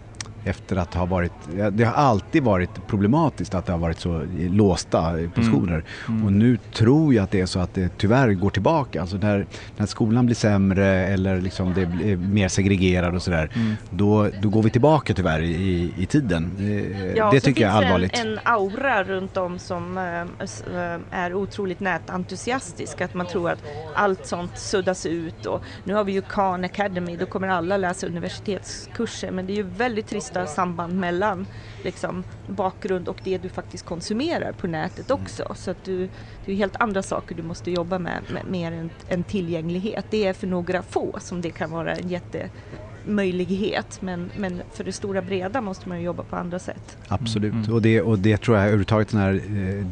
efter 0.44 0.76
att 0.76 0.94
ha 0.94 1.04
varit, 1.04 1.32
det 1.72 1.84
har 1.84 1.92
alltid 1.92 2.42
varit 2.42 2.86
problematiskt 2.86 3.54
att 3.54 3.66
det 3.66 3.72
har 3.72 3.78
varit 3.78 4.00
så 4.00 4.22
låsta 4.36 5.12
positioner. 5.34 5.72
Mm. 5.72 5.84
Mm. 6.08 6.26
Och 6.26 6.32
nu 6.32 6.58
tror 6.72 7.14
jag 7.14 7.24
att 7.24 7.30
det 7.30 7.40
är 7.40 7.46
så 7.46 7.60
att 7.60 7.74
det 7.74 7.98
tyvärr 7.98 8.32
går 8.32 8.50
tillbaka. 8.50 9.00
Alltså 9.00 9.16
när, 9.16 9.46
när 9.76 9.86
skolan 9.86 10.26
blir 10.26 10.36
sämre 10.36 10.86
eller 10.86 11.40
liksom 11.40 11.74
det 11.74 11.86
blir 11.86 12.16
mer 12.16 12.48
segregerad 12.48 13.14
och 13.14 13.22
sådär, 13.22 13.50
mm. 13.54 13.74
då, 13.90 14.28
då 14.42 14.48
går 14.48 14.62
vi 14.62 14.70
tillbaka 14.70 15.14
tyvärr 15.14 15.42
i, 15.42 15.92
i 15.96 16.06
tiden. 16.06 16.50
Ja, 17.16 17.30
det 17.30 17.40
tycker 17.40 17.62
jag 17.62 17.72
är 17.72 17.76
allvarligt. 17.76 18.18
En, 18.18 18.32
en 18.32 18.38
aura 18.44 19.04
runt 19.04 19.36
om 19.36 19.58
som 19.58 19.98
äh, 19.98 20.98
är 21.10 21.34
otroligt 21.34 21.80
nätentusiastisk, 21.80 23.00
att 23.00 23.14
man 23.14 23.26
tror 23.26 23.50
att 23.50 23.58
allt 23.94 24.26
sånt 24.26 24.58
suddas 24.58 25.06
ut 25.06 25.46
och 25.46 25.62
nu 25.84 25.94
har 25.94 26.04
vi 26.04 26.12
ju 26.12 26.22
Khan 26.22 26.64
Academy, 26.64 27.16
då 27.16 27.26
kommer 27.26 27.48
alla 27.48 27.76
läsa 27.76 28.06
universitetskurser 28.06 29.30
men 29.30 29.46
det 29.46 29.52
är 29.52 29.56
ju 29.56 29.62
väldigt 29.62 30.06
trist 30.06 30.33
ofta 30.42 30.54
samband 30.54 30.94
mellan 30.94 31.46
liksom, 31.82 32.24
bakgrund 32.46 33.08
och 33.08 33.20
det 33.24 33.38
du 33.38 33.48
faktiskt 33.48 33.84
konsumerar 33.84 34.52
på 34.52 34.66
nätet 34.66 35.10
mm. 35.10 35.22
också. 35.22 35.54
Så 35.54 35.70
att 35.70 35.84
du, 35.84 36.08
det 36.44 36.52
är 36.52 36.56
helt 36.56 36.76
andra 36.76 37.02
saker 37.02 37.34
du 37.34 37.42
måste 37.42 37.70
jobba 37.70 37.98
med, 37.98 38.22
med 38.32 38.46
mer 38.50 38.72
än, 38.72 38.90
än 39.08 39.22
tillgänglighet. 39.22 40.04
Det 40.10 40.26
är 40.26 40.32
för 40.32 40.46
några 40.46 40.82
få 40.82 41.18
som 41.20 41.40
det 41.40 41.50
kan 41.50 41.70
vara 41.70 41.94
en 41.94 42.08
jättemöjlighet 42.08 44.02
men, 44.02 44.30
men 44.38 44.62
för 44.72 44.84
det 44.84 44.92
stora 44.92 45.22
breda 45.22 45.60
måste 45.60 45.88
man 45.88 46.02
jobba 46.02 46.22
på 46.22 46.36
andra 46.36 46.58
sätt. 46.58 46.96
Absolut, 47.08 47.52
mm. 47.52 47.72
och, 47.72 47.82
det, 47.82 48.02
och 48.02 48.18
det 48.18 48.36
tror 48.36 48.56
jag 48.56 48.62
överhuvudtaget 48.64 49.08
den 49.08 49.20
här 49.20 49.34
eh, 49.34 49.86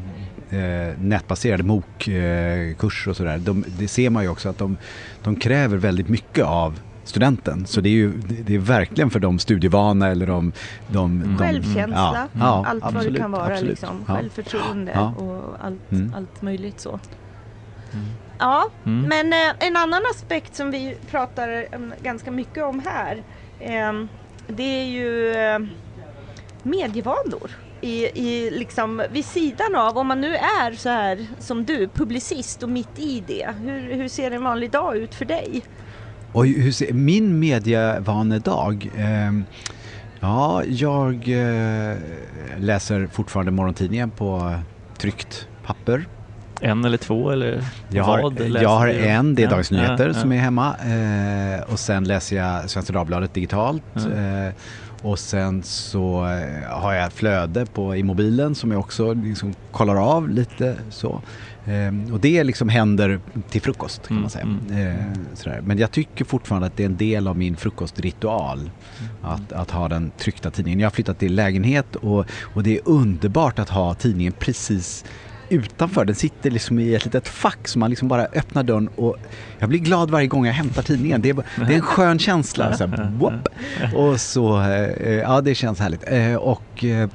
eh 0.58 0.98
nätbaserade 0.98 1.62
MOOC-kurser 1.62 3.10
och 3.10 3.16
sådär, 3.16 3.38
de, 3.38 3.64
det 3.78 3.88
ser 3.88 4.10
man 4.10 4.22
ju 4.22 4.28
också 4.28 4.48
att 4.48 4.58
de, 4.58 4.76
de 5.22 5.36
kräver 5.36 5.76
väldigt 5.76 6.08
mycket 6.08 6.44
av 6.44 6.80
studenten. 7.04 7.66
Så 7.66 7.80
det 7.80 7.88
är 7.88 7.90
ju 7.90 8.12
det 8.46 8.54
är 8.54 8.58
verkligen 8.58 9.10
för 9.10 9.20
de 9.20 9.38
studievana 9.38 10.08
eller 10.08 10.26
de... 10.26 10.52
de, 10.88 11.20
de 11.20 11.38
Självkänsla, 11.38 12.28
ja, 12.32 12.40
ja, 12.40 12.64
allt 12.66 12.84
absolut, 12.84 13.04
vad 13.04 13.12
det 13.12 13.18
kan 13.18 13.32
vara. 13.32 13.60
Liksom. 13.60 14.04
Ja. 14.08 14.14
Självförtroende 14.14 15.12
och 15.16 15.64
allt, 15.64 15.92
mm. 15.92 16.14
allt 16.16 16.42
möjligt 16.42 16.80
så. 16.80 16.90
Mm. 16.90 18.06
Ja, 18.38 18.70
mm. 18.84 19.08
men 19.08 19.32
eh, 19.32 19.66
en 19.66 19.76
annan 19.76 20.02
aspekt 20.10 20.54
som 20.54 20.70
vi 20.70 20.96
pratar 21.10 21.66
um, 21.74 21.92
ganska 22.02 22.30
mycket 22.30 22.64
om 22.64 22.82
här 22.86 23.22
eh, 23.60 23.92
det 24.46 24.62
är 24.62 24.84
ju 24.84 25.32
eh, 25.32 25.58
medievanor. 26.62 27.50
I, 27.80 28.04
i 28.04 28.50
liksom, 28.50 29.02
vid 29.12 29.24
sidan 29.24 29.76
av, 29.76 29.98
om 29.98 30.06
man 30.06 30.20
nu 30.20 30.36
är 30.36 30.72
så 30.72 30.88
här 30.88 31.26
som 31.38 31.64
du, 31.64 31.88
publicist 31.88 32.62
och 32.62 32.68
mitt 32.68 32.98
i 32.98 33.24
det, 33.26 33.54
hur, 33.60 33.94
hur 33.94 34.08
ser 34.08 34.30
en 34.30 34.44
vanlig 34.44 34.70
dag 34.70 34.96
ut 34.96 35.14
för 35.14 35.24
dig? 35.24 35.62
Och 36.32 36.46
hur 36.46 36.72
ser 36.72 36.92
min 36.92 37.38
medievanedag? 37.38 38.90
Eh, 38.96 39.32
ja, 40.20 40.64
jag 40.64 41.14
eh, 41.14 41.96
läser 42.58 43.06
fortfarande 43.06 43.52
morgontidningen 43.52 44.10
på 44.10 44.54
tryckt 44.98 45.48
papper. 45.66 46.06
En 46.60 46.84
eller 46.84 46.98
två 46.98 47.30
eller 47.30 47.64
jag 47.88 48.04
har, 48.04 48.22
vad 48.22 48.40
Jag 48.40 48.68
har 48.68 48.88
en, 48.88 49.34
det 49.34 49.42
är 49.42 49.48
Dagens 49.48 49.70
Nyheter 49.70 50.04
ja, 50.06 50.12
ja. 50.14 50.20
som 50.20 50.32
är 50.32 50.38
hemma. 50.38 50.76
Eh, 50.76 51.72
och 51.72 51.78
sen 51.78 52.04
läser 52.04 52.36
jag 52.36 52.70
Svenska 52.70 52.92
Dagbladet 52.92 53.34
digitalt. 53.34 53.96
Eh, 53.96 54.54
och 55.02 55.18
sen 55.18 55.62
så 55.62 56.26
eh, 56.26 56.70
har 56.70 56.92
jag 56.92 57.12
flöde 57.12 57.66
på, 57.66 57.96
i 57.96 58.02
mobilen 58.02 58.54
som 58.54 58.70
jag 58.70 58.80
också 58.80 59.12
liksom 59.12 59.54
kollar 59.72 60.16
av 60.16 60.28
lite 60.28 60.76
så. 60.90 61.22
Eh, 61.66 62.12
och 62.12 62.20
det 62.20 62.44
liksom 62.44 62.68
händer 62.68 63.20
till 63.50 63.62
frukost 63.62 64.08
kan 64.08 64.20
man 64.20 64.30
säga. 64.30 64.44
Mm, 64.44 64.60
mm. 64.70 65.16
Eh, 65.46 65.62
Men 65.62 65.78
jag 65.78 65.90
tycker 65.90 66.24
fortfarande 66.24 66.66
att 66.66 66.76
det 66.76 66.82
är 66.82 66.86
en 66.86 66.96
del 66.96 67.28
av 67.28 67.38
min 67.38 67.56
frukostritual 67.56 68.58
mm. 68.58 68.70
att, 69.22 69.52
att 69.52 69.70
ha 69.70 69.88
den 69.88 70.10
tryckta 70.18 70.50
tidningen. 70.50 70.80
Jag 70.80 70.86
har 70.86 70.90
flyttat 70.90 71.18
till 71.18 71.34
lägenhet 71.34 71.96
och, 71.96 72.26
och 72.54 72.62
det 72.62 72.76
är 72.76 72.80
underbart 72.84 73.58
att 73.58 73.68
ha 73.68 73.94
tidningen 73.94 74.32
precis 74.32 75.04
utanför. 75.48 76.04
Den 76.04 76.14
sitter 76.14 76.50
liksom 76.50 76.78
i 76.78 76.94
ett 76.94 77.04
litet 77.04 77.28
fack 77.28 77.68
så 77.68 77.78
man 77.78 77.90
liksom 77.90 78.08
bara 78.08 78.24
öppnar 78.24 78.62
dörren 78.62 78.88
och 78.88 79.16
jag 79.58 79.68
blir 79.68 79.78
glad 79.78 80.10
varje 80.10 80.26
gång 80.26 80.46
jag 80.46 80.52
hämtar 80.52 80.82
tidningen. 80.82 81.22
Det 81.22 81.30
är, 81.30 81.34
det 81.56 81.72
är 81.72 81.76
en 81.76 81.80
skön 81.80 82.18
känsla. 82.18 82.76
Så 82.76 82.86
här, 82.86 83.40
och 83.94 84.20
så, 84.20 84.60
eh, 84.60 85.14
ja 85.14 85.40
det 85.40 85.54
känns 85.54 85.78
härligt. 85.78 86.04
Eh, 86.06 86.34
och 86.34 86.84
eh, 86.84 87.08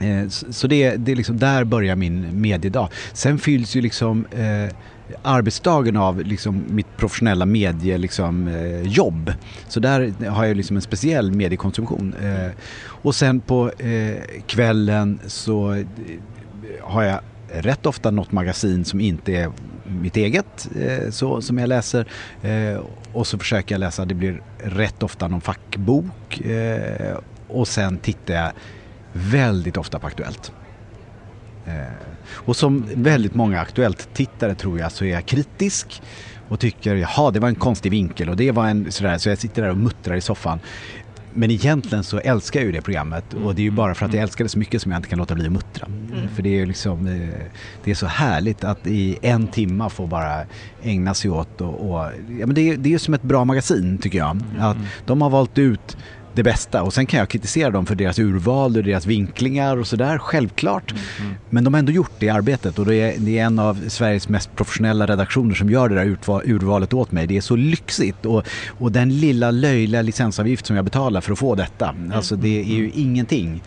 Eh, 0.00 0.28
så 0.28 0.66
det, 0.66 0.96
det 0.96 1.12
är 1.12 1.16
liksom, 1.16 1.38
där 1.38 1.64
börjar 1.64 1.96
min 1.96 2.40
mediedag. 2.40 2.88
Sen 3.12 3.38
fylls 3.38 3.76
ju 3.76 3.80
liksom 3.80 4.26
eh, 4.26 4.74
arbetsdagen 5.22 5.96
av 5.96 6.20
liksom 6.20 6.64
mitt 6.68 6.96
professionella 6.96 7.46
mediejobb. 7.46 8.00
Liksom, 8.00 8.48
eh, 8.48 9.34
så 9.68 9.80
där 9.80 10.28
har 10.28 10.44
jag 10.44 10.56
liksom 10.56 10.76
en 10.76 10.82
speciell 10.82 11.32
mediekonsumtion. 11.32 12.14
Eh, 12.22 12.50
och 12.86 13.14
sen 13.14 13.40
på 13.40 13.70
eh, 13.70 14.16
kvällen 14.46 15.18
så 15.26 15.72
eh, 15.72 15.86
har 16.82 17.02
jag 17.02 17.20
rätt 17.48 17.86
ofta 17.86 18.10
något 18.10 18.32
magasin 18.32 18.84
som 18.84 19.00
inte 19.00 19.32
är 19.32 19.50
mitt 20.00 20.16
eget 20.16 20.68
eh, 20.80 21.10
så, 21.10 21.42
som 21.42 21.58
jag 21.58 21.68
läser. 21.68 22.06
Eh, 22.42 22.80
och 23.12 23.26
så 23.26 23.38
försöker 23.38 23.74
jag 23.74 23.80
läsa, 23.80 24.04
det 24.04 24.14
blir 24.14 24.42
rätt 24.58 25.02
ofta 25.02 25.28
någon 25.28 25.40
fackbok. 25.40 26.40
Eh, 26.40 27.18
och 27.48 27.68
sen 27.68 27.98
tittar 27.98 28.34
jag 28.34 28.52
väldigt 29.16 29.76
ofta 29.76 29.98
på 29.98 30.06
Aktuellt. 30.06 30.52
Eh, 31.66 31.72
och 32.30 32.56
som 32.56 32.84
väldigt 32.94 33.34
många 33.34 33.60
Aktuellt-tittare 33.60 34.54
tror 34.54 34.78
jag 34.78 34.92
så 34.92 35.04
är 35.04 35.12
jag 35.12 35.26
kritisk 35.26 36.02
och 36.48 36.60
tycker 36.60 36.94
jaha 36.94 37.30
det 37.30 37.40
var 37.40 37.48
en 37.48 37.54
konstig 37.54 37.90
vinkel 37.90 38.28
och 38.28 38.36
det 38.36 38.52
var 38.52 38.66
en 38.66 38.92
sådär 38.92 39.18
så 39.18 39.28
jag 39.28 39.38
sitter 39.38 39.62
där 39.62 39.70
och 39.70 39.76
muttrar 39.76 40.16
i 40.16 40.20
soffan. 40.20 40.60
men 41.34 41.50
egentligen 41.50 42.04
så 42.04 42.18
älskar 42.18 42.60
jag 42.60 42.66
ju 42.66 42.72
det 42.72 42.82
programmet 42.82 43.34
och 43.34 43.54
det 43.54 43.62
är 43.62 43.64
ju 43.64 43.70
bara 43.70 43.94
för 43.94 44.06
att 44.06 44.12
jag 44.12 44.22
älskar 44.22 44.44
det 44.44 44.48
så 44.48 44.58
mycket 44.58 44.82
som 44.82 44.92
jag 44.92 44.98
inte 44.98 45.08
kan 45.08 45.18
låta 45.18 45.34
bli 45.34 45.46
att 45.46 45.52
muttra. 45.52 45.86
Mm. 45.86 46.28
För 46.28 46.42
det 46.42 46.48
är 46.48 46.58
ju 46.58 46.66
liksom, 46.66 47.06
eh, 47.06 47.28
det 47.84 47.90
är 47.90 47.94
så 47.94 48.06
härligt 48.06 48.64
att 48.64 48.86
i 48.86 49.18
en 49.22 49.46
timma 49.46 49.90
få 49.90 50.06
bara 50.06 50.44
ägna 50.82 51.14
sig 51.14 51.30
åt 51.30 51.60
och, 51.60 51.90
och 51.90 52.12
ja, 52.40 52.46
men 52.46 52.54
det, 52.54 52.70
är, 52.70 52.86
är 52.86 52.98
som 52.98 53.14
ett 53.14 53.22
bra 53.22 53.44
magasin 53.44 53.98
tycker 53.98 54.18
jag. 54.18 54.42
Att 54.58 54.76
de 55.06 55.22
har 55.22 55.30
valt 55.30 55.58
ut 55.58 55.96
det 56.36 56.42
bästa 56.42 56.82
och 56.82 56.92
sen 56.94 57.06
kan 57.06 57.18
jag 57.18 57.28
kritisera 57.28 57.70
dem 57.70 57.86
för 57.86 57.94
deras 57.94 58.18
urval 58.18 58.76
och 58.76 58.84
deras 58.84 59.06
vinklingar 59.06 59.76
och 59.76 59.86
sådär, 59.86 60.18
självklart. 60.18 60.94
Men 61.50 61.64
de 61.64 61.74
har 61.74 61.78
ändå 61.78 61.92
gjort 61.92 62.12
det 62.18 62.28
arbetet 62.28 62.78
och 62.78 62.86
det 62.86 62.96
är, 62.96 63.14
det 63.18 63.38
är 63.38 63.44
en 63.44 63.58
av 63.58 63.88
Sveriges 63.88 64.28
mest 64.28 64.56
professionella 64.56 65.06
redaktioner 65.06 65.54
som 65.54 65.70
gör 65.70 65.88
det 65.88 65.94
där 65.94 66.04
urval, 66.04 66.42
urvalet 66.44 66.92
åt 66.92 67.12
mig. 67.12 67.26
Det 67.26 67.36
är 67.36 67.40
så 67.40 67.56
lyxigt 67.56 68.26
och, 68.26 68.46
och 68.78 68.92
den 68.92 69.20
lilla 69.20 69.50
löjliga 69.50 70.02
licensavgift 70.02 70.66
som 70.66 70.76
jag 70.76 70.84
betalar 70.84 71.20
för 71.20 71.32
att 71.32 71.38
få 71.38 71.54
detta, 71.54 71.94
alltså 72.12 72.36
det 72.36 72.60
är 72.60 72.74
ju 72.74 72.90
ingenting. 72.94 73.62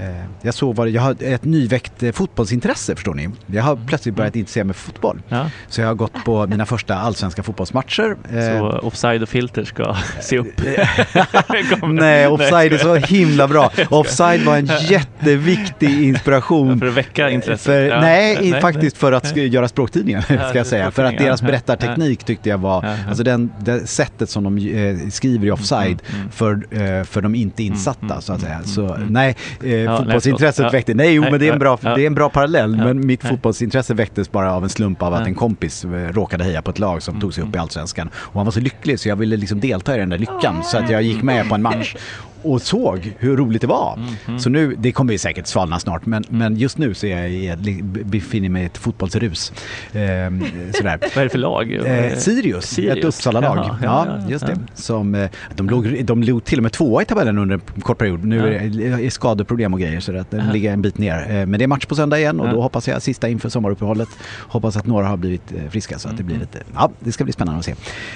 Eh, 0.00 0.24
Jag 0.42 0.54
såg 0.54 0.76
vad, 0.76 0.88
jag 0.88 1.02
har 1.02 1.16
ett 1.22 1.44
nyväckt 1.44 2.02
eh, 2.02 2.12
fotbollsintresse 2.12 2.94
förstår 2.94 3.14
ni. 3.14 3.28
Jag 3.46 3.62
har 3.62 3.78
plötsligt 3.86 4.14
börjat 4.14 4.36
intressera 4.36 4.64
mig 4.64 4.74
för 4.74 4.82
fotboll. 4.92 5.22
Ja. 5.28 5.50
Så 5.68 5.80
jag 5.80 5.88
har 5.88 5.94
gått 5.94 6.24
på 6.24 6.46
mina 6.46 6.66
första 6.66 6.94
allsvenska 6.96 7.42
fotbollsmatcher. 7.42 8.16
Eh, 8.32 8.58
Så 8.58 8.78
offside 8.78 9.22
och 9.22 9.28
filter 9.28 9.64
ska 9.64 9.96
se 10.20 10.38
upp. 10.38 10.46
Nej, 11.88 12.26
offside 12.26 12.72
är 12.72 12.78
så 12.78 12.94
himla 12.94 13.48
bra. 13.48 13.70
Offside 13.90 14.40
var 14.44 14.56
en 14.56 14.66
jätteviktig 14.88 16.02
inspiration. 16.08 16.78
För 16.80 16.86
att 16.86 16.94
väcka 16.94 17.30
intresset. 17.30 17.60
För, 17.60 17.82
Ja. 17.86 18.00
nej, 18.00 18.50
Nej, 18.50 18.60
faktiskt 18.60 18.96
för 18.96 19.12
att 19.12 19.36
göra 19.36 19.68
språktidningar, 19.68 20.20
ska 20.20 20.54
jag 20.58 20.66
säga. 20.66 20.90
För 20.90 21.04
att 21.04 21.18
deras 21.18 21.42
berättarteknik 21.42 22.24
tyckte 22.24 22.48
jag 22.48 22.58
var, 22.58 22.86
alltså 23.08 23.22
den, 23.22 23.52
det 23.60 23.86
sättet 23.86 24.30
som 24.30 24.44
de 24.44 25.10
skriver 25.10 25.46
i 25.46 25.50
offside 25.50 25.86
Mm, 26.08 26.20
mm. 26.20 26.30
för, 26.32 27.04
för 27.04 27.20
de 27.22 27.34
inte 27.34 27.62
insatta, 27.62 28.06
mm, 28.06 28.20
så 28.20 28.32
att 28.32 28.40
säga. 28.40 28.54
mm, 28.54 28.66
Så 28.66 28.94
mm. 28.94 29.08
nej, 29.08 29.36
eh, 29.64 29.68
nej, 29.68 29.96
fotbollsintresset. 29.98 30.64
Ja. 30.64 30.70
väckte, 30.70 30.94
nej 30.94 31.12
jo 31.14 31.22
Nej, 31.22 31.30
men 31.30 31.40
det 31.40 31.48
är 31.48 31.52
en 31.52 31.58
bra, 31.58 31.78
ja. 31.82 31.94
det 31.94 32.02
är 32.02 32.06
en 32.06 32.14
bra 32.14 32.28
parallell, 32.28 32.76
Ja. 32.78 32.84
men 32.84 33.06
mitt 33.06 33.22
Nej. 33.22 33.32
fotbollsintresse 33.32 33.94
väcktes 33.94 34.32
bara 34.32 34.52
av 34.54 34.62
en 34.62 34.68
slump 34.68 35.02
av 35.02 35.14
att 35.14 35.20
Ja. 35.20 35.26
en 35.26 35.34
kompis 35.34 35.84
eh, 35.84 35.88
råkade 35.90 36.44
heja 36.44 36.62
på 36.62 36.70
ett 36.70 36.78
lag 36.78 37.02
som 37.02 37.20
tog 37.20 37.34
sig 37.34 37.44
upp 37.44 37.56
i 37.56 37.58
Allsvenskan. 37.58 38.10
Och 38.16 38.34
han 38.34 38.44
var 38.44 38.52
så 38.52 38.60
lycklig 38.60 39.00
så 39.00 39.08
jag 39.08 39.16
ville 39.16 39.36
liksom 39.36 39.60
delta 39.60 39.94
i 39.96 39.98
den 39.98 40.08
där 40.08 40.18
lyckan, 40.18 40.64
så 40.64 40.78
att 40.78 40.90
jag 40.90 41.02
gick 41.02 41.22
med 41.22 41.48
på 41.48 41.54
en 41.54 41.62
match 41.62 41.94
och 42.42 42.62
såg 42.62 43.12
hur 43.18 43.36
roligt 43.36 43.60
det 43.60 43.66
var. 43.66 43.98
Mm, 44.26 44.38
Så 44.38 44.50
nu, 44.50 44.74
det 44.78 44.92
kommer 44.92 45.12
ju 45.12 45.18
säkert 45.18 45.46
svalna 45.46 45.78
snart, 45.78 46.06
men, 46.06 46.24
men 46.28 46.56
just 46.56 46.78
nu 46.78 46.94
så 46.94 47.06
är 47.06 47.20
jag 47.20 47.30
i, 47.30 47.82
befinner 47.82 48.48
mig 48.48 48.62
i 48.62 48.66
ett 48.66 48.78
fotbollsrus. 48.78 49.52
Ehm, 49.92 50.44
sådär. 50.74 50.98
Vad 51.14 51.16
är 51.16 51.22
det 51.22 51.28
för 51.28 51.38
lag? 51.38 51.72
Eh, 51.74 52.14
Sirius, 52.16 52.64
Sirius. 52.66 52.98
ett 52.98 53.04
Uppsala-lag. 53.04 53.56
Ja, 53.58 53.76
ja, 53.82 54.06
ja, 54.08 54.30
just 54.30 54.46
det. 54.46 54.56
Som, 54.74 55.14
eh, 55.14 55.30
de, 55.54 55.70
låg, 55.70 56.04
de 56.04 56.22
låg 56.22 56.44
till 56.44 56.58
och 56.58 56.62
med 56.62 56.72
tvåa 56.72 57.02
i 57.02 57.04
tabellen 57.04 57.38
under 57.38 57.54
en 57.74 57.80
kort 57.82 57.98
period. 57.98 58.24
Nu 58.24 58.54
är 58.56 58.96
det 59.02 59.10
skadeproblem 59.10 59.74
och 59.74 59.80
grejer 59.80 60.00
så 60.00 60.16
att 60.16 60.30
den 60.30 60.52
ligger 60.52 60.72
en 60.72 60.82
bit 60.82 60.98
ner. 60.98 61.26
Eh, 61.30 61.46
Men 61.46 61.52
det 61.58 61.62
är 61.64 61.66
match 61.66 61.86
på 61.86 61.94
söndag 61.94 62.18
igen 62.18 62.40
och 62.40 62.48
då 62.48 62.62
hoppas 62.62 62.88
jag 62.88 63.02
sista 63.02 63.28
inför 63.28 63.48
sommaruppehållet. 63.48 64.08
Hoppas 64.38 64.76
att 64.76 64.86
några 64.86 65.06
har 65.06 65.16
blivit 65.16 65.52
eh, 65.52 65.70
friska 65.70 65.98
så 65.98 66.08
att 66.08 66.16
det 66.16 66.22
blir 66.22 66.36
Mm. 66.36 66.48
lite, 66.52 66.64
ja 66.74 66.90
det 67.00 67.12
ska 67.12 67.24
bli 67.24 67.32
spännande 67.32 67.58
att 67.58 67.64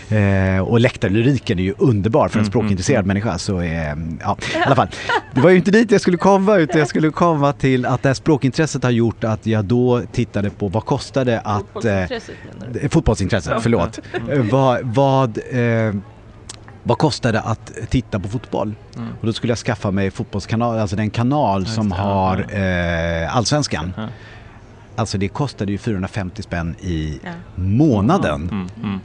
se. 0.09 0.17
Eh, 0.17 0.61
Och 0.61 0.81
läktarlyriken 0.81 1.59
är 1.59 1.63
ju 1.63 1.75
underbar 1.79 2.29
för 2.29 2.39
en 2.39 2.41
Mm, 2.41 2.51
språkintresserad 2.51 2.99
mm, 2.99 3.09
människa 3.09 3.39
så 3.39 3.59
är, 3.59 3.97
ja 4.23 4.37
i 4.55 4.63
alla 4.67 4.77
fall. 4.77 4.89
Det 5.35 5.41
var 5.41 5.51
ju 5.51 5.57
inte 5.57 5.71
dit 5.71 5.91
jag 5.91 6.01
skulle 6.01 6.17
komma 6.17 6.57
utan 6.57 6.79
jag 6.79 6.89
skulle 6.89 7.11
komma 7.11 7.53
till 7.53 7.87
att 7.87 8.03
det 8.03 8.09
här 8.09 8.15
språkintresset 8.15 8.83
har 8.83 8.91
gjort 8.91 9.25
att 9.25 9.47
jag 9.47 9.65
då 9.65 10.03
tittade 10.13 10.51
på 10.51 10.69
vad 10.69 10.85
kostade 10.85 11.41
att 11.41 11.85
eh, 11.85 12.07
Fotbollsintresset 12.07 12.35
menar 12.61 12.73
du? 12.73 12.81
Eh, 12.81 12.89
Fotbollsintresset, 12.89 13.63
förlåt. 13.63 13.99
Eh, 14.31 14.39
vad, 14.51 14.81
vad, 14.83 15.39
eh, 15.51 15.95
vad 16.83 16.99
kostar 16.99 17.33
det 17.33 17.41
att 17.41 17.73
titta 17.91 18.21
på 18.21 18.29
fotboll? 18.29 18.75
Mm. 18.97 19.09
Och 19.21 19.27
då 19.27 19.33
skulle 19.33 19.51
jag 19.51 19.59
skaffa 19.59 19.91
mig 19.91 20.11
fotbollskanal, 20.11 20.79
alltså 20.79 20.97
den 20.97 21.11
kanal 21.11 21.67
som 21.67 21.89
det, 21.89 21.97
ja, 21.99 22.03
har 22.03 22.47
eh, 23.25 23.37
Allsvenskan. 23.37 23.93
Ja. 23.97 24.09
Alltså 24.97 25.19
det 25.19 25.29
kostade 25.29 25.73
ju 25.73 25.79
450 25.79 26.43
spänn 26.43 26.77
i 26.81 27.21
Ja. 27.25 27.31
månaden. 27.55 28.49
Mm, 28.53 28.69
mm. 28.83 29.01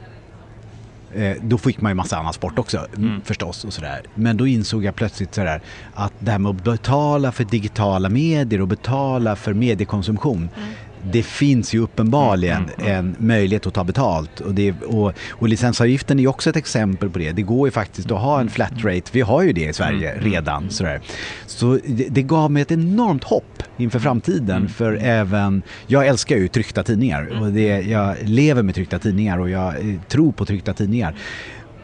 Eh, 1.16 1.36
då 1.42 1.58
fick 1.58 1.80
man 1.80 1.90
ju 1.90 1.94
massa 1.94 2.16
annan 2.16 2.32
sport 2.32 2.58
också 2.58 2.86
Mm. 2.96 3.20
förstås 3.24 3.64
och 3.64 3.72
sådär. 3.72 4.02
Men 4.14 4.36
då 4.36 4.46
insåg 4.46 4.84
jag 4.84 4.94
plötsligt 4.94 5.34
sådär 5.34 5.60
att 5.94 6.12
det 6.18 6.30
här 6.30 6.38
med 6.38 6.50
att 6.50 6.64
betala 6.64 7.32
för 7.32 7.44
digitala 7.44 8.08
medier 8.08 8.60
och 8.60 8.68
betala 8.68 9.36
för 9.36 9.54
mediekonsumtion 9.54 10.48
det 11.12 11.22
finns 11.22 11.74
ju 11.74 11.78
uppenbarligen 11.78 12.56
Mm, 12.56 12.86
mm, 12.90 12.96
en 12.96 13.16
möjlighet 13.26 13.66
att 13.66 13.74
ta 13.74 13.84
betalt 13.84 14.40
och, 14.40 14.54
det, 14.54 14.72
och, 14.82 15.12
och 15.30 15.48
licensavgiften 15.48 16.20
är 16.20 16.26
också 16.26 16.50
ett 16.50 16.56
exempel 16.56 17.10
på 17.10 17.18
det. 17.18 17.32
Det 17.32 17.42
går 17.42 17.68
ju 17.68 17.70
faktiskt 17.72 18.10
att 18.10 18.20
ha 18.20 18.40
en 18.40 18.48
flat 18.48 18.72
rate, 18.84 19.02
vi 19.12 19.20
har 19.20 19.42
ju 19.42 19.52
det 19.52 19.64
i 19.64 19.72
Sverige 19.72 20.12
Mm, 20.12 20.24
redan. 20.24 20.70
Sådär. 20.70 21.00
Så 21.46 21.78
det, 21.84 22.06
det 22.08 22.22
gav 22.22 22.50
mig 22.50 22.62
ett 22.62 22.70
enormt 22.72 23.24
hopp 23.24 23.62
inför 23.76 23.98
framtiden 23.98 24.56
Mm. 24.56 24.68
för 24.68 24.98
även, 25.02 25.62
jag 25.86 26.06
älskar 26.06 26.36
ju 26.36 26.48
tryckta 26.48 26.82
tidningar 26.82 27.40
och 27.40 27.52
det, 27.52 27.66
jag 27.80 28.16
lever 28.22 28.62
med 28.62 28.74
tryckta 28.74 28.98
tidningar 28.98 29.38
och 29.38 29.50
jag 29.50 29.74
eh, 29.76 30.00
tror 30.08 30.32
på 30.32 30.44
tryckta 30.44 30.72
tidningar. 30.72 31.14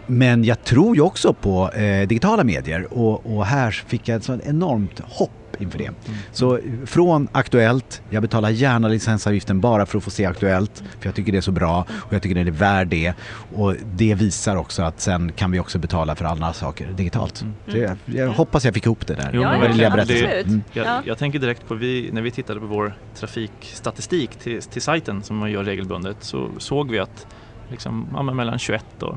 Men 0.06 0.44
jag 0.44 0.64
tror 0.64 0.96
ju 0.96 1.02
också 1.02 1.32
på 1.32 1.70
eh, 1.70 2.08
digitala 2.08 2.44
medier 2.44 2.86
och, 2.98 3.36
och 3.36 3.46
här 3.46 3.70
fick 3.70 4.08
jag 4.08 4.16
ett 4.16 4.24
sånt 4.24 4.42
enormt 4.46 5.00
hopp 5.00 5.30
inför 5.60 5.78
det. 5.78 5.90
Så 6.32 6.58
från 6.86 7.28
Aktuellt, 7.32 8.02
jag 8.10 8.22
betalar 8.22 8.50
gärna 8.50 8.88
licensavgiften 8.88 9.60
bara 9.60 9.86
för 9.86 9.98
att 9.98 10.04
få 10.04 10.10
se 10.10 10.26
Aktuellt 10.26 10.82
för 11.00 11.08
jag 11.08 11.14
tycker 11.14 11.32
det 11.32 11.38
är 11.38 11.42
så 11.42 11.52
bra 11.52 11.86
och 11.90 12.12
jag 12.12 12.22
tycker 12.22 12.34
det 12.34 12.40
är 12.40 12.50
värd 12.50 12.88
det. 12.88 13.14
Och 13.54 13.74
det 13.94 14.14
visar 14.14 14.56
också 14.56 14.82
att 14.82 15.00
sen 15.00 15.32
kan 15.32 15.50
vi 15.50 15.60
också 15.60 15.78
betala 15.78 16.14
för 16.14 16.24
andra 16.24 16.52
saker 16.52 16.86
digitalt. 16.96 17.44
Så 17.68 17.76
jag, 17.78 17.96
jag 18.04 18.28
hoppas 18.28 18.64
jag 18.64 18.74
fick 18.74 18.86
ihop 18.86 19.06
det 19.06 19.14
där. 19.14 19.30
Jo, 19.34 19.42
Ja, 19.42 19.48
Det 19.50 19.68
det 19.68 19.90
berättelsen. 19.90 20.26
absolut. 20.28 20.46
Mm. 20.46 20.62
Jag, 20.72 20.86
Ja. 20.86 21.02
jag 21.04 21.18
tänker 21.18 21.38
direkt 21.38 21.68
på, 21.68 21.74
vi, 21.74 22.10
när 22.12 22.22
vi 22.22 22.30
tittade 22.30 22.60
på 22.60 22.66
vår 22.66 22.94
trafikstatistik 23.14 24.30
till, 24.30 24.62
till 24.62 24.82
sajten 24.82 25.22
som 25.22 25.36
man 25.36 25.50
gör 25.50 25.64
regelbundet 25.64 26.16
så 26.20 26.48
såg 26.58 26.90
vi 26.90 26.98
att 26.98 27.26
liksom, 27.70 28.06
ja, 28.12 28.22
mellan 28.22 28.58
21 28.58 29.02
och 29.02 29.16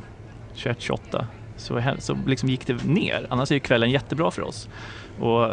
21-28 0.56 1.26
så, 1.58 1.82
så 2.00 2.18
liksom 2.28 2.50
gick 2.50 2.68
det 2.68 2.84
ner. 2.84 3.28
Annars 3.30 3.52
är 3.52 3.56
ju 3.56 3.60
kvällen 3.60 3.92
jättebra 3.92 4.32
för 4.32 4.42
oss. 4.42 4.70
Och 5.20 5.52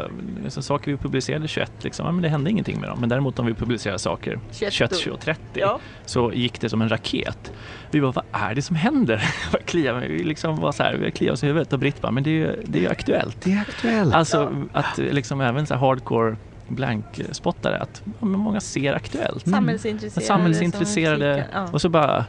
så 0.48 0.62
saker 0.62 0.90
vi 0.90 0.96
publicerade 0.96 1.48
21, 1.48 1.72
liksom, 1.80 2.06
ja, 2.06 2.12
men 2.12 2.22
det 2.22 2.28
hände 2.28 2.50
ingenting 2.50 2.80
med 2.80 2.88
dem. 2.88 3.00
Men 3.00 3.08
däremot 3.08 3.38
om 3.38 3.46
vi 3.46 3.54
publicerar 3.54 3.98
saker 3.98 4.40
21 4.52 4.72
21, 4.72 4.96
20 4.96 5.10
och 5.10 5.20
30 5.20 5.40
Ja. 5.54 5.78
så 6.04 6.32
gick 6.32 6.60
det 6.60 6.68
som 6.68 6.82
en 6.82 6.88
raket. 6.88 7.52
Vi 7.90 8.00
bara, 8.00 8.12
vad 8.12 8.24
är 8.32 8.54
det 8.54 8.62
som 8.62 8.76
händer? 8.76 9.24
Kliar 9.64 9.94
vi 9.94 10.24
liksom 10.24 10.56
var 10.56 10.72
så 10.72 10.82
här, 10.82 10.94
vi 10.94 11.10
kliar 11.10 11.32
oss 11.32 11.44
i 11.44 11.46
huvudet 11.46 11.72
och 11.72 11.78
Britt 11.78 12.00
bara, 12.00 12.12
men 12.12 12.22
det 12.22 12.30
är 12.30 12.32
ju 12.32 12.62
det 12.64 12.78
är 12.78 12.82
ju 12.82 12.88
aktuellt. 12.88 13.36
Det 13.44 13.52
är 13.52 13.60
aktuellt. 13.60 14.14
Alltså 14.14 14.66
att 14.72 14.98
liksom 14.98 15.40
även 15.40 15.66
så 15.66 15.74
här 15.74 15.80
hardcore 15.80 16.36
blankspottare, 16.68 17.78
att 17.78 18.02
ja, 18.20 18.26
men 18.26 18.40
många 18.40 18.60
ser 18.60 18.94
aktuellt. 18.94 19.48
Samhällsintresserade. 19.48 20.26
Samhällsintresserade. 20.26 21.44
Ja. 21.52 21.68
och 21.72 21.80
så 21.80 21.88
bara 21.88 22.24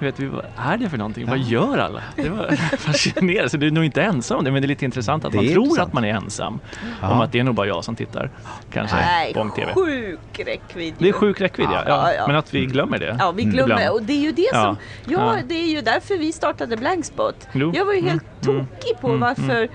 Vet 0.00 0.20
vi, 0.20 0.26
vad 0.26 0.44
är 0.58 0.76
det 0.76 0.88
för 0.90 0.98
någonting? 0.98 1.26
Vad 1.26 1.38
gör 1.38 1.78
alla? 1.78 2.02
Det 2.16 2.28
var 2.28 2.50
fascinerande. 2.76 3.50
Så 3.50 3.56
du 3.56 3.66
är 3.66 3.70
nog 3.70 3.84
inte 3.84 4.02
ensam 4.02 4.44
det, 4.44 4.50
men 4.50 4.62
det 4.62 4.66
är 4.66 4.68
lite 4.68 4.84
intressant 4.84 5.24
att 5.24 5.32
Det 5.32 5.36
man 5.36 5.46
tror 5.46 5.64
intressant. 5.64 5.88
att 5.88 5.94
man 5.94 6.04
är 6.04 6.08
ensam. 6.14 6.60
Ja. 7.02 7.08
Om 7.12 7.20
att 7.20 7.32
det 7.32 7.38
är 7.38 7.44
nog 7.44 7.54
bara 7.54 7.66
jag 7.66 7.84
som 7.84 7.96
tittar. 7.96 8.30
Kanske 8.72 8.96
Nej, 8.96 9.34
på 9.34 9.48
TV. 9.56 9.72
sjuk 9.74 10.18
räckvidd. 10.46 10.94
Det 10.98 11.08
är 11.08 11.12
sjuk 11.12 11.40
räckvidd 11.40 11.68
ja. 11.72 11.82
Ja, 11.86 12.10
ja. 12.10 12.14
ja. 12.14 12.26
Men 12.26 12.36
att 12.36 12.54
vi 12.54 12.66
glömmer 12.66 12.98
det. 12.98 13.16
Ja, 13.18 13.30
vi 13.32 13.42
Mm. 13.42 13.54
glömmer. 13.54 13.74
Ibland. 13.74 13.94
Och 13.94 14.02
det 14.02 14.12
är 14.12 14.20
ju 14.20 14.32
det 14.32 14.48
Ja. 14.52 14.62
som... 14.64 14.76
Ja, 15.12 15.36
Ja. 15.36 15.42
det 15.48 15.54
är 15.54 15.68
ju 15.68 15.80
därför 15.80 16.18
vi 16.18 16.32
startade 16.32 16.76
Blankspot. 16.76 17.48
Jo. 17.52 17.72
Jag 17.74 17.84
var 17.84 17.92
ju 17.92 17.98
Mm, 17.98 18.10
helt 18.10 18.46
mm, 18.46 18.66
tokig 18.66 19.00
på 19.00 19.08
mm, 19.08 19.20
varför 19.20 19.60
det, 19.62 19.68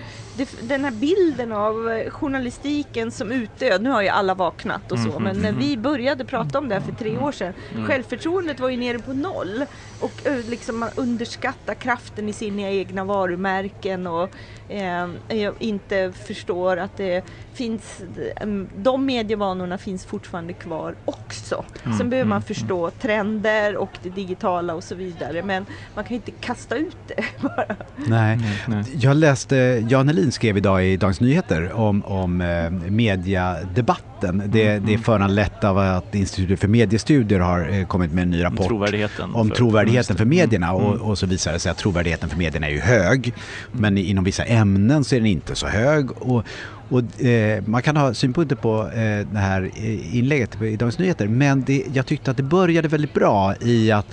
den 0.62 0.84
här 0.84 0.92
bilden 0.92 1.52
av 1.52 1.90
eh, 1.90 2.10
journalistiken 2.10 3.12
som 3.12 3.32
utdöd, 3.32 3.82
nu 3.82 3.90
har 3.90 4.02
ju 4.02 4.08
alla 4.08 4.34
vaknat 4.34 4.92
och 4.92 5.00
så, 5.00 5.10
Mm, 5.10 5.24
men 5.24 5.32
mm, 5.32 5.42
när 5.42 5.50
mm. 5.50 5.62
vi 5.62 5.78
började 5.78 6.26
prata 6.26 6.58
om 6.60 6.70
det 6.70 6.76
här 6.76 6.82
för 6.82 6.92
tre 6.92 7.18
år 7.18 7.32
sedan, 7.32 7.54
Mm. 7.74 7.88
självförtroendet 7.88 8.60
var 8.60 8.70
ju 8.70 8.78
nere 8.78 9.00
på 9.00 9.14
noll 9.14 9.66
och 10.00 10.28
eh, 10.28 10.46
liksom 10.50 10.78
man 10.80 10.90
underskattar 10.96 11.74
kraften 11.74 12.30
i 12.30 12.34
sina 12.34 12.62
egna 12.70 13.04
varumärken 13.04 14.08
och 14.08 14.30
eh, 14.70 15.10
inte 15.60 16.14
förstår 16.28 16.78
att 16.78 16.98
det 16.98 17.24
finns, 17.54 18.02
eh, 18.42 18.48
de 18.78 19.06
medievanorna 19.06 19.78
finns 19.78 20.06
fortfarande 20.06 20.54
kvar 20.54 20.96
också. 21.06 21.64
Mm, 21.86 21.98
Sen 21.98 22.10
behöver 22.10 22.30
man 22.30 22.36
mm, 22.38 22.48
förstå 22.48 22.90
trender 23.02 23.76
och 23.78 23.90
det 24.04 24.10
digitala 24.10 24.74
och 24.76 24.84
så 24.84 24.96
vidare 24.96 25.44
men 25.44 25.66
man 25.96 26.04
kan 26.04 26.16
inte 26.16 26.32
kasta 26.32 26.76
ut 26.76 26.98
det 27.08 27.24
bara. 27.42 27.76
Nej. 27.96 28.40
Nej. 28.68 28.84
Jag 28.96 29.16
läste, 29.18 29.56
Jan 29.90 30.08
Helin 30.08 30.32
skrev 30.32 30.58
idag 30.58 30.86
i 30.86 30.98
Dagens 30.98 31.20
Nyheter 31.22 31.72
om, 31.74 32.04
om 32.06 32.42
eh, 32.42 32.70
mediadebatten. 33.42 34.44
Det, 34.46 34.64
Mm, 34.64 34.86
det 34.86 34.92
är 34.92 34.94
mm. 34.94 35.02
föranlett 35.04 35.64
av 35.64 35.78
att 35.78 36.16
Institutet 36.16 36.60
för 36.60 36.68
mediestudier 36.68 37.40
har 37.40 37.70
eh, 37.70 37.86
kommit 37.86 38.12
med 38.12 38.22
en 38.22 38.30
ny 38.30 38.38
Om 38.38 38.52
rapport 38.52 38.68
trovärdigheten. 38.68 39.36
om 39.36 39.48
för- 39.50 39.56
trovärdigheten 39.56 40.16
för 40.16 40.26
medierna 40.26 40.68
Mm, 40.70 40.82
och, 40.86 40.94
mm. 40.96 41.02
och 41.02 41.18
så 41.18 41.26
visar 41.26 41.54
det 41.54 41.60
sig 41.60 41.72
att 41.72 41.78
trovärdigheten 41.78 42.30
för 42.30 42.38
medierna 42.38 42.68
är 42.68 42.72
ju 42.72 42.80
hög 42.80 43.34
men 43.72 43.98
inom 43.98 44.24
vissa 44.24 44.44
ämnen 44.44 45.04
så 45.04 45.16
är 45.16 45.20
den 45.20 45.28
inte 45.28 45.56
så 45.56 45.68
hög. 45.68 46.12
Och, 46.12 46.44
och, 46.94 47.26
eh, 47.26 47.64
man 47.66 47.82
kan 47.82 47.98
ha 47.98 48.14
synpunkter 48.14 48.56
på 48.56 48.82
eh, 48.82 49.28
det 49.32 49.40
här 49.40 49.72
eh, 49.76 50.18
inlägget 50.18 50.62
i 50.62 50.76
Dagens 50.76 51.00
Nyheter 51.00 51.28
men 51.28 51.64
det, 51.64 51.84
jag 51.94 52.06
tyckte 52.06 52.32
att 52.32 52.38
det 52.38 52.44
började 52.44 52.88
väldigt 52.88 53.14
bra 53.14 53.56
i 53.62 53.92
att 53.92 54.06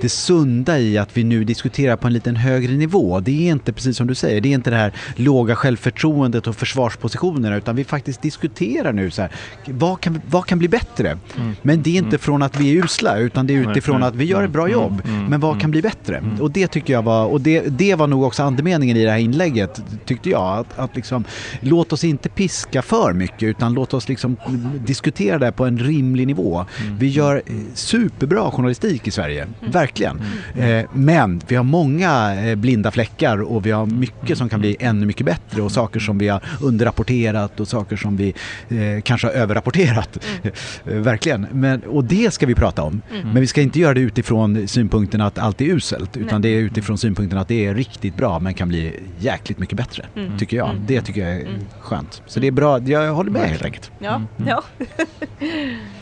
det 0.00 0.08
sunda 0.08 0.78
i 0.78 0.98
att 0.98 1.16
vi 1.16 1.24
nu 1.24 1.44
diskuterar 1.44 1.96
på 1.96 2.06
en 2.06 2.12
liten 2.12 2.36
högre 2.36 2.72
nivå. 2.72 3.20
Det 3.20 3.48
är 3.48 3.52
inte 3.52 3.72
precis 3.72 3.96
som 3.96 4.06
du 4.06 4.14
säger, 4.14 4.40
det 4.40 4.48
är 4.48 4.54
inte 4.54 4.70
det 4.70 4.76
här 4.76 4.92
låga 5.16 5.56
självförtroendet 5.56 6.46
och 6.46 6.56
försvarspositionerna 6.56 7.56
utan 7.56 7.76
vi 7.76 7.84
faktiskt 7.84 8.22
diskuterar 8.22 8.92
nu 8.92 9.10
så 9.10 9.22
här, 9.22 9.30
vad 9.66 10.00
kan, 10.00 10.20
vad 10.30 10.46
kan 10.46 10.58
bli 10.58 10.68
bättre? 10.68 11.18
Mm. 11.36 11.56
Men 11.62 11.82
det 11.82 11.90
är 11.90 11.98
inte 11.98 12.08
mm. 12.08 12.18
från 12.18 12.42
att 12.42 12.60
vi 12.60 12.78
är 12.78 12.84
usla 12.84 13.18
utan 13.18 13.46
det 13.46 13.54
är 13.54 13.70
utifrån 13.70 14.02
att 14.02 14.14
vi 14.14 14.24
gör 14.24 14.44
ett 14.44 14.50
bra 14.50 14.62
mm. 14.62 14.72
jobb. 14.72 15.02
Mm. 15.04 15.24
Men 15.24 15.40
vad 15.40 15.60
kan 15.60 15.70
bli 15.70 15.82
bättre? 15.82 16.24
Och 16.40 16.50
det 16.50 16.66
tycker 16.66 16.92
jag 16.92 17.02
var, 17.02 17.26
och 17.26 17.40
det, 17.40 17.60
det 17.60 17.94
var 17.94 18.06
nog 18.06 18.22
också 18.22 18.42
andemeningen 18.42 18.96
i 18.96 19.04
det 19.04 19.10
här 19.10 19.18
inlägget 19.18 19.82
tyckte 20.04 20.30
jag. 20.30 20.58
Att, 20.58 20.78
att 20.78 20.96
liksom, 20.96 21.24
låt 21.60 21.92
oss 21.92 22.04
inte 22.04 22.28
piska 22.28 22.82
för 22.82 23.12
mycket 23.12 23.42
utan 23.42 23.74
låt 23.74 23.94
oss 23.94 24.08
liksom 24.08 24.36
diskutera 24.86 25.38
det 25.38 25.52
på 25.52 25.64
en 25.64 25.78
rimlig 25.78 26.26
nivå. 26.26 26.66
Vi 26.98 27.08
gör 27.08 27.42
superbra 27.74 28.50
journalistik 28.50 29.06
i 29.08 29.10
Sverige, 29.10 29.46
verkligen. 29.60 29.87
Eh, 30.56 30.84
men 30.92 31.40
vi 31.48 31.56
har 31.56 31.64
många 31.64 32.34
eh, 32.44 32.56
blinda 32.56 32.90
fläckar 32.90 33.42
och 33.42 33.66
vi 33.66 33.70
har 33.70 33.86
mycket 33.86 34.38
som 34.38 34.48
kan 34.48 34.60
bli 34.60 34.76
ännu 34.80 35.06
mycket 35.06 35.26
bättre 35.26 35.62
och 35.62 35.72
saker 35.72 36.00
som 36.00 36.18
vi 36.18 36.28
har 36.28 36.42
underrapporterat 36.60 37.60
och 37.60 37.68
saker 37.68 37.96
som 37.96 38.16
vi 38.16 38.34
eh, 38.68 39.02
kanske 39.02 39.26
har 39.26 39.34
överrapporterat. 39.34 40.18
Mm. 40.84 41.02
Verkligen. 41.02 41.46
Men, 41.52 41.80
och 41.80 42.04
det 42.04 42.34
ska 42.34 42.46
vi 42.46 42.54
prata 42.54 42.82
om. 42.82 43.02
Mm. 43.10 43.28
Men 43.28 43.40
vi 43.40 43.46
ska 43.46 43.60
inte 43.60 43.80
göra 43.80 43.94
det 43.94 44.00
utifrån 44.00 44.68
synpunkten 44.68 45.20
att 45.20 45.38
allt 45.38 45.60
är 45.60 45.64
uselt 45.64 46.16
utan 46.16 46.42
det 46.42 46.48
är 46.48 46.58
utifrån 46.58 46.98
synpunkten 46.98 47.38
att 47.38 47.48
det 47.48 47.66
är 47.66 47.74
riktigt 47.74 48.16
bra 48.16 48.38
men 48.38 48.54
kan 48.54 48.68
bli 48.68 49.00
jäkligt 49.18 49.58
mycket 49.58 49.76
bättre. 49.76 50.04
Mm. 50.16 50.38
Tycker 50.38 50.56
jag. 50.56 50.70
Mm. 50.70 50.82
Det 50.86 51.00
tycker 51.00 51.20
jag 51.20 51.30
är 51.30 51.40
mm. 51.40 51.60
skönt. 51.80 52.22
Så 52.26 52.40
det 52.40 52.46
är 52.46 52.52
bra. 52.52 52.78
Jag 52.78 53.14
håller 53.14 53.30
med 53.30 53.48
helt 53.48 53.64
enkelt. 53.64 53.90
Ja. 53.98 54.14
Mm. 54.14 54.48
ja. 54.48 54.62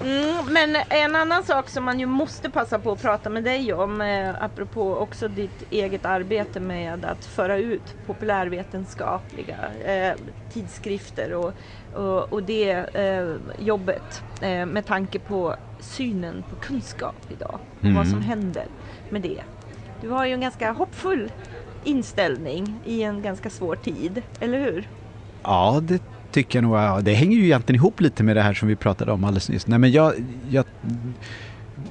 Mm, 0.00 0.52
men 0.52 0.76
en 0.88 1.16
annan 1.16 1.44
sak 1.44 1.68
som 1.68 1.84
man 1.84 2.00
ju 2.00 2.06
måste 2.06 2.50
passa 2.50 2.78
på 2.78 2.92
att 2.92 3.02
prata 3.02 3.30
med 3.30 3.44
dig 3.44 3.72
om, 3.72 4.00
eh, 4.00 4.44
apropå 4.44 4.96
också 4.96 5.28
ditt 5.28 5.72
eget 5.72 6.04
arbete 6.04 6.60
med 6.60 7.04
att 7.04 7.24
föra 7.24 7.58
ut 7.58 7.94
populärvetenskapliga 8.06 9.56
eh, 9.84 10.14
tidskrifter 10.52 11.34
och, 11.34 11.52
och, 11.94 12.32
och 12.32 12.42
det 12.42 12.70
eh, 12.72 13.34
jobbet 13.58 14.22
eh, 14.40 14.66
med 14.66 14.86
tanke 14.86 15.18
på 15.18 15.54
synen 15.80 16.44
på 16.50 16.56
kunskap 16.56 17.16
idag 17.28 17.58
och 17.78 17.84
mm. 17.84 17.96
vad 17.96 18.08
som 18.08 18.22
händer 18.22 18.64
med 19.10 19.22
det. 19.22 19.42
Du 20.00 20.08
har 20.08 20.26
ju 20.26 20.32
en 20.32 20.40
ganska 20.40 20.72
hoppfull 20.72 21.32
inställning 21.84 22.80
i 22.84 23.02
en 23.02 23.22
ganska 23.22 23.50
svår 23.50 23.76
tid, 23.76 24.22
eller 24.40 24.58
hur? 24.58 24.88
Ja, 25.42 25.78
det 25.82 26.02
tycker 26.34 26.62
jag 26.62 26.64
nog, 26.64 27.04
det 27.04 27.14
hänger 27.14 27.36
ju 27.36 27.44
egentligen 27.44 27.76
ihop 27.76 28.00
lite 28.00 28.22
med 28.22 28.36
det 28.36 28.42
här 28.42 28.54
som 28.54 28.68
vi 28.68 28.76
pratade 28.76 29.12
om 29.12 29.24
alldeles 29.24 29.48
nyss. 29.48 29.66
Nej, 29.66 29.78
men 29.78 29.92
jag, 29.92 30.12
jag 30.50 30.64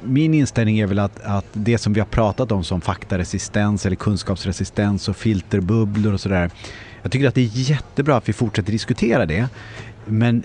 min 0.04 0.34
inställning 0.34 0.80
är 0.80 0.88
väl 0.88 1.00
att, 1.00 1.22
att, 1.24 1.46
det 1.54 1.78
som 1.78 1.94
vi 1.94 2.00
har 2.00 2.08
pratat 2.08 2.52
om 2.52 2.64
som 2.64 2.82
faktaresistens 2.82 3.86
eller 3.86 3.96
kunskapsresistens 3.96 5.10
och 5.10 5.16
filterbubblor 5.16 6.14
och 6.14 6.22
sådär. 6.22 6.52
Jag 7.02 7.12
tycker 7.12 7.28
att 7.28 7.36
det 7.36 7.41
är 7.41 7.70
jättebra 7.70 8.18
att 8.18 8.30
vi 8.30 8.34
fortsätter 8.34 8.72
diskutera 8.72 9.26
det. 9.26 9.48
Men 10.06 10.44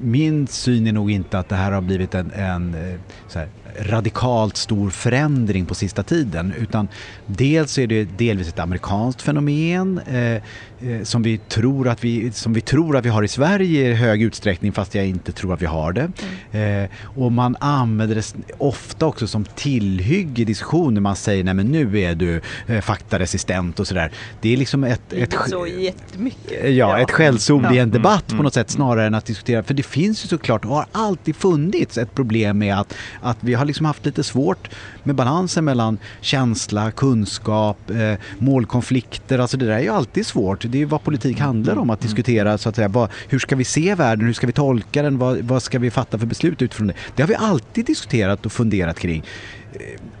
min 0.00 0.46
syn 0.46 0.86
är 0.86 0.92
nog 0.92 1.10
inte 1.10 1.38
att 1.38 1.48
det 1.48 1.56
här 1.56 1.72
har 1.72 1.80
blivit 1.80 2.14
en, 2.14 2.30
en 2.30 2.74
eh, 2.74 3.00
här, 3.34 3.48
radikalt 3.78 4.56
stor 4.56 4.90
förändring 4.90 5.66
på 5.66 5.74
sista 5.74 6.02
tiden 6.02 6.52
utan 6.58 6.88
dels 7.26 7.78
är 7.78 7.86
det 7.86 8.04
delvis 8.04 8.48
ett 8.48 8.58
amerikanskt 8.58 9.22
fenomen 9.22 9.98
eh, 9.98 10.42
Eh, 10.80 11.02
som, 11.02 11.22
vi 11.22 11.38
tror 11.38 11.88
att 11.88 12.04
vi, 12.04 12.32
som 12.32 12.52
vi 12.52 12.60
tror 12.60 12.96
att 12.96 13.04
vi 13.04 13.08
har 13.08 13.22
i 13.22 13.28
Sverige 13.28 13.90
i 13.90 13.94
hög 13.94 14.22
utsträckning 14.22 14.72
fast 14.72 14.94
jag 14.94 15.06
inte 15.06 15.32
tror 15.32 15.54
att 15.54 15.62
vi 15.62 15.66
har 15.66 15.92
det. 15.92 16.10
Mm. 16.52 16.84
Eh, 16.84 16.90
och 17.04 17.32
man 17.32 17.56
använder 17.60 18.14
det 18.14 18.34
ofta 18.58 19.06
också 19.06 19.26
som 19.26 19.44
tillhygge 19.44 20.42
i 20.42 20.44
diskussioner. 20.44 21.00
Man 21.00 21.16
säger 21.16 21.44
nej 21.44 21.54
men 21.54 21.66
nu 21.66 22.00
är 22.00 22.14
du 22.14 22.40
eh, 22.66 22.80
faktaresistent 22.80 23.80
och 23.80 23.86
sådär. 23.86 24.12
Det 24.40 24.52
är 24.52 24.56
liksom 24.56 24.84
ett... 24.84 25.12
ett 25.12 25.36
så 25.48 25.66
jättemycket. 25.66 26.62
Ja, 26.62 26.70
ja. 26.70 26.98
ett 26.98 27.10
skällsord 27.10 27.64
ja. 27.64 27.74
i 27.74 27.78
en 27.78 27.90
debatt 27.90 28.28
mm. 28.28 28.38
på 28.38 28.42
något 28.42 28.54
sätt 28.54 28.70
snarare 28.70 29.06
än 29.06 29.14
att 29.14 29.26
diskutera. 29.26 29.62
För 29.62 29.74
det 29.74 29.82
finns 29.82 30.24
ju 30.24 30.28
såklart 30.28 30.64
och 30.64 30.70
har 30.70 30.86
alltid 30.92 31.36
funnits 31.36 31.98
ett 31.98 32.14
problem 32.14 32.58
med 32.58 32.78
att, 32.80 32.94
att 33.20 33.36
vi 33.40 33.54
har 33.58 33.64
liksom 33.64 33.86
haft 33.86 34.06
lite 34.06 34.24
svårt 34.24 34.70
med 35.02 35.14
balansen 35.14 35.64
mellan 35.64 35.98
känsla, 36.20 36.90
kunskap, 36.90 37.90
eh, 37.90 38.14
målkonflikter. 38.38 39.38
Alltså 39.38 39.56
det 39.56 39.66
där 39.66 39.72
är 39.72 39.80
ju 39.80 39.88
alltid 39.88 40.26
svårt 40.26 40.64
det 40.68 40.82
är 40.82 40.86
vad 40.86 41.02
politik 41.02 41.38
handlar 41.38 41.78
om, 41.78 41.90
att 41.90 42.00
mm. 42.00 42.08
diskutera 42.08 42.58
så 42.58 42.68
att 42.68 42.76
säga, 42.76 42.88
vad, 42.88 43.10
hur 43.28 43.38
ska 43.38 43.56
vi 43.56 43.64
se 43.64 43.94
världen, 43.94 44.26
hur 44.26 44.32
ska 44.32 44.46
vi 44.46 44.52
tolka 44.52 45.02
den, 45.02 45.18
vad, 45.18 45.38
vad 45.38 45.62
ska 45.62 45.78
vi 45.78 45.90
fatta 45.90 46.18
för 46.18 46.26
beslut 46.26 46.62
utifrån 46.62 46.86
det. 46.86 46.94
Det 47.16 47.22
har 47.22 47.28
vi 47.28 47.34
alltid 47.34 47.86
diskuterat 47.86 48.46
och 48.46 48.52
funderat 48.52 48.98
kring. 48.98 49.24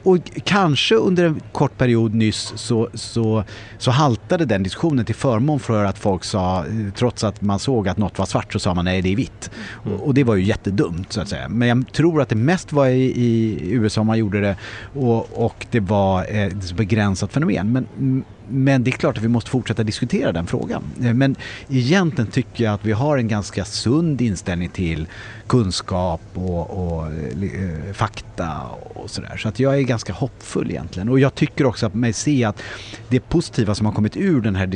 Eh, 0.08 0.12
och 0.12 0.44
kanske 0.44 0.94
under 0.94 1.24
en 1.24 1.40
kort 1.52 1.78
period 1.78 2.14
nyss 2.14 2.52
så, 2.56 2.88
så, 2.94 3.44
så 3.78 3.90
haltade 3.90 4.44
den 4.44 4.62
diskussionen 4.62 5.04
till 5.04 5.14
förmån 5.14 5.60
för 5.60 5.84
att 5.84 5.98
folk 5.98 6.24
sa, 6.24 6.64
trots 6.94 7.24
att 7.24 7.40
man 7.40 7.58
såg 7.58 7.88
att 7.88 7.98
något 7.98 8.18
var 8.18 8.26
svart 8.26 8.52
så 8.52 8.58
sa 8.58 8.74
man 8.74 8.84
nej 8.84 9.02
det 9.02 9.12
är 9.12 9.16
vitt. 9.16 9.50
Mm. 9.84 9.98
Och, 9.98 10.06
och, 10.06 10.14
det 10.14 10.24
var 10.24 10.34
ju 10.34 10.44
jättedumt 10.44 11.12
så 11.12 11.20
att 11.20 11.28
säga. 11.28 11.48
Men 11.48 11.68
jag 11.68 11.92
tror 11.92 12.22
att 12.22 12.28
det 12.28 12.36
mest 12.36 12.72
var 12.72 12.86
i, 12.86 13.02
i 13.02 13.70
USA 13.72 14.02
man 14.04 14.18
gjorde 14.18 14.40
det 14.40 14.56
och, 14.94 15.44
och 15.44 15.66
det 15.70 15.80
var 15.80 16.24
ett 16.24 16.72
begränsat 16.72 17.32
fenomen. 17.32 17.72
Men, 17.72 18.24
men 18.48 18.84
det 18.84 18.90
är 18.90 18.92
klart 18.92 19.16
att 19.16 19.24
vi 19.24 19.28
måste 19.28 19.50
fortsätta 19.50 19.82
diskutera 19.82 20.32
den 20.32 20.46
frågan. 20.46 20.82
Eh, 21.02 21.14
men 21.14 21.36
egentligen 21.68 22.30
tycker 22.30 22.64
jag 22.64 22.74
att 22.74 22.84
vi 22.84 22.92
har 22.92 23.18
en 23.18 23.28
ganska 23.28 23.64
sund 23.64 24.20
inställning 24.20 24.68
till 24.68 25.06
kunskap 25.46 26.20
och, 26.34 26.70
och 26.70 27.06
eh, 27.06 27.42
eh, 27.42 27.92
fakta 27.92 28.60
och 28.94 29.10
sådär. 29.10 29.36
Så 29.36 29.48
att 29.48 29.60
jag 29.60 29.78
är 29.78 29.82
ganska 29.82 30.12
hoppfull 30.12 30.70
egentligen. 30.70 31.08
Och 31.08 31.20
jag 31.20 31.34
tycker 31.34 31.66
också 31.66 31.86
att 31.86 31.94
mig 31.94 32.12
se 32.12 32.44
att 32.44 32.62
det 33.08 33.20
positiva 33.20 33.74
som 33.74 33.86
har 33.86 33.92
kommit 33.92 34.16
ur 34.16 34.40
den 34.40 34.56
här 34.56 34.70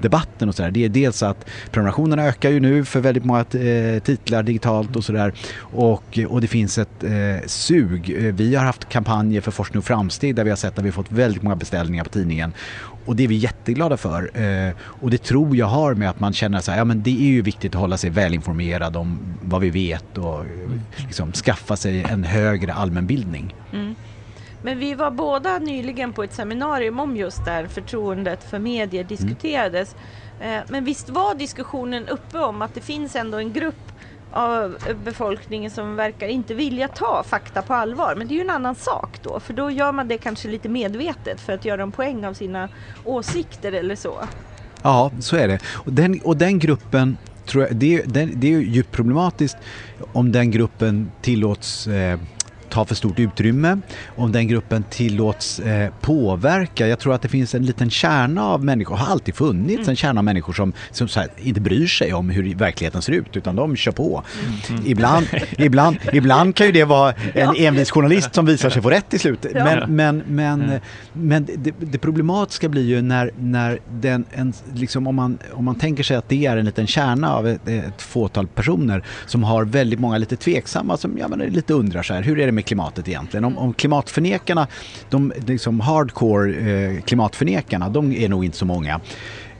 debatten 0.00 0.48
och 0.48 0.54
sådär, 0.54 0.70
det 0.70 0.84
är 0.84 0.88
dels 0.88 1.22
att 1.22 1.46
prenumerationerna 1.70 2.26
ökar 2.26 2.50
ju 2.50 2.60
nu 2.60 2.84
för 2.84 3.00
väldigt 3.00 3.24
många 3.24 3.44
titlar 4.04 4.42
digitalt 4.42 4.96
och 4.96 5.04
sådär. 5.04 5.32
Och, 5.60 6.18
och 6.28 6.40
det 6.40 6.46
finns 6.46 6.78
ett 6.78 7.04
eh, 7.04 7.46
sug. 7.46 8.32
Vi 8.34 8.54
har 8.54 8.64
haft 8.64 8.88
kampanjer 8.88 9.40
för 9.40 9.50
forskning 9.50 9.78
och 9.78 9.84
framsteg 9.84 10.34
där 10.34 10.44
vi 10.44 10.50
har 10.50 10.56
sett 10.56 10.78
att 10.78 10.84
vi 10.84 10.88
har 10.88 10.92
fått 10.92 11.12
väldigt 11.12 11.42
många 11.42 11.56
beställningar 11.56 12.04
på 12.04 12.10
tidningen. 12.10 12.52
Och 13.04 13.16
det 13.16 13.24
är 13.24 13.28
vi 13.28 13.34
jätteglada 13.34 13.96
för. 13.96 14.30
Eh, 14.42 14.74
och 14.80 15.10
det 15.10 15.18
tror 15.18 15.56
jag 15.56 15.66
har 15.66 15.94
med 15.94 16.10
att 16.10 16.20
man 16.20 16.32
känner 16.32 16.60
så 16.60 16.70
här, 16.70 16.78
ja 16.78 16.84
men 16.84 17.02
det 17.02 17.10
är 17.10 17.30
ju 17.30 17.42
viktigt 17.42 17.74
att 17.74 17.80
hålla 17.80 17.96
sig 17.96 18.10
välinformerad 18.10 18.96
om 18.96 19.18
vad 19.42 19.60
vi 19.60 19.70
vet 19.70 20.18
och 20.18 20.44
liksom 20.96 21.32
skaffa 21.32 21.76
sig 21.76 22.02
en 22.02 22.24
högre 22.24 22.72
allmänbildning. 22.72 23.54
Mm. 23.72 23.94
Men 24.62 24.78
vi 24.78 24.94
var 24.94 25.10
båda 25.10 25.58
nyligen 25.58 26.12
på 26.12 26.22
ett 26.22 26.32
seminarium 26.32 27.00
om 27.00 27.16
just 27.16 27.44
där 27.44 27.66
förtroendet 27.66 28.50
för 28.50 28.58
medier 28.58 29.04
diskuterades. 29.04 29.96
Mm. 30.40 30.64
Men 30.68 30.84
visst 30.84 31.08
var 31.08 31.34
diskussionen 31.34 32.08
uppe 32.08 32.38
om 32.38 32.62
att 32.62 32.74
det 32.74 32.80
finns 32.80 33.16
ändå 33.16 33.38
en 33.38 33.52
grupp 33.52 33.92
av 34.32 34.76
befolkningen 35.04 35.70
som 35.70 35.96
verkar 35.96 36.28
inte 36.28 36.54
vilja 36.54 36.88
ta 36.88 37.22
fakta 37.26 37.62
på 37.62 37.74
allvar. 37.74 38.14
Men 38.14 38.28
det 38.28 38.34
är 38.34 38.36
ju 38.36 38.42
en 38.42 38.50
annan 38.50 38.74
sak 38.74 39.18
då, 39.22 39.40
för 39.40 39.52
då 39.52 39.70
gör 39.70 39.92
man 39.92 40.08
det 40.08 40.18
kanske 40.18 40.48
lite 40.48 40.68
medvetet 40.68 41.40
för 41.40 41.52
att 41.52 41.64
göra 41.64 41.82
en 41.82 41.92
poäng 41.92 42.26
av 42.26 42.34
sina 42.34 42.68
åsikter 43.04 43.72
eller 43.72 43.96
så. 43.96 44.20
Ja, 44.82 45.10
så 45.20 45.36
är 45.36 45.48
det. 45.48 45.58
Och 45.64 45.92
den, 45.92 46.20
och 46.24 46.36
den 46.36 46.58
gruppen 46.58 47.16
tror 47.46 47.64
jag, 47.64 47.76
det, 47.76 48.02
det, 48.02 48.24
det 48.24 48.46
är 48.46 48.50
ju 48.50 48.64
djupt 48.64 48.92
problematiskt 48.92 49.56
om 50.12 50.32
den 50.32 50.50
gruppen 50.50 51.10
tillåts 51.22 51.86
eh, 51.86 52.18
ta 52.70 52.84
för 52.84 52.94
stort 52.94 53.18
utrymme, 53.18 53.78
om 54.16 54.32
den 54.32 54.48
gruppen 54.48 54.84
tillåts 54.90 55.60
eh, 55.60 55.90
påverka. 56.00 56.88
Jag 56.88 56.98
tror 56.98 57.14
att 57.14 57.22
det 57.22 57.28
finns 57.28 57.54
en 57.54 57.66
liten 57.66 57.90
kärna 57.90 58.46
av 58.46 58.64
människor, 58.64 58.96
har 58.96 59.12
alltid 59.12 59.34
funnits 59.34 59.78
mm. 59.78 59.90
en 59.90 59.96
kärna 59.96 60.20
av 60.20 60.24
människor 60.24 60.52
som, 60.52 60.72
som 60.90 61.08
här, 61.16 61.28
inte 61.36 61.60
bryr 61.60 61.86
sig 61.86 62.14
om 62.14 62.30
hur 62.30 62.54
verkligheten 62.54 63.02
ser 63.02 63.12
ut 63.12 63.36
utan 63.36 63.56
de 63.56 63.76
kör 63.76 63.92
på. 63.92 64.22
Mm. 64.68 64.82
Ibland, 64.86 65.26
ibland, 65.58 65.96
ibland 66.12 66.56
kan 66.56 66.66
ju 66.66 66.72
det 66.72 66.84
vara 66.84 67.12
en 67.34 67.56
envis 67.56 67.90
journalist 67.90 68.34
som 68.34 68.46
visar 68.46 68.70
sig 68.70 68.82
få 68.82 68.90
rätt 68.90 69.08
till 69.08 69.20
slut. 69.20 69.46
Ja. 69.54 69.64
Men, 69.64 69.96
men, 69.96 70.22
men, 70.26 70.62
mm. 70.62 70.80
men 71.12 71.46
det, 71.56 71.74
det, 71.78 71.98
problematiska 71.98 72.68
blir 72.68 72.84
ju 72.84 73.02
när, 73.02 73.30
när 73.38 73.78
den, 73.90 74.24
en, 74.32 74.52
liksom 74.74 75.06
om, 75.06 75.14
man, 75.14 75.38
om 75.52 75.64
man 75.64 75.74
tänker 75.74 76.02
sig 76.02 76.16
att 76.16 76.28
det 76.28 76.46
är 76.46 76.56
en 76.56 76.64
liten 76.64 76.86
kärna 76.86 77.34
av 77.34 77.48
ett, 77.48 77.68
ett 77.68 78.02
fåtal 78.02 78.46
personer 78.46 79.04
som 79.26 79.44
har 79.44 79.64
väldigt 79.64 80.00
många 80.00 80.18
lite 80.18 80.36
tveksamma 80.36 80.96
som 80.96 81.18
ja, 81.18 81.28
men 81.28 81.38
lite 81.38 81.74
undrar 81.74 82.02
så 82.02 82.14
här, 82.14 82.22
hur 82.22 82.38
är 82.38 82.46
det 82.46 82.52
med 82.52 82.59
klimatet 82.62 83.08
egentligen. 83.08 83.44
Om, 83.44 83.58
om 83.58 83.74
klimatförnekarna, 83.74 84.66
de 85.10 85.32
liksom 85.46 85.80
hardcore 85.80 86.54
eh, 86.54 87.02
klimatförnekarna, 87.02 87.88
de 87.88 88.12
är 88.12 88.28
nog 88.28 88.44
inte 88.44 88.56
så 88.56 88.64
många. 88.64 89.00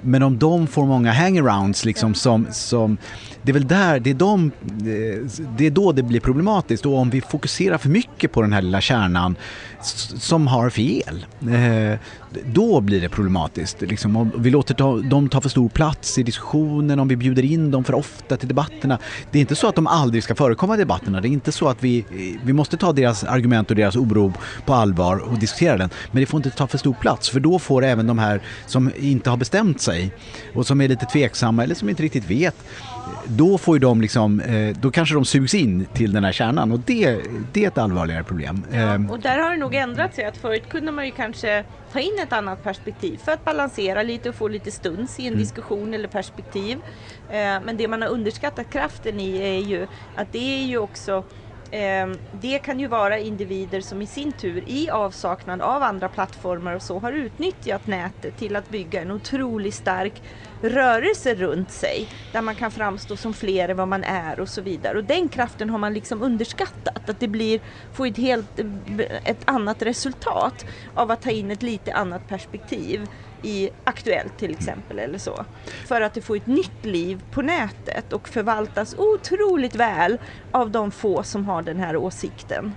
Men 0.03 0.23
om 0.23 0.39
de 0.39 0.67
får 0.67 0.87
många 0.87 1.13
hangarounds 1.13 1.85
liksom 1.85 2.15
som, 2.15 2.47
som 2.53 2.97
det 3.43 3.51
är 3.51 3.53
väl 3.53 3.69
där, 3.69 4.01
det 4.01 4.11
är, 4.11 4.15
de, 4.15 4.53
eh, 4.63 5.45
det 5.57 5.67
är 5.67 5.71
då 5.71 5.93
det 5.93 6.03
blir 6.03 6.21
problematiskt 6.21 6.87
och 6.87 6.97
om 6.97 7.11
vi 7.11 7.21
fokuserar 7.21 7.79
för 7.79 7.89
mycket 7.89 8.33
på 8.33 8.43
den 8.43 8.53
här 8.53 8.63
lilla 8.63 8.81
kärnan 8.81 9.37
som 9.83 10.47
har 10.47 10.70
fel, 10.70 11.26
eh, 11.41 11.99
då 12.47 12.81
blir 12.81 13.01
det 13.01 13.09
problematiskt. 13.09 13.81
Liksom, 13.81 14.16
om 14.16 14.33
vi 14.37 14.51
låter 14.51 15.03
dem 15.09 15.28
ta 15.28 15.41
för 15.41 15.49
stor 15.49 15.68
plats 15.68 16.18
i 16.18 16.22
diskussionen, 16.22 16.99
om 16.99 17.09
vi 17.09 17.16
bjuder 17.16 17.43
in 17.43 17.70
dem 17.70 17.85
för 17.85 17.95
ofta 17.95 18.37
till 18.37 18.49
debatterna. 18.49 18.99
Det 19.31 19.39
är 19.39 19.41
inte 19.41 19.57
så 19.57 19.68
att 19.68 19.74
de 19.74 19.87
aldrig 19.87 20.24
ska 20.24 20.35
förekomma 20.35 20.74
i 20.74 20.78
debatterna, 20.78 21.20
det 21.20 21.28
är 21.28 21.31
inte 21.31 21.53
så 21.53 21.68
att 21.68 21.85
vi, 21.85 21.99
eh, 21.99 22.41
vi 22.45 22.53
måste 22.53 22.76
ta 22.76 22.93
deras 22.93 23.24
argument 23.24 23.70
och 23.70 23.76
deras 23.76 23.97
oro 23.97 24.33
på 24.66 24.74
allvar 24.74 25.16
och 25.16 25.39
diskutera 25.39 25.76
den. 25.76 25.91
Men 26.12 26.20
det 26.20 26.26
får 26.26 26.39
inte 26.39 26.51
ta 26.51 26.66
för 26.66 26.78
stor 26.78 26.95
plats 27.01 27.31
för 27.31 27.41
då 27.41 27.59
får 27.59 27.85
även 27.85 28.07
de 28.07 28.18
här 28.18 28.43
som 28.66 28.91
inte 29.01 29.31
har 29.31 29.37
bestämt 29.37 29.81
sig 29.81 30.14
och 30.55 30.66
som 30.66 30.81
är 30.81 30.89
lite 30.89 31.07
tveksamma 31.07 31.64
eller 31.64 31.74
som 31.74 31.89
inte 31.89 32.03
riktigt 32.03 32.31
vet 32.31 32.57
då 33.27 33.59
får 33.59 33.77
ju 33.77 33.79
de 33.79 34.01
liksom, 34.01 34.41
eh, 34.41 34.77
då 34.77 34.91
kanske 34.91 35.15
de 35.15 35.25
sugs 35.25 35.55
in 35.55 35.87
till 35.93 36.13
den 36.13 36.25
här 36.25 36.33
kärnan 36.33 36.73
och 36.73 36.81
det, 36.81 37.21
det 37.53 37.65
är 37.65 37.69
ett 37.69 37.79
allvarligare 37.79 38.25
problem. 38.25 38.65
Ja, 38.73 38.79
ehm. 38.79 39.11
och 39.11 39.21
där 39.21 39.39
har 39.39 39.51
det 39.51 39.57
nog 39.57 39.75
ändrat 39.75 40.15
sig 40.15 40.25
att 40.25 40.37
förut 40.37 40.69
kunde 40.69 40.93
man 40.93 41.07
ju 41.07 41.11
kanske 41.11 41.65
ta 41.93 42.01
in 42.01 42.19
ett 42.23 42.33
annat 42.33 42.63
perspektiv 42.63 43.21
för 43.25 43.33
att 43.33 43.45
balansera 43.45 44.03
lite 44.03 44.29
och 44.29 44.35
få 44.35 44.49
lite 44.49 44.71
stuns 44.71 45.21
i 45.21 45.23
en 45.23 45.29
mm. 45.29 45.41
diskussion 45.41 45.95
eller 45.95 46.09
perspektiv. 46.09 46.79
Eh, 47.31 47.37
men 47.65 47.77
det 47.77 47.89
man 47.89 48.03
har 48.03 48.09
underskattat 48.09 48.71
kraften 48.71 49.21
i 49.21 49.37
är 49.37 49.69
ju 49.69 49.87
att 50.17 50.33
det 50.33 50.63
är 50.63 50.67
ju 50.67 50.79
också 50.79 51.25
Ehm, 51.71 52.17
det 52.41 52.59
kan 52.59 52.81
ju 52.81 52.87
vara 52.87 53.19
individer 53.19 53.81
som 53.81 54.03
i 54.03 54.07
sin 54.07 54.33
tur 54.33 54.65
i 54.67 54.91
avsaknad 54.91 55.61
av 55.61 55.83
andra 55.83 56.09
plattformar 56.09 56.75
och 56.75 56.83
så 56.83 56.99
har 56.99 57.13
utnyttjat 57.13 57.87
nätet 57.87 58.37
till 58.37 58.57
att 58.57 58.69
bygga 58.69 59.03
en 59.03 59.11
otroligt 59.11 59.75
stark 59.75 60.23
rörelse 60.63 61.35
runt 61.35 61.71
sig 61.71 62.09
där 62.33 62.43
man 62.43 62.55
kan 62.55 62.71
framstå 62.71 63.17
som 63.17 63.35
fler 63.35 63.69
än 63.69 63.77
vad 63.77 63.89
man 63.89 64.05
är 64.05 64.41
och 64.41 64.49
så 64.49 64.61
vidare. 64.61 64.99
Och 64.99 65.05
den 65.05 65.29
kraften 65.29 65.71
har 65.71 65.79
man 65.79 65.95
liksom 65.95 66.23
underskattat, 66.23 67.11
att 67.11 67.21
det 67.21 67.29
blir, 67.29 67.61
får 67.93 68.07
ett 68.07 68.17
helt 68.17 68.61
ett 69.25 69.43
annat 69.45 69.83
resultat 69.83 70.67
av 70.95 71.11
att 71.11 71.23
ta 71.23 71.31
in 71.31 71.51
ett 71.51 71.63
lite 71.63 71.93
annat 71.93 72.29
perspektiv 72.29 73.07
i 73.43 73.71
Aktuellt 73.85 74.39
till 74.39 74.51
exempel 74.51 74.99
eller 74.99 75.19
så. 75.19 75.45
För 75.87 76.01
att 76.01 76.15
det 76.15 76.21
får 76.21 76.37
ett 76.37 76.47
nytt 76.47 76.85
liv 76.85 77.23
på 77.31 77.43
nätet 77.43 78.13
och 78.13 78.29
förvaltas 78.29 78.95
otroligt 78.99 79.75
väl 79.75 80.19
av 80.51 80.71
de 80.71 80.91
få 80.91 81.23
som 81.23 81.45
har 81.45 81.63
den 81.63 81.79
här 81.79 81.97
åsikten. 81.97 82.73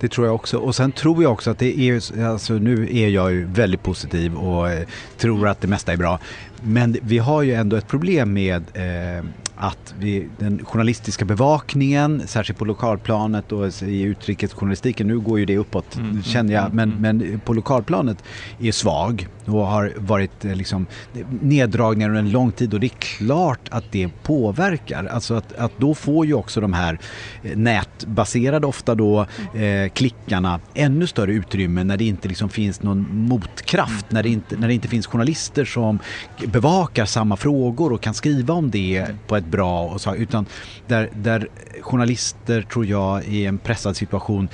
Det 0.00 0.08
tror 0.08 0.26
jag 0.26 0.34
också. 0.34 0.58
Och 0.58 0.74
sen 0.74 0.92
tror 0.92 1.22
jag 1.22 1.32
också 1.32 1.50
att 1.50 1.58
det 1.58 1.78
är, 1.78 2.22
alltså 2.24 2.52
nu 2.52 2.88
är 2.90 3.08
jag 3.08 3.32
ju 3.32 3.44
väldigt 3.44 3.82
positiv 3.82 4.36
och 4.36 4.70
eh, 4.70 4.88
tror 5.16 5.48
att 5.48 5.60
det 5.60 5.68
mesta 5.68 5.92
är 5.92 5.96
bra. 5.96 6.18
Men 6.62 6.96
vi 7.02 7.18
har 7.18 7.42
ju 7.42 7.54
ändå 7.54 7.76
ett 7.76 7.88
problem 7.88 8.32
med 8.32 8.62
eh, 8.74 9.24
att 9.58 9.94
vi, 9.98 10.28
den 10.38 10.64
journalistiska 10.64 11.24
bevakningen, 11.24 12.22
särskilt 12.26 12.58
på 12.58 12.64
lokalplanet 12.64 13.52
och 13.52 13.82
i 13.82 14.02
utrikesjournalistiken, 14.02 15.06
nu 15.06 15.18
går 15.18 15.38
ju 15.38 15.44
det 15.44 15.58
uppåt 15.58 15.96
mm, 15.96 16.10
mm 16.10 16.22
känner 16.22 16.54
jag, 16.54 16.64
mm, 16.64 16.76
men, 16.76 16.92
mm. 16.92 17.28
men 17.28 17.40
på 17.40 17.52
lokalplanet 17.52 18.24
är 18.60 18.72
svag 18.72 19.28
och 19.44 19.66
har 19.66 19.92
varit 19.96 20.44
eh, 20.44 20.54
liksom 20.54 20.86
neddragningar 21.40 22.08
under 22.08 22.20
en 22.20 22.30
lång 22.30 22.52
tid 22.52 22.74
och 22.74 22.80
det 22.80 22.86
är 22.86 22.98
klart 22.98 23.68
att 23.70 23.84
det 23.92 24.08
påverkar. 24.22 25.04
Alltså 25.04 25.34
att, 25.34 25.52
att 25.52 25.72
då 25.78 25.94
får 25.94 26.26
ju 26.26 26.34
också 26.34 26.60
de 26.60 26.72
här 26.72 26.98
eh, 27.42 27.56
nätbaserade, 27.56 28.66
ofta 28.66 28.94
då 28.94 29.26
eh, 29.54 29.88
klickarna, 29.92 30.60
ännu 30.74 31.06
större 31.06 31.32
utrymme 31.32 31.84
när 31.84 31.96
det 31.96 32.04
inte 32.04 32.28
liksom 32.28 32.48
finns 32.48 32.82
någon 32.82 33.06
motkraft, 33.10 34.10
när 34.10 34.22
det, 34.22 34.28
inte, 34.28 34.56
när 34.56 34.68
det 34.68 34.74
inte 34.74 34.88
finns 34.88 35.06
journalister 35.06 35.64
som 35.64 35.98
bevakar 36.46 37.04
samma 37.04 37.36
frågor 37.36 37.92
och 37.92 38.00
kan 38.00 38.14
skriva 38.14 38.54
om 38.54 38.70
det 38.70 39.06
på 39.26 39.36
ett 39.36 39.47
bra 39.48 39.84
och 39.84 40.00
så, 40.00 40.14
utan 40.14 40.46
där, 40.86 41.10
där 41.14 41.48
journalister 41.80 42.62
tror 42.62 42.86
jag 42.86 43.24
i 43.24 43.46
en 43.46 43.58
pressad 43.58 43.96
situation 43.96 44.48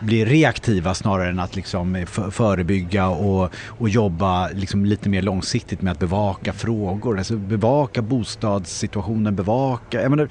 blir 0.00 0.26
reaktiva 0.26 0.94
snarare 0.94 1.28
än 1.28 1.38
att 1.38 1.56
liksom 1.56 2.06
förebygga 2.30 3.08
och, 3.08 3.50
och 3.66 3.88
jobba 3.88 4.48
liksom 4.48 4.84
lite 4.84 5.08
mer 5.08 5.22
långsiktigt 5.22 5.82
med 5.82 5.92
att 5.92 5.98
bevaka 5.98 6.52
frågor. 6.52 7.18
Alltså 7.18 7.36
bevaka 7.36 8.02
bostadssituationen, 8.02 9.36
bevaka... 9.36 10.02
Jag 10.02 10.10
menar, 10.10 10.28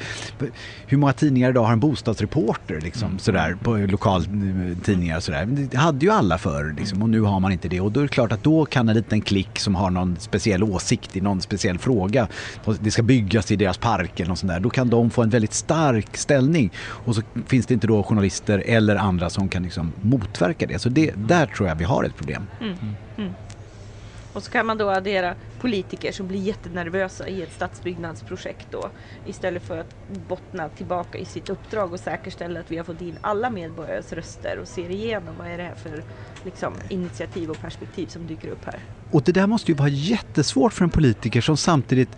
hur 0.87 0.97
många 0.97 1.13
tidningar 1.13 1.49
idag 1.49 1.63
har 1.63 1.73
en 1.73 1.79
bostadsreporter 1.79 2.81
liksom, 2.81 3.07
mm. 3.07 3.19
sådär, 3.19 3.57
på 3.63 3.77
lokaltidningar? 3.77 5.19
Sådär. 5.19 5.45
Det 5.45 5.77
hade 5.77 6.05
ju 6.05 6.11
alla 6.11 6.37
förr 6.37 6.75
liksom, 6.77 7.01
och 7.01 7.09
nu 7.09 7.21
har 7.21 7.39
man 7.39 7.51
inte 7.51 7.67
det. 7.67 7.81
Och 7.81 7.91
då 7.91 7.99
är 7.99 8.03
det 8.03 8.09
klart 8.09 8.31
att 8.31 8.43
då 8.43 8.65
kan 8.65 8.89
en 8.89 8.95
liten 8.95 9.21
klick 9.21 9.59
som 9.59 9.75
har 9.75 9.89
någon 9.89 10.15
speciell 10.19 10.63
åsikt 10.63 11.15
i 11.15 11.21
någon 11.21 11.41
speciell 11.41 11.77
fråga, 11.77 12.27
det 12.79 12.91
ska 12.91 13.03
byggas 13.03 13.51
i 13.51 13.55
deras 13.55 13.77
park 13.77 14.19
eller 14.19 14.29
något 14.29 14.39
sånt 14.39 14.51
där, 14.51 14.59
då 14.59 14.69
kan 14.69 14.89
de 14.89 15.09
få 15.09 15.23
en 15.23 15.29
väldigt 15.29 15.53
stark 15.53 16.17
ställning. 16.17 16.71
Och 16.79 17.15
så 17.15 17.21
finns 17.47 17.65
det 17.65 17.73
inte 17.73 17.87
då 17.87 18.03
journalister 18.03 18.63
eller 18.65 18.95
andra 18.95 19.29
som 19.29 19.49
kan 19.49 19.58
kan 19.59 19.63
liksom 19.63 19.93
motverka 20.03 20.65
det. 20.65 20.79
Så 20.79 20.89
det, 20.89 21.13
där 21.15 21.45
tror 21.45 21.69
jag 21.69 21.75
vi 21.75 21.83
har 21.83 22.03
ett 22.03 22.15
problem. 22.15 22.47
Mm. 22.61 22.75
Mm. 23.17 23.33
Och 24.33 24.43
så 24.43 24.51
kan 24.51 24.65
man 24.65 24.77
då 24.77 24.89
addera 24.89 25.35
politiker 25.59 26.11
som 26.11 26.27
blir 26.27 26.39
jättenervösa 26.39 27.27
i 27.27 27.41
ett 27.41 27.53
stadsbyggnadsprojekt 27.53 28.67
då 28.71 28.89
istället 29.25 29.63
för 29.63 29.77
att 29.77 29.95
bottna 30.27 30.69
tillbaka 30.69 31.17
i 31.17 31.25
sitt 31.25 31.49
uppdrag 31.49 31.93
och 31.93 31.99
säkerställa 31.99 32.59
att 32.59 32.71
vi 32.71 32.77
har 32.77 32.83
fått 32.83 33.01
in 33.01 33.17
alla 33.21 33.49
medborgares 33.49 34.13
röster 34.13 34.59
och 34.59 34.67
ser 34.67 34.89
igenom 34.89 35.35
vad 35.37 35.47
är 35.47 35.57
det 35.57 35.63
här 35.63 35.75
för 35.75 36.03
liksom, 36.45 36.73
initiativ 36.89 37.49
och 37.49 37.61
perspektiv 37.61 38.07
som 38.07 38.27
dyker 38.27 38.49
upp 38.49 38.65
här. 38.65 38.79
Och 39.11 39.23
det 39.23 39.31
där 39.31 39.47
måste 39.47 39.71
ju 39.71 39.77
vara 39.77 39.89
jättesvårt 39.89 40.73
för 40.73 40.83
en 40.83 40.91
politiker 40.91 41.41
som 41.41 41.57
samtidigt 41.57 42.15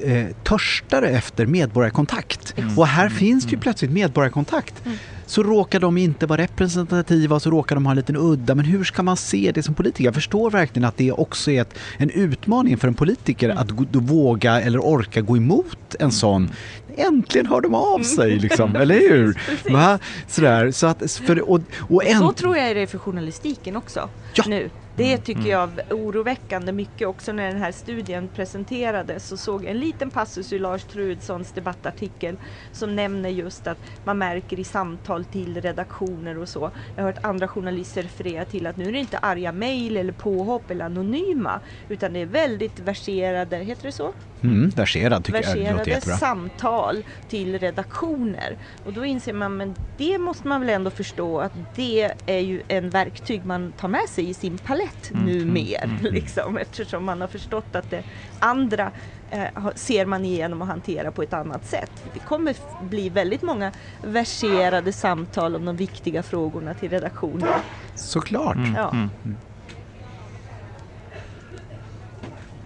eh, 0.00 0.26
törstare 0.44 1.08
efter 1.08 1.46
medborgarkontakt. 1.46 2.54
Mm. 2.56 2.78
Och 2.78 2.86
här 2.86 3.06
mm. 3.06 3.18
finns 3.18 3.44
det 3.44 3.50
ju 3.50 3.54
mm. 3.54 3.62
plötsligt 3.62 3.90
medborgarkontakt. 3.90 4.86
Mm 4.86 4.98
så 5.32 5.42
råkar 5.42 5.80
de 5.80 5.98
inte 5.98 6.26
vara 6.26 6.42
representativa 6.42 7.40
så 7.40 7.50
råkar 7.50 7.76
de 7.76 7.86
ha 7.86 7.92
en 7.92 7.96
liten 7.96 8.16
udda. 8.16 8.54
Men 8.54 8.64
hur 8.64 8.84
ska 8.84 9.02
man 9.02 9.16
se 9.16 9.52
det 9.54 9.62
som 9.62 9.74
politiker? 9.74 10.04
Jag 10.04 10.14
förstår 10.14 10.50
verkligen 10.50 10.88
att 10.88 10.96
det 10.96 11.12
också 11.12 11.50
är 11.50 11.62
ett, 11.62 11.78
en 11.96 12.10
utmaning 12.10 12.76
för 12.76 12.88
en 12.88 12.94
politiker 12.94 13.48
mm. 13.48 13.58
att 13.58 13.70
våga 13.92 14.60
eller 14.60 14.78
orka 14.78 15.20
gå 15.20 15.36
emot 15.36 15.94
en 15.98 16.12
sån 16.12 16.50
Äntligen 16.96 17.46
hör 17.46 17.60
de 17.60 17.74
av 17.74 18.02
sig, 18.02 18.30
mm. 18.30 18.42
liksom, 18.42 18.76
eller 18.82 18.94
hur? 18.94 19.38
Va? 19.72 19.98
Sådär, 20.28 20.70
så, 20.70 20.86
att, 20.86 21.12
för, 21.12 21.50
och, 21.50 21.60
och 21.78 22.04
en... 22.04 22.18
så 22.18 22.32
tror 22.32 22.56
jag 22.56 22.76
det 22.76 22.82
är 22.82 22.86
för 22.86 22.98
journalistiken 22.98 23.76
också. 23.76 24.08
Ja. 24.34 24.44
Nu. 24.46 24.70
Det 24.94 25.12
mm, 25.12 25.22
tycker 25.22 25.40
mm. 25.40 25.50
jag 25.52 25.78
är 25.78 25.94
oroväckande 25.96 26.72
mycket 26.72 27.08
också 27.08 27.32
när 27.32 27.48
den 27.48 27.58
här 27.62 27.72
studien 27.72 28.28
presenterades 28.28 29.26
så 29.26 29.36
såg 29.36 29.64
en 29.64 29.80
liten 29.80 30.10
passus 30.10 30.52
i 30.52 30.58
Lars 30.58 30.86
Trudssons 30.86 31.52
debattartikel 31.52 32.38
som 32.70 32.96
nämner 32.96 33.28
just 33.30 33.66
att 33.66 33.84
man 34.02 34.18
märker 34.18 34.58
i 34.60 34.64
samtal 34.64 35.24
till 35.24 35.60
redaktioner 35.60 36.38
och 36.38 36.48
så. 36.48 36.70
Jag 36.94 37.02
har 37.02 37.08
hört 37.10 37.18
andra 37.22 37.48
journalister 37.48 38.02
referera 38.02 38.44
till 38.44 38.66
att 38.66 38.76
nu 38.76 38.88
är 38.88 38.92
det 38.92 38.98
inte 38.98 39.18
arga 39.18 39.52
mejl 39.52 39.96
eller 39.96 40.12
påhopp 40.12 40.70
eller 40.70 40.84
anonyma 40.84 41.60
utan 41.88 42.12
det 42.12 42.20
är 42.20 42.26
väldigt 42.26 42.80
verserade, 42.80 43.56
heter 43.56 43.88
det 43.88 43.92
så? 43.92 44.14
Mm, 44.42 44.70
verserad 44.70 45.24
tycker 45.24 45.38
verserade 45.38 45.64
jag 45.64 45.76
låter 45.76 45.90
jättebra. 45.90 46.16
samtal 46.16 47.04
till 47.28 47.58
redaktioner. 47.58 48.56
Och 48.84 48.92
då 48.92 49.04
inser 49.04 49.32
man, 49.32 49.56
men 49.56 49.74
det 49.98 50.18
måste 50.18 50.48
man 50.48 50.60
väl 50.60 50.70
ändå 50.70 50.90
förstå 50.90 51.40
att 51.40 51.52
det 51.74 52.12
är 52.26 52.38
ju 52.38 52.62
en 52.68 52.90
verktyg 52.90 53.44
man 53.44 53.72
tar 53.72 53.88
med 53.88 54.08
sig 54.08 54.30
i 54.30 54.34
sin 54.34 54.58
palett 54.58 55.10
mm, 55.10 55.24
numer. 55.24 55.84
Mm, 55.84 55.96
mm, 55.96 56.12
liksom, 56.14 56.56
eftersom 56.58 57.04
man 57.04 57.20
har 57.20 57.28
förstått 57.28 57.74
att 57.76 57.90
det 57.90 58.04
andra 58.38 58.92
eh, 59.30 59.68
ser 59.74 60.06
man 60.06 60.24
igenom 60.24 60.60
och 60.60 60.66
hanterar 60.66 61.10
på 61.10 61.22
ett 61.22 61.32
annat 61.32 61.66
sätt. 61.66 62.04
Det 62.14 62.20
kommer 62.20 62.56
bli 62.84 63.08
väldigt 63.08 63.42
många 63.42 63.72
verserade 64.02 64.92
samtal 64.92 65.56
om 65.56 65.64
de 65.64 65.76
viktiga 65.76 66.22
frågorna 66.22 66.74
till 66.74 66.90
redaktionen. 66.90 67.48
Såklart. 67.94 68.56
Ja. 68.76 68.90
Mm, 68.90 69.10
mm. 69.24 69.36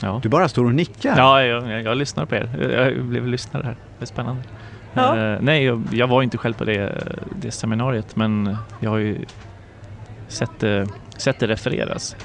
Ja. 0.00 0.20
Du 0.22 0.28
bara 0.28 0.48
står 0.48 0.64
och 0.64 0.74
nickar. 0.74 1.16
Ja, 1.16 1.42
jag, 1.42 1.70
jag, 1.70 1.82
jag 1.82 1.96
lyssnar 1.96 2.26
på 2.26 2.34
er. 2.34 2.48
Jag 2.94 3.04
blev 3.04 3.26
lyssnare 3.26 3.62
här. 3.64 3.76
Det 3.98 4.04
är 4.04 4.06
spännande. 4.06 4.42
Ja. 4.94 5.16
Uh, 5.16 5.38
nej, 5.40 5.64
jag, 5.64 5.82
jag, 5.92 6.06
var 6.06 6.22
inte 6.22 6.38
själv 6.38 6.54
på 6.54 6.64
det, 6.64 7.04
det 7.40 7.50
seminariet 7.50 8.16
men 8.16 8.56
jag 8.80 8.90
har 8.90 8.98
ju 8.98 9.18
sett 10.28 10.60
det, 10.60 10.88
sett 11.16 11.40
det 11.40 11.46
refereras. 11.46 12.16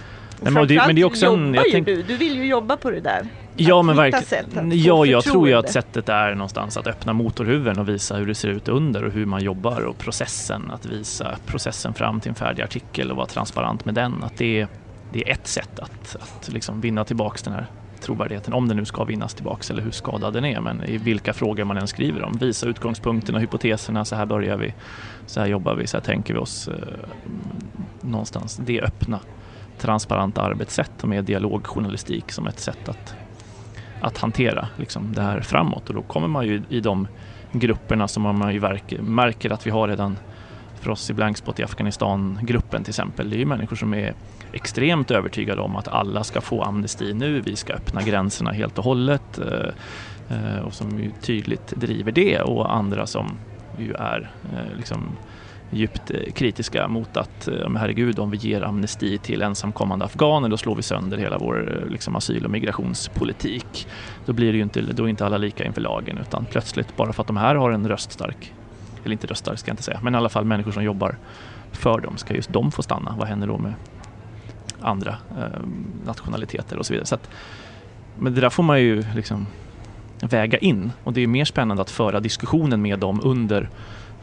Nej, 0.41 0.53
men, 0.53 0.67
det, 0.67 0.76
men 0.88 0.95
det 0.95 1.01
är 1.01 1.05
också 1.05 1.26
en, 1.26 1.53
jag 1.53 1.65
tänk... 1.72 1.86
du, 1.86 2.03
du 2.03 2.17
vill 2.17 2.36
ju 2.36 2.45
jobba 2.45 2.78
på 2.78 2.91
det 2.91 2.99
där. 2.99 3.28
Ja, 3.55 3.82
men 3.82 3.95
verkligen. 3.95 4.72
Ja, 4.84 5.05
jag 5.05 5.24
tror 5.24 5.47
ju 5.47 5.53
att 5.53 5.72
sättet 5.72 6.09
är 6.09 6.36
någonstans 6.36 6.78
att 6.78 6.88
öppna 6.88 7.13
motorhuven 7.13 7.80
och 7.80 7.89
visa 7.89 8.15
hur 8.15 8.28
det 8.28 8.36
ser 8.36 8.47
ut 8.47 8.67
under 8.67 9.03
och 9.03 9.11
hur 9.11 9.26
man 9.26 9.43
jobbar 9.43 9.82
och 9.82 9.97
processen, 9.97 10.72
att 10.72 10.86
visa 10.86 11.36
processen 11.45 11.93
fram 11.93 12.19
till 12.19 12.30
en 12.30 12.36
färdig 12.36 12.63
artikel 12.63 13.11
och 13.11 13.17
vara 13.17 13.28
transparent 13.28 13.86
med 13.86 13.93
den. 13.93 14.24
Att 14.24 14.38
det, 14.38 14.67
det 15.12 15.30
är 15.30 15.34
ett 15.34 15.47
sätt 15.47 15.80
att, 15.80 16.16
att 16.20 16.49
liksom 16.53 16.82
vinna 16.82 17.03
tillbaks 17.05 17.43
den 17.43 17.53
här 17.53 17.68
trovärdigheten, 17.99 18.53
om 18.53 18.68
den 18.68 18.78
nu 18.78 18.86
ska 18.86 19.03
vinnas 19.03 19.34
tillbaks 19.34 19.72
eller 19.72 19.82
hur 19.82 19.91
skadad 19.91 20.34
den 20.34 20.45
är, 20.45 20.62
men 20.62 20.84
i 20.84 20.97
vilka 20.97 21.34
frågor 21.34 21.64
man 21.64 21.78
än 21.78 21.88
skriver 21.88 22.24
om. 22.24 22.38
Visa 22.38 22.68
utgångspunkterna, 22.68 23.39
hypoteserna, 23.39 24.05
så 24.05 24.16
här 24.16 24.26
börjar 24.26 24.57
vi, 24.57 24.74
så 25.26 25.39
här 25.39 25.47
jobbar 25.47 25.76
vi, 25.76 25.88
så 25.88 25.97
här 25.97 26.03
tänker 26.03 26.34
vi 26.34 26.39
oss 26.39 26.68
eh, 26.68 26.76
någonstans. 28.01 28.62
Det 28.66 28.82
öppna, 28.82 29.20
transparenta 29.78 30.41
arbetssätt 30.41 31.03
och 31.03 31.09
med 31.09 31.24
dialogjournalistik 31.24 32.32
som 32.32 32.47
ett 32.47 32.59
sätt 32.59 32.89
att 32.89 33.16
att 34.01 34.18
hantera 34.18 34.68
liksom, 34.78 35.14
det 35.14 35.22
här 35.22 35.41
framåt 35.41 35.89
och 35.89 35.95
då 35.95 36.01
kommer 36.01 36.28
man 36.28 36.47
ju 36.47 36.64
i 36.70 36.80
de 36.80 37.07
grupperna 37.51 38.07
som 38.07 38.24
man 38.24 38.53
ju 38.53 38.62
märker 39.01 39.49
att 39.49 39.68
vi 39.68 39.72
har 39.72 39.88
redan 39.88 40.18
för 40.76 40.89
oss 40.89 41.09
i 41.09 41.14
Blankspot 41.14 41.59
i 41.59 41.64
Afghanistan-gruppen 41.64 42.84
till 42.84 42.91
exempel. 42.91 43.30
Det 43.30 43.36
är 43.36 43.39
ju 43.39 43.45
människor 43.45 43.76
som 43.76 43.93
är 43.93 44.14
extremt 44.53 45.11
övertygade 45.11 45.61
om 45.61 45.75
att 45.75 45.87
alla 45.87 46.23
ska 46.23 46.41
få 46.41 46.63
amnesti 46.63 47.13
nu. 47.13 47.41
Vi 47.41 47.55
ska 47.55 47.73
öppna 47.73 48.01
gränserna 48.01 48.51
helt 48.51 48.77
och 48.77 48.83
hållet 48.83 49.39
eh, 49.39 49.69
eh, 50.37 50.59
och 50.59 50.73
som 50.73 50.99
ju 50.99 51.11
tydligt 51.21 51.67
driver 51.67 52.11
det 52.11 52.41
och 52.41 52.75
andra 52.75 53.07
som 53.07 53.37
ju 53.77 53.93
är 53.93 54.31
eh, 54.53 54.77
liksom 54.77 55.17
djupt 55.73 56.11
kritiska 56.33 56.87
mot 56.87 57.17
att, 57.17 57.49
herregud, 57.77 58.19
om 58.19 58.31
vi 58.31 58.37
ger 58.37 58.61
amnesti 58.61 59.17
till 59.17 59.41
ensamkommande 59.41 60.05
afghaner 60.05 60.49
då 60.49 60.57
slår 60.57 60.75
vi 60.75 60.81
sönder 60.81 61.17
hela 61.17 61.37
vår 61.37 61.85
liksom, 61.89 62.15
asyl 62.15 62.45
och 62.45 62.51
migrationspolitik. 62.51 63.87
Då 64.25 64.33
blir 64.33 64.51
det 64.51 64.57
ju 64.57 64.63
inte, 64.63 64.81
då 64.81 65.03
är 65.03 65.07
inte 65.07 65.25
alla 65.25 65.37
lika 65.37 65.65
inför 65.65 65.81
lagen 65.81 66.17
utan 66.17 66.45
plötsligt 66.45 66.97
bara 66.97 67.13
för 67.13 67.23
att 67.23 67.27
de 67.27 67.37
här 67.37 67.55
har 67.55 67.71
en 67.71 67.87
röststark, 67.87 68.53
eller 69.03 69.13
inte 69.13 69.27
röststark 69.27 69.59
ska 69.59 69.69
jag 69.69 69.73
inte 69.73 69.83
säga, 69.83 69.99
men 70.03 70.15
i 70.15 70.17
alla 70.17 70.29
fall 70.29 70.45
människor 70.45 70.71
som 70.71 70.83
jobbar 70.83 71.17
för 71.71 71.99
dem, 71.99 72.17
ska 72.17 72.33
just 72.33 72.53
de 72.53 72.71
få 72.71 72.81
stanna? 72.81 73.15
Vad 73.19 73.27
händer 73.27 73.47
då 73.47 73.57
med 73.57 73.73
andra 74.82 75.17
eh, 75.38 75.61
nationaliteter 76.05 76.77
och 76.77 76.86
så 76.86 76.93
vidare. 76.93 77.05
Så 77.05 77.15
att, 77.15 77.29
men 78.19 78.36
det 78.36 78.41
där 78.41 78.49
får 78.49 78.63
man 78.63 78.82
ju 78.82 79.03
liksom 79.15 79.47
väga 80.21 80.57
in 80.57 80.91
och 81.03 81.13
det 81.13 81.21
är 81.21 81.27
mer 81.27 81.45
spännande 81.45 81.82
att 81.82 81.89
föra 81.89 82.19
diskussionen 82.19 82.82
med 82.82 82.99
dem 82.99 83.21
under 83.23 83.69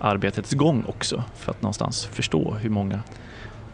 arbetets 0.00 0.52
gång 0.52 0.84
också 0.86 1.22
för 1.36 1.50
att 1.50 1.62
någonstans 1.62 2.06
förstå 2.06 2.54
hur 2.54 2.70
många 2.70 3.00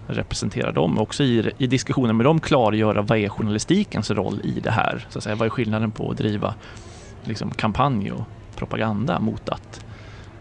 representerar 0.07 0.73
dem. 0.73 0.99
Också 0.99 1.23
i, 1.23 1.53
i 1.59 1.67
diskussionen 1.67 2.17
med 2.17 2.27
dem 2.27 2.41
klargöra 2.41 3.03
vad 3.03 3.19
är 3.19 3.29
journalistikens 3.29 4.11
roll 4.11 4.41
i 4.45 4.61
det 4.61 4.71
här? 4.71 5.07
Så 5.09 5.19
att 5.19 5.25
säga, 5.25 5.37
vad 5.37 5.47
är 5.47 5.51
skillnaden 5.51 5.91
på 5.91 6.11
att 6.11 6.17
driva 6.17 6.55
liksom, 7.25 7.51
kampanj 7.51 8.13
och 8.13 8.25
propaganda 8.57 9.21
mot 9.21 9.49
att, 9.49 9.85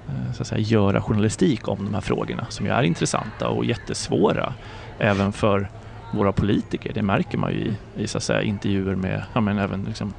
eh, 0.07 0.33
så 0.33 0.41
att 0.41 0.47
säga, 0.47 0.61
göra 0.61 1.01
journalistik 1.01 1.67
om 1.67 1.85
de 1.85 1.93
här 1.93 2.01
frågorna 2.01 2.45
som 2.49 2.65
ju 2.65 2.71
är 2.71 2.83
intressanta 2.83 3.47
och 3.47 3.65
jättesvåra 3.65 4.53
även 4.99 5.33
för 5.33 5.69
våra 6.13 6.31
politiker. 6.31 6.91
Det 6.93 7.01
märker 7.01 7.37
man 7.37 7.51
ju 7.51 7.57
i, 7.57 7.75
i 8.03 8.07
så 8.07 8.17
att 8.17 8.23
säga, 8.23 8.41
intervjuer 8.41 8.95
med, 8.95 9.23
ja, 9.33 9.41
men 9.41 9.57
även 9.57 9.83
liksom 9.83 10.13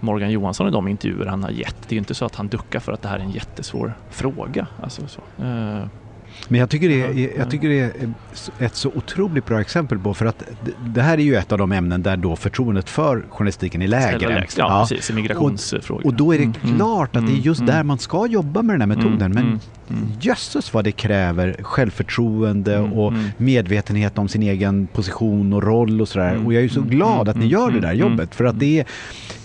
Morgan 0.00 0.30
Johansson 0.30 0.68
i 0.68 0.70
de 0.70 0.88
intervjuer 0.88 1.26
han 1.26 1.42
har 1.42 1.50
gett. 1.50 1.76
Det 1.80 1.92
är 1.92 1.94
ju 1.94 1.98
inte 1.98 2.14
så 2.14 2.24
att 2.24 2.34
han 2.34 2.48
duckar 2.48 2.80
för 2.80 2.92
att 2.92 3.02
det 3.02 3.08
här 3.08 3.18
är 3.18 3.22
en 3.22 3.30
jättesvår 3.30 3.94
fråga. 4.10 4.66
Alltså, 4.82 5.02
så. 5.06 5.20
Uh, 5.42 5.86
men 6.48 6.60
jag 6.60 6.70
tycker, 6.70 6.88
det 6.88 7.02
är, 7.02 7.38
jag 7.38 7.50
tycker 7.50 7.68
det 7.68 7.80
är 7.80 8.12
ett 8.58 8.74
så 8.74 8.88
otroligt 8.88 9.46
bra 9.46 9.60
exempel 9.60 9.98
på, 9.98 10.14
för 10.14 10.26
att 10.26 10.42
det 10.86 11.02
här 11.02 11.18
är 11.18 11.22
ju 11.22 11.34
ett 11.34 11.52
av 11.52 11.58
de 11.58 11.72
ämnen 11.72 12.02
där 12.02 12.16
då 12.16 12.36
förtroendet 12.36 12.88
för 12.88 13.24
journalistiken 13.30 13.82
är 13.82 13.88
lägre. 13.88 14.28
Lägst, 14.28 14.58
ja, 14.58 14.64
ja, 14.68 14.86
precis, 14.88 15.10
i 15.10 15.12
migrationsfrågor. 15.12 16.00
Och, 16.00 16.06
och, 16.06 16.14
då 16.14 16.34
är 16.34 16.38
det 16.38 16.44
mm, 16.44 16.76
klart 16.76 17.16
att 17.16 17.22
det 17.22 17.30
är 17.30 17.34
mm, 17.34 17.42
just 17.42 17.60
mm, 17.60 17.74
där 17.74 17.82
man 17.82 17.98
ska 17.98 18.26
jobba 18.26 18.62
med 18.62 18.80
den 18.80 18.90
här 18.90 18.96
metoden. 18.96 19.32
Men 19.32 19.60
mm, 19.90 20.02
mm. 20.02 20.12
jösses 20.20 20.74
vad 20.74 20.84
det 20.84 20.92
kräver 20.92 21.56
självförtroende 21.62 22.76
mm, 22.76 22.92
och 22.92 23.12
medvetenhet 23.36 24.18
om 24.18 24.28
sin 24.28 24.42
egen 24.42 24.86
position 24.86 25.52
och 25.52 25.62
roll 25.62 26.00
och 26.00 26.08
sådär. 26.08 26.46
Och 26.46 26.52
jag 26.52 26.58
är 26.58 26.64
ju 26.64 26.68
så 26.68 26.82
glad 26.82 27.28
att 27.28 27.36
ni 27.36 27.46
gör 27.46 27.70
det 27.70 27.80
där 27.80 27.92
jobbet, 27.92 28.34
för 28.34 28.44
att 28.44 28.58
det 28.58 28.80
är, 28.80 28.86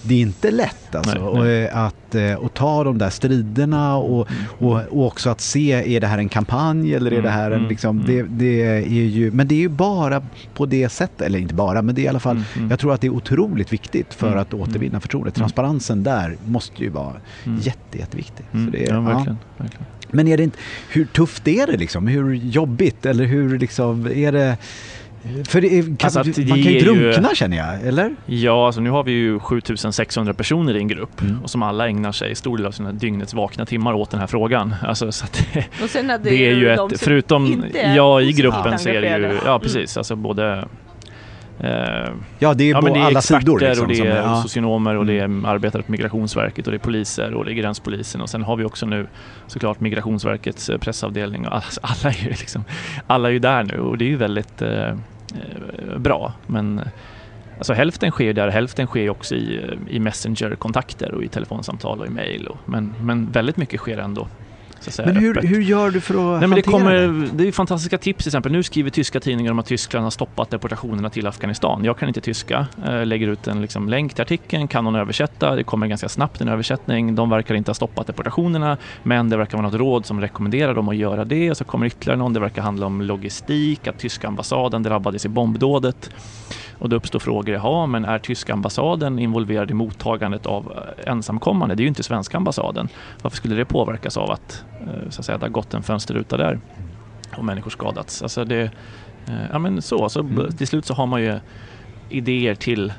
det 0.01 0.13
är 0.15 0.21
inte 0.21 0.51
lätt 0.51 0.95
alltså. 0.95 1.33
Nej, 1.33 1.43
nej. 1.43 1.67
Och, 1.67 1.85
att 1.87 2.03
att, 2.13 2.15
eh, 2.15 2.45
att 2.45 2.53
ta 2.53 2.83
de 2.83 2.97
där 2.97 3.09
striderna 3.09 3.95
och, 3.95 4.27
och, 4.59 4.81
och, 4.89 5.05
också 5.05 5.29
att 5.29 5.41
se, 5.41 5.95
är 5.95 6.01
det 6.01 6.07
här 6.07 6.17
en 6.17 6.29
kampanj 6.29 6.93
eller 6.93 7.11
är 7.11 7.21
det 7.21 7.29
här 7.29 7.51
en 7.51 7.57
mm, 7.57 7.69
liksom, 7.69 7.99
mm. 7.99 8.07
det, 8.07 8.23
det 8.23 8.61
är 8.63 9.05
ju, 9.05 9.31
men 9.31 9.47
det 9.47 9.55
är 9.55 9.59
ju 9.59 9.69
bara 9.69 10.21
på 10.53 10.65
det 10.65 10.89
sättet, 10.89 11.21
eller 11.21 11.39
inte 11.39 11.53
bara, 11.53 11.81
men 11.81 11.95
det 11.95 12.01
är 12.01 12.03
i 12.03 12.07
alla 12.07 12.19
fall, 12.19 12.43
mm, 12.55 12.69
jag 12.69 12.79
tror 12.79 12.93
att 12.93 13.01
det 13.01 13.07
är 13.07 13.13
otroligt 13.13 13.73
viktigt 13.73 14.13
för 14.13 14.35
att 14.35 14.53
återvinna 14.53 14.99
förtroende. 14.99 15.31
Transparensen 15.31 16.03
där 16.03 16.37
måste 16.45 16.83
ju 16.83 16.89
vara 16.89 17.13
jätte, 17.61 17.97
jätteviktig. 17.97 18.45
Så 18.51 18.57
det 18.57 18.83
ja, 18.89 18.99
verkligen, 18.99 19.37
ja. 19.57 19.63
verkligen. 19.63 19.85
Men 20.13 20.27
är 20.27 20.37
det 20.37 20.43
inte, 20.43 20.57
hur 20.89 21.05
tufft 21.05 21.47
är 21.47 21.67
det 21.67 21.77
liksom? 21.77 22.07
Hur 22.07 22.33
jobbigt 22.33 23.05
eller 23.05 23.25
hur 23.25 23.59
liksom, 23.59 24.07
är 24.07 24.31
det 24.31 24.57
för 25.45 25.61
det 25.61 25.79
är, 25.79 25.83
kan, 25.83 25.95
alltså 26.01 26.19
man 26.19 26.63
kan 26.63 26.73
ju 26.73 26.79
drunkna 26.79 27.29
ju, 27.29 27.35
känner 27.35 27.57
jag, 27.57 27.87
eller? 27.87 28.15
Ja, 28.25 28.65
alltså 28.65 28.81
nu 28.81 28.89
har 28.89 29.03
vi 29.03 29.11
ju 29.11 29.39
7600 29.39 30.33
personer 30.33 30.75
i 30.75 30.79
en 30.79 30.87
grupp 30.87 31.21
mm. 31.21 31.43
och 31.43 31.49
som 31.49 31.63
alla 31.63 31.87
ägnar 31.87 32.11
sig 32.11 32.35
stor 32.35 32.57
del 32.57 32.65
av 32.65 32.71
sina 32.71 32.91
dygnets 32.91 33.33
vakna 33.33 33.65
timmar 33.65 33.93
åt 33.93 34.11
den 34.11 34.19
här 34.19 34.27
frågan. 34.27 34.75
Alltså, 34.83 35.11
så 35.11 35.25
det, 35.53 35.65
och 35.83 35.89
sen 35.89 36.09
är 36.09 36.17
det, 36.17 36.29
det 36.29 36.49
är 36.49 36.55
ju 36.55 36.69
ett, 36.69 36.99
förutom, 36.99 37.65
ja 37.95 38.21
i 38.21 38.31
gruppen 38.31 38.79
så 38.79 38.89
är 38.89 39.01
det 39.01 39.17
ju, 39.17 39.39
ja 39.45 39.59
precis, 39.59 39.95
mm. 39.95 39.99
alltså 39.99 40.15
både 40.15 40.67
ja, 42.39 42.53
det 42.53 42.63
är 42.63 42.71
ja, 42.71 42.81
på 42.81 42.87
det 42.87 42.99
är 42.99 43.03
alla 43.03 43.21
sidor. 43.21 43.59
Liksom, 43.59 43.85
och 43.85 43.93
det 43.93 43.99
är 43.99 44.15
ja. 44.15 44.41
socionomer 44.41 44.97
och 44.97 45.05
det 45.05 45.19
är 45.19 45.25
mm. 45.25 45.45
arbetare 45.45 45.81
på 45.81 45.91
Migrationsverket 45.91 46.67
och 46.67 46.71
det 46.71 46.77
är 46.77 46.79
poliser 46.79 47.33
och 47.33 47.45
det 47.45 47.51
är 47.51 47.55
gränspolisen 47.55 48.21
och 48.21 48.29
sen 48.29 48.43
har 48.43 48.55
vi 48.55 48.63
också 48.63 48.85
nu 48.85 49.07
såklart 49.47 49.79
Migrationsverkets 49.79 50.69
eh, 50.69 50.77
pressavdelning 50.77 51.47
och 51.47 51.53
alla, 51.53 51.63
alla, 51.81 52.13
är 52.13 52.23
ju 52.23 52.29
liksom, 52.29 52.63
alla 53.07 53.27
är 53.27 53.33
ju 53.33 53.39
där 53.39 53.63
nu 53.63 53.79
och 53.79 53.97
det 53.97 54.05
är 54.05 54.09
ju 54.09 54.17
väldigt 54.17 54.61
eh, 54.61 54.93
Eh, 55.33 55.97
bra. 55.97 56.33
Men 56.47 56.81
alltså 57.57 57.73
hälften 57.73 58.11
sker 58.11 58.33
där, 58.33 58.47
hälften 58.47 58.87
sker 58.87 59.09
också 59.09 59.35
i, 59.35 59.77
i 59.89 59.99
Messenger-kontakter 59.99 61.13
och 61.13 61.23
i 61.23 61.27
telefonsamtal 61.27 61.99
och 61.99 62.07
i 62.07 62.09
mail. 62.09 62.47
Och, 62.47 62.57
men, 62.65 62.93
men 63.01 63.31
väldigt 63.31 63.57
mycket 63.57 63.79
sker 63.79 63.97
ändå 63.97 64.27
men 65.05 65.15
hur, 65.15 65.41
hur 65.41 65.61
gör 65.61 65.91
du 65.91 66.01
för 66.01 66.13
att 66.35 66.39
Nej, 66.39 66.49
men 66.49 66.55
det, 66.55 66.61
kommer, 66.61 66.93
det? 66.93 67.29
det 67.33 67.47
är 67.47 67.51
fantastiska 67.51 67.97
tips 67.97 68.23
till 68.23 68.29
exempel. 68.29 68.51
Nu 68.51 68.63
skriver 68.63 68.89
tyska 68.89 69.19
tidningar 69.19 69.51
om 69.51 69.59
att 69.59 69.65
Tyskland 69.65 70.03
har 70.03 70.11
stoppat 70.11 70.49
deportationerna 70.49 71.09
till 71.09 71.27
Afghanistan. 71.27 71.83
Jag 71.83 71.97
kan 71.97 72.07
inte 72.07 72.21
tyska. 72.21 72.67
Jag 72.85 73.07
lägger 73.07 73.27
ut 73.27 73.47
en 73.47 73.61
liksom 73.61 73.89
länk 73.89 74.13
till 74.13 74.21
artikeln, 74.21 74.67
kan 74.67 74.83
någon 74.83 74.95
översätta? 74.95 75.55
Det 75.55 75.63
kommer 75.63 75.87
ganska 75.87 76.09
snabbt 76.09 76.41
en 76.41 76.47
översättning. 76.47 77.15
De 77.15 77.29
verkar 77.29 77.55
inte 77.55 77.69
ha 77.69 77.75
stoppat 77.75 78.07
deportationerna 78.07 78.77
men 79.03 79.29
det 79.29 79.37
verkar 79.37 79.57
vara 79.57 79.67
något 79.67 79.79
råd 79.79 80.05
som 80.05 80.21
rekommenderar 80.21 80.73
dem 80.73 80.89
att 80.89 80.95
göra 80.95 81.25
det. 81.25 81.51
Och 81.51 81.57
så 81.57 81.63
kommer 81.63 81.85
ytterligare 81.85 82.17
någon. 82.17 82.33
Det 82.33 82.39
verkar 82.39 82.61
handla 82.61 82.85
om 82.85 83.01
logistik, 83.01 83.87
att 83.87 83.99
tyska 83.99 84.27
ambassaden 84.27 84.83
drabbades 84.83 85.25
i 85.25 85.29
bombdådet. 85.29 86.09
Och 86.77 86.89
då 86.89 86.95
uppstår 86.95 87.19
frågor, 87.19 87.55
jaha, 87.55 87.85
men 87.85 88.05
är 88.05 88.19
tyska 88.19 88.53
ambassaden 88.53 89.19
involverad 89.19 89.71
i 89.71 89.73
mottagandet 89.73 90.45
av 90.45 90.73
ensamkommande? 91.05 91.75
Det 91.75 91.81
är 91.81 91.83
ju 91.83 91.89
inte 91.89 92.03
svenska 92.03 92.37
ambassaden. 92.37 92.87
Varför 93.21 93.37
skulle 93.37 93.55
det 93.55 93.65
påverkas 93.65 94.17
av 94.17 94.31
att, 94.31 94.65
eh, 94.81 95.09
så 95.09 95.21
att 95.21 95.25
säga, 95.25 95.37
det 95.37 95.45
har 95.45 95.49
gått 95.49 95.73
en 95.73 95.83
fönsterruta 95.83 96.37
där 96.37 96.59
och 97.37 97.45
människor 97.45 97.71
skadats? 97.71 98.21
Alltså 98.21 98.45
det, 98.45 98.61
eh, 99.27 99.33
ja 99.51 99.59
men 99.59 99.81
så, 99.81 100.09
så 100.09 100.19
mm. 100.19 100.51
till 100.51 100.67
slut 100.67 100.85
så 100.85 100.93
har 100.93 101.05
man 101.05 101.21
ju 101.21 101.39
idéer 102.09 102.55
till 102.55 102.93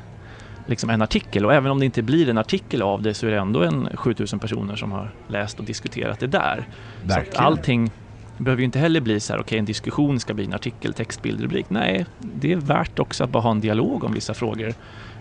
liksom 0.67 0.91
en 0.91 1.03
artikel 1.03 1.47
och 1.47 1.55
även 1.55 1.71
om 1.71 1.79
det 1.79 1.85
inte 1.85 2.03
blir 2.03 2.29
en 2.29 2.39
artikel 2.39 2.83
av 2.83 3.03
det 3.03 3.15
så 3.15 3.27
är 3.27 3.31
det 3.31 3.39
ändå 3.39 3.63
en 3.63 3.89
7000 3.95 4.39
personer 4.39 4.77
som 4.77 4.93
har 4.93 5.11
läst 5.29 5.59
och 5.59 5.65
diskuterat 5.65 6.21
det 6.21 6.27
där. 6.27 6.69
Verkligen. 7.03 7.33
Så 7.33 7.39
att 7.39 7.47
allting 7.47 7.91
det 8.37 8.45
behöver 8.45 8.61
ju 8.61 8.65
inte 8.65 8.79
heller 8.79 9.01
bli 9.01 9.21
så 9.21 9.33
här, 9.33 9.41
okej 9.41 9.47
okay, 9.47 9.59
en 9.59 9.65
diskussion 9.65 10.21
ska 10.21 10.35
bli 10.35 10.45
en 10.45 10.55
artikel, 10.55 10.95
text, 10.95 11.23
bild, 11.23 11.41
rubrik. 11.41 11.67
Nej, 11.69 12.07
det 12.19 12.53
är 12.53 12.57
värt 12.57 12.99
också 12.99 13.25
att 13.25 13.31
bara 13.31 13.43
ha 13.43 13.51
en 13.51 13.61
dialog 13.61 14.05
om 14.05 14.15
vissa 14.15 14.35
frågor 14.35 14.75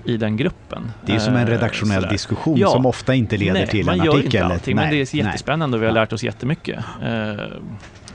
i 0.06 0.18
den 0.18 0.38
gruppen. 0.38 0.92
Det 1.06 1.16
är 1.16 1.20
som 1.20 1.36
en 1.36 1.48
eh, 1.48 1.48
redaktionell 1.48 2.02
Sådär. 2.02 2.12
diskussion 2.12 2.58
ja. 2.58 2.70
som 2.70 2.86
ofta 2.86 3.16
inte 3.16 3.38
leder 3.38 3.54
nej, 3.54 3.68
till 3.68 3.90
en 3.90 3.90
artikel. 3.90 4.08
Man 4.08 4.16
gör 4.16 4.26
inte 4.26 4.46
allting, 4.46 4.76
nej, 4.76 4.86
men 4.86 4.94
det 4.94 5.14
är 5.14 5.16
jättespännande 5.16 5.78
och 5.78 5.84
vi 5.84 5.88
har 5.88 5.94
lärt 5.94 6.14
oss 6.14 6.24
jättemycket. 6.24 6.80
Eh, 7.04 7.34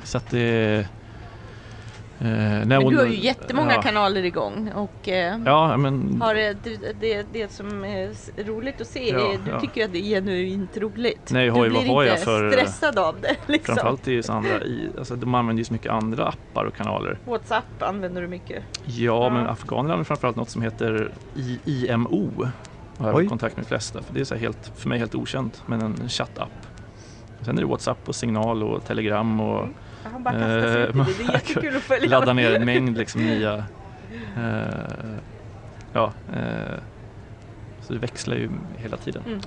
så 0.05 0.19
att 0.19 0.31
det 0.31 0.89
men 2.19 2.69
du 2.69 2.97
har 2.97 3.07
ju 3.07 3.17
jättemånga 3.17 3.75
ja. 3.75 3.83
kanaler 3.83 4.25
igång 4.25 4.73
och 4.75 5.09
eh, 5.09 5.39
ja, 5.47 5.77
men, 5.77 6.23
har 6.23 6.35
det, 6.35 6.57
det, 7.01 7.27
det 7.33 7.53
som 7.53 7.85
är 7.85 8.13
roligt 8.45 8.81
att 8.81 8.87
se, 8.87 9.11
ja, 9.11 9.19
du 9.45 9.51
ja. 9.51 9.61
tycker 9.61 9.85
att 9.85 9.93
det 9.93 9.99
är 9.99 10.03
genuint 10.03 10.77
roligt. 10.77 11.31
Nej, 11.31 11.49
har, 11.49 11.65
du 11.65 11.71
blir 11.71 11.89
vad 11.89 12.07
inte 12.07 12.21
för, 12.21 12.51
stressad 12.51 12.99
av 12.99 13.21
det. 13.21 13.37
Liksom. 13.47 13.75
Framförallt 13.75 14.09
i 14.09 14.23
andra, 14.29 14.65
i, 14.65 14.91
alltså, 14.99 15.17
de 15.17 15.35
använder 15.35 15.61
ju 15.61 15.65
så 15.65 15.73
mycket 15.73 15.93
andra 15.93 16.27
appar 16.27 16.65
och 16.65 16.75
kanaler. 16.75 17.19
Whatsapp 17.25 17.83
använder 17.83 18.23
du 18.23 18.29
mycket? 18.29 18.65
Ja, 18.85 19.31
men 19.31 19.47
afghaner 19.47 19.83
använder 19.83 20.05
framförallt 20.05 20.37
något 20.37 20.51
som 20.51 20.63
heter 20.63 21.13
I, 21.35 21.59
IMO. 21.65 22.49
Jag 22.99 23.05
har 23.05 23.15
Oj. 23.15 23.29
kontakt 23.29 23.57
med 23.57 23.65
de 23.65 23.69
flesta, 23.69 24.03
för 24.03 24.15
det 24.15 24.21
är 24.21 24.25
så 24.25 24.35
helt, 24.35 24.73
för 24.77 24.89
mig 24.89 24.99
helt 24.99 25.15
okänt, 25.15 25.63
men 25.67 25.83
en 25.83 26.09
chattapp. 26.09 26.67
Sen 27.41 27.59
är 27.59 27.63
det 27.63 27.69
Whatsapp 27.69 28.09
och 28.09 28.15
signal 28.15 28.63
och 28.63 28.85
telegram 28.85 29.41
och 29.41 29.63
mm 29.63 29.75
han 30.13 30.23
bara 30.23 30.35
kastar 30.35 30.73
sig 30.73 30.83
ut 30.83 30.95
i 30.95 30.99
det. 30.99 31.05
Det 31.19 31.25
är 31.25 31.33
jättekul 31.33 31.77
att 31.77 31.83
följa 31.83 32.09
Ladda 32.09 32.33
ner 32.33 32.55
en 32.55 32.65
mängd 32.65 32.99
liksom 32.99 33.27
nya 33.27 33.65
eh, 34.37 35.19
Ja 35.93 36.13
eh, 36.33 36.79
Så 37.81 37.93
det 37.93 37.99
växlar 37.99 38.37
ju 38.37 38.51
hela 38.77 38.97
tiden. 38.97 39.23
Mm. 39.27 39.41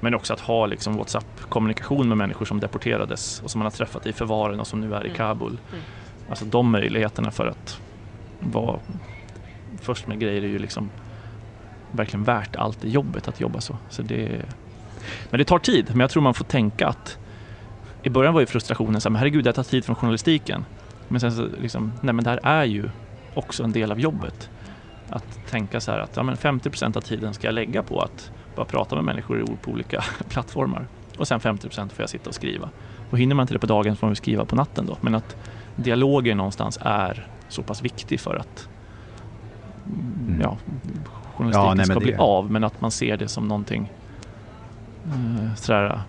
Men 0.00 0.14
också 0.14 0.32
att 0.32 0.40
ha 0.40 0.66
liksom 0.66 0.96
WhatsApp-kommunikation 0.96 2.08
med 2.08 2.18
människor 2.18 2.46
som 2.46 2.60
deporterades 2.60 3.42
och 3.42 3.50
som 3.50 3.58
man 3.58 3.66
har 3.66 3.70
träffat 3.70 4.06
i 4.06 4.12
förvaren 4.12 4.60
och 4.60 4.66
som 4.66 4.80
nu 4.80 4.94
är 4.94 5.00
i 5.04 5.06
mm. 5.06 5.16
Kabul. 5.16 5.58
Mm. 5.72 5.84
Alltså 6.28 6.44
de 6.44 6.70
möjligheterna 6.70 7.30
för 7.30 7.46
att 7.46 7.80
vara 8.40 8.80
först 9.80 10.06
med 10.06 10.20
grejer 10.20 10.42
är 10.42 10.46
ju 10.46 10.58
liksom 10.58 10.90
verkligen 11.92 12.24
värt 12.24 12.56
allt 12.56 12.80
det 12.80 12.88
jobbet 12.88 13.28
att 13.28 13.40
jobba 13.40 13.60
så. 13.60 13.76
så 13.90 14.02
det, 14.02 14.42
men 15.30 15.38
det 15.38 15.44
tar 15.44 15.58
tid, 15.58 15.86
men 15.90 16.00
jag 16.00 16.10
tror 16.10 16.22
man 16.22 16.34
får 16.34 16.44
tänka 16.44 16.88
att 16.88 17.18
i 18.02 18.10
början 18.10 18.34
var 18.34 18.40
ju 18.40 18.46
frustrationen 18.46 19.00
så 19.00 19.08
här, 19.08 19.10
men 19.10 19.18
herregud 19.18 19.44
det 19.44 19.52
tar 19.52 19.62
tid 19.62 19.84
från 19.84 19.96
journalistiken. 19.96 20.64
Men 21.08 21.20
sen 21.20 21.32
så 21.32 21.48
liksom, 21.60 21.92
nej 22.00 22.14
men 22.14 22.24
det 22.24 22.30
här 22.30 22.40
är 22.42 22.64
ju 22.64 22.88
också 23.34 23.64
en 23.64 23.72
del 23.72 23.92
av 23.92 24.00
jobbet. 24.00 24.50
Att 25.08 25.46
tänka 25.50 25.80
så 25.80 25.92
här 25.92 25.98
att 25.98 26.16
ja, 26.16 26.22
men 26.22 26.36
50% 26.36 26.96
av 26.96 27.00
tiden 27.00 27.34
ska 27.34 27.46
jag 27.46 27.54
lägga 27.54 27.82
på 27.82 28.00
att 28.00 28.30
bara 28.56 28.66
prata 28.66 28.94
med 28.94 29.04
människor 29.04 29.46
på 29.62 29.70
olika 29.70 30.04
plattformar. 30.28 30.86
Och 31.18 31.28
sen 31.28 31.40
50% 31.40 31.68
får 31.68 32.02
jag 32.02 32.10
sitta 32.10 32.28
och 32.28 32.34
skriva. 32.34 32.70
Och 33.10 33.18
hinner 33.18 33.34
man 33.34 33.44
inte 33.44 33.54
det 33.54 33.58
på 33.58 33.66
dagen 33.66 33.96
får 33.96 34.06
man 34.06 34.16
skriva 34.16 34.44
på 34.44 34.56
natten 34.56 34.86
då. 34.86 34.96
Men 35.00 35.14
att 35.14 35.36
dialogen 35.76 36.36
någonstans 36.36 36.78
är 36.82 37.26
så 37.48 37.62
pass 37.62 37.82
viktig 37.82 38.20
för 38.20 38.36
att 38.36 38.68
mm. 39.86 40.40
ja, 40.40 40.58
journalistiken 41.34 41.68
ja, 41.68 41.74
nej, 41.74 41.86
ska 41.86 42.00
bli 42.00 42.14
av. 42.14 42.50
Men 42.50 42.64
att 42.64 42.80
man 42.80 42.90
ser 42.90 43.16
det 43.16 43.28
som 43.28 43.48
någonting 43.48 43.92
eh, 45.06 45.54
sådär, 45.54 46.00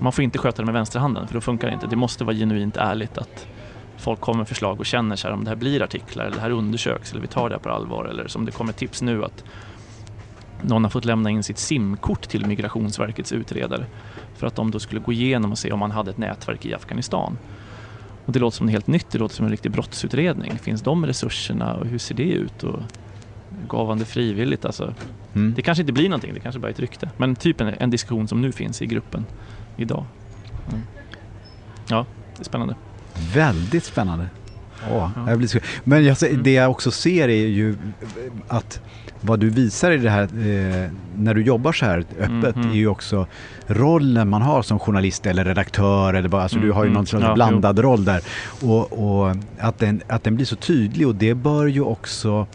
man 0.00 0.12
får 0.12 0.24
inte 0.24 0.38
sköta 0.38 0.62
det 0.62 0.66
med 0.66 0.74
vänsterhanden 0.74 1.26
för 1.26 1.34
då 1.34 1.40
funkar 1.40 1.68
det 1.68 1.74
inte. 1.74 1.86
Det 1.86 1.96
måste 1.96 2.24
vara 2.24 2.36
genuint 2.36 2.76
ärligt 2.76 3.18
att 3.18 3.46
folk 3.96 4.20
kommer 4.20 4.38
med 4.38 4.48
förslag 4.48 4.80
och 4.80 4.86
känner 4.86 5.16
så 5.16 5.28
här, 5.28 5.34
om 5.34 5.44
det 5.44 5.50
här 5.50 5.56
blir 5.56 5.82
artiklar 5.82 6.24
eller 6.24 6.36
det 6.36 6.42
här 6.42 6.50
undersöks 6.50 7.10
eller 7.10 7.20
vi 7.20 7.26
tar 7.26 7.48
det 7.48 7.54
här 7.54 7.62
på 7.62 7.70
allvar 7.70 8.04
eller 8.04 8.28
som 8.28 8.44
det 8.44 8.52
kommer 8.52 8.72
tips 8.72 9.02
nu 9.02 9.24
att 9.24 9.44
någon 10.62 10.84
har 10.84 10.90
fått 10.90 11.04
lämna 11.04 11.30
in 11.30 11.42
sitt 11.42 11.58
simkort 11.58 12.28
till 12.28 12.46
Migrationsverkets 12.46 13.32
utredare 13.32 13.86
för 14.36 14.46
att 14.46 14.56
de 14.56 14.70
då 14.70 14.78
skulle 14.78 15.00
gå 15.00 15.12
igenom 15.12 15.52
och 15.52 15.58
se 15.58 15.72
om 15.72 15.78
man 15.78 15.90
hade 15.90 16.10
ett 16.10 16.18
nätverk 16.18 16.66
i 16.66 16.74
Afghanistan. 16.74 17.38
Och 18.26 18.32
det 18.32 18.38
låter 18.38 18.56
som 18.56 18.66
något 18.66 18.72
helt 18.72 18.86
nytt, 18.86 19.10
det 19.10 19.18
låter 19.18 19.34
som 19.34 19.44
en 19.44 19.50
riktig 19.50 19.72
brottsutredning. 19.72 20.58
Finns 20.58 20.82
de 20.82 21.06
resurserna 21.06 21.74
och 21.74 21.86
hur 21.86 21.98
ser 21.98 22.14
det 22.14 22.30
ut? 22.30 22.62
Och 22.62 22.80
gav 23.68 23.88
han 23.88 23.98
det 23.98 24.04
frivilligt? 24.04 24.64
Alltså, 24.64 24.94
mm. 25.34 25.54
Det 25.56 25.62
kanske 25.62 25.82
inte 25.82 25.92
blir 25.92 26.08
någonting, 26.08 26.34
det 26.34 26.40
kanske 26.40 26.58
bara 26.58 26.68
är 26.68 26.72
ett 26.72 26.80
rykte. 26.80 27.10
Men 27.16 27.36
typ 27.36 27.60
en, 27.60 27.68
en 27.68 27.90
diskussion 27.90 28.28
som 28.28 28.42
nu 28.42 28.52
finns 28.52 28.82
i 28.82 28.86
gruppen 28.86 29.26
idag. 29.80 30.04
Mm. 30.68 30.80
Ja, 31.88 32.06
det 32.36 32.42
är 32.42 32.44
spännande. 32.44 32.74
Väldigt 33.34 33.84
spännande. 33.84 34.26
Åh, 34.90 35.10
ja. 35.16 35.30
jag 35.30 35.38
blir 35.38 35.62
Men 35.84 36.04
jag, 36.04 36.22
mm. 36.22 36.42
det 36.42 36.52
jag 36.52 36.70
också 36.70 36.90
ser 36.90 37.28
är 37.28 37.46
ju 37.46 37.76
att 38.48 38.80
vad 39.20 39.40
du 39.40 39.50
visar 39.50 39.90
i 39.90 39.96
det 39.96 40.10
här 40.10 40.22
eh, 40.22 40.90
när 41.16 41.34
du 41.34 41.42
jobbar 41.42 41.72
så 41.72 41.86
här 41.86 42.04
öppet 42.18 42.56
mm, 42.56 42.70
är 42.70 42.74
ju 42.74 42.88
också 42.88 43.26
rollen 43.66 44.28
man 44.28 44.42
har 44.42 44.62
som 44.62 44.78
journalist 44.78 45.26
eller 45.26 45.44
redaktör 45.44 46.14
eller 46.14 46.28
bara, 46.28 46.42
alltså 46.42 46.56
mm, 46.56 46.68
du 46.68 46.74
har 46.74 46.84
ju 46.84 46.90
någon 46.90 47.06
slags 47.06 47.24
ja, 47.24 47.34
blandad 47.34 47.76
jo. 47.76 47.82
roll 47.82 48.04
där. 48.04 48.20
Och, 48.62 48.92
och, 48.92 49.36
att, 49.58 49.78
den, 49.78 50.02
att 50.08 50.24
den 50.24 50.36
blir 50.36 50.46
så 50.46 50.56
tydlig 50.56 51.08
och 51.08 51.14
det 51.14 51.34
bör 51.34 51.66
ju 51.66 51.80
också 51.80 52.46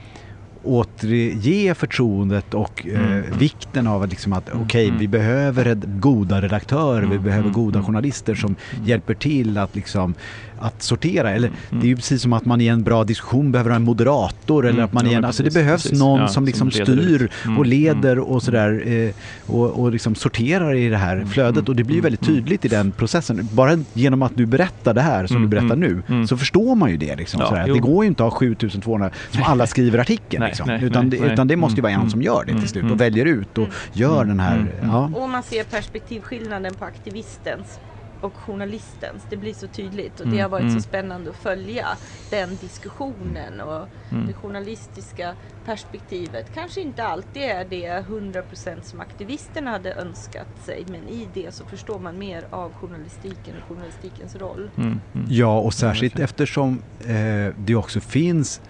återge 0.66 1.76
förtroendet 1.76 2.54
och 2.54 2.88
eh, 2.88 3.02
mm. 3.02 3.38
vikten 3.38 3.88
av 3.88 4.04
att, 4.04 4.10
liksom 4.10 4.34
att 4.34 4.50
mm. 4.50 4.62
okej, 4.64 4.66
okay, 4.66 4.88
mm. 4.88 5.00
vi 5.00 5.08
behöver 5.08 5.76
goda 5.86 6.42
redaktörer, 6.42 7.02
vi 7.02 7.06
mm. 7.06 7.24
behöver 7.24 7.50
goda 7.50 7.84
journalister 7.84 8.36
som 8.36 8.56
hjälper 8.86 9.14
till 9.14 9.58
att 9.58 9.76
liksom 9.76 10.14
att 10.60 10.82
sortera. 10.82 11.32
Eller 11.32 11.48
mm. 11.48 11.60
det 11.70 11.86
är 11.86 11.90
ju 11.90 11.96
precis 11.96 12.22
som 12.22 12.34
att 12.34 12.46
man 12.46 12.62
i 12.62 12.68
en 12.68 12.84
bra 12.84 13.04
diskussion 13.04 13.52
behöver 13.52 13.70
ha 13.70 13.76
en 13.76 13.84
moderator. 13.84 14.68
Eller 14.68 14.84
att 14.84 14.94
man 14.94 15.12
ja, 15.12 15.18
en, 15.18 15.26
alltså 15.26 15.44
det 15.44 15.54
behövs 15.54 15.84
precis. 15.84 16.00
någon 16.00 16.20
ja, 16.20 16.28
som 16.28 16.46
liksom 16.46 16.72
som 16.72 16.86
styr 16.86 17.30
mm. 17.46 17.58
och 17.58 17.66
leder 17.66 18.12
mm. 18.12 18.24
och 18.24 18.44
sådär 18.44 18.84
eh, 18.88 19.12
och, 19.56 19.70
och 19.70 19.92
liksom 19.92 20.16
sorterar 20.16 20.76
i 20.76 20.90
det 20.90 20.98
här 20.98 21.26
flödet. 21.26 21.70
Och 21.70 21.76
det 21.76 21.84
blir 21.84 22.02
väldigt 22.02 22.26
tydligt 22.26 22.66
i 22.66 22.68
den 22.68 22.92
processen. 22.92 23.50
Bara 23.52 23.78
genom 23.94 24.22
att 24.22 24.36
du 24.36 24.46
berättar 24.46 24.94
det 24.94 25.02
här 25.02 25.28
som 25.28 25.42
du 25.42 25.48
berättar 25.48 25.76
nu 25.76 26.02
så 26.28 26.38
förstår 26.38 26.76
man 26.76 26.92
ju 26.92 26.98
det. 26.98 27.16
Liksom, 27.16 27.42
ja, 27.42 27.74
det 27.74 27.80
går 27.80 28.04
ju 28.04 28.08
inte 28.08 28.26
att 28.26 28.34
ha 28.34 28.40
7200 28.40 29.10
som 29.32 29.44
alla 29.44 29.68
skriver 29.68 30.00
artikeln. 30.00 30.40
Nej, 30.40 30.50
liksom. 30.50 30.68
nej, 30.68 30.84
utan, 30.84 31.10
nej, 31.10 31.20
det, 31.20 31.34
utan 31.34 31.48
det 31.48 31.56
måste 31.56 31.76
ju 31.76 31.82
vara 31.82 31.94
en 31.94 32.10
som 32.10 32.22
gör 32.22 32.44
det 32.48 32.60
till 32.60 32.68
slut 32.68 32.92
och 32.92 33.02
väljer 33.02 33.26
ut 33.26 33.58
och 33.58 33.68
gör 33.94 34.26
den 34.26 34.40
här. 34.40 34.66
Ja. 34.82 35.12
Och 35.16 35.30
man 35.30 35.44
ser 35.44 35.64
perspektivskillnaden 35.64 36.74
på 36.74 36.86
aktivistens 36.86 37.80
och 38.26 38.36
journalistens. 38.36 39.24
Det 39.30 39.38
blir 39.38 39.54
så 39.54 39.68
tydligt 39.68 40.20
och 40.20 40.26
det 40.26 40.32
mm, 40.32 40.42
har 40.42 40.50
varit 40.50 40.64
mm. 40.64 40.76
så 40.76 40.82
spännande 40.82 41.30
att 41.30 41.36
följa 41.36 41.88
den 42.30 42.58
diskussionen 42.62 43.62
och 43.62 43.88
mm. 44.12 44.28
det 44.28 44.34
journalistiska 44.34 45.36
perspektivet. 45.66 46.54
Kanske 46.54 46.82
inte 46.82 47.04
alltid 47.04 47.44
är 47.44 47.66
det 47.66 48.04
100% 48.08 48.82
som 48.82 49.00
aktivisterna 49.00 49.72
hade 49.72 49.94
önskat 49.94 50.48
sig 50.66 50.86
men 50.88 51.08
i 51.08 51.28
det 51.34 51.54
så 51.54 51.66
förstår 51.66 52.00
man 52.00 52.18
mer 52.18 52.46
av 52.50 52.74
journalistiken 52.74 53.56
och 53.62 53.70
journalistikens 53.70 54.36
roll. 54.36 54.70
Mm, 54.78 55.02
mm. 55.14 55.28
Ja 55.30 55.60
och 55.60 55.74
särskilt 55.74 56.20
eftersom 56.20 56.82
eh, 57.00 57.56
det 57.58 57.76
också 57.76 58.00
finns 58.00 58.62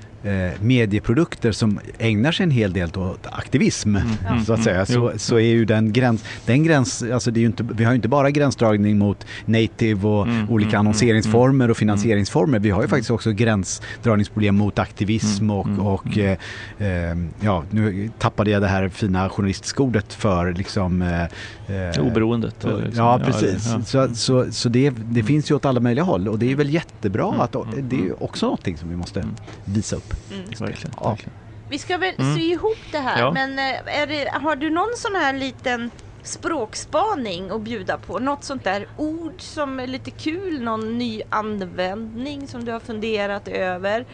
medieprodukter 0.59 1.51
som 1.51 1.79
ägnar 1.97 2.31
sig 2.31 2.43
en 2.43 2.51
hel 2.51 2.73
del 2.73 2.89
åt 2.95 3.27
aktivism, 3.31 3.95
mm. 3.95 4.45
så 4.45 4.53
att 4.53 4.63
säga, 4.63 4.85
så, 4.85 5.11
så 5.17 5.35
är 5.35 5.39
ju 5.39 5.65
den 5.65 5.93
gräns, 5.93 6.23
den 6.45 6.63
gräns, 6.63 7.03
alltså 7.13 7.31
det 7.31 7.39
är 7.39 7.45
inte, 7.45 7.63
vi 7.63 7.83
har 7.83 7.91
ju 7.91 7.95
inte 7.95 8.07
bara 8.07 8.31
gränsdragning 8.31 8.97
mot 8.97 9.25
native 9.45 10.07
och 10.07 10.27
mm. 10.27 10.49
olika 10.49 10.69
mm. 10.69 10.79
annonseringsformer 10.79 11.71
och 11.71 11.77
finansieringsformer, 11.77 12.59
vi 12.59 12.69
har 12.69 12.81
ju 12.81 12.87
faktiskt 12.87 13.11
också 13.11 13.31
gränsdragningsproblem 13.31 14.55
mot 14.55 14.79
aktivism 14.79 15.49
och, 15.49 15.67
och 15.79 16.17
eh, 16.17 16.37
eh, 16.77 17.17
ja, 17.39 17.63
nu 17.71 18.09
tappade 18.19 18.51
jag 18.51 18.61
det 18.61 18.67
här 18.67 18.89
fina 18.89 19.29
journalistiska 19.29 19.83
ordet 19.83 20.13
för 20.13 20.53
liksom 20.53 21.01
eh, 21.01 21.23
eh 21.23 22.05
Oberoendet. 22.05 22.55
Liksom, 22.63 22.91
ja, 22.95 23.21
precis. 23.25 23.67
Ja, 23.67 23.81
så, 23.85 24.15
så, 24.15 24.51
så 24.51 24.69
det, 24.69 24.89
det 24.89 25.23
finns 25.23 25.51
ju 25.51 25.55
åt 25.55 25.65
alla 25.65 25.79
möjliga 25.79 26.03
håll 26.03 26.27
och 26.27 26.39
det 26.39 26.51
är 26.51 26.55
väl 26.55 26.69
jättebra 26.69 27.33
att 27.39 27.55
det 27.81 27.95
är 27.95 28.23
också 28.23 28.45
någonting 28.45 28.77
som 28.77 28.89
vi 28.89 28.95
måste 28.95 29.25
visa 29.65 29.95
upp. 29.95 30.14
Mm. 30.31 30.45
Verkligen, 30.45 30.93
ja. 31.01 31.09
verkligen. 31.09 31.33
Vi 31.69 31.79
ska 31.79 31.97
väl 31.97 32.13
mm. 32.17 32.35
sy 32.35 32.41
ihop 32.41 32.77
det 32.91 32.97
här, 32.97 33.19
ja. 33.19 33.31
men 33.31 33.59
eh, 33.59 34.07
det, 34.07 34.29
har 34.33 34.55
du 34.55 34.69
någon 34.69 34.93
sån 34.95 35.15
här 35.15 35.33
liten 35.33 35.91
språkspaning 36.23 37.51
att 37.51 37.61
bjuda 37.61 37.97
på? 37.97 38.19
Något 38.19 38.43
sånt 38.43 38.63
där 38.63 38.87
ord 38.97 39.41
som 39.41 39.79
är 39.79 39.87
lite 39.87 40.11
kul, 40.11 40.61
någon 40.61 40.97
ny 40.97 41.21
användning 41.29 42.47
som 42.47 42.65
du 42.65 42.71
har 42.71 42.79
funderat 42.79 43.47
över? 43.47 44.05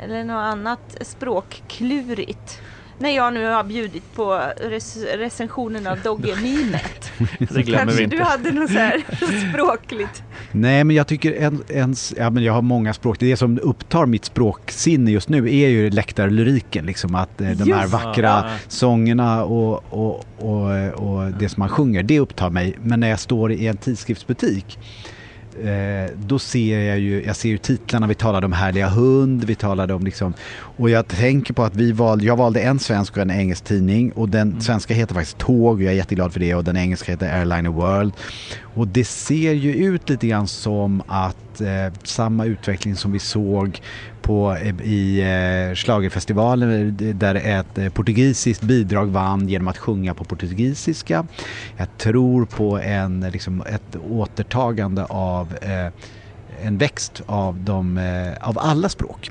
Eller 0.00 0.24
något 0.24 0.42
annat 0.42 0.96
språkklurigt? 1.00 2.60
När 2.98 3.10
jag 3.10 3.34
nu 3.34 3.46
har 3.46 3.64
bjudit 3.64 4.14
på 4.14 4.42
rec 4.60 4.96
recensionen 5.14 5.86
av 5.86 5.98
Dogge-mimet. 6.00 7.12
det 7.38 7.62
glömmer 7.62 7.78
Kanske 7.78 7.96
vi 7.96 8.04
inte. 8.04 8.16
du 8.16 8.22
hade 8.22 8.52
något 8.52 8.70
så 8.70 8.78
här 8.78 9.04
språkligt? 9.50 10.22
Nej, 10.52 10.84
men 10.84 10.96
jag 10.96 11.06
tycker 11.06 11.32
en, 11.32 11.62
ens, 11.68 12.14
ja, 12.16 12.30
men 12.30 12.44
jag 12.44 12.52
har 12.52 12.62
många 12.62 12.94
språk. 12.94 13.16
Det 13.18 13.36
som 13.36 13.58
upptar 13.62 14.06
mitt 14.06 14.24
språksinne 14.24 15.10
just 15.10 15.28
nu 15.28 15.38
är 15.38 15.68
ju 15.68 15.90
läktarlyriken. 15.90 16.86
Liksom 16.86 17.14
att 17.14 17.40
eh, 17.40 17.50
de 17.50 17.72
här 17.72 17.86
vackra 17.86 18.28
ja. 18.28 18.50
sångerna 18.68 19.44
och, 19.44 19.84
och, 19.90 20.24
och, 20.38 20.88
och 20.94 21.32
det 21.32 21.48
som 21.48 21.60
man 21.60 21.68
sjunger, 21.68 22.02
det 22.02 22.20
upptar 22.20 22.50
mig. 22.50 22.78
Men 22.82 23.00
när 23.00 23.08
jag 23.08 23.20
står 23.20 23.52
i 23.52 23.66
en 23.66 23.76
tidskriftsbutik 23.76 24.78
eh, 25.64 26.10
då 26.26 26.38
ser 26.38 26.78
jag 26.78 26.98
ju, 26.98 27.24
jag 27.24 27.36
ser 27.36 27.48
ju 27.48 27.58
titlarna, 27.58 28.06
vi 28.06 28.14
talade 28.14 28.46
om 28.46 28.52
Härliga 28.52 28.88
hund, 28.88 29.44
vi 29.44 29.54
talade 29.54 29.94
om 29.94 30.04
liksom, 30.04 30.34
och 30.76 30.90
jag 30.90 31.08
tänker 31.08 31.54
på 31.54 31.62
att 31.62 31.76
vi 31.76 31.92
valde, 31.92 32.24
jag 32.24 32.36
valde 32.36 32.60
en 32.60 32.78
svensk 32.78 33.16
och 33.16 33.22
en 33.22 33.30
engelsk 33.30 33.64
tidning 33.64 34.12
och 34.12 34.28
den 34.28 34.48
mm. 34.48 34.60
svenska 34.60 34.94
heter 34.94 35.14
faktiskt 35.14 35.38
Tåg 35.38 35.76
och 35.76 35.82
jag 35.82 35.92
är 35.92 35.96
jätteglad 35.96 36.32
för 36.32 36.40
det 36.40 36.54
och 36.54 36.64
den 36.64 36.76
engelska 36.76 37.12
heter 37.12 37.38
Airliner 37.38 37.70
World. 37.70 38.12
Och 38.78 38.88
det 38.88 39.04
ser 39.04 39.52
ju 39.52 39.74
ut 39.74 40.08
lite 40.08 40.26
grann 40.26 40.48
som 40.48 41.02
att 41.06 41.60
eh, 41.60 41.92
samma 42.04 42.44
utveckling 42.44 42.96
som 42.96 43.12
vi 43.12 43.18
såg 43.18 43.80
på, 44.20 44.56
eh, 44.62 44.80
i 44.80 45.20
eh, 45.20 45.74
Schlagerfestivalen 45.74 46.86
eh, 47.00 47.14
där 47.14 47.34
ett 47.34 47.78
eh, 47.78 47.88
portugisiskt 47.88 48.62
bidrag 48.62 49.06
vann 49.06 49.48
genom 49.48 49.68
att 49.68 49.78
sjunga 49.78 50.14
på 50.14 50.24
portugisiska. 50.24 51.26
Jag 51.76 51.96
tror 51.96 52.46
på 52.46 52.78
en, 52.78 53.20
liksom, 53.20 53.62
ett 53.62 53.96
återtagande 53.96 55.04
av 55.04 55.56
eh, 55.62 55.92
en 56.62 56.78
växt 56.78 57.20
av, 57.26 57.60
de, 57.60 57.98
eh, 57.98 58.48
av 58.48 58.58
alla 58.58 58.88
språk. 58.88 59.30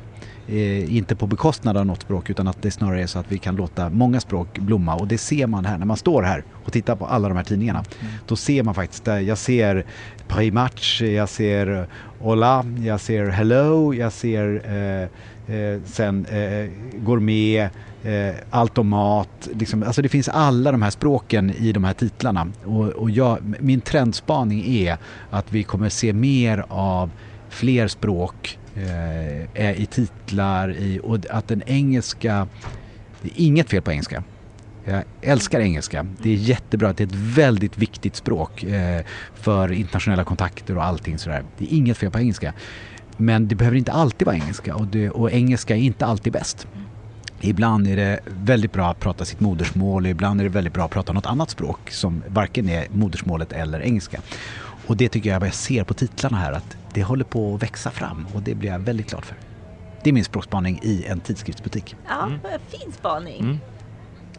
Eh, 0.49 0.95
inte 0.95 1.15
på 1.15 1.27
bekostnad 1.27 1.77
av 1.77 1.85
något 1.85 2.01
språk 2.01 2.29
utan 2.29 2.47
att 2.47 2.61
det 2.61 2.71
snarare 2.71 3.01
är 3.01 3.07
så 3.07 3.19
att 3.19 3.31
vi 3.31 3.37
kan 3.37 3.55
låta 3.55 3.89
många 3.89 4.19
språk 4.19 4.59
blomma 4.59 4.95
och 4.95 5.07
det 5.07 5.17
ser 5.17 5.47
man 5.47 5.65
här 5.65 5.77
när 5.77 5.85
man 5.85 5.97
står 5.97 6.23
här 6.23 6.43
och 6.65 6.73
tittar 6.73 6.95
på 6.95 7.05
alla 7.05 7.27
de 7.27 7.37
här 7.37 7.43
tidningarna. 7.43 7.79
Mm. 7.79 8.13
Då 8.27 8.35
ser 8.35 8.63
man 8.63 8.75
faktiskt, 8.75 9.07
jag 9.07 9.37
ser 9.37 9.85
Primatch, 10.27 11.01
jag 11.01 11.29
ser 11.29 11.87
Hola, 12.19 12.65
jag 12.85 12.99
ser 13.01 13.29
Hello, 13.29 13.93
jag 13.93 14.13
ser 14.13 14.61
eh, 14.65 15.55
eh, 15.55 15.81
sen 15.85 16.25
eh, 16.25 16.69
Gourmet, 16.99 17.71
eh, 18.03 18.35
Allt 18.49 18.77
om 18.77 18.87
mat. 18.87 19.49
Liksom, 19.53 19.83
alltså 19.83 20.01
det 20.01 20.09
finns 20.09 20.29
alla 20.29 20.71
de 20.71 20.81
här 20.81 20.89
språken 20.89 21.49
i 21.49 21.71
de 21.71 21.83
här 21.83 21.93
titlarna. 21.93 22.47
Och, 22.65 22.85
och 22.85 23.09
jag, 23.09 23.55
min 23.59 23.81
trendspaning 23.81 24.65
är 24.65 24.97
att 25.29 25.53
vi 25.53 25.63
kommer 25.63 25.89
se 25.89 26.13
mer 26.13 26.65
av 26.69 27.11
fler 27.49 27.87
språk 27.87 28.57
Eh, 29.53 29.81
i 29.81 29.87
titlar 29.91 30.71
i, 30.71 30.99
och 31.03 31.19
att 31.29 31.47
den 31.47 31.63
engelska, 31.65 32.47
det 33.21 33.27
är 33.29 33.45
inget 33.45 33.69
fel 33.69 33.81
på 33.81 33.91
engelska. 33.91 34.23
Jag 34.85 35.03
älskar 35.21 35.59
engelska. 35.59 36.05
Det 36.21 36.29
är 36.29 36.35
jättebra. 36.35 36.93
Det 36.93 37.03
är 37.03 37.07
ett 37.07 37.15
väldigt 37.15 37.77
viktigt 37.77 38.15
språk 38.15 38.63
eh, 38.63 39.01
för 39.33 39.71
internationella 39.71 40.23
kontakter 40.23 40.77
och 40.77 40.85
allting 40.85 41.17
sådär. 41.17 41.43
Det 41.57 41.65
är 41.65 41.77
inget 41.77 41.97
fel 41.97 42.11
på 42.11 42.19
engelska. 42.19 42.53
Men 43.17 43.47
det 43.47 43.55
behöver 43.55 43.77
inte 43.77 43.91
alltid 43.91 44.25
vara 44.25 44.35
engelska 44.35 44.75
och, 44.75 44.87
det, 44.87 45.09
och 45.09 45.31
engelska 45.31 45.75
är 45.75 45.79
inte 45.79 46.05
alltid 46.05 46.33
bäst. 46.33 46.67
Ibland 47.41 47.87
är 47.87 47.95
det 47.95 48.19
väldigt 48.25 48.73
bra 48.73 48.89
att 48.89 48.99
prata 48.99 49.25
sitt 49.25 49.39
modersmål 49.39 50.03
och 50.03 50.09
ibland 50.09 50.39
är 50.39 50.43
det 50.43 50.49
väldigt 50.49 50.73
bra 50.73 50.85
att 50.85 50.91
prata 50.91 51.13
något 51.13 51.25
annat 51.25 51.49
språk 51.49 51.91
som 51.91 52.23
varken 52.27 52.69
är 52.69 52.87
modersmålet 52.91 53.51
eller 53.51 53.81
engelska. 53.81 54.21
Och 54.87 54.97
det 54.97 55.09
tycker 55.09 55.29
jag 55.29 55.45
jag 55.45 55.53
ser 55.53 55.83
på 55.83 55.93
titlarna 55.93 56.37
här 56.37 56.51
att 56.51 56.77
det 56.97 57.03
håller 57.03 57.25
på 57.25 57.55
att 57.55 57.63
växa 57.63 57.91
fram 57.91 58.27
och 58.33 58.41
det 58.41 58.55
blir 58.55 58.69
jag 58.69 58.79
väldigt 58.79 59.09
glad 59.09 59.25
för. 59.25 59.37
Det 60.03 60.09
är 60.09 60.13
min 60.13 60.25
språkspaning 60.25 60.79
i 60.83 61.05
en 61.05 61.19
tidskriftsbutik. 61.19 61.95
Ja, 62.07 62.25
mm. 62.25 62.39
fin 62.67 62.91
spaning. 62.91 63.39
Mm. 63.39 63.57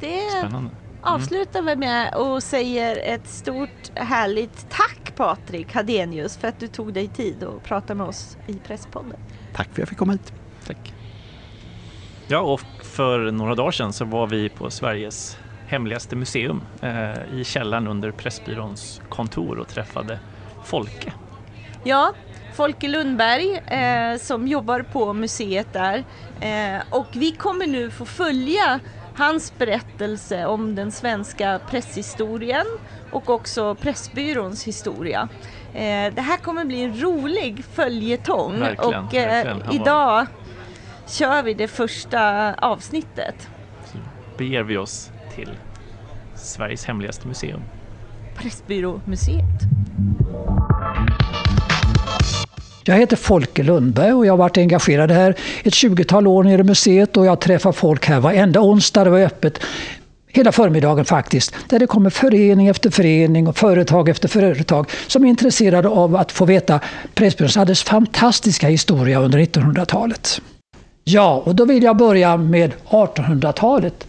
Det, 0.01 0.21
Spännande. 0.39 0.71
avslutar 1.03 1.63
vi 1.63 1.77
med 1.77 2.15
och 2.15 2.43
säger 2.43 3.15
ett 3.15 3.29
stort 3.29 3.91
härligt 3.95 4.71
tack 4.71 5.15
Patrik 5.17 5.75
Hadenius 5.75 6.37
för 6.37 6.49
att 6.49 6.61
du 6.61 6.67
tog 6.67 6.93
dig 6.93 7.09
tid 7.09 7.45
att 7.45 7.65
prata 7.65 7.95
med 7.95 8.07
oss 8.07 8.37
i 8.47 8.55
Presspodden. 8.55 9.21
Tack 9.55 9.67
för 9.67 9.73
att 9.73 9.79
jag 9.79 9.89
fick 9.89 9.99
komma 9.99 10.13
hit. 10.13 10.33
Tack. 10.67 10.95
Ja, 12.27 12.41
och 12.41 12.61
för 12.83 13.31
några 13.31 13.55
dagar 13.55 13.71
sedan 13.71 13.93
så 13.93 14.05
var 14.05 14.27
vi 14.27 14.49
på 14.49 14.71
Sveriges 14.71 15.39
hemligaste 15.67 16.17
museum 16.17 16.61
eh, 16.81 17.39
i 17.41 17.45
källaren 17.45 17.89
under 17.89 18.11
Pressbyråns 18.11 19.01
kontor 19.09 19.59
och 19.59 19.69
träffade 19.69 20.19
Folke. 20.65 21.13
Ja, 21.85 22.13
Folke 22.59 22.89
Lundberg 22.89 23.63
eh, 23.67 24.19
som 24.19 24.49
jobbar 24.49 24.83
på 24.83 25.13
museet 25.13 25.73
där 25.73 26.05
eh, 26.41 26.83
och 26.91 27.07
vi 27.13 27.33
kommer 27.33 27.67
nu 27.67 27.91
få 27.91 28.05
följa 28.05 28.81
hans 29.15 29.59
berättelse 29.59 30.47
om 30.47 30.75
den 30.75 30.93
svenska 30.93 31.61
presshistorien 31.71 32.67
och 33.11 33.31
också 33.31 33.75
Pressbyråns 33.75 34.65
historia. 34.65 35.29
Eh, 35.75 36.15
det 36.15 36.21
här 36.21 36.37
kommer 36.37 36.65
bli 36.65 36.83
en 36.83 37.01
rolig 37.01 37.65
följetong 37.65 38.61
Verkligen, 38.61 39.05
och 39.05 39.15
eh, 39.15 39.45
verkligen. 39.45 39.83
Idag 39.83 40.27
kör 41.07 41.43
vi 41.43 41.55
det 41.55 41.69
första 41.69 42.55
avsnittet. 42.55 43.49
Så 43.85 43.99
beger 44.39 44.63
vi 44.63 44.77
oss 44.77 45.11
till 45.35 45.51
Sveriges 46.35 46.85
hemligaste 46.85 47.29
museum. 47.29 47.61
Pressbyråmuseet. 48.37 49.63
Jag 52.89 52.97
heter 52.97 53.16
Folke 53.16 53.62
Lundberg 53.62 54.12
och 54.12 54.26
jag 54.26 54.32
har 54.32 54.39
varit 54.39 54.59
engagerad 54.59 55.11
här 55.11 55.34
ett 55.62 55.72
20-tal 55.72 56.26
år 56.26 56.45
nere 56.45 56.61
i 56.61 56.64
museet 56.64 57.16
och 57.16 57.26
jag 57.26 57.41
träffar 57.41 57.72
folk 57.72 58.07
här 58.07 58.20
varenda 58.20 58.61
onsdag. 58.61 59.05
Det 59.05 59.11
var 59.11 59.20
öppet 59.20 59.61
hela 60.28 60.53
förmiddagen 60.53 61.05
faktiskt. 61.05 61.55
Där 61.68 61.78
det 61.78 61.86
kommer 61.86 62.11
förening 62.11 62.68
efter 62.68 62.91
förening 62.91 63.49
och 63.49 63.57
företag 63.57 64.09
efter 64.09 64.28
företag 64.28 64.91
som 65.07 65.24
är 65.24 65.28
intresserade 65.28 65.89
av 65.89 66.16
att 66.16 66.32
få 66.32 66.45
veta 66.45 66.80
Pressbyråns 67.14 67.57
alldeles 67.57 67.82
fantastiska 67.82 68.68
historia 68.68 69.20
under 69.20 69.39
1900-talet. 69.39 70.41
Ja, 71.05 71.43
och 71.47 71.55
då 71.55 71.64
vill 71.64 71.82
jag 71.82 71.97
börja 71.97 72.36
med 72.36 72.72
1800-talet 72.89 74.07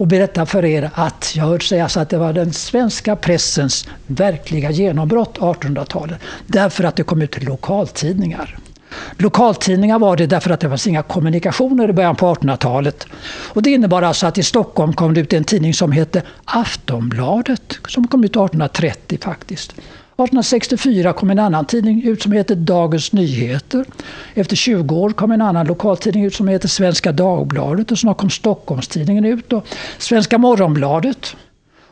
och 0.00 0.06
berätta 0.06 0.46
för 0.46 0.64
er 0.64 0.90
att 0.94 1.32
jag 1.36 1.44
har 1.44 1.50
hört 1.50 1.62
sägas 1.62 1.96
att 1.96 2.08
det 2.08 2.18
var 2.18 2.32
den 2.32 2.52
svenska 2.52 3.16
pressens 3.16 3.88
verkliga 4.06 4.70
genombrott 4.70 5.38
1800-talet. 5.38 6.20
Därför 6.46 6.84
att 6.84 6.96
det 6.96 7.02
kom 7.02 7.22
ut 7.22 7.42
lokaltidningar. 7.42 8.58
Lokaltidningar 9.16 9.98
var 9.98 10.16
det 10.16 10.26
därför 10.26 10.50
att 10.50 10.60
det 10.60 10.68
fanns 10.68 10.86
inga 10.86 11.02
kommunikationer 11.02 11.90
i 11.90 11.92
början 11.92 12.16
på 12.16 12.34
1800-talet. 12.34 13.06
Och 13.48 13.62
det 13.62 13.70
innebar 13.70 14.02
alltså 14.02 14.26
att 14.26 14.38
i 14.38 14.42
Stockholm 14.42 14.92
kom 14.92 15.14
det 15.14 15.20
ut 15.20 15.32
en 15.32 15.44
tidning 15.44 15.74
som 15.74 15.92
hette 15.92 16.22
Aftonbladet 16.44 17.78
som 17.88 18.08
kom 18.08 18.24
ut 18.24 18.30
1830 18.30 19.18
faktiskt. 19.22 19.74
1864 20.24 21.12
kom 21.12 21.30
en 21.30 21.38
annan 21.38 21.64
tidning 21.64 22.02
ut 22.02 22.22
som 22.22 22.32
heter 22.32 22.54
Dagens 22.54 23.12
Nyheter. 23.12 23.84
Efter 24.34 24.56
20 24.56 24.96
år 24.96 25.10
kom 25.10 25.32
en 25.32 25.42
annan 25.42 25.66
lokaltidning 25.66 26.24
ut 26.24 26.34
som 26.34 26.48
heter 26.48 26.68
Svenska 26.68 27.12
Dagbladet 27.12 27.90
och 27.90 27.98
snart 27.98 28.18
kom 28.18 28.30
Stockholmstidningen 28.30 29.24
ut 29.24 29.52
och 29.52 29.66
Svenska 29.98 30.38
Morgonbladet. 30.38 31.36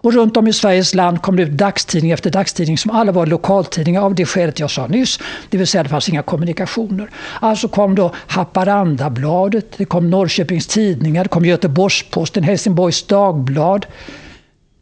Och 0.00 0.12
runt 0.12 0.36
om 0.36 0.48
i 0.48 0.52
Sveriges 0.52 0.94
land 0.94 1.22
kom 1.22 1.36
det 1.36 1.42
ut 1.42 1.50
dagstidning 1.50 2.10
efter 2.10 2.30
dagstidning 2.30 2.78
som 2.78 2.90
alla 2.90 3.12
var 3.12 3.26
lokaltidningar 3.26 4.02
av 4.02 4.14
det 4.14 4.26
skälet 4.26 4.60
jag 4.60 4.70
sa 4.70 4.86
nyss. 4.86 5.18
Det 5.50 5.58
vill 5.58 5.66
säga 5.66 5.82
det 5.82 5.88
fanns 5.88 6.08
inga 6.08 6.22
kommunikationer. 6.22 7.10
Alltså 7.40 7.68
kom 7.68 7.94
då 7.94 8.14
Haparandabladet, 8.26 9.66
det 9.76 9.84
kom 9.84 10.10
Norrköpings 10.10 10.66
Tidningar, 10.66 11.24
det 11.24 11.28
kom 11.28 11.44
Göteborgs-Posten, 11.44 12.42
Helsingborgs 12.42 13.06
Dagblad. 13.06 13.86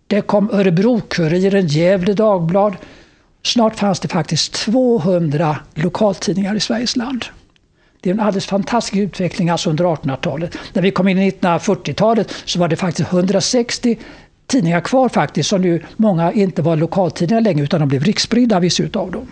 Det 0.07 0.21
kom 0.21 0.51
Örebro-Kuriren, 0.51 1.67
Gävle 1.67 2.13
Dagblad. 2.13 2.77
Snart 3.47 3.79
fanns 3.79 4.01
det 4.01 4.09
faktiskt 4.09 4.53
200 4.53 5.59
lokaltidningar 5.75 6.55
i 6.55 6.61
Sveriges 6.61 6.97
land. 6.97 7.25
Det 8.01 8.11
är 8.11 8.15
en 8.15 8.21
alldeles 8.21 8.47
fantastisk 8.47 8.97
utveckling 8.97 9.51
alltså 9.51 9.71
under 9.71 9.85
1800-talet. 9.85 10.59
När 10.73 10.83
vi 10.83 10.91
kom 10.91 11.09
in 11.09 11.19
i 11.19 11.31
1940-talet 11.31 12.35
så 12.45 12.59
var 12.59 12.69
det 12.69 12.77
faktiskt 12.77 13.13
160 13.13 13.99
tidningar 14.47 14.81
kvar 14.81 15.09
faktiskt 15.09 15.49
som 15.49 15.61
nu 15.61 15.83
många 15.97 16.33
inte 16.33 16.63
var 16.63 16.77
lokaltidningar 16.77 17.41
längre 17.41 17.65
utan 17.65 17.81
de 17.81 17.89
blev 17.89 18.05
riksspridda 18.05 18.61
vissa 18.61 18.83
utav 18.83 19.11
dem. 19.11 19.27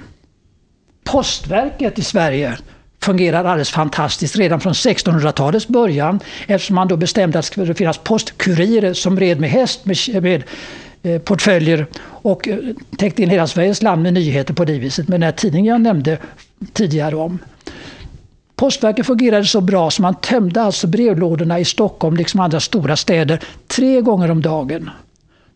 Postverket 1.05 1.99
i 1.99 2.03
Sverige 2.03 2.59
fungerar 3.03 3.45
alldeles 3.45 3.71
fantastiskt 3.71 4.37
redan 4.37 4.61
från 4.61 4.73
1600-talets 4.73 5.69
början 5.69 6.21
eftersom 6.47 6.77
man 6.77 6.89
då 6.89 6.97
bestämde 6.97 7.39
att 7.39 7.45
det 7.45 7.51
skulle 7.53 7.75
finnas 7.75 7.99
postkurirer 7.99 8.95
som 8.95 9.21
red 9.21 9.41
med 9.41 9.51
häst 9.51 9.85
med, 9.85 10.23
med 10.23 10.43
Eh, 11.05 11.19
portföljer 11.19 11.87
och 12.07 12.49
eh, 12.49 12.59
täckte 12.99 13.23
in 13.23 13.31
hela 13.31 13.47
Sveriges 13.47 13.83
land 13.83 14.03
med 14.03 14.15
nyheter 14.15 14.55
på 14.55 14.65
det 14.65 14.79
viset 14.79 15.09
med 15.09 15.21
den 15.21 15.23
här 15.23 15.33
tidningen 15.33 15.73
jag 15.73 15.81
nämnde 15.81 16.19
tidigare 16.73 17.17
om. 17.17 17.39
Postverket 18.57 19.07
fungerade 19.07 19.45
så 19.45 19.61
bra 19.61 19.91
så 19.91 20.03
man 20.03 20.15
tömde 20.15 20.63
alltså 20.63 20.87
brevlådorna 20.87 21.59
i 21.59 21.65
Stockholm 21.65 22.17
liksom 22.17 22.41
andra 22.41 22.61
stora 22.61 22.97
städer 22.97 23.41
tre 23.67 24.01
gånger 24.01 24.31
om 24.31 24.43
dagen. 24.43 24.91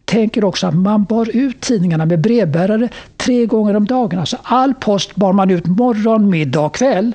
Tänk 0.05 0.37
er 0.37 0.45
också 0.45 0.67
att 0.67 0.75
man 0.75 1.05
bar 1.05 1.37
ut 1.37 1.61
tidningarna 1.61 2.07
med 2.07 2.21
brevbärare 2.21 2.89
tre 3.17 3.47
gånger 3.47 3.77
om 3.77 3.87
dagen. 3.87 4.19
Alltså 4.19 4.37
all 4.43 4.75
post 4.75 5.17
bar 5.17 5.33
man 5.33 5.51
ut 5.51 5.67
morgon, 5.67 6.31
middag 6.31 6.61
och 6.61 6.75
kväll. 6.75 7.13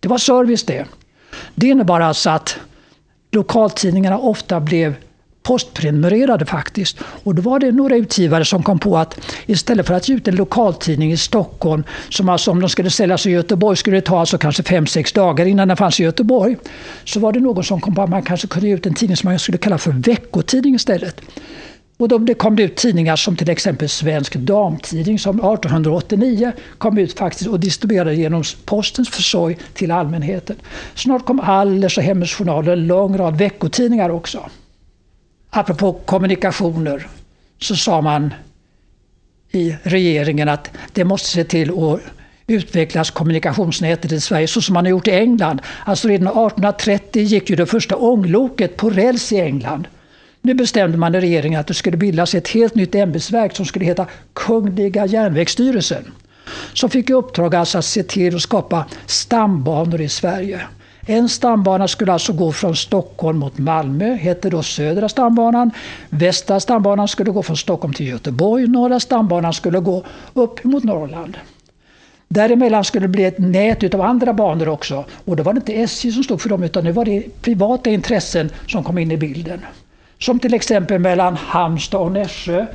Det 0.00 0.08
var 0.08 0.18
service 0.18 0.64
det. 0.64 0.84
Det 1.54 1.68
innebar 1.68 2.00
alltså 2.00 2.30
att 2.30 2.56
lokaltidningarna 3.32 4.18
ofta 4.18 4.60
blev 4.60 4.94
postprenumererade 5.46 6.46
faktiskt. 6.46 6.98
Och 7.24 7.34
då 7.34 7.42
var 7.42 7.58
det 7.58 7.72
några 7.72 7.96
utgivare 7.96 8.44
som 8.44 8.62
kom 8.62 8.78
på 8.78 8.98
att 8.98 9.18
istället 9.46 9.86
för 9.86 9.94
att 9.94 10.08
ge 10.08 10.14
ut 10.14 10.28
en 10.28 10.36
lokaltidning 10.36 11.12
i 11.12 11.16
Stockholm, 11.16 11.84
som 12.08 12.28
alltså 12.28 12.50
om 12.50 12.60
de 12.60 12.68
skulle 12.68 12.90
säljas 12.90 13.26
i 13.26 13.30
Göteborg 13.30 13.76
skulle 13.76 13.96
det 13.96 14.00
ta 14.00 14.20
alltså 14.20 14.38
kanske 14.38 14.62
5-6 14.62 15.14
dagar 15.14 15.46
innan 15.46 15.68
den 15.68 15.76
fanns 15.76 16.00
i 16.00 16.02
Göteborg. 16.02 16.56
Så 17.04 17.20
var 17.20 17.32
det 17.32 17.40
någon 17.40 17.64
som 17.64 17.80
kom 17.80 17.94
på 17.94 18.02
att 18.02 18.10
man 18.10 18.22
kanske 18.22 18.46
kunde 18.46 18.68
ge 18.68 18.74
ut 18.74 18.86
en 18.86 18.94
tidning 18.94 19.16
som 19.16 19.30
man 19.30 19.38
skulle 19.38 19.58
kalla 19.58 19.78
för 19.78 19.92
veckotidning 19.92 20.74
istället. 20.74 21.20
Och 21.98 22.08
då 22.08 22.34
kom 22.34 22.56
det 22.56 22.62
ut 22.62 22.76
tidningar 22.76 23.16
som 23.16 23.36
till 23.36 23.50
exempel 23.50 23.88
Svensk 23.88 24.34
Damtidning 24.34 25.18
som 25.18 25.36
1889 25.36 26.52
kom 26.78 26.98
ut 26.98 27.18
faktiskt 27.18 27.50
och 27.50 27.60
distribuerade 27.60 28.14
genom 28.14 28.42
postens 28.64 29.08
försorg 29.08 29.58
till 29.74 29.90
allmänheten. 29.90 30.56
Snart 30.94 31.26
kom 31.26 31.40
Allers 31.40 31.98
och 31.98 32.04
Hemmets 32.04 32.34
Journal 32.34 32.66
och 32.66 32.72
en 32.72 32.86
lång 32.86 33.16
rad 33.16 33.38
veckotidningar 33.38 34.10
också. 34.10 34.50
Apropå 35.56 35.92
kommunikationer 35.92 37.06
så 37.58 37.76
sa 37.76 38.00
man 38.00 38.34
i 39.50 39.76
regeringen 39.82 40.48
att 40.48 40.70
det 40.92 41.04
måste 41.04 41.28
se 41.28 41.44
till 41.44 41.70
att 41.70 42.00
utvecklas 42.46 43.10
kommunikationsnätet 43.10 44.12
i 44.12 44.20
Sverige 44.20 44.48
så 44.48 44.62
som 44.62 44.74
man 44.74 44.84
har 44.84 44.90
gjort 44.90 45.08
i 45.08 45.10
England. 45.10 45.60
Alltså 45.84 46.08
redan 46.08 46.26
1830 46.26 47.22
gick 47.22 47.50
ju 47.50 47.56
det 47.56 47.66
första 47.66 47.96
ångloket 47.96 48.76
på 48.76 48.90
räls 48.90 49.32
i 49.32 49.40
England. 49.40 49.88
Nu 50.40 50.54
bestämde 50.54 50.98
man 50.98 51.14
i 51.14 51.20
regeringen 51.20 51.60
att 51.60 51.66
det 51.66 51.74
skulle 51.74 51.96
bildas 51.96 52.34
ett 52.34 52.48
helt 52.48 52.74
nytt 52.74 52.94
ämbetsverk 52.94 53.56
som 53.56 53.66
skulle 53.66 53.84
heta 53.84 54.06
Kungliga 54.32 55.06
järnvägsstyrelsen. 55.06 56.12
Som 56.72 56.90
fick 56.90 57.10
i 57.10 57.12
uppdrag 57.12 57.54
alltså 57.54 57.78
att 57.78 57.84
se 57.84 58.02
till 58.02 58.36
att 58.36 58.42
skapa 58.42 58.84
stambanor 59.06 60.00
i 60.00 60.08
Sverige. 60.08 60.60
En 61.08 61.28
stambana 61.28 61.88
skulle 61.88 62.12
alltså 62.12 62.32
gå 62.32 62.52
från 62.52 62.76
Stockholm 62.76 63.38
mot 63.38 63.58
Malmö, 63.58 64.14
hette 64.14 64.50
då 64.50 64.62
Södra 64.62 65.08
stambanan. 65.08 65.70
Västra 66.08 66.60
stambanan 66.60 67.08
skulle 67.08 67.30
gå 67.30 67.42
från 67.42 67.56
Stockholm 67.56 67.94
till 67.94 68.08
Göteborg. 68.08 68.66
Norra 68.66 69.00
stambanan 69.00 69.52
skulle 69.52 69.80
gå 69.80 70.04
upp 70.34 70.64
mot 70.64 70.84
Norrland. 70.84 71.36
Däremellan 72.28 72.84
skulle 72.84 73.04
det 73.04 73.08
bli 73.08 73.24
ett 73.24 73.38
nät 73.38 73.94
av 73.94 74.00
andra 74.00 74.32
banor 74.32 74.68
också. 74.68 75.04
Och 75.24 75.36
då 75.36 75.42
var 75.42 75.52
det 75.52 75.58
inte 75.58 75.72
SJ 75.72 76.12
som 76.12 76.24
stod 76.24 76.40
för 76.40 76.48
dem 76.48 76.62
utan 76.62 76.84
nu 76.84 76.92
var 76.92 77.04
det 77.04 77.42
privata 77.42 77.90
intressen 77.90 78.50
som 78.66 78.84
kom 78.84 78.98
in 78.98 79.10
i 79.10 79.16
bilden. 79.16 79.60
Som 80.18 80.38
till 80.38 80.54
exempel 80.54 80.98
mellan 80.98 81.36
Halmstad 81.36 82.00
och 82.00 82.12
Nässjö 82.12 82.66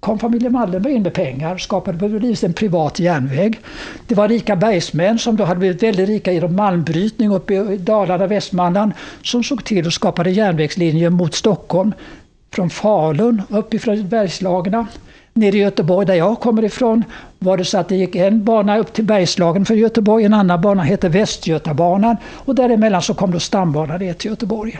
kom 0.00 0.18
familjen 0.18 0.52
Wallenberg 0.52 0.94
in 0.94 1.02
med 1.02 1.12
pengar, 1.12 1.58
skapade 1.58 2.36
en 2.42 2.52
privat 2.52 2.98
järnväg. 2.98 3.60
Det 4.06 4.14
var 4.14 4.28
rika 4.28 4.56
bergsmän 4.56 5.18
som 5.18 5.36
då 5.36 5.44
hade 5.44 5.60
blivit 5.60 5.82
väldigt 5.82 6.08
rika 6.08 6.32
genom 6.32 6.56
malmbrytning 6.56 7.30
uppe 7.30 7.54
i 7.54 7.76
Dalarna, 7.76 8.26
Västmanland, 8.26 8.92
som 9.22 9.44
såg 9.44 9.64
till 9.64 9.86
att 9.86 9.92
skapade 9.92 10.30
järnvägslinjer 10.30 11.10
mot 11.10 11.34
Stockholm. 11.34 11.92
Från 12.50 12.70
Falun 12.70 13.42
uppifrån 13.48 14.08
Bergslagen. 14.08 14.86
Nere 15.32 15.56
i 15.56 15.60
Göteborg 15.60 16.06
där 16.06 16.14
jag 16.14 16.40
kommer 16.40 16.64
ifrån 16.64 17.04
var 17.38 17.56
det 17.56 17.64
så 17.64 17.78
att 17.78 17.88
det 17.88 17.96
gick 17.96 18.16
en 18.16 18.44
bana 18.44 18.78
upp 18.78 18.92
till 18.92 19.04
Bergslagen 19.04 19.64
för 19.64 19.74
Göteborg, 19.74 20.24
en 20.24 20.34
annan 20.34 20.60
bana 20.60 20.82
hette 20.82 21.08
Västgötabanan 21.08 22.16
och 22.24 22.54
däremellan 22.54 23.02
så 23.02 23.14
kom 23.14 23.30
då 23.30 23.40
stambanan 23.40 24.00
ner 24.00 24.12
till 24.12 24.30
Göteborg. 24.30 24.78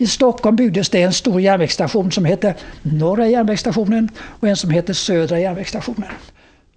I 0.00 0.06
Stockholm 0.06 0.56
byggdes 0.56 0.88
det 0.88 1.02
en 1.02 1.12
stor 1.12 1.40
järnvägsstation 1.40 2.12
som 2.12 2.24
hette 2.24 2.54
Norra 2.82 3.28
järnvägsstationen 3.28 4.08
och 4.40 4.48
en 4.48 4.56
som 4.56 4.70
hette 4.70 4.94
Södra 4.94 5.40
järnvägsstationen. 5.40 6.08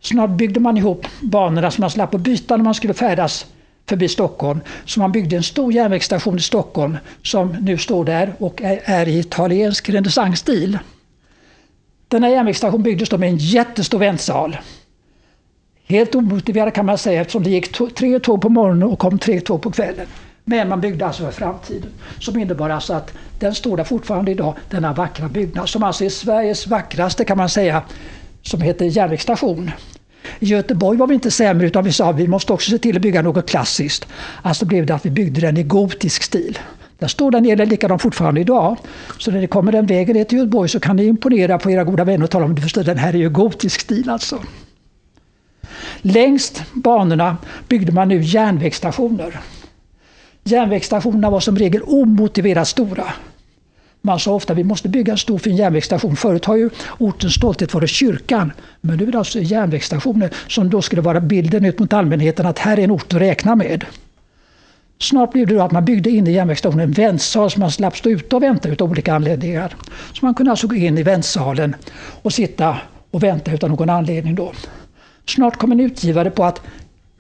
Snart 0.02 0.30
byggde 0.30 0.60
man 0.60 0.78
ihop 0.78 1.08
banorna 1.22 1.72
så 1.72 1.82
man 1.82 1.90
slapp 1.90 2.16
att 2.16 2.22
byta 2.22 2.58
när 2.58 2.64
man 2.64 2.74
skulle 2.74 2.94
färdas 2.94 3.46
förbi 3.90 4.08
Stockholm. 4.08 4.60
Så 4.86 5.00
man 5.00 5.12
byggde 5.12 5.36
en 5.36 5.44
stor 5.44 5.74
järnvägsstation 5.74 6.38
i 6.38 6.42
Stockholm 6.42 6.98
som 7.22 7.48
nu 7.62 7.78
står 7.78 8.06
där 8.06 8.34
och 8.40 8.62
är, 8.62 9.08
i 9.08 9.20
italiensk 9.20 9.90
renässansstil. 9.90 10.80
Denna 12.08 12.30
järnvägsstation 12.30 12.84
byggdes 12.84 13.10
då 13.10 13.18
med 13.18 13.30
en 13.30 13.38
jättestor 13.38 14.00
väntsal. 14.00 14.58
Helt 15.88 16.16
omotiverat 16.16 16.74
kan 16.74 16.86
man 16.86 16.98
säga 16.98 17.22
eftersom 17.22 17.44
det 17.44 17.50
gick 17.50 17.96
tre 17.96 18.20
tåg 18.20 18.42
på 18.42 18.50
morgonen 18.50 18.84
och 18.84 19.00
kom 19.00 19.20
tre 19.20 19.42
tåg 19.42 19.62
på 19.62 19.72
kvällen. 19.72 20.08
Men 20.46 20.70
man 20.70 20.82
byggde 20.82 21.06
alltså 21.06 21.24
för 21.24 21.32
framtiden. 21.32 21.90
Som 22.20 22.40
innebar 22.40 22.70
alltså 22.70 22.94
att 22.94 23.14
den 23.40 23.56
står 23.56 23.78
där 23.78 23.84
fortfarande 23.84 24.32
idag, 24.32 24.56
denna 24.70 24.94
vackra 24.94 25.30
byggnad 25.30 25.70
som 25.70 25.84
alltså 25.84 26.06
är 26.06 26.10
Sveriges 26.10 26.68
vackraste 26.68 27.26
kan 27.26 27.38
man 27.38 27.50
säga, 27.50 27.84
som 28.42 28.62
heter 28.62 28.86
järnvägsstation. 28.86 29.72
I 30.40 30.46
Göteborg 30.46 30.98
var 30.98 31.08
vi 31.08 31.14
inte 31.14 31.32
sämre 31.32 31.68
utan 31.68 31.84
vi 31.84 31.92
sa 31.92 32.10
att 32.10 32.16
vi 32.16 32.28
måste 32.28 32.54
också 32.54 32.72
se 32.72 32.78
till 32.78 32.96
att 32.96 33.02
bygga 33.02 33.22
något 33.22 33.50
klassiskt. 33.50 34.08
Alltså 34.42 34.66
blev 34.66 34.86
det 34.86 34.96
att 34.96 35.06
vi 35.06 35.10
byggde 35.10 35.42
den 35.42 35.58
i 35.58 35.64
gotisk 35.64 36.24
stil. 36.24 36.60
Där 37.00 37.08
står 37.08 37.32
den 37.32 37.44
nere 37.44 37.66
likadant 37.66 38.02
fortfarande 38.02 38.42
idag. 38.42 38.78
Så 39.20 39.32
när 39.32 39.40
ni 39.40 39.48
kommer 39.48 39.72
den 39.72 39.86
vägen 39.86 40.16
ner 40.16 40.24
till 40.24 40.38
Göteborg 40.38 40.70
så 40.70 40.80
kan 40.80 40.96
ni 40.96 41.06
imponera 41.06 41.60
på 41.60 41.72
era 41.72 41.84
goda 41.84 42.04
vänner 42.04 42.24
och 42.24 42.30
tala 42.30 42.46
om 42.46 42.52
att 42.52 42.86
den 42.86 42.98
här 42.98 43.14
är 43.14 43.18
ju 43.18 43.30
gotisk 43.30 43.82
stil 43.82 44.10
alltså. 44.10 44.40
Längst 46.02 46.64
banorna 46.74 47.38
byggde 47.68 47.92
man 47.92 48.08
nu 48.08 48.22
järnvägsstationer. 48.22 49.40
Järnvägsstationerna 50.44 51.30
var 51.30 51.40
som 51.40 51.58
regel 51.58 51.82
omotiverat 51.84 52.68
stora. 52.68 53.14
Man 54.02 54.20
sa 54.20 54.34
ofta 54.34 54.54
att 54.54 54.60
vi 54.60 54.64
måste 54.64 54.90
bygga 54.90 55.12
en 55.12 55.18
stor 55.18 55.38
fin 55.38 55.56
järnvägsstation. 55.56 56.16
Förut 56.16 56.46
har 56.46 56.56
ju 56.56 56.70
ortens 56.98 57.34
stolthet 57.34 57.74
varit 57.74 57.90
kyrkan. 57.90 58.52
Men 58.82 58.98
nu 58.98 59.08
är 59.08 59.12
det 59.12 59.18
alltså 59.18 59.40
järnvägsstationer 59.40 60.30
som 60.48 60.70
då 60.70 60.82
skulle 60.82 61.02
vara 61.02 61.20
bilden 61.20 61.66
ut 61.66 61.80
mot 61.80 61.94
allmänheten 61.94 62.46
att 62.46 62.60
här 62.60 62.80
är 62.80 62.84
en 62.84 62.92
ort 62.92 63.14
att 63.14 63.22
räkna 63.22 63.56
med. 63.56 63.86
Snart 65.00 65.32
blev 65.32 65.48
det 65.48 65.56
då 65.56 65.62
att 65.62 65.72
man 65.72 65.86
byggde 65.86 66.10
in 66.10 66.28
i 66.28 66.32
järnvägsstationen 66.32 66.84
en 66.84 66.92
väntsal 66.92 67.52
så 67.52 67.60
man 67.60 67.72
slapp 67.72 67.98
stå 67.98 68.10
ute 68.10 68.36
och 68.36 68.44
vänta 68.44 68.70
av 68.70 68.92
olika 68.92 69.14
anledningar. 69.14 69.76
Så 70.14 70.26
man 70.26 70.34
kunde 70.34 70.52
alltså 70.52 70.68
gå 70.68 70.76
in 70.76 70.98
i 70.98 71.04
väntsalen 71.04 71.76
och 72.22 72.34
sitta 72.34 72.78
och 73.12 73.24
vänta 73.24 73.52
utan 73.52 73.70
någon 73.70 73.90
anledning 73.90 74.36
då. 74.36 74.52
Snart 75.26 75.58
kom 75.58 75.72
en 75.72 75.80
utgivare 75.80 76.30
på 76.30 76.44
att 76.44 76.62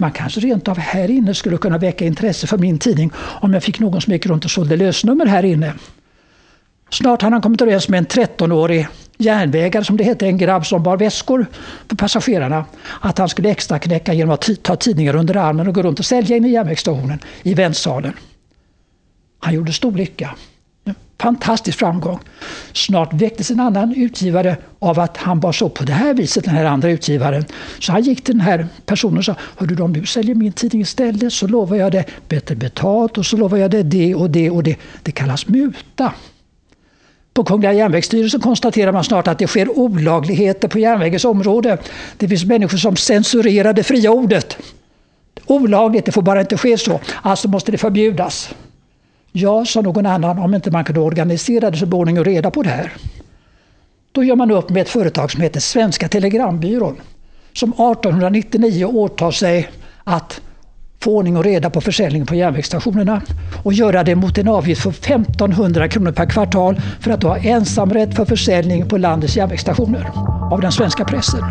man 0.04 0.12
kanske 0.12 0.40
rent 0.40 0.68
av 0.68 0.78
här 0.78 1.12
inne 1.12 1.34
skulle 1.34 1.58
kunna 1.58 1.78
väcka 1.78 2.06
intresse 2.06 2.48
för 2.48 2.58
min 2.58 2.80
tidning 2.80 3.12
om 3.16 3.54
jag 3.54 3.64
fick 3.64 3.80
någon 3.80 4.02
som 4.02 4.14
gick 4.14 4.26
runt 4.26 4.46
och 4.46 4.52
sålde 4.52 4.76
lösnummer 4.76 5.26
här 5.26 5.46
inne. 5.46 5.74
Snart 6.90 7.22
hade 7.22 7.36
han 7.36 7.42
kommit 7.42 7.62
överens 7.62 7.90
med 7.90 7.98
en 7.98 8.06
13-årig 8.06 8.88
järnvägare, 9.18 9.84
som 9.84 9.98
det 9.98 10.04
hette, 10.04 10.26
en 10.26 10.38
grabb 10.38 10.66
som 10.66 10.84
bar 10.84 10.98
väskor 10.98 11.46
för 11.90 11.96
passagerarna, 11.96 12.66
att 13.02 13.18
han 13.18 13.30
skulle 13.30 13.50
extra 13.50 13.80
knäcka 13.80 14.14
genom 14.14 14.34
att 14.34 14.50
ta 14.64 14.76
tidningar 14.76 15.16
under 15.16 15.38
armen 15.38 15.68
och 15.68 15.76
gå 15.76 15.82
runt 15.82 16.00
och 16.00 16.06
sälja 16.06 16.38
in 16.38 16.46
i 16.46 16.50
järnvägsstationen 16.50 17.20
i 17.44 17.54
väntsalen. 17.54 18.14
Han 19.40 19.54
gjorde 19.54 19.74
stor 19.74 19.92
lycka. 19.92 20.36
Fantastisk 21.22 21.80
framgång. 21.80 22.20
Snart 22.74 23.14
väcktes 23.14 23.52
en 23.52 23.60
annan 23.60 23.96
utgivare 23.96 24.58
av 24.80 25.00
att 25.00 25.18
han 25.18 25.40
var 25.40 25.52
så 25.52 25.70
på 25.70 25.84
det 25.84 25.94
här 25.94 26.14
viset, 26.14 26.44
den 26.44 26.56
här 26.56 26.66
andra 26.66 26.90
utgivaren. 26.90 27.46
Så 27.80 27.92
han 27.92 28.02
gick 28.02 28.24
till 28.24 28.34
den 28.34 28.42
här 28.42 28.68
personen 28.86 29.18
och 29.18 29.26
sa, 29.26 29.36
hördu 29.58 29.84
om 29.84 29.94
du 29.94 30.06
säljer 30.06 30.36
min 30.36 30.54
tidning 30.54 30.82
istället 30.82 31.34
så 31.34 31.48
lovar 31.48 31.78
jag 31.78 31.92
det 31.92 32.06
bättre 32.30 32.56
betalt 32.56 33.18
och 33.18 33.26
så 33.26 33.38
lovar 33.38 33.58
jag 33.58 33.72
det 33.72 33.84
det 33.84 34.16
och 34.16 34.30
det 34.30 34.50
och 34.50 34.64
det. 34.64 34.76
Det 35.04 35.12
kallas 35.12 35.48
muta. 35.48 36.14
På 37.34 37.44
Kungliga 37.44 37.74
järnvägsstyrelsen 37.74 38.42
konstaterar 38.42 38.92
man 38.92 39.04
snart 39.04 39.28
att 39.28 39.40
det 39.40 39.48
sker 39.48 39.78
olagligheter 39.80 40.68
på 40.68 40.80
järnvägens 40.80 41.26
område. 41.26 41.78
Det 42.18 42.28
finns 42.28 42.46
människor 42.46 42.78
som 42.78 42.96
censurerar 42.96 43.74
det 43.74 43.84
fria 43.84 44.12
ordet. 44.12 44.58
Olagligt, 45.46 46.06
det 46.06 46.12
får 46.12 46.22
bara 46.22 46.42
inte 46.42 46.58
ske 46.58 46.78
så. 46.78 47.00
Alltså 47.22 47.48
måste 47.48 47.72
det 47.72 47.78
förbjudas. 47.78 48.50
Ja, 49.36 49.66
sa 49.66 49.82
någon 49.82 50.06
annan, 50.06 50.40
om 50.40 50.54
inte 50.56 50.72
man 50.72 50.84
kunde 50.84 51.02
organisera 51.02 51.72
det 51.72 51.78
så 51.78 51.86
blir 51.86 52.00
ordning 52.00 52.20
och 52.20 52.26
reda 52.26 52.52
på 52.52 52.64
det 52.64 52.70
här. 52.70 52.94
Då 54.12 54.24
gör 54.24 54.36
man 54.36 54.52
upp 54.52 54.70
med 54.70 54.82
ett 54.82 54.90
företag 54.90 55.32
som 55.32 55.42
heter 55.42 55.60
Svenska 55.60 56.08
Telegrambyrån. 56.08 56.96
Som 57.54 57.70
1899 57.70 58.86
åtar 58.86 59.32
sig 59.32 59.70
att 60.04 60.42
få 61.00 61.18
ordning 61.18 61.38
och 61.38 61.44
reda 61.44 61.70
på 61.70 61.82
försäljningen 61.82 62.28
på 62.28 62.36
järnvägsstationerna 62.36 63.22
och 63.64 63.74
göra 63.74 64.04
det 64.04 64.16
mot 64.16 64.38
en 64.38 64.48
avgift 64.48 64.84
på 64.84 64.90
1500 64.90 65.88
kronor 65.88 66.12
per 66.12 66.26
kvartal 66.26 66.82
för 67.00 67.12
att 67.12 67.24
ha 67.24 67.38
ensamrätt 67.38 68.16
för 68.16 68.26
försäljning 68.26 68.90
på 68.90 68.98
landets 68.98 69.38
järnvägsstationer 69.38 70.12
av 70.52 70.62
den 70.62 70.72
svenska 70.72 71.06
pressen. 71.06 71.44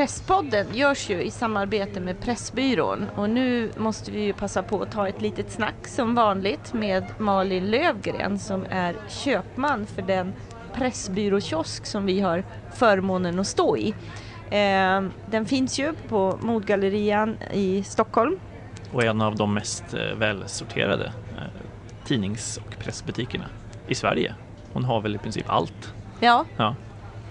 Presspodden 0.00 0.66
görs 0.74 1.10
ju 1.10 1.22
i 1.22 1.30
samarbete 1.30 2.00
med 2.00 2.20
Pressbyrån 2.20 3.06
och 3.16 3.30
nu 3.30 3.70
måste 3.76 4.10
vi 4.10 4.20
ju 4.20 4.32
passa 4.32 4.62
på 4.62 4.82
att 4.82 4.92
ta 4.92 5.08
ett 5.08 5.20
litet 5.20 5.52
snack 5.52 5.86
som 5.86 6.14
vanligt 6.14 6.72
med 6.72 7.04
Malin 7.18 7.70
Lövgren 7.70 8.38
som 8.38 8.66
är 8.70 8.96
köpman 9.08 9.86
för 9.86 10.02
den 10.02 10.32
pressbyråkiosk 10.72 11.86
som 11.86 12.06
vi 12.06 12.20
har 12.20 12.44
förmånen 12.74 13.38
att 13.38 13.46
stå 13.46 13.76
i. 13.76 13.94
Eh, 14.50 15.02
den 15.26 15.46
finns 15.46 15.78
ju 15.78 15.94
på 16.08 16.38
Modgallerian 16.42 17.36
i 17.52 17.84
Stockholm. 17.84 18.38
Och 18.92 19.04
en 19.04 19.20
av 19.20 19.36
de 19.36 19.54
mest 19.54 19.94
eh, 19.94 20.16
välsorterade 20.16 21.12
eh, 21.38 21.44
tidnings 22.04 22.56
och 22.56 22.78
pressbutikerna 22.78 23.46
i 23.88 23.94
Sverige. 23.94 24.34
Hon 24.72 24.84
har 24.84 25.00
väl 25.00 25.14
i 25.14 25.18
princip 25.18 25.50
allt. 25.50 25.94
Ja. 26.20 26.44
ja. 26.56 26.74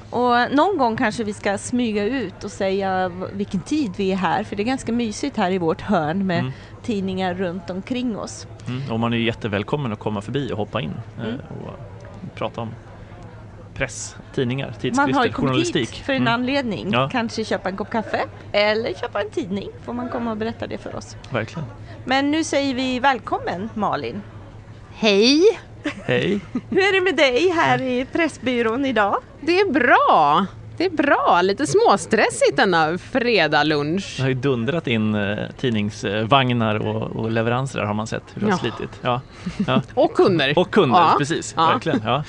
Och 0.09 0.51
någon 0.51 0.77
gång 0.77 0.97
kanske 0.97 1.23
vi 1.23 1.33
ska 1.33 1.57
smyga 1.57 2.03
ut 2.03 2.43
och 2.43 2.51
säga 2.51 3.11
vilken 3.33 3.61
tid 3.61 3.91
vi 3.97 4.11
är 4.11 4.15
här 4.15 4.43
för 4.43 4.55
det 4.55 4.63
är 4.63 4.65
ganska 4.65 4.91
mysigt 4.91 5.37
här 5.37 5.51
i 5.51 5.57
vårt 5.57 5.81
hörn 5.81 6.27
med 6.27 6.39
mm. 6.39 6.51
tidningar 6.83 7.33
runt 7.33 7.69
omkring 7.69 8.17
oss. 8.17 8.47
Mm. 8.67 8.91
Och 8.91 8.99
man 8.99 9.13
är 9.13 9.17
jättevälkommen 9.17 9.93
att 9.93 9.99
komma 9.99 10.21
förbi 10.21 10.51
och 10.51 10.57
hoppa 10.57 10.81
in 10.81 10.93
mm. 11.19 11.35
och 11.39 12.35
prata 12.35 12.61
om 12.61 12.69
press, 13.73 14.15
tidningar, 14.33 14.67
tidskrifter, 14.67 15.01
Man 15.01 15.13
har 15.13 15.25
ju 15.25 15.31
kommit 15.31 15.75
hit 15.75 15.89
för 15.89 16.13
en 16.13 16.21
mm. 16.21 16.33
anledning. 16.33 16.91
Ja. 16.91 17.09
Kanske 17.11 17.45
köpa 17.45 17.69
en 17.69 17.77
kopp 17.77 17.89
kaffe 17.89 18.21
eller 18.51 18.93
köpa 18.93 19.21
en 19.21 19.29
tidning. 19.29 19.69
Får 19.85 19.93
man 19.93 20.09
komma 20.09 20.31
och 20.31 20.37
berätta 20.37 20.67
det 20.67 20.77
för 20.77 20.95
oss. 20.95 21.17
Verkligen. 21.29 21.69
Men 22.05 22.31
nu 22.31 22.43
säger 22.43 22.75
vi 22.75 22.99
välkommen 22.99 23.69
Malin. 23.73 24.21
Hej! 24.93 25.59
Hej! 26.05 26.39
Hur 26.69 26.79
är 26.79 26.93
det 26.93 27.01
med 27.01 27.15
dig 27.15 27.49
här 27.49 27.81
i 27.81 28.05
Pressbyrån 28.11 28.85
idag? 28.85 29.17
Det 29.41 29.59
är 29.59 29.71
bra! 29.71 30.45
Det 30.77 30.85
är 30.85 30.89
bra, 30.89 31.41
lite 31.43 31.67
småstressigt 31.67 32.57
denna 32.57 32.97
fredagslunch. 32.97 34.13
Det 34.17 34.21
har 34.21 34.29
ju 34.29 34.35
dundrat 34.35 34.87
in 34.87 35.15
eh, 35.15 35.37
tidningsvagnar 35.57 36.87
och, 36.87 37.01
och, 37.01 37.31
leveranser 37.31 37.79
där 37.79 37.85
har 37.85 37.93
man 37.93 38.07
sett 38.07 38.23
hur 38.33 38.41
det 38.41 38.51
har 38.51 38.57
slitit. 38.57 38.89
Ja. 39.01 39.21
ja. 39.67 39.81
och 39.93 40.13
kunder. 40.13 40.59
Och 40.59 40.71
kunder, 40.71 40.99
ja. 40.99 41.15
precis. 41.17 41.53
Ja. 41.57 41.67
Verkligen. 41.67 42.01
Ja. 42.05 42.23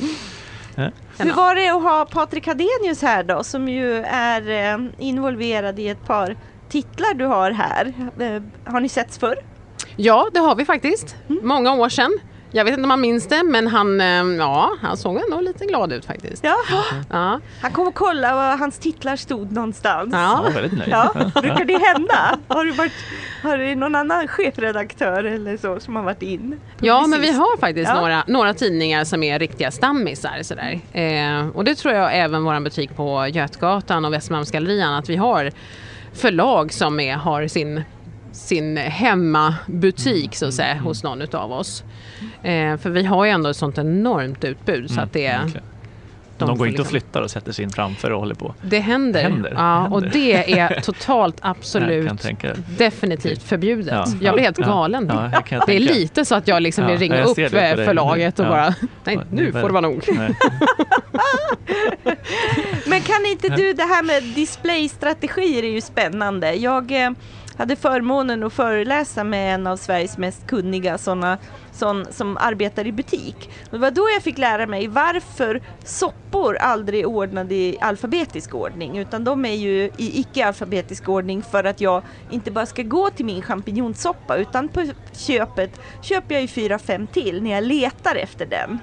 Hur 1.19 1.33
var 1.33 1.55
det 1.55 1.69
att 1.69 1.83
ha 1.83 2.07
Patrik 2.11 2.47
Hadenius 2.47 3.03
här 3.03 3.23
då 3.23 3.45
som 3.45 3.69
ju 3.69 3.97
är 4.05 4.73
eh, 4.75 4.79
involverad 4.99 5.79
i 5.79 5.89
ett 5.89 6.07
par 6.07 6.37
titlar 6.69 7.15
du 7.15 7.25
har 7.25 7.51
här. 7.51 7.93
Eh, 8.19 8.43
har 8.73 8.81
ni 8.81 8.89
setts 8.89 9.19
förr? 9.19 9.37
Ja, 9.97 10.29
det 10.33 10.41
har 10.41 10.55
vi 10.55 10.65
faktiskt. 10.65 11.17
Mm. 11.29 11.49
Många 11.49 11.73
år 11.73 11.89
sedan. 11.89 12.19
Jag 12.53 12.65
vet 12.65 12.73
inte 12.73 12.85
om 12.85 12.91
han 12.91 13.01
minns 13.01 13.29
det 13.29 13.43
men 13.43 13.67
han, 13.67 14.01
eh, 14.01 14.37
ja, 14.39 14.71
han 14.83 14.97
såg 14.97 15.21
ändå 15.25 15.41
lite 15.41 15.65
glad 15.65 15.93
ut 15.93 16.05
faktiskt. 16.05 16.45
Ja. 16.45 16.57
ja. 17.11 17.41
Han 17.63 17.73
kom 17.73 17.89
och 17.89 17.95
kollade 17.95 18.35
var 18.35 18.57
hans 18.57 18.79
titlar 18.79 19.17
stod 19.17 19.53
någonstans. 19.53 20.11
Ja, 20.13 20.43
ja 20.45 20.51
väldigt 20.55 20.79
nöjd. 20.79 20.91
Ja. 20.91 21.13
Brukar 21.35 21.65
det 21.65 21.79
hända? 21.79 22.39
Har 22.49 22.65
du, 22.65 22.71
varit, 22.71 22.93
har 23.43 23.59
du 23.59 23.75
någon 23.75 23.95
annan 23.95 24.29
chefredaktör 24.29 25.25
eller 25.25 25.57
så 25.57 25.81
som 25.81 25.97
har 25.97 26.03
varit 26.03 26.23
in? 26.23 26.61
Ja, 26.81 27.07
men 27.07 27.21
vi 27.21 27.31
har 27.31 27.59
faktiskt 27.59 27.89
ja. 27.89 28.01
några, 28.01 28.25
några 28.27 28.55
tidningar 28.55 29.05
som 29.05 29.23
är 29.23 29.39
riktiga 29.39 29.71
stammisar. 29.71 30.43
Sådär. 30.43 30.81
Eh, 30.93 31.49
och 31.49 31.65
det 31.65 31.75
tror 31.75 31.95
jag 31.95 32.19
även 32.19 32.45
vår 32.45 32.61
butik 32.61 32.97
på 32.97 33.27
Götgatan 33.27 34.05
och 34.05 34.13
Västmalmsgallerian 34.13 34.95
att 34.95 35.09
vi 35.09 35.17
har 35.17 35.51
förlag 36.13 36.73
som 36.73 37.01
är, 37.01 37.15
har 37.15 37.49
sin 37.49 37.85
sin 38.41 38.77
hemmabutik 38.77 40.35
så 40.35 40.47
att 40.47 40.55
säga 40.55 40.73
mm. 40.73 40.85
hos 40.85 41.03
någon 41.03 41.23
utav 41.23 41.53
oss. 41.53 41.85
Eh, 42.43 42.77
för 42.77 42.91
vi 42.91 43.05
har 43.05 43.25
ju 43.25 43.31
ändå 43.31 43.51
ett 43.51 43.57
sånt 43.57 43.79
enormt 43.79 44.45
utbud 44.45 44.89
så 44.89 44.93
mm, 44.93 45.05
att 45.05 45.13
det 45.13 45.27
är 45.27 45.51
de, 46.41 46.49
de 46.49 46.59
går 46.59 46.67
inte 46.67 46.79
liksom... 46.79 46.83
och 46.83 46.91
flyttar 46.91 47.23
och 47.23 47.31
sätter 47.31 47.53
sig 47.53 47.65
in 47.65 47.71
framför 47.71 48.11
och 48.11 48.21
håller 48.21 48.35
på. 48.35 48.55
Det 48.63 48.79
händer. 48.79 49.23
händer. 49.23 49.53
Ja, 49.55 49.81
händer. 49.81 49.97
Och 49.97 50.03
det 50.03 50.59
är 50.59 50.81
totalt 50.85 51.37
absolut 51.41 52.27
definitivt 52.79 53.43
förbjudet. 53.43 53.93
Ja, 53.93 54.07
jag 54.21 54.35
blir 54.35 54.45
helt 54.45 54.57
galen. 54.57 55.11
Ja, 55.13 55.61
det 55.67 55.77
är 55.77 55.81
lite 55.81 56.25
så 56.25 56.35
att 56.35 56.49
jag 56.49 56.63
liksom 56.63 56.87
vill 56.87 56.99
ringa 56.99 57.23
upp 57.23 57.37
förlaget 57.37 58.39
och 58.39 58.47
bara 58.47 58.75
nej 59.05 59.21
nu 59.31 59.53
får 59.53 59.63
det 59.63 59.73
vara 59.73 59.81
nog. 59.81 60.05
Men 62.87 63.01
kan 63.01 63.27
inte 63.27 63.49
du, 63.49 63.73
det 63.73 63.83
här 63.83 64.03
med 64.03 64.23
displaystrategier 64.23 65.63
är 65.63 65.71
ju 65.71 65.81
spännande. 65.81 66.55
Jag 66.55 67.05
eh, 67.05 67.11
hade 67.61 67.77
förmånen 67.77 68.43
att 68.43 68.53
föreläsa 68.53 69.25
med 69.25 69.55
en 69.55 69.67
av 69.67 69.77
Sveriges 69.77 70.19
mest 70.19 70.47
kunniga 70.47 70.99
sådana 70.99 71.39
sån 71.73 72.07
som 72.11 72.37
arbetar 72.37 72.87
i 72.87 72.93
butik. 72.93 73.51
Det 73.71 73.79
var 73.79 73.91
då 73.91 74.09
jag 74.15 74.23
fick 74.23 74.39
lära 74.39 74.67
mig 74.67 74.89
varför 74.89 75.61
soppor 75.85 76.57
aldrig 76.57 77.01
är 77.01 77.07
ordnade 77.07 77.55
i 77.55 77.79
alfabetisk 77.81 78.55
ordning 78.55 78.99
utan 78.99 79.25
de 79.25 79.45
är 79.45 79.55
ju 79.55 79.85
i 79.97 80.21
icke-alfabetisk 80.21 81.09
ordning 81.09 81.43
för 81.43 81.65
att 81.65 81.81
jag 81.81 82.03
inte 82.31 82.51
bara 82.51 82.67
ska 82.67 82.83
gå 82.83 83.11
till 83.11 83.25
min 83.25 83.43
champinjonsoppa 83.43 84.37
utan 84.37 84.69
på 84.69 84.87
köpet 85.13 85.81
köper 86.03 86.35
jag 86.35 86.43
ju 86.43 86.49
fyra, 86.49 86.79
fem 86.79 87.07
till 87.07 87.43
när 87.43 87.51
jag 87.51 87.65
letar 87.65 88.17
efter 88.17 88.47
den. 88.47 88.79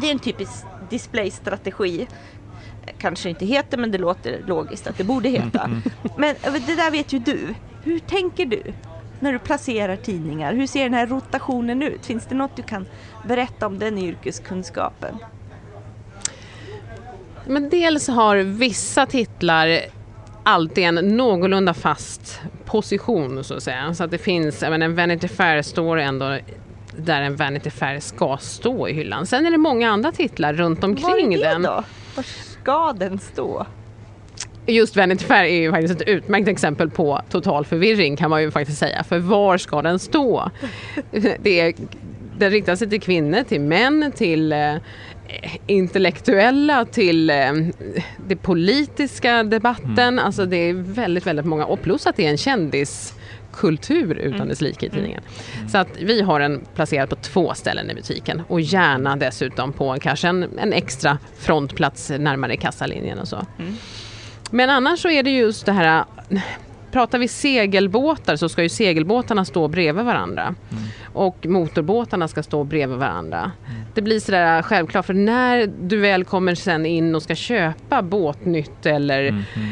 Det 0.00 0.06
är 0.06 0.12
en 0.12 0.18
typisk 0.18 0.64
displaystrategi 0.90 2.06
kanske 2.98 3.28
inte 3.28 3.46
heter 3.46 3.78
men 3.78 3.90
det 3.90 3.98
låter 3.98 4.44
logiskt 4.46 4.86
att 4.86 4.98
det 4.98 5.04
borde 5.04 5.28
heta. 5.28 5.70
Men 6.16 6.34
det 6.42 6.76
där 6.76 6.90
vet 6.90 7.12
ju 7.12 7.18
du. 7.18 7.54
Hur 7.84 7.98
tänker 7.98 8.46
du 8.46 8.62
när 9.20 9.32
du 9.32 9.38
placerar 9.38 9.96
tidningar? 9.96 10.54
Hur 10.54 10.66
ser 10.66 10.84
den 10.84 10.94
här 10.94 11.06
rotationen 11.06 11.82
ut? 11.82 12.06
Finns 12.06 12.26
det 12.26 12.34
något 12.34 12.56
du 12.56 12.62
kan 12.62 12.86
berätta 13.28 13.66
om 13.66 13.78
den 13.78 13.98
yrkeskunskapen? 13.98 15.16
Men 17.46 17.70
dels 17.70 18.08
har 18.08 18.36
vissa 18.36 19.06
titlar 19.06 19.80
alltid 20.42 20.84
en 20.84 20.94
någorlunda 20.94 21.74
fast 21.74 22.40
position 22.64 23.44
så 23.44 23.54
att 23.54 23.62
säga. 23.62 23.94
Så 23.94 24.04
att 24.04 24.10
det 24.10 24.18
finns, 24.18 24.62
jag 24.62 24.70
menar, 24.70 24.86
en 24.86 24.94
Vanity 24.94 25.28
Fair 25.28 25.62
står 25.62 25.96
ändå 25.96 26.38
där 26.96 27.22
en 27.22 27.36
Vanity 27.36 27.70
Fair 27.70 28.00
ska 28.00 28.36
stå 28.36 28.88
i 28.88 28.92
hyllan. 28.92 29.26
Sen 29.26 29.46
är 29.46 29.50
det 29.50 29.58
många 29.58 29.90
andra 29.90 30.12
titlar 30.12 30.52
runt 30.52 30.84
omkring 30.84 31.04
Var 31.04 31.18
är 31.18 31.38
det 31.38 31.48
den. 31.48 31.62
Då? 31.62 31.84
Ska 32.66 32.92
den 32.92 33.18
stå? 33.18 33.66
Just 34.66 34.96
Vanity 34.96 35.24
Fair 35.24 35.44
är 35.44 35.60
ju 35.60 35.70
faktiskt 35.70 36.00
ett 36.00 36.08
utmärkt 36.08 36.48
exempel 36.48 36.90
på 36.90 37.20
total 37.30 37.64
förvirring 37.64 38.16
kan 38.16 38.30
man 38.30 38.42
ju 38.42 38.50
faktiskt 38.50 38.78
säga. 38.78 39.04
För 39.04 39.18
var 39.18 39.58
ska 39.58 39.82
den 39.82 39.98
stå? 39.98 40.50
Det 41.42 41.60
är, 41.60 41.74
den 42.38 42.50
riktar 42.50 42.76
sig 42.76 42.90
till 42.90 43.00
kvinnor, 43.00 43.42
till 43.42 43.60
män, 43.60 44.12
till 44.16 44.52
eh, 44.52 44.74
intellektuella, 45.66 46.84
till 46.84 47.30
eh, 47.30 47.52
den 48.26 48.38
politiska 48.42 49.42
debatten. 49.42 50.18
Alltså 50.18 50.46
det 50.46 50.56
är 50.56 50.72
väldigt, 50.74 51.26
väldigt 51.26 51.46
många. 51.46 51.64
Och 51.64 51.82
plus 51.82 52.06
att 52.06 52.16
det 52.16 52.26
är 52.26 52.30
en 52.30 52.38
kändiskultur 53.56 54.14
utan 54.18 54.48
dess 54.48 54.60
like 54.60 54.86
i 54.86 54.90
tidningen. 54.90 55.22
Så 55.68 55.78
att 55.78 55.88
vi 56.00 56.22
har 56.22 56.40
den 56.40 56.64
placerad 56.74 57.08
på 57.08 57.16
två 57.16 57.54
ställen 57.54 57.90
i 57.90 57.94
butiken 57.94 58.42
och 58.48 58.60
gärna 58.60 59.16
dessutom 59.16 59.72
på 59.72 59.96
kanske 60.00 60.28
en, 60.28 60.58
en 60.58 60.72
extra 60.72 61.18
frontplats 61.38 62.10
närmare 62.10 62.56
kassalinjen 62.56 63.18
och 63.18 63.28
så. 63.28 63.46
Men 64.50 64.70
annars 64.70 65.02
så 65.02 65.10
är 65.10 65.22
det 65.22 65.30
just 65.30 65.66
det 65.66 65.72
här 65.72 66.04
Pratar 66.90 67.18
vi 67.18 67.28
segelbåtar 67.28 68.36
så 68.36 68.48
ska 68.48 68.62
ju 68.62 68.68
segelbåtarna 68.68 69.44
stå 69.44 69.68
bredvid 69.68 70.04
varandra. 70.04 70.54
Och 71.12 71.46
motorbåtarna 71.46 72.28
ska 72.28 72.42
stå 72.42 72.64
bredvid 72.64 72.98
varandra. 72.98 73.52
Det 73.96 74.02
blir 74.02 74.20
sådär 74.20 74.62
självklart 74.62 75.06
för 75.06 75.14
när 75.14 75.66
du 75.88 75.96
väl 76.00 76.24
kommer 76.24 76.54
sen 76.54 76.86
in 76.86 77.14
och 77.14 77.22
ska 77.22 77.34
köpa 77.34 78.02
båtnytt 78.02 78.86
eller... 78.86 79.22
Mm, 79.28 79.42
Kan 79.54 79.62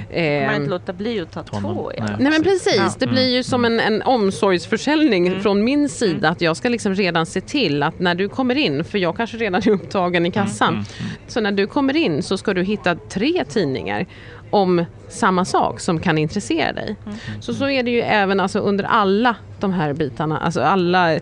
man 0.47 0.55
ehm, 0.55 0.55
inte 0.61 0.71
låta 0.71 0.93
bli 0.93 1.21
att 1.21 1.33
ta 1.33 1.45
man- 1.53 1.63
två? 1.63 1.93
Ja. 1.97 2.05
nej. 2.05 2.17
Nej 2.19 2.33
men 2.33 2.43
precis, 2.43 2.77
Ja. 2.77 2.95
det 2.99 3.07
blir 3.07 3.29
ju 3.37 3.43
som 3.43 3.65
en, 3.65 3.81
en 3.81 4.03
omsorgsförsäljning 4.03 5.27
Mm. 5.27 5.41
från 5.41 5.65
min 5.65 5.89
sida 5.89 6.29
att 6.29 6.41
jag 6.41 6.57
ska 6.57 6.69
liksom 6.69 6.95
redan 6.95 7.27
se 7.27 7.41
till 7.41 7.83
att 7.83 7.99
när 7.99 8.15
du 8.15 8.29
kommer 8.29 8.55
in, 8.55 8.85
för 8.85 8.99
jag 8.99 9.17
kanske 9.17 9.37
redan 9.37 9.61
är 9.63 9.69
upptagen 9.71 10.27
i 10.27 10.31
kassan, 10.31 10.85
så 11.27 11.41
när 11.41 11.53
du 11.53 11.67
kommer 11.67 11.97
in 11.97 12.23
så 12.23 12.39
ska 12.39 12.55
du 12.55 12.63
hitta 12.63 12.95
tre 12.95 13.45
tidningar 13.49 14.07
om 14.55 14.85
samma 15.09 15.45
sak 15.45 15.81
som 15.81 16.01
kan 16.01 16.19
intressera 16.19 16.73
dig. 16.73 16.97
Så 17.41 17.55
så 17.55 17.69
är 17.69 17.83
det 17.83 17.91
ju 17.91 18.01
även 18.01 18.41
alltså 18.41 18.59
under 18.59 18.85
alla 18.85 19.37
de 19.61 19.73
här 19.73 19.93
bitarna, 19.93 20.39
alltså 20.39 20.61
alla 20.61 21.13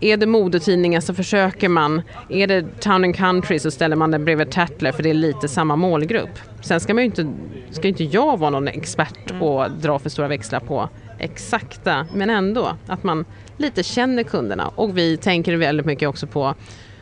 är 0.00 0.16
det 0.16 0.26
modetidningar 0.26 1.00
så 1.00 1.14
försöker 1.14 1.68
man, 1.68 2.02
är 2.28 2.46
det 2.46 2.80
Town 2.80 3.04
and 3.04 3.16
Country 3.16 3.58
så 3.58 3.70
ställer 3.70 3.96
man 3.96 4.10
det 4.10 4.18
bredvid 4.18 4.50
Tatler 4.50 4.92
för 4.92 5.02
det 5.02 5.10
är 5.10 5.14
lite 5.14 5.48
samma 5.48 5.76
målgrupp. 5.76 6.38
Sen 6.60 6.80
ska 6.80 6.94
man 6.94 7.02
ju 7.02 7.06
inte, 7.06 7.32
ska 7.70 7.88
inte 7.88 8.04
jag 8.04 8.38
vara 8.38 8.50
någon 8.50 8.68
expert 8.68 9.40
och 9.40 9.70
dra 9.70 9.98
för 9.98 10.10
stora 10.10 10.28
växlar 10.28 10.60
på 10.60 10.88
exakta, 11.18 12.06
men 12.14 12.30
ändå 12.30 12.76
att 12.86 13.04
man 13.04 13.24
lite 13.56 13.82
känner 13.82 14.22
kunderna 14.22 14.68
och 14.68 14.98
vi 14.98 15.16
tänker 15.16 15.56
väldigt 15.56 15.86
mycket 15.86 16.08
också 16.08 16.26
på 16.26 16.54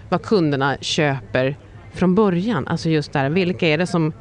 vad 0.09 0.23
kunderna 0.23 0.77
köper 0.81 1.57
från 1.93 2.15
början. 2.15 2.69
Alltså 2.69 2.89
just 2.89 3.13
där, 3.13 3.31
vilka 3.31 3.69
är 3.69 3.79
det 3.79 3.87
som 3.87 4.13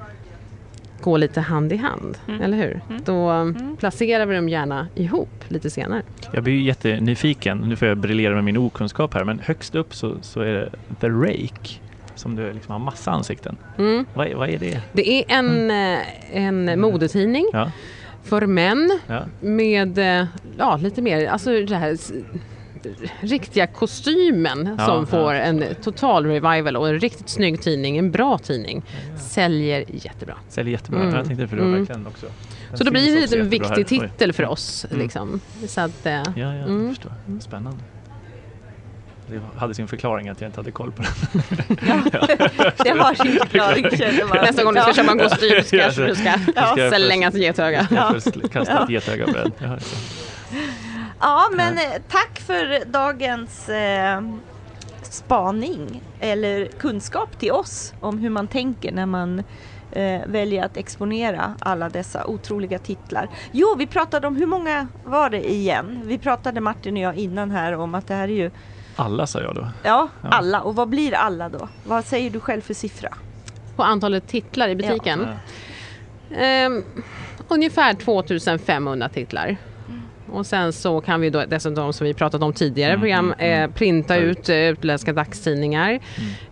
går 1.01 1.17
lite 1.17 1.41
hand 1.41 1.73
i 1.73 1.75
hand, 1.75 2.17
eller 2.41 2.57
hur? 2.57 2.81
Då 3.05 3.53
placerar 3.79 4.25
vi 4.25 4.35
dem 4.35 4.49
gärna 4.49 4.87
ihop 4.95 5.29
lite 5.47 5.69
senare. 5.69 6.01
Jag 6.33 6.43
blir 6.43 6.53
ju 6.53 6.61
jättenyfiken, 6.61 7.57
nu 7.57 7.75
får 7.75 7.87
jag 7.87 7.97
briljera 7.97 8.35
med 8.35 8.43
min 8.43 8.57
okunskap 8.57 9.13
här, 9.13 9.23
men 9.23 9.39
högst 9.39 9.75
upp 9.75 9.95
så, 9.95 10.15
så 10.21 10.41
är 10.41 10.53
det 10.53 10.69
The 10.99 11.07
Rake 11.09 11.79
som 12.15 12.35
du 12.35 12.53
liksom 12.53 12.71
har 12.71 12.79
massa 12.79 13.11
ansikten. 13.11 13.57
Mm. 13.77 14.05
Vad, 14.13 14.27
är- 14.27 14.35
vad 14.35 14.49
är 14.49 14.57
det? 14.59 14.81
Det 14.93 15.13
är 15.13 15.23
en, 15.37 15.71
eh, 15.71 15.99
en 16.31 16.81
modetidning 16.81 17.45
Ja, 17.53 17.71
för 18.23 18.45
män 18.45 18.99
ja. 19.07 19.21
med 19.41 19.97
eh, 19.97 20.25
ja, 20.57 20.77
lite 20.77 21.01
mer, 21.01 21.27
alltså 21.27 21.49
det 21.49 21.75
här 21.75 21.97
riktiga 23.21 23.67
kostymen 23.67 24.75
Ja, 24.79 24.85
som 24.85 24.99
ja, 24.99 25.05
får 25.05 25.33
en 25.33 25.63
total 25.83 26.25
revival 26.25 26.77
och 26.77 26.89
en 26.89 26.99
riktigt 26.99 27.29
snygg 27.29 27.61
tidning, 27.61 27.97
en 27.97 28.11
bra 28.11 28.37
tidning. 28.37 28.83
Säljer 29.17 29.85
jättebra. 29.87 30.35
Säljer 30.49 30.71
jättebra. 30.71 31.01
Mm. 31.01 31.15
Jag 31.15 31.25
tänkte 31.27 31.47
för 31.47 31.55
det 31.55 31.61
var 31.61 31.69
Mm. 31.69 31.79
verkligen 31.79 32.07
också. 32.07 32.25
Så 32.73 32.83
då 32.83 32.91
blir 32.91 33.27
det 33.27 33.39
en 33.39 33.49
viktig 33.49 33.87
titel 33.87 34.33
för 34.33 34.45
oss. 34.45 34.85
Mm. 34.89 35.01
Liksom. 35.03 35.39
Så 35.67 35.81
att, 35.81 36.05
eh, 36.05 36.13
Ja, 36.13 36.23
ja, 36.35 36.55
jag 36.55 36.69
Mm. 36.69 36.89
förstår. 36.89 37.11
Spännande. 37.41 37.77
Det 39.27 39.41
hade 39.57 39.73
sin 39.73 39.87
förklaring 39.87 40.29
att 40.29 40.41
jag 40.41 40.47
inte 40.47 40.59
hade 40.59 40.71
koll 40.71 40.91
på 40.91 41.01
den. 41.01 41.11
Det 42.83 42.89
har 42.89 43.23
sin 43.23 43.31
förklaring 43.39 43.83
nästa 44.41 44.63
gång 44.63 44.73
du 44.73 44.79
ska 44.81 44.89
Ja. 44.89 44.93
köpa 44.93 45.11
en 45.11 45.19
kostym 45.19 45.49
Ja, 45.79 45.87
du 46.07 46.15
ska 46.15 46.33
ska 46.73 46.79
jag 46.81 46.93
slänga 46.95 47.27
ett 47.27 47.35
getöga. 47.37 47.87
Jag 47.91 48.23
får 48.23 48.47
kasta 48.47 48.83
ett 48.83 48.89
getöga 48.89 49.25
på 49.25 49.31
den. 49.31 49.51
Ja, 51.21 51.49
men 51.53 51.77
eh, 51.77 51.83
tack 52.09 52.39
för 52.39 52.85
dagens 52.85 53.69
eh, 53.69 54.21
spaning 55.03 56.01
eller 56.19 56.65
kunskap 56.65 57.39
till 57.39 57.51
oss 57.51 57.93
om 57.99 58.17
hur 58.19 58.29
man 58.29 58.47
tänker 58.47 58.91
när 58.91 59.05
man 59.05 59.39
eh, 59.91 60.21
väljer 60.25 60.65
att 60.65 60.77
exponera 60.77 61.55
alla 61.59 61.89
dessa 61.89 62.25
otroliga 62.27 62.79
titlar. 62.79 63.29
Jo, 63.51 63.75
vi 63.77 63.87
pratade 63.87 64.27
om 64.27 64.35
hur 64.35 64.45
många 64.45 64.87
var 65.05 65.29
det 65.29 65.51
igen? 65.51 66.01
Vi 66.05 66.17
pratade 66.17 66.61
Martin 66.61 66.93
och 66.97 67.03
jag 67.03 67.15
innan 67.15 67.51
här 67.51 67.73
om 67.75 67.95
att 67.95 68.07
det 68.07 68.13
här 68.13 68.23
är 68.27 68.33
ju 68.33 68.51
Alla 68.95 69.27
sa 69.27 69.41
jag 69.41 69.55
då. 69.55 69.67
ja, 69.83 70.07
Ja. 70.23 70.29
alla. 70.29 70.61
Och 70.61 70.75
vad 70.75 70.89
blir 70.89 71.13
alla 71.13 71.49
då? 71.49 71.67
Vad 71.83 72.05
säger 72.05 72.29
du 72.29 72.39
själv 72.39 72.61
för 72.61 72.73
siffra? 72.73 73.09
På 73.75 73.83
antalet 73.83 74.27
titlar 74.27 74.69
i 74.69 74.75
butiken. 74.75 75.27
Ja. 76.29 76.37
Ehm, 76.37 76.83
ungefär 77.47 77.93
2500 77.93 79.09
titlar. 79.09 79.57
Och 80.31 80.45
sen 80.45 80.73
så 80.73 81.01
kan 81.01 81.21
vi 81.21 81.29
då 81.29 81.43
dessutom, 81.45 81.93
som 81.93 82.07
vi 82.07 82.13
pratat 82.13 82.41
om 82.43 82.53
tidigare 82.53 82.91
Mm, 82.93 83.01
program, 83.01 83.25
mm, 83.33 83.39
mm. 83.39 83.69
eh, 83.69 83.75
printa 83.75 84.13
Ta 84.13 84.19
ut 84.19 84.49
eh, 84.49 84.55
utländska 84.55 85.13
dagstidningar 85.13 85.99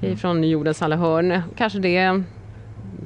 Mm, 0.02 0.18
från 0.18 0.44
jordens 0.44 0.82
alla 0.82 0.96
hörn. 0.96 1.42
Kanske 1.58 1.80
det 1.80 1.98
är 1.98 2.24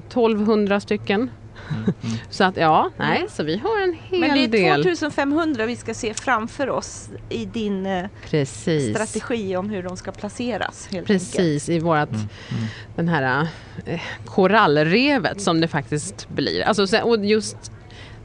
1200 0.07 0.79
stycken. 0.79 1.29
mm. 1.69 1.93
Så 2.29 2.43
att 2.43 2.57
ja, 2.57 2.89
nej, 2.97 3.25
så 3.29 3.43
vi 3.43 3.57
har 3.57 3.83
en 3.83 3.95
hel 4.03 4.19
Men 4.19 4.33
det 4.33 4.43
är 4.43 4.47
del. 4.47 4.83
2500 4.83 5.65
vi 5.65 5.75
ska 5.75 5.93
se 5.93 6.13
framför 6.13 6.69
oss 6.69 7.09
i 7.29 7.45
din 7.45 7.85
eh, 7.85 8.05
Precis. 8.29 8.89
strategi 8.95 9.55
om 9.57 9.69
hur 9.69 9.83
de 9.83 9.97
ska 9.97 10.11
placeras. 10.11 10.87
Helt 10.91 11.09
enkelt. 11.09 11.35
Precis, 11.35 11.69
i 11.69 11.79
vårat, 11.79 12.09
Mm, 12.09 12.21
mm. 12.51 12.63
den 12.95 13.07
här 13.07 13.47
eh, 13.85 14.01
korallrevet 14.25 15.41
som 15.41 15.61
det 15.61 15.67
faktiskt 15.67 16.29
blir. 16.29 16.61
Alltså, 16.63 16.97
och 17.03 17.25
just 17.25 17.71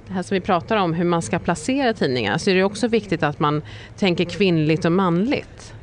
det 0.08 0.14
här 0.14 0.22
som 0.22 0.34
vi 0.34 0.40
pratar 0.40 0.76
om, 0.76 0.94
hur 0.94 1.04
man 1.04 1.22
ska 1.22 1.38
placera 1.38 1.92
tidningar, 1.92 2.38
så 2.38 2.50
är 2.50 2.54
det 2.54 2.64
också 2.64 2.88
viktigt 2.88 3.22
att 3.22 3.40
man 3.40 3.62
tänker 3.96 4.24
kvinnligt 4.24 4.84
och 4.84 4.92
manligt. 4.92 5.74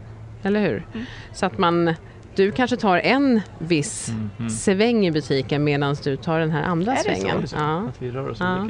Eller 0.44 0.60
hur? 0.62 0.86
Mm. 0.94 1.06
Så 1.34 1.46
att 1.46 1.58
man, 1.58 1.94
du 2.36 2.52
kanske 2.52 2.78
tar 2.78 2.98
en 2.98 3.42
viss 3.60 4.10
Mm, 4.10 4.30
mm. 4.40 4.50
sväng 4.50 5.08
i 5.08 5.12
butiken 5.12 5.64
medan 5.64 5.96
du 6.04 6.16
tar 6.18 6.40
den 6.40 6.52
här 6.52 6.64
andra 6.64 6.92
Är 6.92 6.96
det 6.96 7.16
svängen. 7.16 7.48
Så? 7.48 7.56
Ja. 7.60 7.78
Att 7.90 8.02
vi 8.02 8.12
rör 8.12 8.30
oss 8.30 8.38
Ja. 8.40 8.68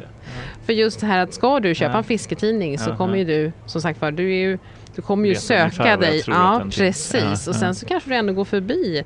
För 0.65 0.73
just 0.73 0.99
det 0.99 1.05
här 1.07 1.19
att 1.19 1.33
ska 1.33 1.59
du 1.59 1.75
köpa 1.75 1.91
Ja. 1.91 1.97
en 1.97 2.03
fisketidning 2.03 2.79
så 2.79 2.89
Ja, 2.89 2.97
kommer 2.97 3.13
ja. 3.13 3.17
ju 3.19 3.25
du, 3.25 3.51
som 3.65 3.81
sagt 3.81 4.01
var, 4.01 4.11
du 4.11 4.23
är 4.33 4.37
ju 4.49 4.57
du 4.95 5.01
kommer 5.01 5.29
ju 5.29 5.35
söka 5.35 5.97
dig. 5.97 6.23
Ja, 6.27 6.61
precis. 6.71 7.13
Ja, 7.21 7.31
och 7.31 7.55
sen 7.55 7.67
ja. 7.67 7.73
så 7.73 7.85
kanske 7.85 8.09
du 8.09 8.15
ändå 8.15 8.33
går 8.33 8.45
förbi 8.45 9.03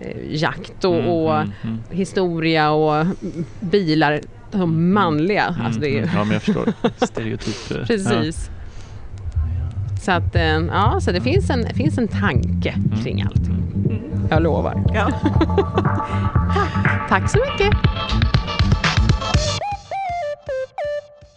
eh, 0.00 0.16
jakt 0.30 0.84
och, 0.84 0.94
Mm, 0.96 1.08
och 1.08 1.36
mm, 1.36 1.52
mm. 1.62 1.78
historia 1.90 2.70
och 2.70 2.96
mm, 2.96 3.16
bilar. 3.60 4.20
De 4.52 4.92
manliga. 4.94 5.44
Mm, 5.46 5.66
Alltså 5.66 5.80
det 5.80 5.88
är 5.88 5.92
ju, 5.92 5.98
mm. 6.02 6.10
Ja, 6.16 6.24
men 6.24 6.32
jag 6.32 6.42
förstår. 6.42 6.72
Stereotyp. 7.06 7.70
eh, 7.70 7.86
precis. 7.86 8.50
Så 10.02 10.12
att, 10.12 10.34
eh, 10.36 10.42
ja, 10.42 10.98
så 11.00 11.12
det 11.12 11.20
finns 11.20 11.50
en, 11.50 11.66
finns 11.74 11.98
en 11.98 12.08
tanke 12.08 12.70
Mm. 12.70 13.02
kring 13.02 13.22
allt. 13.22 13.40
Jag 14.30 14.42
lovar. 14.42 14.84
Ja. 14.94 15.08
Tack 17.08 17.30
så 17.30 17.38
mycket. 17.38 17.76